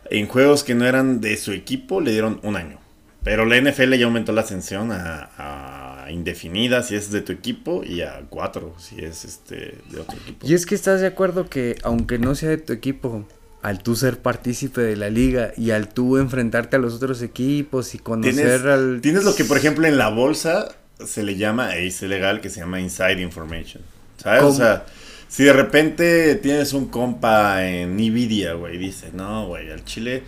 en 0.10 0.28
juegos 0.28 0.64
que 0.64 0.76
no 0.76 0.86
eran 0.86 1.22
de 1.22 1.38
su 1.38 1.52
equipo, 1.52 2.02
le 2.02 2.12
dieron 2.12 2.40
un 2.44 2.56
año. 2.56 2.80
Pero 3.24 3.46
la 3.46 3.60
NFL 3.60 3.96
ya 3.96 4.06
aumentó 4.06 4.32
la 4.32 4.44
sanción 4.44 4.92
a, 4.92 5.30
a 5.38 6.12
indefinida 6.12 6.84
si 6.84 6.96
es 6.96 7.12
de 7.12 7.22
tu 7.22 7.32
equipo 7.32 7.84
y 7.84 8.02
a 8.02 8.24
cuatro 8.30 8.76
si 8.78 9.04
es 9.04 9.26
este 9.26 9.78
de 9.90 10.00
otro 10.00 10.18
equipo. 10.18 10.48
Y 10.48 10.54
es 10.54 10.66
que 10.66 10.76
estás 10.76 11.02
de 11.02 11.08
acuerdo 11.08 11.50
que 11.50 11.76
aunque 11.84 12.18
no 12.18 12.36
sea 12.36 12.50
de 12.50 12.58
tu 12.58 12.74
equipo, 12.74 13.26
al 13.62 13.84
tú 13.84 13.96
ser 13.96 14.20
partícipe 14.20 14.82
de 14.82 14.96
la 14.96 15.10
liga 15.10 15.52
y 15.58 15.72
al 15.72 15.90
tú 15.90 16.18
enfrentarte 16.18 16.78
a 16.78 16.80
los 16.80 16.94
otros 16.94 17.22
equipos 17.22 17.94
y 17.94 18.00
conocer 18.00 18.34
Tienes, 18.34 18.66
al... 18.66 19.00
tienes 19.02 19.24
lo 19.24 19.36
que, 19.36 19.44
por 19.44 19.58
ejemplo, 19.58 19.86
en 19.88 19.98
la 19.98 20.10
bolsa 20.10 20.70
se 21.06 21.24
le 21.24 21.36
llama, 21.36 21.76
e 21.76 21.88
es 21.88 22.02
ilegal, 22.02 22.42
que 22.42 22.50
se 22.50 22.62
llama 22.62 22.80
inside 22.80 23.22
information. 23.22 23.84
¿Sabes? 24.18 24.42
¿Cómo? 24.42 24.54
O 24.54 24.56
sea, 24.56 24.86
si 25.28 25.44
de 25.44 25.54
repente 25.54 26.36
tienes 26.36 26.74
un 26.74 26.88
compa 26.88 27.66
en 27.68 27.96
Nvidia, 27.96 28.54
güey, 28.54 28.78
dice, 28.78 29.12
no, 29.14 29.48
güey, 29.48 29.72
al 29.72 29.86
chile, 29.86 30.24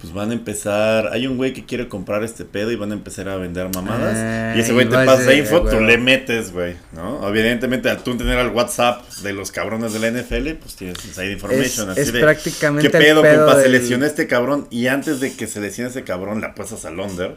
pues 0.00 0.12
van 0.12 0.30
a 0.30 0.34
empezar, 0.34 1.08
hay 1.12 1.26
un 1.26 1.36
güey 1.36 1.52
que 1.52 1.64
quiere 1.64 1.88
comprar 1.88 2.22
este 2.24 2.44
pedo 2.44 2.70
y 2.70 2.76
van 2.76 2.90
a 2.90 2.94
empezar 2.94 3.28
a 3.28 3.36
vender 3.36 3.68
mamadas. 3.74 4.16
Ah, 4.16 4.54
y 4.56 4.60
ese 4.60 4.72
güey 4.72 4.86
te 4.88 4.94
pasa 4.96 5.22
de- 5.22 5.36
info, 5.38 5.62
tú 5.62 5.80
le 5.80 5.96
metes, 5.98 6.52
güey, 6.52 6.74
¿no? 6.92 7.26
Evidentemente, 7.28 7.88
al 7.88 8.02
tú 8.02 8.16
tener 8.16 8.38
al 8.38 8.50
WhatsApp 8.50 9.02
de 9.22 9.32
los 9.32 9.50
cabrones 9.50 9.92
de 9.94 9.98
la 10.00 10.08
NFL, 10.08 10.54
pues 10.60 10.76
tienes 10.76 11.02
inside 11.06 11.32
information. 11.32 11.86
Es- 11.90 11.92
así 11.92 12.00
es 12.02 12.12
de, 12.12 12.20
prácticamente 12.20 12.90
¿Qué 12.90 12.96
el 12.98 13.02
pedo, 13.04 13.22
pedo 13.22 13.46
compa? 13.46 13.56
Se 13.56 13.62
del- 13.68 13.72
lesionó 13.72 14.04
este 14.04 14.26
cabrón 14.26 14.66
y 14.70 14.88
antes 14.88 15.20
de 15.20 15.34
que 15.34 15.46
se 15.46 15.60
lesione 15.60 15.90
ese 15.90 16.04
cabrón, 16.04 16.40
le 16.40 16.48
apuestas 16.48 16.84
al 16.84 16.98
under. 17.00 17.36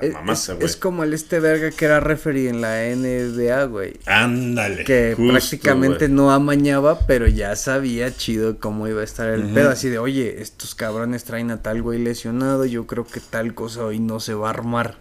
Es, 0.00 0.14
es- 0.48 0.56
güey. 0.56 0.64
es 0.66 0.76
como 0.76 1.04
el 1.04 1.14
este 1.14 1.40
verga 1.40 1.70
que 1.70 1.84
era 1.84 2.00
referee 2.00 2.48
en 2.48 2.60
la 2.60 2.82
NBA, 2.84 3.64
güey. 3.64 3.94
Ándale. 4.06 4.84
Que 4.84 5.14
justo, 5.16 5.32
prácticamente 5.32 6.08
no 6.08 6.30
amañaba, 6.30 7.06
pero 7.06 7.26
ya 7.28 7.56
sabía 7.56 8.14
chido 8.14 8.58
cómo 8.58 8.88
iba 8.88 9.00
a 9.00 9.04
estar 9.04 9.28
el 9.28 9.44
pedo. 9.52 9.70
Así 9.70 9.88
de, 9.88 9.98
oye, 9.98 10.40
estos 10.42 10.74
cabrones 10.74 11.24
traen 11.24 11.50
a 11.50 11.62
tal 11.62 11.82
güey 11.82 11.98
lesionado, 11.98 12.64
yo 12.64 12.86
creo 12.86 13.06
que 13.06 13.20
tal 13.20 13.54
cosa 13.54 13.84
hoy 13.84 13.98
no 13.98 14.20
se 14.20 14.34
va 14.34 14.48
a 14.48 14.50
armar. 14.50 14.96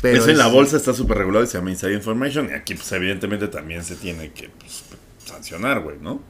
Pero 0.00 0.18
Eso 0.18 0.30
en 0.30 0.38
la 0.38 0.48
bolsa 0.48 0.76
está 0.76 0.92
súper 0.92 1.18
regulado 1.18 1.44
y 1.44 1.46
se 1.46 1.58
llama 1.58 1.70
Inside 1.70 1.94
Information. 1.94 2.48
Y 2.50 2.54
aquí, 2.54 2.74
pues, 2.74 2.90
evidentemente, 2.90 3.46
también 3.46 3.84
se 3.84 3.94
tiene 3.94 4.32
que 4.32 4.48
pues, 4.48 4.82
sancionar, 5.24 5.80
güey, 5.80 5.98
¿no? 6.00 6.20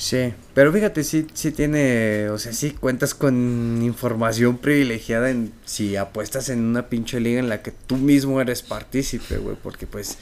Sí, 0.00 0.32
pero 0.54 0.72
fíjate, 0.72 1.04
sí, 1.04 1.26
sí 1.34 1.50
tiene, 1.52 2.30
o 2.30 2.38
sea, 2.38 2.54
sí 2.54 2.70
cuentas 2.70 3.12
con 3.14 3.80
información 3.82 4.56
privilegiada 4.56 5.28
en 5.28 5.52
si 5.66 5.94
apuestas 5.96 6.48
en 6.48 6.60
una 6.64 6.88
pinche 6.88 7.20
liga 7.20 7.38
en 7.38 7.50
la 7.50 7.60
que 7.60 7.70
tú 7.86 7.98
mismo 7.98 8.40
eres 8.40 8.62
partícipe, 8.62 9.36
güey, 9.36 9.56
porque 9.62 9.86
pues 9.86 10.16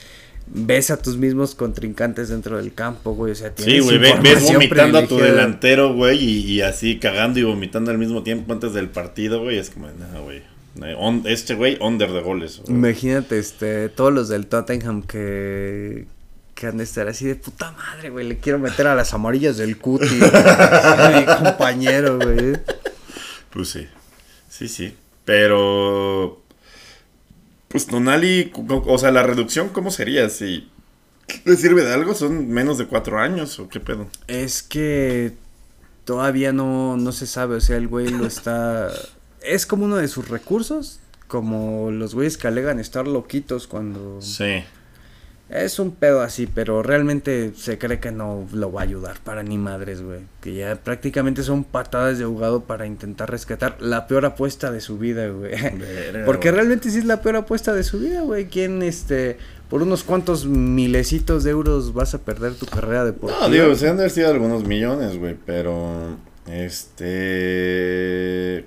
ves 0.48 0.90
a 0.90 0.96
tus 1.00 1.16
mismos 1.16 1.54
contrincantes 1.54 2.28
dentro 2.28 2.56
del 2.56 2.74
campo, 2.74 3.14
güey, 3.14 3.30
o 3.30 3.34
sea, 3.36 3.50
Sí, 3.56 3.64
tienes 3.66 3.84
güey, 3.84 3.98
ve- 3.98 4.14
ves 4.20 4.42
vomitando 4.52 4.98
a 4.98 5.06
tu 5.06 5.16
delantero, 5.18 5.94
güey, 5.94 6.18
y, 6.24 6.38
y 6.54 6.60
así 6.62 6.98
cagando 6.98 7.38
y 7.38 7.44
vomitando 7.44 7.92
al 7.92 7.98
mismo 7.98 8.24
tiempo 8.24 8.52
antes 8.52 8.72
del 8.72 8.88
partido, 8.88 9.42
güey. 9.42 9.58
Es 9.58 9.70
como, 9.70 9.86
no, 9.86 10.22
güey. 10.24 10.42
on- 10.96 11.22
Este 11.26 11.54
güey, 11.54 11.78
under 11.80 12.10
de 12.10 12.20
goles. 12.22 12.62
güey. 12.64 12.76
Imagínate, 12.76 13.38
este, 13.38 13.90
todos 13.90 14.12
los 14.12 14.28
del 14.28 14.46
Tottenham 14.48 15.02
que, 15.04 16.06
que 16.58 16.66
han 16.66 16.78
de 16.78 16.82
estar 16.82 17.06
así 17.06 17.24
de 17.24 17.36
puta 17.36 17.70
madre, 17.70 18.10
güey, 18.10 18.26
le 18.26 18.38
quiero 18.38 18.58
meter 18.58 18.88
a 18.88 18.96
las 18.96 19.14
amarillas 19.14 19.58
del 19.58 19.78
cuti, 19.78 20.18
a 20.34 21.12
mi 21.16 21.24
compañero, 21.24 22.18
güey. 22.18 22.56
Pues 23.50 23.68
sí, 23.68 23.86
sí, 24.48 24.66
sí. 24.66 24.96
Pero, 25.24 26.42
pues 27.68 27.86
Tonali, 27.86 28.50
o 28.66 28.98
sea, 28.98 29.12
la 29.12 29.22
reducción, 29.22 29.68
¿cómo 29.68 29.92
sería? 29.92 30.28
Si 30.30 30.68
le 31.44 31.56
sirve 31.56 31.84
de 31.84 31.94
algo, 31.94 32.12
son 32.14 32.48
menos 32.48 32.76
de 32.76 32.86
cuatro 32.86 33.20
años 33.20 33.60
o 33.60 33.68
qué 33.68 33.78
pedo. 33.78 34.08
Es 34.26 34.64
que 34.64 35.34
todavía 36.04 36.52
no, 36.52 36.96
no 36.96 37.12
se 37.12 37.28
sabe, 37.28 37.54
o 37.54 37.60
sea, 37.60 37.76
el 37.76 37.86
güey 37.86 38.08
lo 38.08 38.26
está... 38.26 38.90
Es 39.42 39.64
como 39.64 39.84
uno 39.84 39.94
de 39.94 40.08
sus 40.08 40.26
recursos, 40.26 40.98
como 41.28 41.92
los 41.92 42.16
güeyes 42.16 42.36
que 42.36 42.48
alegan 42.48 42.80
estar 42.80 43.06
loquitos 43.06 43.68
cuando... 43.68 44.20
Sí. 44.20 44.64
Es 45.50 45.78
un 45.78 45.92
pedo 45.92 46.20
así, 46.20 46.46
pero 46.46 46.82
realmente 46.82 47.52
se 47.56 47.78
cree 47.78 48.00
que 48.00 48.12
no 48.12 48.46
lo 48.52 48.70
va 48.70 48.82
a 48.82 48.84
ayudar 48.84 49.18
para 49.24 49.42
ni 49.42 49.56
madres, 49.56 50.02
güey. 50.02 50.20
Que 50.42 50.54
ya 50.54 50.76
prácticamente 50.76 51.42
son 51.42 51.64
patadas 51.64 52.18
de 52.18 52.24
ahogado 52.24 52.64
para 52.64 52.86
intentar 52.86 53.30
rescatar 53.30 53.78
la 53.80 54.06
peor 54.06 54.26
apuesta 54.26 54.70
de 54.70 54.82
su 54.82 54.98
vida, 54.98 55.26
güey. 55.28 55.52
Porque 56.26 56.50
realmente 56.50 56.90
sí 56.90 56.98
es 56.98 57.06
la 57.06 57.22
peor 57.22 57.36
apuesta 57.36 57.72
de 57.72 57.82
su 57.82 57.98
vida, 57.98 58.20
güey. 58.20 58.48
¿Quién, 58.48 58.82
este, 58.82 59.38
por 59.70 59.82
unos 59.82 60.04
cuantos 60.04 60.44
milecitos 60.44 61.44
de 61.44 61.50
euros 61.52 61.94
vas 61.94 62.12
a 62.12 62.18
perder 62.18 62.52
tu 62.54 62.66
carrera 62.66 63.06
deportiva? 63.06 63.40
No, 63.40 63.48
digo, 63.48 63.74
se 63.74 63.88
han 63.88 63.96
de 63.96 64.10
sido 64.10 64.30
algunos 64.30 64.64
millones, 64.64 65.18
güey, 65.18 65.34
pero 65.46 66.18
este, 66.46 67.86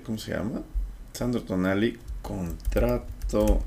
¿cómo 0.04 0.18
se 0.18 0.32
llama? 0.32 0.62
Sandro 1.12 1.42
Tonali, 1.42 1.96
contrato 2.22 3.62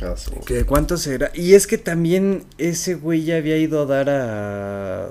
Newcastle. 0.00 0.40
¿Que 0.46 0.64
¿Cuánto 0.64 0.96
será? 0.96 1.30
Y 1.34 1.54
es 1.54 1.66
que 1.66 1.78
también 1.78 2.44
ese 2.58 2.94
güey 2.94 3.24
ya 3.24 3.36
había 3.36 3.56
ido 3.58 3.82
a 3.82 3.86
dar 3.86 4.10
a... 4.10 5.10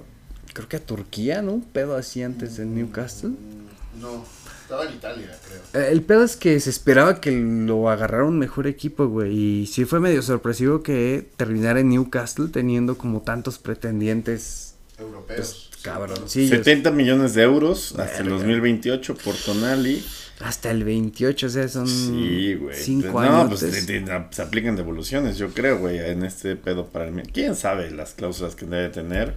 Creo 0.53 0.67
que 0.69 0.77
a 0.77 0.79
Turquía, 0.85 1.41
¿no? 1.41 1.53
Un 1.53 1.63
pedo 1.63 1.95
así 1.95 2.21
antes 2.21 2.57
de 2.57 2.65
Newcastle. 2.65 3.29
Mm, 3.29 4.01
No, 4.01 4.23
estaba 4.61 4.85
en 4.85 4.93
Italia, 4.93 5.35
creo. 5.47 5.83
Eh, 5.83 5.91
El 5.91 6.01
pedo 6.03 6.23
es 6.23 6.35
que 6.35 6.59
se 6.59 6.69
esperaba 6.69 7.19
que 7.21 7.31
lo 7.31 7.89
agarrara 7.89 8.25
un 8.25 8.37
mejor 8.37 8.67
equipo, 8.67 9.07
güey. 9.07 9.35
Y 9.63 9.67
sí 9.67 9.85
fue 9.85 9.99
medio 9.99 10.21
sorpresivo 10.21 10.83
que 10.83 11.27
terminara 11.37 11.79
en 11.79 11.89
Newcastle 11.89 12.49
teniendo 12.49 12.97
como 12.97 13.21
tantos 13.21 13.57
pretendientes 13.57 14.75
Europeos. 14.99 15.69
Pues, 15.71 15.81
cabroncillos. 15.83 16.49
70 16.49 16.91
millones 16.91 17.33
de 17.33 17.41
euros 17.43 17.93
hasta 17.97 18.17
el 18.19 18.25
Verga. 18.25 18.37
2028 18.37 19.15
por 19.17 19.35
Tonali. 19.35 20.03
Hasta 20.43 20.71
el 20.71 20.83
28, 20.83 21.47
o 21.47 21.49
sea, 21.49 21.67
son 21.69 21.87
Sí, 21.87 22.55
güey. 22.55 22.75
cinco 22.77 23.21
no, 23.23 23.43
años. 23.43 23.59
pues 23.61 23.85
te- 23.85 24.01
te- 24.01 24.25
se 24.31 24.41
aplican 24.41 24.75
devoluciones, 24.75 25.37
yo 25.37 25.49
creo, 25.53 25.79
güey, 25.79 25.97
en 25.99 26.23
este 26.23 26.55
pedo 26.57 26.87
para 26.87 27.07
el... 27.07 27.13
¿Quién 27.31 27.55
sabe 27.55 27.89
las 27.91 28.13
cláusulas 28.13 28.55
que 28.55 28.65
debe 28.65 28.89
tener? 28.89 29.35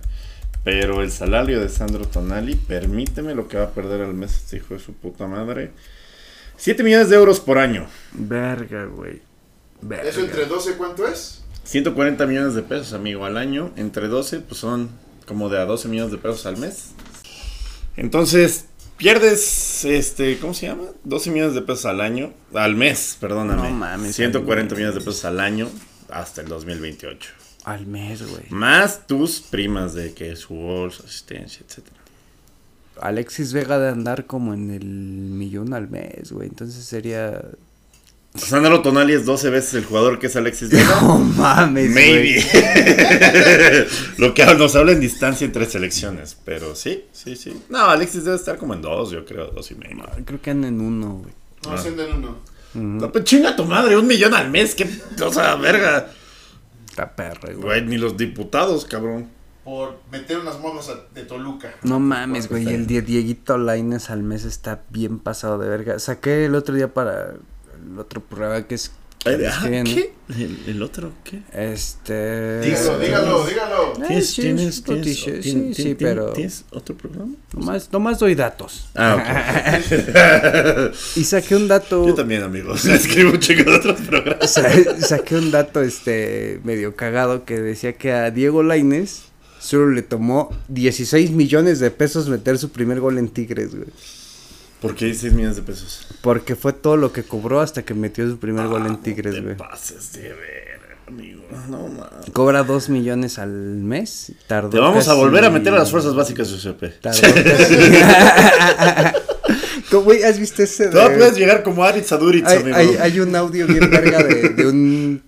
Pero 0.64 1.02
el 1.02 1.12
salario 1.12 1.60
de 1.60 1.68
Sandro 1.68 2.06
Tonali, 2.08 2.56
permíteme 2.56 3.34
lo 3.36 3.46
que 3.46 3.56
va 3.56 3.64
a 3.66 3.70
perder 3.70 4.00
al 4.00 4.14
mes 4.14 4.34
este 4.34 4.56
hijo 4.56 4.74
de 4.74 4.80
su 4.80 4.94
puta 4.94 5.28
madre. 5.28 5.70
7 6.56 6.82
millones 6.82 7.08
de 7.08 7.14
euros 7.16 7.38
por 7.38 7.58
año. 7.58 7.86
Verga, 8.12 8.86
güey. 8.86 9.22
Verga. 9.82 10.08
¿Eso 10.08 10.20
entre 10.20 10.46
12 10.46 10.72
cuánto 10.72 11.06
es? 11.06 11.44
140 11.62 12.26
millones 12.26 12.54
de 12.54 12.62
pesos, 12.62 12.94
amigo, 12.94 13.24
al 13.24 13.36
año. 13.36 13.70
Entre 13.76 14.08
12, 14.08 14.40
pues 14.40 14.58
son 14.58 14.88
como 15.26 15.48
de 15.50 15.58
a 15.60 15.66
12 15.66 15.86
millones 15.88 16.10
de 16.10 16.18
pesos 16.18 16.46
al 16.46 16.56
mes. 16.56 16.90
Entonces, 17.96 18.66
pierdes, 18.96 19.84
este, 19.84 20.38
¿cómo 20.38 20.54
se 20.54 20.66
llama? 20.66 20.84
12 21.04 21.30
millones 21.30 21.54
de 21.54 21.62
pesos 21.62 21.86
al 21.86 22.00
año. 22.00 22.32
Al 22.54 22.74
mes, 22.76 23.16
perdóname. 23.20 23.70
No 23.70 23.70
mames, 23.70 24.16
140 24.16 24.74
al 24.74 24.78
millones 24.78 24.94
de 24.98 25.04
pesos 25.04 25.24
al 25.24 25.40
año 25.40 25.68
hasta 26.08 26.42
el 26.42 26.48
2028. 26.48 27.30
Al 27.64 27.86
mes, 27.86 28.28
güey. 28.28 28.44
Más 28.50 29.06
tus 29.06 29.40
primas 29.40 29.94
de 29.94 30.14
que 30.14 30.32
es 30.32 30.40
su 30.40 30.54
bolsa, 30.54 31.02
asistencia, 31.04 31.64
etcétera. 31.66 31.96
Alexis 33.00 33.52
Vega 33.52 33.78
de 33.78 33.88
andar 33.88 34.26
como 34.26 34.54
en 34.54 34.70
el 34.70 34.84
millón 34.84 35.74
al 35.74 35.88
mes, 35.88 36.32
güey. 36.32 36.48
Entonces 36.48 36.84
sería. 36.84 37.42
Sandro 38.38 38.82
Tonali 38.82 39.12
es 39.14 39.24
12 39.26 39.50
veces 39.50 39.74
el 39.74 39.84
jugador 39.84 40.18
que 40.18 40.26
es 40.28 40.36
Alexis 40.36 40.70
Vega. 40.70 41.00
No 41.02 41.18
mames, 41.18 41.90
Maybe. 41.90 42.44
Lo 44.18 44.34
que 44.34 44.44
nos 44.54 44.74
habla 44.76 44.92
en 44.92 45.00
distancia 45.00 45.44
entre 45.44 45.66
selecciones. 45.66 46.36
Pero 46.44 46.74
sí, 46.74 47.04
sí, 47.12 47.36
sí. 47.36 47.60
No, 47.68 47.78
Alexis 47.86 48.24
debe 48.24 48.36
estar 48.36 48.56
como 48.58 48.74
en 48.74 48.82
dos, 48.82 49.10
yo 49.10 49.24
creo, 49.24 49.46
dos 49.48 49.70
y 49.70 49.74
medio. 49.74 50.04
Creo 50.24 50.40
que 50.40 50.50
anda 50.50 50.68
en 50.68 50.80
uno, 50.80 51.14
güey. 51.22 51.34
No, 51.64 51.70
Ah. 51.72 51.74
ascienden 51.74 52.12
uno. 52.14 52.36
No, 52.74 53.10
pues 53.10 53.24
chinga 53.24 53.56
tu 53.56 53.64
madre, 53.64 53.96
un 53.96 54.06
millón 54.06 54.34
al 54.34 54.50
mes, 54.50 54.74
qué 54.74 54.86
o 55.22 55.32
sea, 55.32 55.56
verga. 55.56 56.10
Está 56.88 57.14
perro, 57.16 57.40
güey. 57.44 57.54
Güey, 57.56 57.84
ni 57.86 57.96
los 57.96 58.16
diputados, 58.16 58.84
cabrón. 58.84 59.28
Por 59.64 59.98
meter 60.12 60.38
unas 60.38 60.60
morras 60.60 60.90
de 61.14 61.22
Toluca. 61.24 61.74
No 61.82 61.98
mames, 61.98 62.48
güey. 62.48 62.68
El 62.68 62.86
Die- 62.86 63.00
Dieguito 63.02 63.58
Laines 63.58 64.10
al 64.10 64.22
mes 64.22 64.44
está 64.44 64.82
bien 64.90 65.18
pasado 65.18 65.58
de 65.58 65.68
verga. 65.68 65.98
Saqué 65.98 66.44
el 66.44 66.54
otro 66.54 66.74
día 66.76 66.92
para 66.94 67.34
el 67.92 67.98
otro 67.98 68.20
programa 68.22 68.66
que 68.66 68.74
es. 68.76 68.90
Ah. 69.28 69.64
¿Qué? 69.84 70.12
¿El, 70.28 70.56
el 70.68 70.82
otro 70.82 71.10
qué? 71.24 71.42
Este. 71.52 72.60
Dígalo, 72.60 72.98
dígalo, 73.00 73.44
dígalo. 73.46 73.92
Eh, 74.08 74.22
sí, 74.22 74.46
es 74.46 74.82
un 74.86 74.96
noticia, 74.96 75.42
sí, 75.42 75.72
sí, 75.74 75.96
pero- 75.98 76.32
¿Tienes 76.32 76.64
otro 76.70 76.96
programa? 76.96 77.34
Nomás, 77.52 77.88
nomás 77.92 78.20
doy 78.20 78.36
datos. 78.36 78.88
Ah, 78.94 79.80
Y 81.16 81.24
saqué 81.24 81.56
un 81.56 81.66
dato. 81.66 82.06
Yo 82.06 82.14
también, 82.14 82.42
amigos. 82.44 82.84
Escribo 82.86 83.30
un 83.32 83.40
chico 83.40 83.68
de 83.68 83.76
otros 83.78 84.00
programas. 84.02 84.48
Sa- 84.52 85.00
saqué 85.00 85.34
un 85.34 85.50
dato 85.50 85.82
este 85.82 86.60
medio 86.62 86.94
cagado 86.94 87.44
que 87.44 87.60
decía 87.60 87.94
que 87.94 88.12
a 88.12 88.30
Diego 88.30 88.62
Laines 88.62 89.24
solo 89.58 89.90
le 89.90 90.02
tomó 90.02 90.52
16 90.68 91.32
millones 91.32 91.80
de 91.80 91.90
pesos 91.90 92.28
meter 92.28 92.58
su 92.58 92.70
primer 92.70 93.00
gol 93.00 93.18
en 93.18 93.28
Tigres, 93.28 93.74
güey. 93.74 93.88
¿Por 94.80 94.94
qué 94.94 95.14
6 95.14 95.32
millones 95.32 95.56
de 95.56 95.62
pesos? 95.62 96.06
Porque 96.20 96.56
fue 96.56 96.72
todo 96.72 96.96
lo 96.96 97.12
que 97.12 97.22
cobró 97.22 97.60
hasta 97.60 97.82
que 97.84 97.94
metió 97.94 98.28
su 98.28 98.38
primer 98.38 98.66
gol 98.68 98.86
en 98.86 98.98
Tigres, 98.98 99.34
Ah, 99.34 99.36
Te 99.36 99.42
güey. 99.42 99.56
pases 99.56 100.12
de 100.12 100.28
ver, 100.34 100.80
amigo. 101.06 101.42
No 101.68 101.88
mames. 101.88 102.30
Cobra 102.32 102.62
2 102.62 102.88
millones 102.90 103.38
al 103.38 103.50
mes. 103.50 104.32
Tardó 104.46 104.70
Te 104.70 104.78
vamos 104.78 105.08
a 105.08 105.14
volver 105.14 105.44
a 105.44 105.50
meter 105.50 105.72
a 105.72 105.78
las 105.78 105.90
fuerzas 105.90 106.14
básicas 106.14 106.48
de 106.50 106.56
UCP. 106.70 107.00
Tardó 107.00 107.20
casi- 107.22 107.74
¿Cómo, 109.90 110.02
güey, 110.04 110.22
¿Has 110.24 110.38
visto 110.38 110.62
ese? 110.62 110.88
De- 110.88 110.90
puedes 110.90 111.36
llegar 111.36 111.62
como 111.62 111.84
Aritz 111.84 112.12
Aduritz, 112.12 112.46
hay, 112.48 112.58
amigo. 112.58 112.76
hay, 112.76 112.88
hay 113.00 113.20
un 113.20 113.34
audio 113.36 113.66
bien 113.66 113.88
verga 113.90 114.22
de, 114.22 114.48
de 114.50 114.66
un 114.66 115.22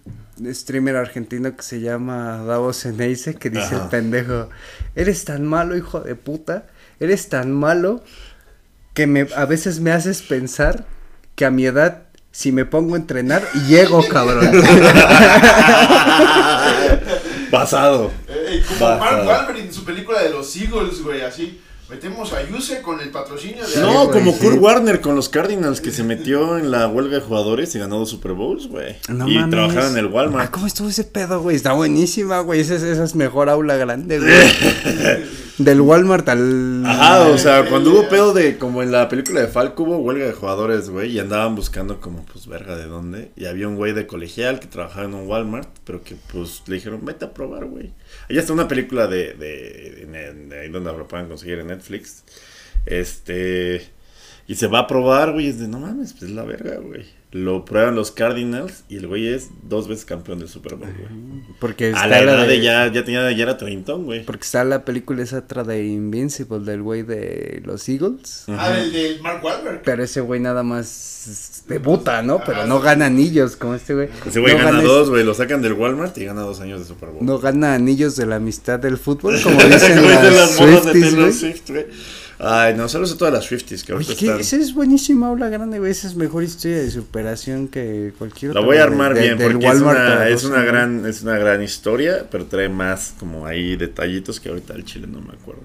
streamer 0.53 0.96
argentino 0.96 1.55
que 1.57 1.62
se 1.62 1.80
llama 1.80 2.42
Davos 2.44 2.84
Eneise 2.84 3.34
que 3.34 3.51
dice 3.51 3.74
Ajá. 3.74 3.84
el 3.84 3.88
pendejo, 3.90 4.49
eres 4.94 5.24
tan 5.24 5.44
malo, 5.46 5.76
hijo 5.76 6.01
de 6.01 6.14
puta, 6.16 6.66
eres 7.01 7.28
tan 7.28 7.53
malo 7.53 8.03
que 8.99 9.07
me, 9.07 9.28
a 9.36 9.44
veces 9.44 9.78
me 9.78 9.92
haces 9.92 10.22
pensar 10.22 10.84
que 11.36 11.44
a 11.44 11.53
mi 11.53 11.64
edad, 11.66 12.03
si 12.32 12.51
me 12.51 12.64
pongo 12.64 12.96
a 12.96 12.99
entrenar, 12.99 13.44
llego, 13.68 14.05
cabrón. 14.09 14.51
Pasado. 17.53 18.11
Eh, 18.28 18.61
como. 18.76 18.99
Mark 18.99 19.24
Wahlberg 19.24 19.59
en 19.61 19.72
su 19.72 19.84
película 19.84 20.20
de 20.20 20.30
los 20.30 20.55
Eagles, 20.57 21.01
güey, 21.05 21.20
así. 21.22 21.61
Metemos 21.88 22.32
a 22.32 22.42
Yuse 22.46 22.82
con 22.82 22.99
el 23.01 23.11
patrocinio 23.11 23.64
de 23.66 23.80
No, 23.80 24.07
güey, 24.09 24.18
como 24.18 24.32
sí. 24.32 24.38
Kurt 24.40 24.59
Warner 24.61 25.01
con 25.01 25.14
los 25.14 25.28
Cardinals 25.28 25.80
que 25.80 25.92
se 25.92 26.03
metió 26.03 26.59
en 26.59 26.72
la 26.72 26.88
huelga 26.88 27.18
de 27.18 27.22
jugadores 27.22 27.72
y 27.76 27.78
ganó 27.78 28.01
dos 28.01 28.11
Super 28.11 28.32
Bowls, 28.32 28.66
güey. 28.66 28.96
No 29.09 29.28
y 29.28 29.36
mames. 29.36 29.51
trabajaron 29.51 29.92
en 29.92 29.99
el 29.99 30.07
Ah, 30.07 30.11
Walmart. 30.12 30.51
¿cómo 30.51 30.66
estuvo 30.66 30.88
ese 30.88 31.05
pedo, 31.05 31.40
güey? 31.40 31.55
Está 31.55 31.72
buenísima, 31.72 32.40
güey. 32.40 32.61
Esa, 32.61 32.74
es- 32.74 32.82
esa 32.82 33.05
es 33.05 33.14
mejor 33.14 33.49
aula 33.49 33.76
grande, 33.76 34.18
güey. 34.18 35.28
Del 35.59 35.80
Walmart 35.80 36.28
al. 36.28 36.86
Ajá, 36.86 37.28
o 37.28 37.36
sea, 37.36 37.68
cuando 37.68 37.90
hubo 37.90 38.09
pedo 38.09 38.32
de, 38.32 38.59
como 38.59 38.80
en 38.80 38.92
la 38.92 39.09
película 39.09 39.40
de 39.40 39.48
Falco, 39.48 39.82
hubo 39.82 39.96
huelga 39.98 40.26
de 40.26 40.32
jugadores, 40.32 40.88
güey, 40.88 41.11
y 41.11 41.18
andaban 41.18 41.56
buscando 41.56 42.00
como, 42.00 42.24
pues, 42.26 42.46
verga, 42.46 42.76
¿de 42.76 42.86
dónde? 42.86 43.32
Y 43.34 43.46
había 43.46 43.66
un 43.66 43.74
güey 43.74 43.92
de 43.92 44.06
colegial 44.06 44.61
que 44.61 44.68
trabajaba 44.68 45.06
en 45.06 45.14
un 45.14 45.26
Walmart, 45.26 45.68
pero 45.84 46.04
que, 46.04 46.14
pues, 46.32 46.62
le 46.68 46.76
dijeron, 46.76 47.04
vete 47.04 47.24
a 47.24 47.34
probar, 47.34 47.64
güey. 47.66 47.92
Allá 48.30 48.40
está 48.40 48.52
una 48.52 48.68
película 48.68 49.09
de, 49.09 49.34
de, 49.34 50.59
ahí 50.61 50.68
donde 50.68 50.92
lo 50.92 51.09
puedan 51.09 51.26
conseguir 51.26 51.59
en 51.59 51.66
Netflix, 51.66 52.22
este, 52.86 53.84
y 54.46 54.54
se 54.54 54.68
va 54.68 54.80
a 54.80 54.86
probar, 54.86 55.32
güey, 55.32 55.48
es 55.48 55.59
de, 55.59 55.66
no 55.66 55.80
mames, 55.80 56.12
pues, 56.12 56.24
es 56.24 56.30
la 56.30 56.44
verga, 56.44 56.76
güey. 56.76 57.17
Lo 57.31 57.66
prueban 57.66 57.95
los 57.95 58.11
Cardinals 58.11 58.85
y 58.89 58.97
el 58.97 59.07
güey 59.07 59.29
es 59.29 59.49
dos 59.62 59.87
veces 59.87 60.07
campeón 60.07 60.39
del 60.39 60.49
Super 60.49 60.76
Bowl, 60.76 60.89
güey. 60.97 61.43
Porque 61.61 61.87
A 61.87 61.89
está 61.91 62.07
la 62.07 62.22
la 62.22 62.33
edad 62.33 62.43
de 62.47 62.57
de- 62.57 62.62
ya, 62.62 62.91
ya 62.91 63.05
tenía, 63.05 63.31
ya 63.33 63.43
era 63.43 63.59
treintón, 63.59 64.07
güey. 64.07 64.24
Porque 64.24 64.45
está 64.45 64.64
la 64.64 64.83
película 64.87 65.22
esa 65.22 65.41
otra 65.41 65.62
de 65.62 65.85
Invincible, 65.87 66.61
del 66.61 66.81
güey 66.81 67.03
de 67.03 67.61
los 67.66 67.87
Eagles. 67.87 68.45
Ah, 68.49 68.74
el 68.79 68.93
de 68.93 69.18
Mark 69.20 69.45
Wahlberg. 69.45 69.83
Pero 69.83 70.03
ese 70.05 70.22
güey 70.22 70.41
nada 70.41 70.62
más 70.62 71.64
debuta, 71.68 72.22
¿no? 72.22 72.41
Pero 72.47 72.61
Ajá, 72.61 72.66
no 72.66 72.81
gana 72.81 73.05
anillos 73.07 73.57
como 73.57 73.74
este 73.74 73.95
güey. 73.95 74.09
Ese 74.26 74.41
güey 74.41 74.57
no 74.57 74.64
gana 74.64 74.81
dos, 74.81 75.11
güey, 75.11 75.22
lo 75.22 75.35
sacan 75.35 75.61
del 75.61 75.74
Walmart 75.74 76.16
y 76.16 76.24
gana 76.24 76.41
dos 76.41 76.61
años 76.61 76.81
de 76.81 76.87
Super 76.87 77.11
Bowl. 77.11 77.26
No 77.26 77.39
gana 77.39 77.74
anillos 77.74 78.16
de 78.16 78.24
la 78.24 78.37
amistad 78.37 78.79
del 78.79 78.97
fútbol, 78.97 79.39
como 79.43 79.62
dicen 79.64 80.03
Güey, 80.03 80.16
de 80.16 80.31
las 80.31 80.35
las 80.35 80.61
morras 80.61 80.85
de 80.87 80.93
Swifties, 80.93 81.03
Taylor 81.05 81.20
güey. 81.29 81.33
Swift, 81.35 81.68
güey. 81.70 81.87
Ay, 82.41 82.74
no, 82.74 82.89
saludos 82.89 83.14
a 83.14 83.18
todas 83.18 83.34
las 83.34 83.45
Swifties 83.47 83.82
que 83.82 83.93
ahorita 83.93 84.12
Oye, 84.12 84.26
están. 84.26 84.41
esa 84.41 84.57
es 84.57 84.72
buenísima 84.72 85.26
aula 85.28 85.49
grande, 85.49 85.78
güey. 85.80 85.91
Esa 85.91 86.07
es 86.07 86.14
mejor 86.14 86.45
historia 86.45 86.78
de 86.78 86.91
superación 86.91 87.66
que 87.66 88.12
cualquier 88.16 88.55
La 88.55 88.61
otra. 88.61 88.66
voy 88.66 88.76
a 88.76 88.84
armar 88.84 89.14
de- 89.14 89.20
bien 89.22 89.39
porque 89.39 89.66
es 89.66 89.80
una, 89.80 90.28
es 90.28 90.45
una 90.45 90.62
gran 90.62 91.05
es 91.07 91.22
una 91.22 91.36
gran 91.36 91.62
historia, 91.62 92.26
pero 92.30 92.45
trae 92.47 92.68
más 92.68 93.14
como 93.18 93.45
ahí 93.47 93.74
detallitos 93.76 94.39
que 94.39 94.51
ahorita 94.51 94.74
el 94.74 94.84
chile 94.84 95.09
no 95.11 95.20
me 95.20 95.32
acuerdo. 95.32 95.62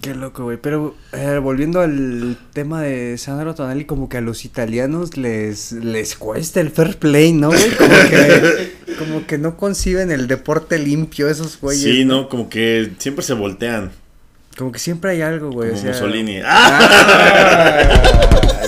Qué 0.00 0.14
loco, 0.14 0.44
güey. 0.44 0.56
Pero 0.62 0.94
eh, 1.12 1.40
volviendo 1.42 1.80
al 1.80 2.38
tema 2.52 2.80
de 2.82 3.18
Sandro 3.18 3.54
Tonali, 3.54 3.84
como 3.84 4.08
que 4.08 4.16
a 4.16 4.20
los 4.20 4.44
italianos 4.44 5.16
les, 5.16 5.72
les 5.72 6.14
cuesta 6.14 6.60
el 6.60 6.70
fair 6.70 6.96
play, 6.98 7.32
¿no, 7.32 7.48
güey? 7.48 7.70
Como 7.76 7.90
que, 8.08 8.72
como 8.98 9.26
que 9.26 9.38
no 9.38 9.56
conciben 9.56 10.10
el 10.12 10.28
deporte 10.28 10.78
limpio 10.78 11.28
esos 11.28 11.60
güeyes. 11.60 11.82
sí, 11.82 12.04
no, 12.04 12.28
como 12.28 12.48
que 12.48 12.92
siempre 12.98 13.24
se 13.24 13.34
voltean, 13.34 13.90
Como 14.58 14.72
que 14.72 14.78
siempre 14.80 15.12
hay 15.12 15.22
algo, 15.22 15.50
güey. 15.52 15.68
como 15.70 15.80
o 15.80 15.82
sea- 15.82 15.92
Mussolini. 15.92 16.40
¡Ah! 16.44 17.88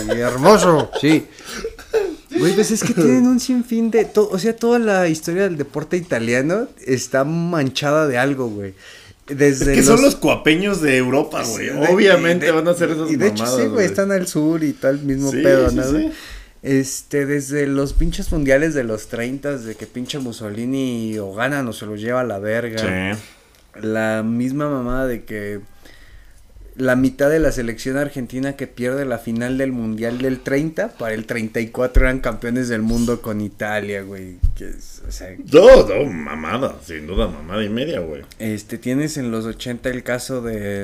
Ay, 0.09 0.21
hermoso, 0.21 0.91
sí. 1.01 1.27
Güey, 2.39 2.55
pues 2.55 2.71
es 2.71 2.83
que 2.85 2.95
tienen 2.95 3.27
un 3.27 3.41
sinfín 3.41 3.91
de... 3.91 4.09
o 4.15 4.39
sea, 4.39 4.55
toda 4.57 4.79
la 4.79 5.09
historia 5.09 5.43
del 5.43 5.57
deporte 5.59 5.97
italiano 5.97 6.69
está 6.87 7.25
manchada 7.25 8.07
de 8.07 8.19
algo, 8.19 8.49
güey. 8.49 8.75
Desde 9.27 9.73
Es 9.73 9.79
que 9.79 9.83
son 9.85 10.01
los 10.03 10.17
cuapeños 10.17 10.81
de 10.81 10.97
Europa, 10.97 11.45
Sí, 11.45 11.53
güey. 11.53 11.67
de- 11.71 11.89
Obviamente 11.93 12.47
de- 12.47 12.53
van 12.53 12.67
a 12.69 12.71
hacer 12.71 12.91
esas 12.91 13.11
Y 13.11 13.17
de 13.17 13.27
hecho 13.29 13.43
mamadas, 13.45 13.63
sí, 13.65 13.69
güey, 13.69 13.87
están 13.87 14.11
al 14.13 14.27
sur 14.27 14.63
y 14.65 14.73
tal, 14.73 15.01
mismo 15.03 15.31
Sí, 15.31 15.43
pedo, 15.43 15.71
sí, 15.71 15.77
¿no? 15.77 15.85
sí. 15.85 16.11
Este, 16.63 17.27
desde 17.27 17.67
los 17.67 17.93
pinches 17.95 18.31
mundiales 18.33 18.75
de 18.75 18.85
los 18.85 19.09
30 19.09 19.57
de 19.59 19.75
que 19.77 19.87
pinche 19.87 20.19
Mussolini 20.19 21.19
o 21.19 21.33
gana 21.33 21.67
o 21.69 21.73
se 21.73 21.87
lo 21.87 21.97
lleva 21.97 22.21
a 22.21 22.25
la 22.25 22.39
verga. 22.39 22.79
Sí. 22.79 23.21
La 23.83 24.23
misma 24.25 24.69
mamada 24.69 25.07
de 25.07 25.25
que 25.25 25.61
la 26.77 26.97
mitad 26.97 27.29
de 27.31 27.39
la 27.41 27.53
selección 27.53 27.97
argentina 27.97 28.57
que 28.57 28.67
pierde 28.67 29.05
la 29.05 29.19
final 29.19 29.59
del 29.59 29.73
mundial 29.73 30.19
del 30.19 30.41
30, 30.41 30.95
para 30.99 31.15
el 31.15 31.27
34 31.27 32.05
eran 32.05 32.21
campeones 32.21 32.69
del 32.69 32.83
mundo 32.83 33.21
con 33.21 33.41
Italia, 33.41 34.03
güey. 34.03 34.37
Que 34.57 34.69
es, 34.69 35.03
o 35.07 35.11
sea, 35.13 35.35
No, 35.53 35.87
no, 35.89 36.05
mamada, 36.11 36.79
sin 36.85 37.07
duda, 37.07 37.27
mamada 37.29 37.63
y 37.65 37.69
media, 37.69 38.01
güey. 38.01 38.23
este, 38.39 38.79
tienes 38.79 39.17
en 39.17 39.31
los 39.31 39.45
80 39.45 39.89
el 39.91 40.03
caso 40.03 40.43
de... 40.43 40.83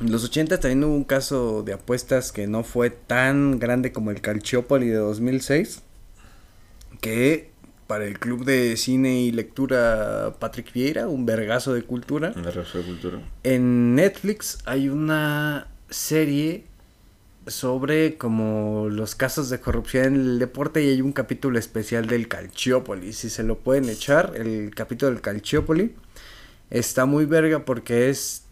En 0.00 0.10
los 0.10 0.24
80 0.24 0.58
también 0.58 0.82
hubo 0.82 0.94
un 0.96 1.04
caso 1.04 1.62
de 1.62 1.72
apuestas 1.72 2.32
que 2.32 2.48
no 2.48 2.64
fue 2.64 2.90
tan 2.90 3.60
grande 3.60 3.92
como 3.92 4.10
el 4.10 4.20
Calciopoli 4.20 4.88
de 4.88 4.96
2006. 4.96 5.82
Que 7.00 7.50
para 7.86 8.06
el 8.06 8.18
club 8.18 8.44
de 8.44 8.76
cine 8.76 9.20
y 9.20 9.32
lectura 9.32 10.34
Patrick 10.38 10.72
Vieira, 10.72 11.08
un 11.08 11.26
vergazo 11.26 11.74
de 11.74 11.82
cultura. 11.82 12.32
En 12.34 12.44
la 12.44 12.50
Real 12.50 12.66
Cultura. 12.84 13.20
En 13.42 13.94
Netflix 13.94 14.58
hay 14.64 14.88
una 14.88 15.68
serie 15.90 16.64
sobre 17.46 18.16
como 18.16 18.88
los 18.90 19.14
casos 19.14 19.50
de 19.50 19.60
corrupción 19.60 20.06
en 20.06 20.14
el 20.14 20.38
deporte 20.38 20.82
y 20.82 20.88
hay 20.88 21.02
un 21.02 21.12
capítulo 21.12 21.58
especial 21.58 22.06
del 22.06 22.28
Calciopoli. 22.28 23.12
Si 23.12 23.28
se 23.28 23.42
lo 23.42 23.58
pueden 23.58 23.88
echar, 23.88 24.32
el 24.36 24.74
capítulo 24.74 25.12
del 25.12 25.20
Calciopoli 25.20 25.94
está 26.70 27.04
muy 27.04 27.26
verga 27.26 27.64
porque 27.64 28.08
es 28.08 28.44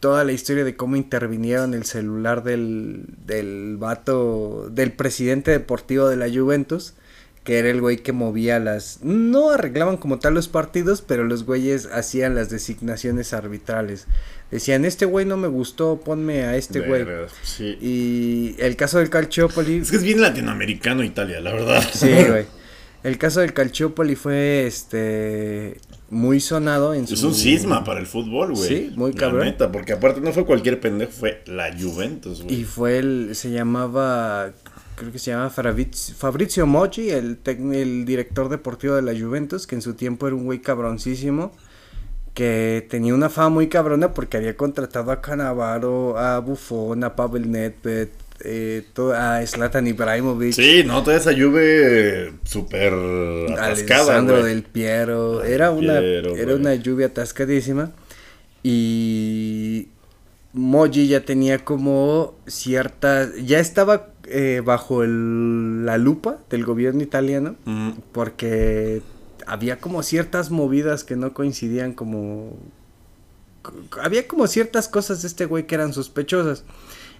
toda 0.00 0.24
la 0.24 0.32
historia 0.32 0.64
de 0.64 0.76
cómo 0.76 0.96
intervinieron 0.96 1.74
el 1.74 1.84
celular 1.84 2.42
del, 2.42 3.04
del 3.26 3.76
vato, 3.78 4.68
del 4.70 4.92
presidente 4.92 5.50
deportivo 5.50 6.08
de 6.08 6.16
la 6.16 6.28
Juventus, 6.28 6.94
que 7.48 7.58
era 7.58 7.70
el 7.70 7.80
güey 7.80 7.96
que 7.96 8.12
movía 8.12 8.58
las... 8.58 8.98
No 9.02 9.52
arreglaban 9.52 9.96
como 9.96 10.18
tal 10.18 10.34
los 10.34 10.48
partidos, 10.48 11.00
pero 11.00 11.24
los 11.24 11.46
güeyes 11.46 11.86
hacían 11.86 12.34
las 12.34 12.50
designaciones 12.50 13.32
arbitrales. 13.32 14.06
Decían, 14.50 14.84
este 14.84 15.06
güey 15.06 15.24
no 15.24 15.38
me 15.38 15.48
gustó, 15.48 15.98
ponme 15.98 16.42
a 16.42 16.56
este 16.56 16.80
güey. 16.80 17.06
Sí. 17.42 17.78
Y 17.80 18.54
el 18.58 18.76
caso 18.76 18.98
del 18.98 19.08
Calciopoli... 19.08 19.78
Es 19.78 19.90
que 19.90 19.96
es 19.96 20.02
bien 20.02 20.20
latinoamericano 20.20 21.02
Italia, 21.02 21.40
la 21.40 21.54
verdad. 21.54 21.82
Sí, 21.94 22.12
güey. 22.12 22.44
El 23.02 23.16
caso 23.16 23.40
del 23.40 23.52
Calciopoli 23.54 24.16
fue 24.16 24.66
este 24.66 25.78
muy 26.10 26.40
sonado 26.40 26.94
en 26.94 27.06
su 27.06 27.14
Es 27.14 27.22
un 27.22 27.32
cisma 27.34 27.84
para 27.84 28.00
el 28.00 28.06
fútbol, 28.06 28.54
güey. 28.54 28.68
Sí, 28.68 28.92
muy 28.96 29.12
La 29.12 29.18
cabrón. 29.18 29.44
neta, 29.44 29.70
porque 29.70 29.92
aparte 29.92 30.20
no 30.20 30.32
fue 30.32 30.44
cualquier 30.44 30.80
pendejo, 30.80 31.12
fue 31.12 31.42
la 31.46 31.70
Juventus, 31.78 32.42
güey. 32.42 32.56
Y 32.56 32.64
fue 32.64 32.98
el 32.98 33.30
se 33.36 33.52
llamaba 33.52 34.52
creo 34.98 35.12
que 35.12 35.18
se 35.18 35.30
llama 35.30 35.50
Fabrizio, 35.50 36.66
Moggi, 36.66 37.10
el 37.10 37.38
el 37.44 38.04
director 38.04 38.48
deportivo 38.48 38.94
de 38.96 39.02
la 39.02 39.18
Juventus, 39.18 39.66
que 39.66 39.76
en 39.76 39.82
su 39.82 39.94
tiempo 39.94 40.26
era 40.26 40.36
un 40.36 40.44
güey 40.44 40.60
cabroncísimo 40.60 41.52
que 42.38 42.86
tenía 42.88 43.14
una 43.14 43.30
fama 43.30 43.48
muy 43.48 43.68
cabrona 43.68 44.14
porque 44.14 44.36
había 44.36 44.56
contratado 44.56 45.10
a 45.10 45.20
Cannavaro, 45.20 46.16
a 46.16 46.38
Buffon, 46.38 47.02
a 47.02 47.16
Pavel 47.16 47.50
Nedved, 47.50 48.10
eh, 48.44 48.84
a 49.16 49.44
Zlatan 49.44 49.88
Ibrahimovic. 49.88 50.52
Sí, 50.52 50.84
no, 50.86 51.02
toda 51.02 51.16
esa 51.16 51.32
lluvia 51.32 52.32
súper 52.44 52.92
atascada, 53.52 54.02
Alessandro 54.02 54.44
del 54.44 54.62
Piero. 54.62 55.42
Era 55.42 55.72
una, 55.72 55.98
Piero, 55.98 56.36
era 56.36 56.54
una 56.54 56.76
lluvia 56.76 57.06
atascadísima. 57.06 57.90
Y 58.62 59.88
Moji 60.52 61.08
ya 61.08 61.24
tenía 61.24 61.64
como 61.64 62.38
cierta. 62.46 63.30
Ya 63.42 63.58
estaba 63.58 64.10
eh, 64.30 64.62
bajo 64.64 65.02
el- 65.02 65.84
la 65.86 65.98
lupa 65.98 66.38
del 66.50 66.64
gobierno 66.64 67.02
italiano. 67.02 67.56
Mm, 67.64 67.90
Porque 68.12 69.02
había 69.46 69.78
como 69.78 70.02
ciertas 70.02 70.50
movidas 70.50 71.04
que 71.04 71.16
no 71.16 71.32
coincidían 71.34 71.92
como. 71.92 72.56
Había 74.02 74.26
como 74.26 74.46
ciertas 74.46 74.88
cosas 74.88 75.22
de 75.22 75.28
este 75.28 75.44
güey 75.44 75.66
que 75.66 75.74
eran 75.74 75.92
sospechosas. 75.92 76.64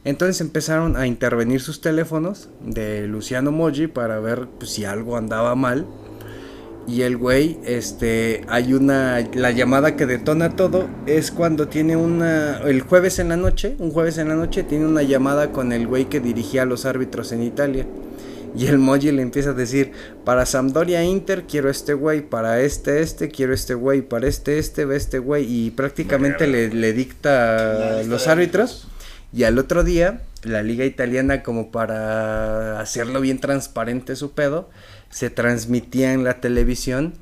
Entonces 0.05 0.41
empezaron 0.41 0.97
a 0.97 1.07
intervenir 1.07 1.61
sus 1.61 1.81
teléfonos 1.81 2.49
de 2.65 3.07
Luciano 3.09 3.51
Moggi 3.53 3.87
para 3.89 4.21
ver 4.21 4.47
pues, 4.59 4.71
si 4.71 4.85
algo 4.85 5.17
andaba 5.17 5.55
mal. 5.57 5.87
Y 6.89 7.03
el 7.03 7.19
güey, 7.19 7.59
este, 7.67 8.41
hay 8.49 8.73
una, 8.73 9.21
la 9.35 9.51
llamada 9.51 9.95
que 9.95 10.07
detona 10.07 10.57
todo 10.57 10.89
es 11.05 11.31
cuando 11.31 11.69
tiene 11.69 11.97
una, 11.97 12.61
el 12.65 12.81
jueves 12.81 13.19
en 13.19 13.29
la 13.29 13.37
noche, 13.37 13.77
un 13.79 13.91
jueves 13.91 14.17
en 14.17 14.29
la 14.29 14.37
noche, 14.37 14.63
tiene 14.63 14.87
una 14.87 15.03
llamada 15.03 15.53
con 15.53 15.73
el 15.73 15.87
güey 15.87 16.07
que 16.07 16.19
dirigía 16.19 16.63
a 16.63 16.65
los 16.65 16.87
árbitros 16.87 17.33
en 17.33 17.43
Italia. 17.43 17.85
Y 18.57 18.69
el 18.69 18.79
Moji 18.79 19.13
le 19.13 19.21
empieza 19.21 19.51
a 19.51 19.53
decir, 19.53 19.93
para 20.25 20.47
Sampdoria 20.47 21.05
Inter 21.05 21.45
quiero 21.47 21.69
este 21.69 21.93
güey, 21.93 22.23
para 22.23 22.63
este 22.63 23.03
este 23.03 23.29
quiero 23.29 23.53
este 23.53 23.75
güey, 23.75 24.01
para 24.01 24.27
este 24.27 24.59
este 24.59 24.87
ve 24.87 24.97
este 24.97 25.19
güey. 25.19 25.45
Y 25.45 25.71
prácticamente 25.73 26.47
le, 26.47 26.71
le 26.71 26.95
dicta 26.95 28.03
los 28.05 28.29
árbitros. 28.29 28.89
Y 29.31 29.45
al 29.45 29.59
otro 29.59 29.85
día, 29.85 30.23
la 30.43 30.63
liga 30.63 30.87
italiana, 30.87 31.43
como 31.43 31.71
para 31.71 32.81
hacerlo 32.81 33.21
bien 33.21 33.39
transparente 33.41 34.17
su 34.17 34.33
pedo, 34.33 34.71
se 35.11 35.31
transmitía 35.31 36.13
en 36.13 36.25
la 36.25 36.41
televisión 36.41 37.15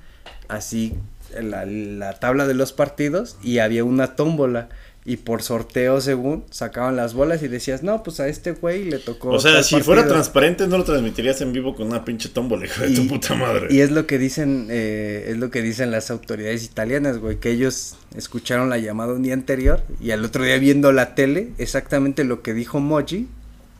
así 0.48 0.94
la, 1.40 1.66
la 1.66 2.18
tabla 2.18 2.46
de 2.46 2.54
los 2.54 2.72
partidos 2.72 3.36
y 3.42 3.58
había 3.58 3.84
una 3.84 4.16
tómbola 4.16 4.68
Y 5.08 5.18
por 5.18 5.40
sorteo, 5.40 6.00
según, 6.00 6.44
sacaban 6.50 6.96
las 6.96 7.14
bolas 7.14 7.40
y 7.44 7.46
decías, 7.46 7.84
no, 7.84 8.02
pues 8.02 8.18
a 8.18 8.26
este 8.26 8.50
güey 8.50 8.90
le 8.90 8.98
tocó. 8.98 9.28
O 9.28 9.38
sea, 9.38 9.62
si 9.62 9.80
fuera 9.80 10.02
partido". 10.02 10.14
transparente, 10.16 10.66
no 10.66 10.78
lo 10.78 10.82
transmitirías 10.84 11.40
en 11.42 11.52
vivo 11.52 11.76
con 11.76 11.86
una 11.86 12.04
pinche 12.04 12.28
tómbola, 12.28 12.66
hijo 12.66 12.82
de 12.82 12.90
tu 12.90 13.06
puta 13.06 13.36
madre. 13.36 13.68
Y 13.70 13.82
es 13.82 13.92
lo 13.92 14.08
que 14.08 14.18
dicen, 14.18 14.66
eh, 14.68 15.26
es 15.28 15.36
lo 15.36 15.52
que 15.52 15.62
dicen 15.62 15.92
las 15.92 16.10
autoridades 16.10 16.64
italianas, 16.64 17.18
güey, 17.18 17.38
que 17.38 17.52
ellos 17.52 17.94
escucharon 18.16 18.68
la 18.68 18.78
llamada 18.78 19.12
un 19.12 19.22
día 19.22 19.34
anterior 19.34 19.80
y 20.00 20.10
al 20.10 20.24
otro 20.24 20.42
día 20.42 20.58
viendo 20.58 20.90
la 20.90 21.14
tele, 21.14 21.52
exactamente 21.58 22.24
lo 22.24 22.42
que 22.42 22.52
dijo 22.52 22.80
Moji 22.80 23.28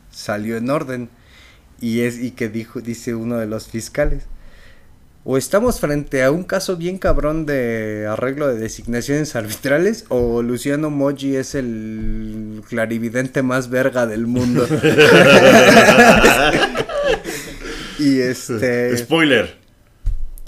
salió 0.09 0.55
en 0.55 0.69
orden. 0.69 1.09
Y 1.79 2.01
es, 2.01 2.19
y 2.19 2.31
que 2.31 2.49
dijo, 2.49 2.81
dice 2.81 3.13
uno 3.15 3.37
de 3.37 3.45
los 3.47 3.67
fiscales. 3.67 4.23
O 5.29 5.37
estamos 5.37 5.79
frente 5.81 6.23
a 6.23 6.31
un 6.31 6.43
caso 6.45 6.77
bien 6.77 6.97
cabrón 6.97 7.45
de 7.45 8.07
arreglo 8.09 8.47
de 8.47 8.57
designaciones 8.57 9.35
arbitrales, 9.35 10.05
o 10.07 10.41
Luciano 10.41 10.89
Moji 10.89 11.35
es 11.35 11.53
el 11.53 12.61
clarividente 12.69 13.43
más 13.43 13.69
verga 13.69 14.07
del 14.07 14.25
mundo. 14.25 14.65
y 17.99 18.19
este. 18.19 18.97
Spoiler. 18.97 19.55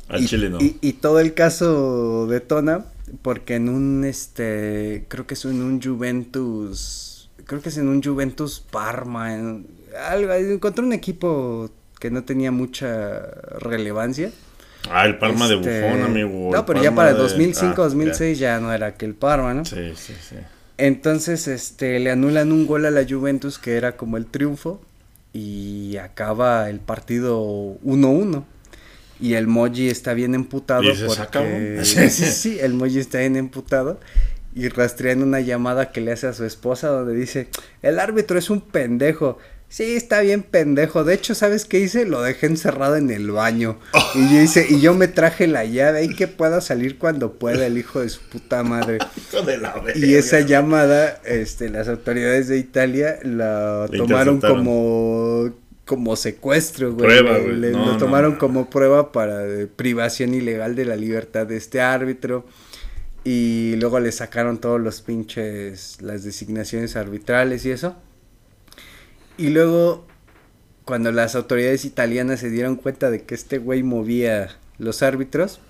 Al 0.08 0.24
y, 0.24 0.28
chile 0.28 0.50
no. 0.50 0.60
y- 0.60 0.78
y 0.82 0.94
todo 0.94 1.20
el 1.20 1.34
caso 1.36 2.26
detona 2.28 2.86
porque 3.22 3.56
en 3.56 3.70
un 3.70 4.04
este 4.06 5.06
creo 5.08 5.28
que 5.28 5.36
es 5.36 5.46
en 5.46 5.62
un 5.62 5.80
Juventus 5.82 7.30
creo 7.46 7.62
que 7.62 7.70
es 7.70 7.78
en 7.78 7.88
un 7.88 8.02
Juventus 8.02 8.60
Parma 8.72 9.36
en, 9.36 9.68
algo 10.10 10.34
encontré 10.34 10.84
un 10.84 10.94
equipo 10.94 11.70
que 12.00 12.10
no 12.12 12.24
tenía 12.24 12.52
mucha 12.52 13.20
relevancia 13.60 14.32
Ah, 14.90 15.06
el 15.06 15.18
Parma 15.18 15.48
de 15.50 15.56
Este, 15.56 15.82
bufón, 15.82 16.02
amigo. 16.04 16.50
no 16.52 16.60
el 16.60 16.66
pero 16.66 16.82
ya 16.82 16.96
para 16.96 17.14
de- 17.14 17.20
2005 17.20 17.74
ah, 17.82 17.86
2006 17.86 18.40
ya. 18.40 18.60
no 18.60 18.72
era 18.74 18.88
aquel 18.88 19.14
Parma 19.14 19.54
no. 19.54 19.66
Sí, 19.66 19.92
sí, 19.96 20.14
sí. 20.28 20.36
entonces 20.78 21.48
este 21.48 22.00
le 22.00 22.12
anulan 22.12 22.52
un 22.52 22.66
gol 22.66 22.86
a 22.86 22.92
la 22.92 23.06
Juventus 23.08 23.60
que 23.60 23.76
era 23.76 23.98
como 23.98 24.16
el 24.18 24.26
triunfo 24.26 24.82
y 25.34 25.98
acaba 25.98 26.70
el 26.70 26.80
partido 26.80 27.40
1-1 27.84 28.44
y 29.20 29.34
el 29.34 29.48
Moji 29.48 29.90
está 29.90 30.14
bien 30.14 30.34
emputado 30.34 30.82
Y 30.84 30.92
dices, 30.92 31.12
"Ah, 31.20 31.28
porque 31.32 31.32
cabrón". 31.32 31.80
sí, 31.86 32.10
sí, 32.10 32.26
sí, 32.26 32.58
el 32.62 32.74
Moji 32.74 33.00
está 33.00 33.20
bien 33.20 33.36
emputado 33.36 34.00
y 34.56 34.70
rastrean 34.70 35.22
una 35.22 35.42
llamada 35.42 35.92
que 35.92 36.00
le 36.02 36.14
hace 36.14 36.26
a 36.28 36.34
su 36.34 36.46
esposa 36.46 36.88
donde 36.88 37.14
dice, 37.14 37.50
"El 37.82 38.00
árbitro 38.00 38.40
es 38.40 38.50
un 38.50 38.62
pendejo." 38.62 39.38
Sí, 39.72 39.96
está 39.96 40.22
bien 40.22 40.42
pendejo. 40.42 41.04
De 41.04 41.14
hecho, 41.14 41.36
¿sabes 41.36 41.64
qué 41.66 41.80
hice? 41.80 42.06
Lo 42.06 42.24
dejé 42.24 42.48
encerrado 42.48 42.96
en 42.96 43.12
el 43.12 43.30
baño. 43.30 43.78
Y 44.16 44.34
yo 44.34 44.42
hice, 44.42 44.66
y 44.68 44.82
yo 44.82 44.96
me 44.96 45.08
traje 45.08 45.46
la 45.46 45.64
llave 45.64 46.00
ahí 46.00 46.16
que 46.16 46.28
pueda 46.28 46.60
salir 46.60 46.98
cuando 46.98 47.34
pueda 47.34 47.68
el 47.68 47.78
hijo 47.78 48.02
de 48.02 48.10
su 48.10 48.20
puta 48.22 48.64
madre. 48.64 48.98
De 49.46 49.58
la 49.60 49.74
verga. 49.80 49.94
Y 50.06 50.16
esa 50.16 50.40
llamada, 50.42 51.22
este, 51.24 51.70
las 51.70 51.88
autoridades 51.88 52.48
de 52.48 52.58
Italia 52.58 53.20
la 53.24 53.88
tomaron 53.96 54.42
como 54.42 55.52
como 55.86 56.16
secuestro, 56.16 56.94
güey. 56.94 57.06
Prueba, 57.08 57.38
güey. 57.40 57.56
le- 57.56 57.72
No, 57.72 57.86
lo 57.86 57.92
no, 57.94 57.98
tomaron 57.98 58.34
no. 58.34 58.38
como 58.40 58.70
prueba 58.70 59.12
para 59.12 59.46
eh, 59.48 59.68
privación 59.68 60.34
ilegal 60.36 60.76
de 60.76 60.86
la 60.86 60.96
libertad 60.96 61.46
de 61.48 61.58
este 61.58 61.80
árbitro. 61.82 62.46
Y 63.24 63.76
luego 63.78 64.00
le 64.00 64.12
sacaron 64.12 64.60
todos 64.60 64.80
los 64.80 65.02
pinches, 65.02 65.98
las 66.02 66.24
designaciones 66.24 66.96
arbitrales 66.96 67.66
y 67.66 67.72
eso. 67.72 67.96
Y 69.40 69.52
luego, 69.52 70.06
cuando 70.84 71.14
las 71.14 71.34
autoridades 71.34 71.86
italianas 71.86 72.42
se 72.42 72.50
dieron 72.50 72.76
cuenta 72.76 73.10
de 73.10 73.24
que 73.24 73.36
este 73.36 73.58
güey 73.58 73.84
movía 73.84 74.50
los 74.78 75.02
árbitros, 75.02 75.62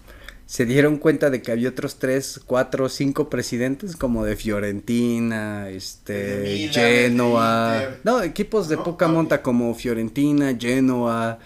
se 0.48 0.66
dieron 0.66 0.98
cuenta 0.98 1.30
de 1.30 1.44
que 1.44 1.52
había 1.52 1.70
otros 1.70 2.00
tres, 2.00 2.42
cuatro, 2.44 2.90
cinco 2.90 3.30
presidentes 3.30 3.96
como 3.96 4.26
de 4.26 4.36
Fiorentina, 4.36 5.70
este, 5.70 6.70
Genoa, 6.74 7.98
no, 8.04 8.24
equipos 8.24 8.70
de 8.70 8.78
¿No? 8.78 8.84
poca 8.84 9.08
monta 9.08 9.44
como 9.44 9.76
Fiorentina, 9.76 10.58
Genoa, 10.60 11.38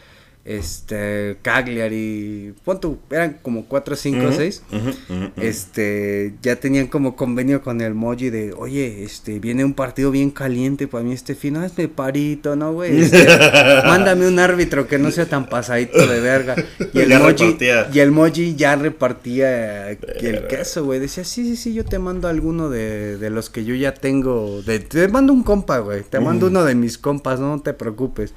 este, 0.45 1.37
Cagliari, 1.41 2.53
pon 2.65 2.79
eran 3.11 3.37
como 3.41 3.65
cuatro, 3.65 3.95
cinco, 3.95 4.25
Ujú, 4.27 4.35
seis. 4.35 4.61
ujú, 4.71 4.89
ujú, 4.89 5.23
ujú. 5.25 5.31
este 5.41 6.33
ya 6.41 6.57
tenían 6.57 6.87
como 6.87 7.15
convenio 7.15 7.61
con 7.61 7.79
el 7.79 7.93
Moji 7.93 8.29
de 8.29 8.53
oye 8.53 9.03
este 9.05 9.39
viene 9.39 9.63
un 9.63 9.73
partido 9.73 10.11
bien 10.11 10.31
caliente 10.31 10.87
para 10.89 11.03
mí 11.05 11.13
este 11.13 11.33
fin 11.35 11.55
hazme 11.55 11.87
parito 11.87 12.57
no 12.57 12.73
güey 12.73 13.03
Este, 13.03 13.25
mándame 13.85 14.27
un 14.27 14.37
árbitro 14.37 14.85
que 14.87 14.97
no 14.99 15.11
sea 15.11 15.25
tan 15.27 15.47
pasadito 15.47 16.05
de 16.07 16.19
verga 16.19 16.55
y 16.93 16.99
el 16.99 17.09
Ya 17.09 17.19
Moji 17.19 17.31
repartía. 17.45 17.89
y 17.93 17.99
el 17.99 18.11
Moji 18.11 18.55
ya 18.55 18.75
repartía 18.75 19.91
el 19.91 20.47
queso 20.47 20.83
güey. 20.83 20.99
Decía 20.99 21.23
sí 21.23 21.43
sí 21.45 21.55
sí 21.55 21.73
yo 21.73 21.85
te 21.85 21.99
mando 21.99 22.27
alguno 22.27 22.69
de, 22.69 23.17
de 23.17 23.29
los 23.29 23.49
que 23.49 23.63
yo 23.63 23.75
ya 23.75 23.93
tengo 23.93 24.61
de, 24.61 24.79
te 24.79 25.07
mando 25.07 25.31
un 25.31 25.43
compa 25.43 25.79
güey 25.79 26.03
te 26.03 26.19
mando 26.19 26.47
uno 26.47 26.65
de 26.65 26.75
mis 26.75 26.97
compas 26.97 27.39
no 27.39 27.61
te 27.61 27.73
preocupes 27.73 28.33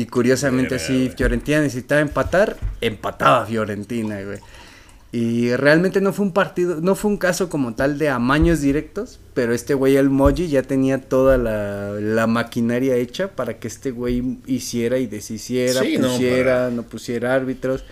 y 0.00 0.06
curiosamente 0.06 0.74
Verga, 0.76 0.86
sí 0.86 1.04
güey. 1.06 1.16
Fiorentina 1.16 1.60
necesitaba 1.60 2.00
empatar 2.00 2.56
empataba 2.80 3.44
Fiorentina 3.46 4.22
güey 4.22 4.38
y 5.12 5.52
realmente 5.56 6.00
no 6.00 6.12
fue 6.12 6.24
un 6.26 6.32
partido, 6.32 6.80
no 6.80 6.94
fue 6.94 7.10
un 7.10 7.16
caso 7.16 7.48
como 7.48 7.74
tal 7.74 7.98
de 7.98 8.08
amaños 8.10 8.60
directos, 8.60 9.18
pero 9.34 9.52
este 9.52 9.74
güey 9.74 9.96
el 9.96 10.08
Moji 10.08 10.46
ya 10.46 10.62
tenía 10.62 11.00
toda 11.00 11.36
la, 11.36 11.94
la 12.00 12.28
maquinaria 12.28 12.94
hecha 12.94 13.26
para 13.34 13.58
que 13.58 13.66
este 13.66 13.90
güey 13.90 14.38
hiciera 14.46 14.98
y 14.98 15.08
deshiciera, 15.08 15.82
Sí, 15.82 15.98
no, 15.98 16.10
pusiera, 16.12 16.54
para- 16.54 16.70
no, 16.70 16.82
pusiera 16.84 17.34
árbitros. 17.34 17.84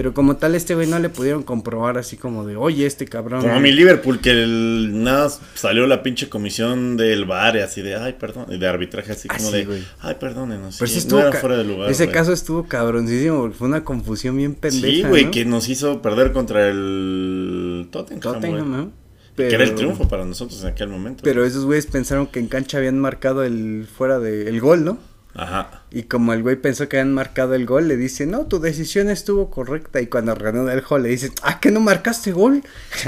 Pero 0.00 0.14
como 0.14 0.36
tal 0.38 0.54
este 0.54 0.74
güey 0.74 0.86
no 0.86 0.98
le 0.98 1.10
pudieron 1.10 1.42
comprobar 1.42 1.98
así 1.98 2.16
como 2.16 2.46
de, 2.46 2.56
oye, 2.56 2.86
este 2.86 3.04
cabrón. 3.04 3.42
Como 3.42 3.52
a 3.52 3.60
mi 3.60 3.70
Liverpool, 3.70 4.18
que 4.22 4.30
el, 4.30 5.02
nada, 5.04 5.28
salió 5.54 5.86
la 5.86 6.02
pinche 6.02 6.30
comisión 6.30 6.96
del 6.96 7.26
bar 7.26 7.56
y 7.56 7.58
así 7.58 7.82
de, 7.82 7.96
ay, 7.96 8.14
perdón, 8.18 8.46
y 8.48 8.56
de 8.56 8.66
arbitraje 8.66 9.12
así 9.12 9.28
Ah, 9.30 9.34
como 9.36 9.50
de, 9.50 9.66
güey. 9.66 9.84
ay, 10.00 10.14
perdónenos. 10.18 10.76
Pero 10.78 10.86
sí, 10.88 10.94
sí 10.94 10.98
estuvo 11.00 11.20
no 11.20 11.28
era 11.28 11.38
fuera 11.38 11.58
de 11.58 11.64
lugar. 11.64 11.90
ese 11.90 12.04
güey". 12.06 12.14
caso 12.14 12.32
estuvo 12.32 12.66
cabroncísimo, 12.66 13.40
porque 13.42 13.56
fue 13.58 13.68
una 13.68 13.84
confusión 13.84 14.38
bien 14.38 14.54
pendeja. 14.54 14.86
Sí, 14.86 15.02
güey, 15.02 15.26
¿no? 15.26 15.30
que 15.32 15.44
nos 15.44 15.68
hizo 15.68 16.00
perder 16.00 16.32
contra 16.32 16.66
el 16.70 17.88
Tottenham, 17.90 18.20
Tottenham, 18.22 18.50
güey. 18.70 18.80
¿no? 18.86 18.92
Que 19.36 19.48
era 19.54 19.64
el 19.64 19.70
Pero- 19.70 19.74
triunfo 19.76 20.08
para 20.08 20.24
nosotros 20.24 20.62
en 20.62 20.68
aquel 20.68 20.88
momento. 20.88 21.20
Pero 21.24 21.44
esos 21.44 21.66
güeyes 21.66 21.84
pensaron 21.84 22.26
que 22.26 22.40
en 22.40 22.46
cancha 22.46 22.78
habían 22.78 22.98
marcado 22.98 23.44
el 23.44 23.86
fuera 23.86 24.18
de 24.18 24.48
el 24.48 24.60
gol, 24.62 24.82
¿no? 24.82 24.98
Ajá. 25.34 25.82
Y 25.90 26.04
como 26.04 26.32
el 26.32 26.42
güey 26.42 26.56
pensó 26.56 26.88
que 26.88 26.98
habían 26.98 27.14
marcado 27.14 27.54
el 27.54 27.66
gol, 27.66 27.88
le 27.88 27.96
dice, 27.96 28.26
no, 28.26 28.46
tu 28.46 28.58
decisión 28.60 29.08
estuvo 29.10 29.50
correcta. 29.50 30.00
Y 30.00 30.06
cuando 30.06 30.34
reanuda 30.34 30.72
el 30.74 30.82
gol, 30.82 31.04
le 31.04 31.08
dice, 31.10 31.30
ah, 31.42 31.60
que 31.60 31.70
no 31.70 31.80
marcaste 31.80 32.32
gol. 32.32 32.62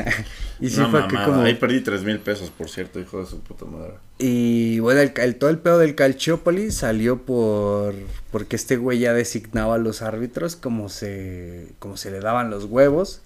y 0.61 0.71
sí 0.71 0.79
no, 0.81 0.91
fue 0.91 1.09
que 1.09 1.17
como... 1.17 1.43
Ahí 1.43 1.55
perdí 1.55 1.81
tres 1.81 2.03
mil 2.05 2.21
pesos, 2.21 2.51
por 2.51 2.69
cierto, 2.69 3.01
hijo 3.01 3.21
de 3.21 3.27
su 3.27 3.41
puta 3.41 3.65
madre. 3.65 3.95
Y 4.19 4.79
bueno, 4.79 5.01
el, 5.01 5.13
el- 5.17 5.37
todo 5.37 5.51
el 5.51 5.59
pedo 5.59 5.79
del 5.79 5.95
Calciopoli 5.95 6.71
salió 6.71 7.23
por... 7.23 7.95
Porque 8.31 8.57
este 8.57 8.77
güey 8.77 9.01
ya 9.01 9.13
designaba 9.13 9.75
a 9.75 9.79
los 9.79 10.01
árbitros 10.03 10.55
como 10.57 10.89
se, 10.89 11.69
como 11.81 11.97
se 11.97 12.11
le 12.11 12.21
daban 12.21 12.51
los 12.51 12.65
huevos. 12.67 13.21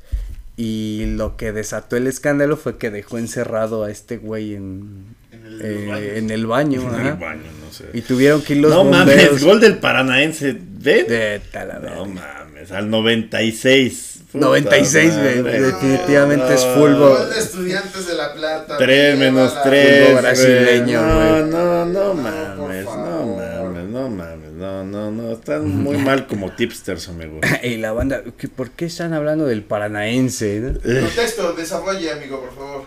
Y 0.57 1.05
lo 1.17 1.37
que 1.37 1.53
desató 1.53 1.97
el 1.97 2.07
escándalo 2.07 2.57
fue 2.57 2.79
que 2.79 2.91
dejó 2.91 3.19
encerrado 3.19 3.85
a 3.85 3.91
este 3.91 4.17
güey 4.17 4.55
En 4.55 5.05
el- 5.47 5.63
eh, 5.63 6.19
en 6.19 6.31
el 6.31 6.47
baño. 6.47 6.81
En 6.83 6.89
ajá. 6.95 7.09
el 7.11 7.15
baño, 7.15 7.43
no 7.65 7.73
sé. 7.73 7.85
Y 7.93 8.01
tuvieron 8.03 8.43
que 8.43 8.55
ir 8.55 8.61
los 8.61 8.71
no 8.71 8.85
bomberos 8.85 9.25
mames, 9.27 9.45
gol 9.45 9.61
del 9.61 9.79
Paranaense. 9.79 10.57
¿Ven? 10.61 11.07
de 11.07 11.41
Talavera. 11.53 11.95
No 11.97 12.07
mames, 12.07 12.71
al 12.73 12.89
96. 12.91 14.13
Puta 14.33 14.45
96, 14.47 15.15
güey, 15.17 15.43
definitivamente 15.43 16.55
es 16.55 16.65
No. 16.67 16.75
fútbol. 16.75 16.99
Gol 17.19 17.31
de 17.31 17.39
estudiantes 17.39 18.07
de 18.07 18.15
la 18.15 18.35
plata. 18.35 18.77
Tres 18.77 19.17
me 19.19 19.27
menos 19.31 19.51
lleva 19.51 19.55
la- 19.55 19.63
tres. 19.71 20.07
Fútbol 20.09 20.23
brasileño, 20.23 21.01
güey. 21.03 21.29
No, 21.29 21.47
no, 21.47 21.87
no 21.87 21.87
No, 21.87 22.15
mames, 22.15 22.85
no 22.85 23.37
mames, 23.37 23.89
no 23.89 24.09
mames, 24.11 24.53
no, 24.53 24.85
no, 24.85 25.11
no. 25.11 25.33
Están 25.33 25.69
muy 25.83 25.97
mal 25.99 26.27
como 26.27 26.51
tipsters, 26.53 27.09
amigo. 27.09 27.41
Y 27.63 27.77
la 27.77 27.93
banda, 27.93 28.23
¿qué- 28.37 28.49
¿por 28.49 28.71
qué 28.73 28.87
están 28.87 29.13
hablando 29.13 29.47
del 29.47 29.63
paranaense? 29.63 30.73
Contexto, 30.83 31.53
desarrolle, 31.55 32.11
amigo, 32.13 32.41
por 32.41 32.55
favor. 32.55 32.87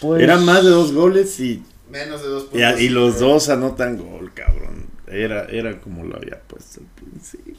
Pues- 0.00 0.22
Eran 0.22 0.44
más 0.44 0.62
de 0.62 0.70
dos 0.70 0.92
goles 0.92 1.40
y, 1.40 1.62
Menos 1.90 2.22
de 2.22 2.28
dos 2.28 2.44
y, 2.44 2.46
puntos. 2.48 2.80
y 2.80 2.88
los 2.88 3.18
dos 3.20 3.48
anotan 3.48 3.96
gol, 3.98 4.32
cabrón. 4.34 4.86
Era, 5.06 5.44
era 5.46 5.80
como 5.80 6.04
lo 6.04 6.16
había 6.16 6.40
puesto 6.40 6.80
al 6.80 6.86
principio. 6.86 7.54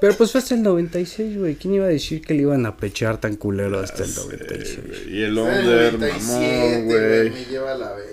Pero 0.00 0.14
pues 0.16 0.32
fue 0.32 0.40
hasta 0.40 0.54
el 0.54 0.62
96, 0.62 1.38
güey. 1.38 1.56
¿Quién 1.56 1.74
iba 1.74 1.84
a 1.84 1.88
decir 1.88 2.22
que 2.22 2.34
le 2.34 2.42
iban 2.42 2.64
a 2.66 2.76
pechar 2.76 3.18
tan 3.18 3.36
culero 3.36 3.80
hasta 3.80 4.04
el 4.04 4.14
96? 4.14 4.78
Y 5.08 5.22
el 5.22 5.36
under, 5.36 5.94
el 5.94 6.00
97, 6.00 6.22
mamón, 6.26 6.84
güey. 6.86 7.28
güey. 7.28 7.30
Me 7.30 7.44
lleva 7.44 7.74
la 7.74 7.92
verga. 7.92 8.10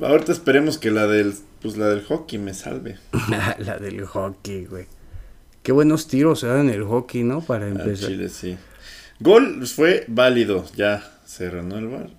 Ahorita 0.00 0.32
esperemos 0.32 0.78
que 0.78 0.90
la 0.90 1.06
del, 1.06 1.34
pues 1.60 1.76
la 1.76 1.88
del 1.88 2.04
hockey 2.04 2.38
me 2.38 2.54
salve. 2.54 2.98
la 3.58 3.78
del 3.78 4.04
hockey, 4.06 4.66
güey. 4.66 4.86
Qué 5.62 5.72
buenos 5.72 6.08
tiros 6.08 6.40
se 6.40 6.46
dan 6.46 6.68
en 6.68 6.70
el 6.70 6.84
hockey, 6.84 7.24
¿no? 7.24 7.42
Para 7.42 7.68
empezar. 7.68 8.08
Chile, 8.08 8.28
sí. 8.28 8.56
Gol 9.20 9.56
pues, 9.58 9.72
fue 9.72 10.04
válido, 10.08 10.64
ya 10.74 11.18
se 11.26 11.50
reanudó 11.50 11.78
el 11.78 11.88
bar. 11.88 12.10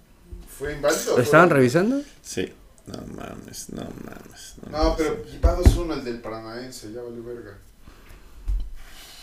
¿Fue 0.59 0.73
inválido? 0.73 1.15
¿Lo 1.15 1.23
estaban 1.23 1.49
revisando? 1.49 2.01
Sí. 2.21 2.51
No 2.85 2.97
mames, 3.15 3.69
no 3.69 3.83
mames. 3.83 4.55
No, 4.69 4.95
pero 4.97 5.23
va 5.43 5.57
2-1 5.57 5.99
el 5.99 6.03
del 6.03 6.19
Paranaense, 6.19 6.91
ya 6.91 7.01
valió 7.01 7.23
verga. 7.23 7.57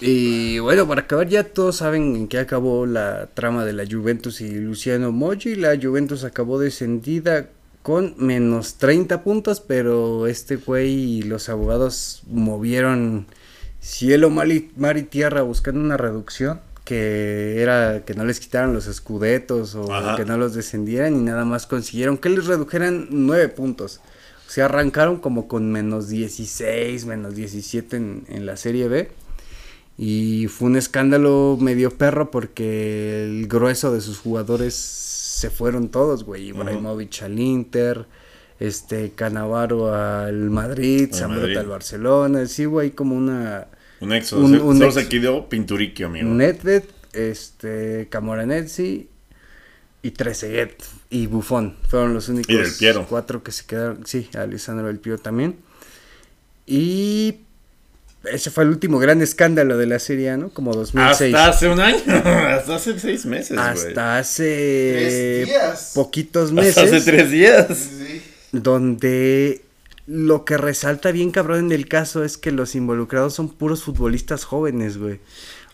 Y 0.00 0.58
bueno, 0.60 0.88
para 0.88 1.02
acabar 1.02 1.28
ya 1.28 1.44
todos 1.44 1.76
saben 1.76 2.16
en 2.16 2.28
qué 2.28 2.38
acabó 2.38 2.86
la 2.86 3.28
trama 3.34 3.66
de 3.66 3.74
la 3.74 3.84
Juventus 3.84 4.40
y 4.40 4.50
Luciano 4.50 5.12
Moggi. 5.12 5.56
La 5.56 5.78
Juventus 5.80 6.24
acabó 6.24 6.58
descendida 6.58 7.50
con 7.82 8.14
menos 8.18 8.76
30 8.76 9.22
puntos, 9.22 9.60
pero 9.60 10.26
este 10.26 10.56
güey 10.56 10.92
y 10.92 11.22
los 11.22 11.48
abogados 11.50 12.22
movieron 12.26 13.26
cielo, 13.80 14.30
mar 14.30 14.48
y, 14.48 14.70
mar 14.76 14.96
y 14.96 15.02
tierra 15.02 15.42
buscando 15.42 15.80
una 15.80 15.96
reducción 15.96 16.60
que 16.86 17.60
era 17.60 18.04
que 18.06 18.14
no 18.14 18.24
les 18.24 18.38
quitaran 18.38 18.72
los 18.72 18.86
escudetos 18.86 19.74
o 19.74 19.92
Ajá. 19.92 20.14
que 20.16 20.24
no 20.24 20.38
los 20.38 20.54
descendieran 20.54 21.16
y 21.16 21.18
nada 21.18 21.44
más 21.44 21.66
consiguieron 21.66 22.16
que 22.16 22.28
les 22.30 22.46
redujeran 22.46 23.08
9 23.10 23.48
puntos. 23.48 24.00
O 24.46 24.50
sea, 24.50 24.66
arrancaron 24.66 25.18
como 25.18 25.48
con 25.48 25.72
menos 25.72 26.08
16, 26.08 27.04
menos 27.06 27.34
17 27.34 27.96
en, 27.96 28.24
en 28.28 28.46
la 28.46 28.56
Serie 28.56 28.86
B. 28.86 29.10
Y 29.98 30.46
fue 30.46 30.68
un 30.68 30.76
escándalo 30.76 31.58
medio 31.60 31.90
perro 31.90 32.30
porque 32.30 33.24
el 33.24 33.48
grueso 33.48 33.92
de 33.92 34.00
sus 34.00 34.18
jugadores 34.18 34.74
se 34.74 35.50
fueron 35.50 35.88
todos, 35.88 36.22
güey. 36.22 36.48
Ibrahimovic 36.50 37.22
al 37.22 37.38
Inter, 37.40 38.06
este 38.60 39.10
Canavaro 39.10 39.92
al 39.92 40.50
Madrid, 40.50 41.12
Madrid. 41.28 41.56
al 41.56 41.66
Barcelona. 41.66 42.46
Sí, 42.46 42.64
güey, 42.64 42.92
como 42.92 43.16
una... 43.16 43.66
Un 44.01 44.12
éxodo. 44.12 44.44
Un- 44.44 44.60
un 44.60 44.77
solo 44.78 44.86
ex- 44.90 44.94
se 44.94 45.09
quedó 45.09 45.48
Pinturiquio, 45.48 46.06
amigo. 46.09 46.28
Nedved, 46.28 46.85
este, 47.12 48.09
Camoranesi 48.10 49.09
y 50.02 50.10
Trezeguet 50.10 50.82
y 51.10 51.27
Buffon. 51.27 51.77
Fueron 51.89 52.14
los 52.14 52.28
únicos 52.28 52.55
Y 52.55 52.59
Del 52.59 52.73
Piero. 52.78 53.06
cuatro 53.09 53.43
que 53.43 53.52
se 53.52 53.64
quedaron. 53.64 54.06
Sí, 54.06 54.28
Alessandro 54.35 54.86
Del 54.89 54.98
Piero 54.98 55.18
también. 55.18 55.56
Y 56.66 57.36
ese 58.24 58.51
fue 58.51 58.64
el 58.64 58.70
último 58.70 58.98
gran 58.98 59.23
escándalo 59.23 59.78
de 59.78 59.86
la 59.86 59.98
serie, 59.98 60.36
¿no? 60.36 60.51
Como 60.51 60.74
2006. 60.74 61.35
Hasta 61.35 61.48
hace 61.48 61.68
un 61.68 61.81
año. 61.81 61.98
Hasta 62.06 62.74
hace 62.74 62.98
seis 62.98 63.24
meses. 63.24 63.56
Hasta 63.56 64.18
hace 64.18 64.93
Tres 64.97 65.47
días. 65.48 65.93
poquitos 65.94 66.51
Hasta 66.51 66.55
meses. 66.60 66.78
hace 66.93 67.01
tres 67.10 67.31
días. 67.31 67.68
Donde 68.52 69.62
lo 70.06 70.44
que 70.44 70.56
resalta 70.56 71.10
bien 71.12 71.30
cabrón 71.30 71.66
en 71.66 71.72
el 71.72 71.88
caso 71.88 72.24
es 72.24 72.38
que 72.38 72.52
los 72.52 72.74
involucrados 72.74 73.34
son 73.34 73.48
puros 73.48 73.82
futbolistas 73.82 74.44
jóvenes, 74.44 74.98
güey. 74.98 75.20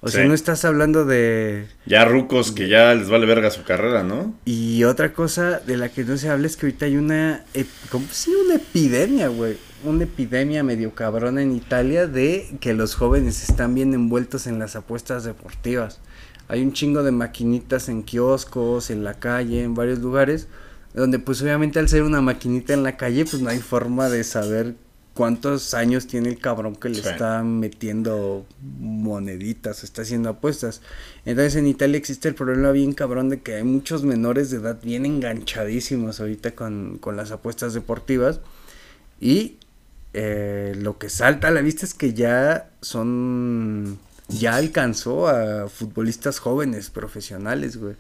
O 0.01 0.09
sea, 0.09 0.23
Sí. 0.23 0.29
no 0.29 0.35
estás 0.35 0.65
hablando 0.65 1.05
de... 1.05 1.67
Ya 1.87 2.05
rucos 2.05 2.51
que 2.51 2.67
ya 2.69 2.93
les 2.95 3.09
vale 3.09 3.25
verga 3.25 3.51
su 3.53 3.63
carrera, 3.63 4.03
¿no? 4.03 4.35
Y 4.45 4.83
otra 4.83 5.13
cosa 5.13 5.61
de 5.61 5.77
la 5.77 5.91
que 5.91 6.03
no 6.03 6.17
se 6.17 6.29
habla 6.29 6.47
es 6.49 6.57
que 6.57 6.67
ahorita 6.67 6.87
hay 6.87 6.97
una... 6.97 7.45
¿Cómo 7.91 8.07
llama? 8.07 8.39
Una 8.47 8.55
epidemia, 8.57 9.29
güey. 9.29 9.59
Una 9.85 10.05
epidemia 10.05 10.65
medio 10.65 10.93
cabrona 10.95 11.41
en 11.43 11.53
Italia 11.55 12.09
de 12.09 12.57
que 12.61 12.73
los 12.75 12.97
jóvenes 12.97 13.49
están 13.49 13.75
bien 13.77 13.95
envueltos 13.95 14.49
en 14.49 14.59
las 14.59 14.75
apuestas 14.75 15.23
deportivas. 15.23 16.01
Hay 16.49 16.63
un 16.63 16.73
chingo 16.73 17.05
de 17.05 17.13
maquinitas 17.13 17.89
en 17.89 18.03
kioscos, 18.03 18.91
en 18.91 19.05
la 19.05 19.15
calle, 19.15 19.63
en 19.63 19.75
varios 19.75 20.01
lugares, 20.01 20.49
donde 20.95 21.19
pues 21.19 21.41
obviamente 21.43 21.79
al 21.79 21.89
ser 21.89 22.03
una 22.03 22.21
maquinita 22.21 22.75
en 22.75 22.83
la 22.83 22.97
calle 22.97 23.25
pues 23.25 23.43
no 23.43 23.49
hay 23.51 23.59
forma 23.61 24.09
de 24.09 24.25
saber 24.25 24.75
cuántos 25.15 25.75
años 25.75 26.07
tiene 26.07 26.31
el 26.31 26.39
cabrón 26.39 26.75
que 26.77 26.89
le 26.89 27.03
Sí. 27.03 27.09
está 27.09 27.43
metiendo 27.43 28.47
moneditas, 28.63 29.85
está 29.85 30.03
haciendo 30.03 30.31
apuestas. 30.31 30.81
Entonces 31.27 31.57
en 31.57 31.67
Italia 31.67 31.99
existe 31.99 32.29
el 32.29 32.35
problema 32.35 32.71
bien 32.73 32.93
cabrón 32.93 33.29
de 33.29 33.41
que 33.41 33.57
hay 33.57 33.63
muchos 33.65 34.05
menores 34.05 34.51
de 34.51 34.57
edad 34.59 34.79
bien 34.83 35.05
enganchadísimos 35.05 36.21
ahorita 36.21 36.53
con, 36.53 36.99
con 36.99 37.17
las 37.17 37.31
apuestas 37.31 37.75
deportivas 37.75 38.41
y 39.21 39.57
eh, 40.15 40.75
lo 40.79 40.99
que 40.99 41.09
salta 41.09 41.49
a 41.49 41.51
la 41.51 41.61
vista 41.63 41.87
es 41.87 41.95
que 41.95 42.13
ya 42.15 42.71
son 42.81 43.99
ya 44.29 44.57
alcanzó 44.57 45.29
a 45.29 45.69
futbolistas 45.69 46.39
jóvenes 46.39 46.89
profesionales, 46.91 47.77
güey. 47.77 47.95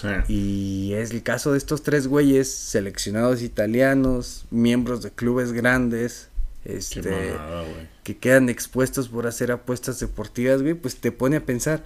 Sí. 0.00 0.32
Y 0.32 0.92
es 0.94 1.10
el 1.10 1.22
caso 1.22 1.52
de 1.52 1.58
estos 1.58 1.82
tres 1.82 2.06
güeyes, 2.06 2.50
seleccionados 2.50 3.42
italianos, 3.42 4.44
miembros 4.50 5.02
de 5.02 5.10
clubes 5.10 5.52
grandes, 5.52 6.28
Qué 6.64 6.76
este, 6.76 7.32
mamada, 7.32 7.64
que 8.02 8.16
quedan 8.16 8.48
expuestos 8.48 9.08
por 9.08 9.26
hacer 9.26 9.52
apuestas 9.52 10.00
deportivas, 10.00 10.62
güey, 10.62 10.74
pues 10.74 10.96
te 10.96 11.12
pone 11.12 11.36
a 11.36 11.40
pensar, 11.40 11.82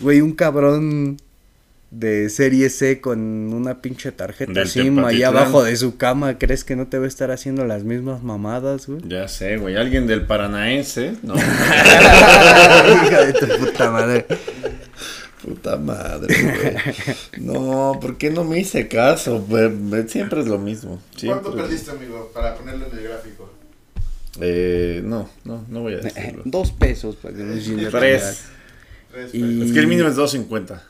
güey, 0.00 0.20
un 0.20 0.32
cabrón 0.32 1.18
de 1.90 2.28
serie 2.28 2.68
C 2.68 3.00
con 3.00 3.18
una 3.54 3.80
pinche 3.80 4.12
tarjeta 4.12 4.66
SIM 4.66 4.96
Tepatitlán. 4.96 5.36
abajo 5.36 5.64
de 5.64 5.74
su 5.76 5.96
cama, 5.96 6.36
¿crees 6.38 6.64
que 6.64 6.76
no 6.76 6.86
te 6.86 6.98
va 6.98 7.06
a 7.06 7.08
estar 7.08 7.30
haciendo 7.30 7.64
las 7.64 7.84
mismas 7.84 8.22
mamadas, 8.22 8.86
güey? 8.86 9.00
Ya 9.08 9.26
sé, 9.28 9.56
güey. 9.56 9.76
Alguien 9.76 10.06
del 10.06 10.26
Paranaense. 10.26 11.14
No. 11.22 11.34
Hija 11.36 13.24
de 13.24 13.32
tu 13.32 13.46
puta 13.64 13.90
madre. 13.90 14.26
Puta 15.48 15.76
madre, 15.76 16.34
güey. 16.42 17.46
No, 17.46 17.98
¿por 18.00 18.18
qué 18.18 18.30
no 18.30 18.44
me 18.44 18.58
hice 18.60 18.86
caso? 18.86 19.44
Pues, 19.48 19.72
Siempre 20.10 20.40
es 20.40 20.46
lo 20.46 20.58
mismo. 20.58 21.00
¿Cuánto 21.24 21.54
perdiste, 21.54 21.90
amigo? 21.90 22.30
Para 22.34 22.54
ponerlo 22.54 22.86
en 22.86 22.98
el 22.98 23.04
gráfico. 23.04 23.50
Eh, 24.40 25.00
no, 25.04 25.28
no, 25.44 25.64
no 25.68 25.80
voy 25.80 25.94
a 25.94 25.98
decirlo. 25.98 26.42
Dos 26.44 26.70
pesos 26.72 27.16
para 27.16 27.34
que 27.34 27.42
no 27.42 27.54
tan 27.90 28.00
Tres. 28.00 28.44
Tres 29.10 29.30
Y- 29.34 29.40
pesos. 29.40 29.66
Es 29.66 29.72
que 29.72 29.78
el 29.78 29.86
mínimo 29.86 30.08
es 30.08 30.16
2.50. 30.16 30.82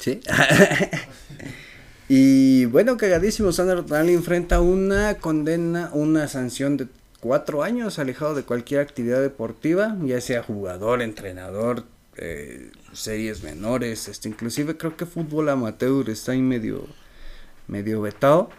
Sí. 0.00 0.20
y 2.08 2.64
bueno, 2.66 2.96
cagadísimo. 2.96 3.52
Sandro 3.52 3.84
Tonali 3.84 4.14
enfrenta 4.14 4.60
una 4.60 5.14
condena, 5.18 5.90
una 5.92 6.28
sanción 6.28 6.76
de 6.76 6.86
cuatro 7.20 7.62
años 7.62 7.98
alejado 7.98 8.34
de 8.34 8.42
cualquier 8.42 8.80
actividad 8.80 9.20
deportiva, 9.20 9.96
ya 10.02 10.20
sea 10.20 10.42
jugador, 10.42 11.02
entrenador, 11.02 11.84
eh, 12.16 12.70
series 12.92 13.42
menores, 13.42 14.08
este, 14.08 14.28
inclusive 14.28 14.76
creo 14.76 14.96
que 14.96 15.06
fútbol 15.06 15.48
amateur 15.48 16.08
está 16.10 16.32
ahí 16.32 16.42
medio, 16.42 16.86
medio 17.68 18.00
vetado. 18.00 18.50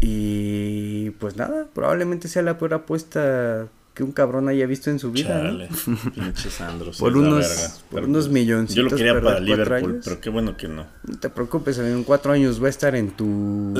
Y 0.00 1.10
pues 1.12 1.36
nada, 1.36 1.68
probablemente 1.74 2.28
sea 2.28 2.42
la 2.42 2.58
peor 2.58 2.74
apuesta 2.74 3.68
que 3.92 4.04
un 4.04 4.12
cabrón 4.12 4.48
haya 4.48 4.66
visto 4.66 4.88
en 4.88 4.98
su 4.98 5.10
vida. 5.12 5.36
¿no? 5.42 5.50
Chale, 5.50 5.68
pinche 6.14 6.48
Sandro. 6.50 6.92
sí 6.92 7.00
Por 7.00 7.16
unos- 7.16 7.46
verga. 7.48 7.74
por 7.90 8.04
unos 8.04 8.24
pues, 8.26 8.32
milloncitos, 8.32 8.76
Yo 8.76 8.82
lo 8.90 8.96
quería 8.96 9.20
para 9.20 9.40
Liverpool, 9.40 9.90
años. 9.92 10.04
pero 10.04 10.20
qué 10.20 10.30
bueno 10.30 10.56
que 10.56 10.68
no. 10.68 10.86
No 11.06 11.18
te 11.18 11.28
preocupes, 11.28 11.76
en 11.78 12.04
cuatro 12.04 12.32
años 12.32 12.62
va 12.62 12.68
a 12.68 12.70
estar 12.70 12.94
en 12.94 13.10
tu... 13.10 13.74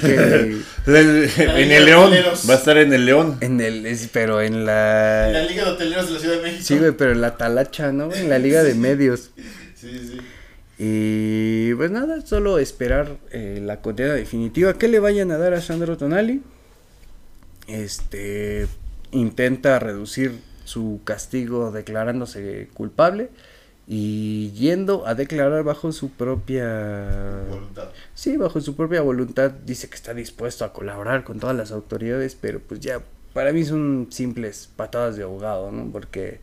¿qué? 0.00 0.56
en 0.86 1.72
el 1.72 1.84
León. 1.84 2.12
Va 2.48 2.54
a 2.54 2.56
estar 2.56 2.78
en 2.78 2.92
el 2.92 3.04
León. 3.04 3.38
En 3.40 3.60
el, 3.60 3.84
es- 3.86 4.08
pero 4.12 4.40
en 4.40 4.64
La 4.64 5.30
la... 5.32 5.42
Liga 5.42 5.64
de 5.64 5.70
Hoteleros 5.72 6.06
de 6.08 6.14
la 6.14 6.20
Ciudad 6.20 6.36
de 6.36 6.42
México. 6.42 6.62
Sí, 6.64 6.78
güey, 6.78 6.92
pero 6.92 7.12
en 7.12 7.20
la 7.20 7.36
talacha, 7.36 7.92
¿no? 7.92 8.12
En 8.14 8.28
la 8.28 8.38
liga 8.38 8.62
de 8.62 8.74
medios. 8.74 9.30
Sí, 9.74 9.90
sí. 9.98 10.18
Y 10.78 11.74
pues 11.74 11.90
nada, 11.90 12.20
solo 12.24 12.58
esperar 12.58 13.16
eh, 13.30 13.60
la 13.64 13.80
condena 13.80 14.12
definitiva 14.14 14.74
que 14.74 14.88
le 14.88 15.00
vayan 15.00 15.30
a 15.32 15.38
dar 15.38 15.54
a 15.54 15.60
Sandro 15.60 15.96
Tonali. 15.96 16.42
Este 17.66 18.68
intenta 19.12 19.78
reducir 19.78 20.40
su 20.64 21.00
castigo 21.04 21.70
declarándose 21.70 22.68
culpable 22.74 23.30
y 23.86 24.50
yendo 24.50 25.06
a 25.06 25.14
declarar 25.14 25.62
bajo 25.62 25.92
su 25.92 26.10
propia 26.10 27.44
Voluntad. 27.48 27.88
Sí, 28.14 28.36
bajo 28.36 28.60
su 28.60 28.74
propia 28.74 29.00
voluntad 29.00 29.50
dice 29.50 29.88
que 29.88 29.94
está 29.94 30.12
dispuesto 30.12 30.64
a 30.64 30.72
colaborar 30.72 31.22
con 31.22 31.38
todas 31.38 31.56
las 31.56 31.70
autoridades, 31.70 32.36
pero 32.40 32.60
pues 32.60 32.80
ya 32.80 33.00
para 33.32 33.52
mí 33.52 33.64
son 33.64 34.08
simples 34.10 34.68
patadas 34.74 35.16
de 35.16 35.22
ahogado, 35.22 35.70
¿no? 35.70 35.92
Porque 35.92 36.40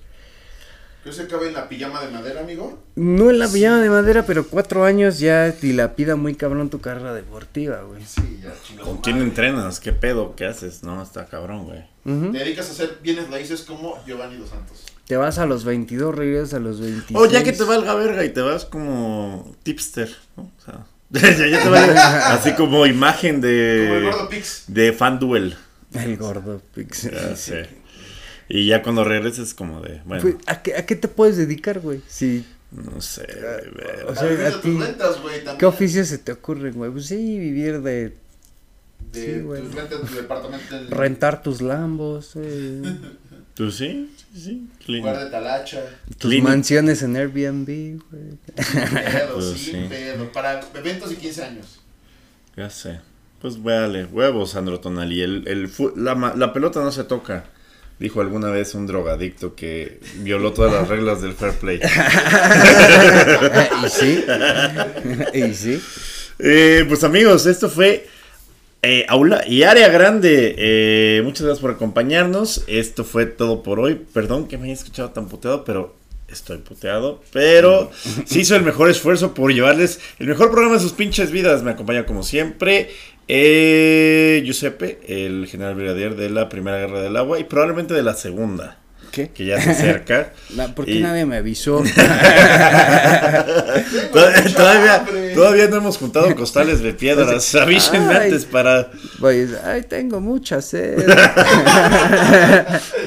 ¿Qué 1.04 1.12
se 1.12 1.28
cabe 1.28 1.48
en 1.50 1.54
la 1.54 1.68
pijama 1.68 2.02
de 2.02 2.12
madera, 2.12 2.42
amigo? 2.42 2.80
no 2.96 3.30
en 3.30 3.40
la 3.40 3.48
pijama 3.50 3.80
de 3.82 3.90
madera, 3.90 4.26
pero 4.26 4.48
cuatro 4.48 4.86
años 4.86 5.20
ya 5.20 5.52
dilapida 5.52 6.16
muy 6.16 6.36
cabrón 6.36 6.70
tu 6.70 6.80
carrera 6.80 7.14
deportiva, 7.14 7.82
güey. 7.82 8.02
Sí, 8.06 8.40
ya 8.42 8.54
chingó. 8.66 8.84
¿Con 8.84 8.98
quién 9.00 9.18
entrenas? 9.18 9.80
¿Qué 9.82 9.92
pedo? 9.92 10.36
¿Qué 10.36 10.46
haces? 10.46 10.84
No, 10.84 11.04
está 11.04 11.26
cabrón, 11.26 11.66
güey. 11.66 11.84
Te 12.06 12.38
dedicas 12.38 12.70
a 12.70 12.72
hacer 12.72 13.00
bienes 13.02 13.30
raíces 13.30 13.62
como 13.64 14.02
Giovanni 14.06 14.38
Dos 14.38 14.50
Santos. 14.50 14.86
Te 15.06 15.18
vas 15.18 15.38
a 15.40 15.46
los 15.46 15.66
22, 15.66 16.16
regresas 16.16 16.54
a 16.54 16.60
los 16.60 16.80
26. 16.80 17.20
O 17.20 17.26
ya 17.26 17.44
que 17.44 17.52
te 17.52 17.64
valga 17.66 17.94
verga 17.96 18.24
y 18.24 18.30
te 18.30 18.42
vas 18.42 18.64
como 18.64 19.54
tipster, 19.64 20.10
¿no? 20.38 20.44
O 20.44 20.62
sea, 20.64 20.86
ya, 21.10 21.48
ya 21.48 21.64
te 21.64 21.70
vale 21.70 21.94
así 21.98 22.54
como 22.54 22.86
imagen 22.86 23.42
Como 23.42 23.48
el 23.48 24.02
de, 24.02 24.02
gordo 24.10 24.30
Pix. 24.30 24.64
de 24.68 24.94
FanDuel. 24.94 25.58
El 25.94 26.18
gordo 26.18 26.62
pix. 26.74 27.04
Ya 27.12 27.36
sé. 27.36 27.70
Y 28.50 28.68
ya 28.68 28.84
cuando 28.84 29.04
regreses 29.04 29.54
como 29.54 29.82
de, 29.82 30.02
bueno, 30.06 30.38
¿a, 30.48 30.62
qué, 30.62 30.76
¿A 30.76 30.86
qué 30.86 30.96
te 30.96 31.08
puedes 31.08 31.38
dedicar, 31.38 31.80
güey? 31.80 32.02
Si, 32.08 32.46
no 32.72 33.00
sé, 33.02 33.26
güey, 33.26 34.06
o 34.08 34.16
sea, 34.16 34.48
a 34.48 34.52
tus 34.52 34.62
ti- 34.62 34.78
rentas, 34.80 35.22
güey, 35.22 35.38
también. 35.38 35.58
¿qué 35.58 35.66
oficios 35.66 36.08
se 36.08 36.18
te 36.18 36.32
ocurren, 36.32 36.74
güey? 36.74 36.92
Pues 36.92 37.06
sí, 37.08 37.40
vivir 37.40 37.82
de 37.82 38.14
De 39.12 39.36
Sí, 39.36 39.42
güey. 39.42 39.62
rentar 40.90 41.42
tus 41.44 41.62
lambos, 41.62 42.32
eh, 42.36 42.82
¿Tú 43.54 43.70
sí? 43.72 44.12
Sí, 44.34 44.42
sí. 44.42 44.68
Clean. 44.86 45.02
lugar 45.06 45.24
de 45.24 45.30
talacha. 45.30 45.84
tus 46.18 46.36
mansiones 46.42 47.02
en 47.04 47.16
Airbnb, 47.16 47.66
güey. 48.10 48.24
Pedo, 48.56 49.34
Pues 49.36 49.46
sin 49.52 49.84
sí. 49.84 49.86
pedo. 49.90 50.32
Para 50.32 50.60
eventos 50.74 51.12
y 51.12 51.16
15 51.18 51.44
años. 51.44 51.80
Ya 52.58 52.70
sé. 52.70 53.00
Pues 53.42 53.62
véale, 53.62 54.06
huevos, 54.06 54.52
Sandro 54.52 54.80
Tonali. 54.80 55.22
El, 55.22 55.48
el 55.48 55.70
la, 55.96 56.16
ma- 56.16 56.34
la 56.36 56.52
pelota 56.54 56.82
no 56.82 56.92
se 56.92 57.04
toca. 57.04 57.46
Dijo 58.00 58.22
alguna 58.22 58.50
vez 58.50 58.74
un 58.76 58.88
drogadicto 58.88 59.56
que 59.56 60.00
violó 60.18 60.52
todas 60.52 60.74
las 60.74 60.88
reglas 60.88 61.22
del 61.22 61.34
fair 61.34 61.54
play. 61.54 61.80
y 63.86 63.90
sí. 63.90 64.26
y 65.34 65.54
sí. 65.54 65.82
Eh, 66.40 66.86
pues 66.88 67.04
amigos, 67.04 67.46
esto 67.46 67.70
fue 67.70 68.08
eh, 68.82 69.06
Aula 69.08 69.48
y 69.48 69.64
Área 69.64 69.88
Grande. 69.88 70.56
Eh, 70.58 71.22
muchas 71.24 71.44
gracias 71.44 71.62
por 71.62 71.72
acompañarnos. 71.72 72.66
Esto 72.68 73.06
fue 73.06 73.26
todo 73.26 73.64
por 73.64 73.80
hoy. 73.80 74.02
Perdón 74.14 74.50
que 74.50 74.58
me 74.58 74.66
haya 74.66 74.74
escuchado 74.74 75.12
tan 75.12 75.30
puteado, 75.30 75.64
pero 75.64 75.96
estoy 76.28 76.58
puteado. 76.58 77.24
Pero 77.32 77.90
se 78.26 78.40
hizo 78.40 78.58
el 78.58 78.64
mejor 78.64 78.90
esfuerzo 78.90 79.34
por 79.34 79.54
llevarles 79.54 80.02
el 80.20 80.28
mejor 80.28 80.52
programa 80.52 80.76
de 80.76 80.82
sus 80.82 80.92
pinches 80.92 81.32
vidas. 81.32 81.64
Me 81.64 81.72
acompaña 81.72 82.06
como 82.06 82.24
siempre. 82.24 82.90
Eh, 83.28 84.42
Giuseppe, 84.46 85.00
el 85.08 85.48
general 85.48 85.76
brigadier 85.76 86.16
de 86.16 86.30
la 86.30 86.50
Primera 86.50 86.78
Guerra 86.78 87.02
del 87.02 87.16
Agua 87.18 87.40
y 87.40 87.46
probablemente 87.46 87.94
de 87.94 88.04
la 88.04 88.14
Segunda, 88.16 88.78
¿Qué? 89.12 89.30
que 89.30 89.46
ya 89.46 89.62
se 89.62 89.70
acerca. 89.72 90.34
¿Por 90.76 90.86
qué 90.86 90.96
Y- 90.96 91.02
nadie 91.02 91.26
me 91.26 91.38
avisó? 91.38 91.82
Todavía, 95.36 95.68
no 95.70 95.78
hemos 95.78 95.98
juntado 95.98 96.36
costales 96.36 96.82
de 96.82 96.94
piedras. 96.94 97.56
Ay. 97.56 97.78
antes 97.88 98.46
para 98.46 98.92
Pues, 99.20 99.52
ay, 99.64 99.84
tengo 99.84 100.20
mucha 100.20 100.62
sed. 100.62 100.98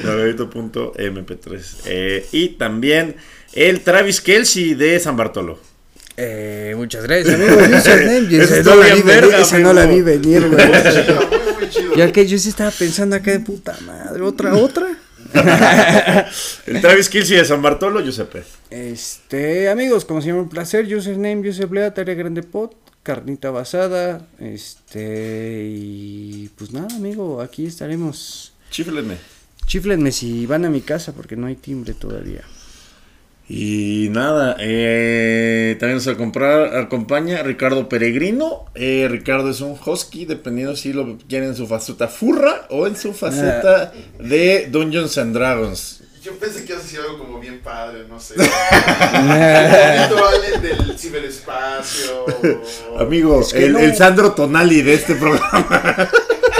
Naveguito.mp3. 0.03 1.61
Eh, 1.85 2.25
y 2.31 2.49
también 2.49 3.15
el 3.53 3.81
Travis 3.81 4.21
Kelsey 4.21 4.73
de 4.73 4.99
San 4.99 5.15
Bartolo. 5.17 5.59
Eh, 6.19 6.73
muchas 6.75 7.03
gracias, 7.03 7.35
amigo. 7.35 7.55
Username, 7.77 8.63
no 8.63 8.75
la 8.75 8.85
vi 8.87 9.01
venir, 9.01 9.05
verga, 9.05 9.41
esa 9.41 9.59
no 9.59 9.71
la 9.71 9.85
vi 9.85 10.01
venir, 10.01 10.49
güey. 10.49 10.67
Muy 10.67 10.81
chido, 10.81 11.15
muy, 11.27 11.53
muy 11.59 11.69
chido. 11.69 11.95
Ya 11.95 12.11
que 12.11 12.25
yo 12.25 12.39
sí 12.39 12.49
estaba 12.49 12.71
pensando 12.71 13.15
acá 13.15 13.31
de 13.31 13.39
puta 13.39 13.77
madre, 13.85 14.23
otra, 14.23 14.55
otra. 14.55 14.97
El 16.65 16.81
Travis 16.81 17.09
Kelsey 17.09 17.37
de 17.37 17.45
San 17.45 17.61
Bartolo, 17.61 18.01
Giuseppe. 18.01 18.43
Este, 18.71 19.69
amigos, 19.69 20.05
como 20.05 20.21
siempre, 20.21 20.41
un 20.41 20.49
placer. 20.49 20.85
Username, 20.85 21.43
Lea, 21.71 21.93
Tarea 21.93 22.15
Grande 22.15 22.41
Pot, 22.41 22.75
carnita 23.03 23.51
basada. 23.51 24.27
Este, 24.39 25.69
y 25.69 26.49
pues 26.57 26.71
nada, 26.71 26.87
amigo, 26.95 27.41
aquí 27.41 27.67
estaremos. 27.67 28.53
Chiflenme. 28.71 29.17
Chiflenme 29.67 30.11
si 30.11 30.45
van 30.45 30.65
a 30.65 30.69
mi 30.69 30.81
casa 30.81 31.13
porque 31.13 31.35
no 31.35 31.45
hay 31.45 31.55
timbre 31.55 31.93
todavía. 31.93 32.41
Y 33.49 34.09
nada, 34.11 34.57
eh, 34.59 35.77
también 35.79 35.95
nos 35.95 36.07
acompaña 36.07 37.43
Ricardo 37.43 37.87
Peregrino. 37.87 38.65
Eh, 38.75 39.07
Ricardo 39.09 39.49
es 39.49 39.61
un 39.61 39.77
husky, 39.85 40.25
dependiendo 40.25 40.75
si 40.75 40.91
lo 40.91 41.17
quieren 41.29 41.49
en 41.49 41.55
su 41.55 41.65
faceta 41.65 42.09
furra 42.09 42.65
o 42.69 42.87
en 42.87 42.97
su 42.97 43.13
faceta 43.13 43.93
de 44.19 44.67
Dungeons 44.69 45.17
and 45.17 45.33
Dragons. 45.33 46.01
Yo 46.21 46.33
pensé 46.37 46.65
que 46.65 46.73
ibas 46.73 46.81
a 46.81 46.85
decir 46.85 46.99
algo 46.99 47.19
como 47.19 47.39
bien 47.39 47.61
padre, 47.63 48.03
no 48.09 48.19
sé. 48.19 48.33
El 50.53 50.61
del 50.61 50.99
ciberespacio. 50.99 52.25
o- 52.93 52.99
Amigo, 52.99 53.39
Es 53.41 53.53
que 53.53 53.65
el, 53.65 53.73
no. 53.73 53.79
el 53.79 53.95
Sandro 53.95 54.33
Tonali 54.33 54.81
de 54.81 54.93
este 54.93 55.15
programa. 55.15 56.09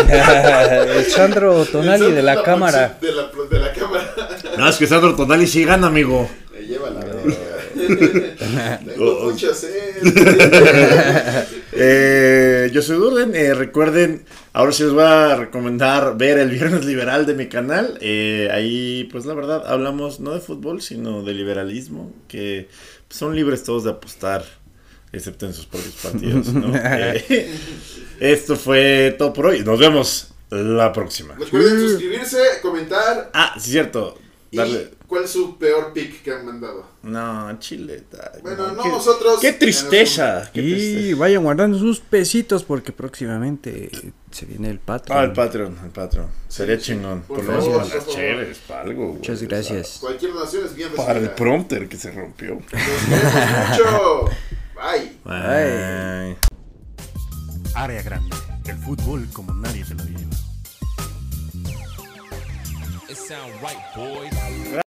El 0.09 1.05
Sandro 1.05 1.65
Tonali 1.65 2.05
El 2.05 2.15
de 2.15 2.23
la 2.23 2.41
cámara. 2.43 2.97
De 3.01 3.11
la, 3.11 3.29
pro- 3.29 3.45
de 3.45 3.59
la 3.59 3.73
cámara. 3.73 4.13
No, 4.57 4.69
es 4.69 4.77
que 4.77 4.87
Sandro 4.87 5.15
Tonali 5.15 5.47
sí 5.47 5.65
gana, 5.65 5.87
amigo. 5.87 6.29
Me 6.53 6.59
lleva 6.61 6.89
la 6.89 6.99
verga. 7.01 7.35
Tengo 7.87 9.17
Oh. 9.19 9.29
mucha 9.31 9.53
sed. 9.53 9.95
Eh, 11.73 12.69
yo 12.73 12.81
soy 12.81 12.97
Durden. 12.97 13.35
eh, 13.35 13.53
recuerden, 13.53 14.25
ahora 14.53 14.71
sí 14.71 14.83
les 14.83 14.93
voy 14.93 15.03
a 15.03 15.35
recomendar 15.35 16.17
ver 16.17 16.37
el 16.39 16.49
Viernes 16.49 16.85
Liberal 16.85 17.25
de 17.25 17.33
mi 17.35 17.47
canal. 17.47 17.97
Eh, 18.01 18.49
ahí, 18.51 19.07
pues 19.11 19.25
la 19.25 19.33
verdad, 19.33 19.63
hablamos 19.67 20.19
no 20.19 20.33
de 20.33 20.39
fútbol, 20.39 20.81
sino 20.81 21.23
de 21.23 21.33
liberalismo. 21.33 22.13
Que 22.27 22.67
pues, 23.07 23.19
son 23.19 23.35
libres 23.35 23.63
todos 23.63 23.83
de 23.83 23.91
apostar, 23.91 24.43
excepto 25.11 25.45
en 25.45 25.53
sus 25.53 25.65
propios 25.65 25.95
partidos. 26.01 26.47
¿no? 26.53 26.73
Eh, 26.83 27.51
esto 28.19 28.55
fue 28.55 29.15
todo 29.17 29.31
por 29.33 29.47
hoy. 29.47 29.59
Nos 29.63 29.79
vemos 29.79 30.29
la 30.49 30.91
próxima. 30.93 31.35
Recuerden 31.37 31.79
suscribirse, 31.79 32.37
comentar. 32.61 33.29
Ah, 33.33 33.53
sí, 33.59 33.71
cierto. 33.71 34.17
Darle. 34.51 34.91
¿Y 35.03 35.07
cuál 35.07 35.23
es 35.25 35.31
su 35.31 35.57
peor 35.57 35.91
pick 35.93 36.21
que 36.23 36.31
han 36.31 36.45
mandado? 36.45 36.85
No, 37.03 37.59
Chile. 37.59 38.03
ay, 38.13 38.39
Bueno, 38.41 38.71
no 38.71 38.83
qué- 38.83 38.89
nosotros. 38.89 39.39
Qué 39.41 39.51
tristeza. 39.53 40.49
qué 40.53 40.61
Y 40.61 40.71
tristeza. 40.73 41.17
vayan 41.19 41.43
guardando 41.43 41.77
sus 41.77 41.99
pesitos 41.99 42.63
porque 42.63 42.91
próximamente 42.93 43.91
se 44.31 44.45
viene 44.45 44.69
el 44.69 44.79
Patreon. 44.79 45.19
Ah, 45.19 45.23
el 45.23 45.33
Patreon, 45.33 45.77
el 45.83 45.89
Patreon. 45.91 46.27
Sería 46.47 46.77
chingón. 46.77 47.21
Por 47.21 47.37
Por 47.37 47.45
lo 47.45 47.51
menos 47.51 47.65
favor, 47.65 47.81
por 47.83 47.95
las 47.95 48.07
chéveres, 48.07 48.57
para 48.59 48.81
algo. 48.81 49.03
güey. 49.07 49.15
Muchas 49.17 49.41
gracias. 49.43 49.97
Cualquier 49.99 50.33
donación 50.33 50.65
es 50.65 50.75
bien 50.75 50.89
Para 50.95 51.19
el 51.19 51.29
prompter 51.31 51.87
que 51.89 51.97
se 51.97 52.11
rompió. 52.11 52.55
Nos 52.55 53.79
mucho. 53.79 54.25
Bye. 54.75 55.11
Bye. 55.25 56.37
Área 57.75 58.01
grande. 58.01 58.35
El 58.65 58.77
fútbol 58.77 59.27
como 59.33 59.53
nadie 59.53 59.83
te 59.85 59.93
lo 59.93 60.03
lleva. 60.03 60.21
It 63.09 63.15
sound 63.15 63.53
right, 63.61 63.81
boys. 63.95 64.86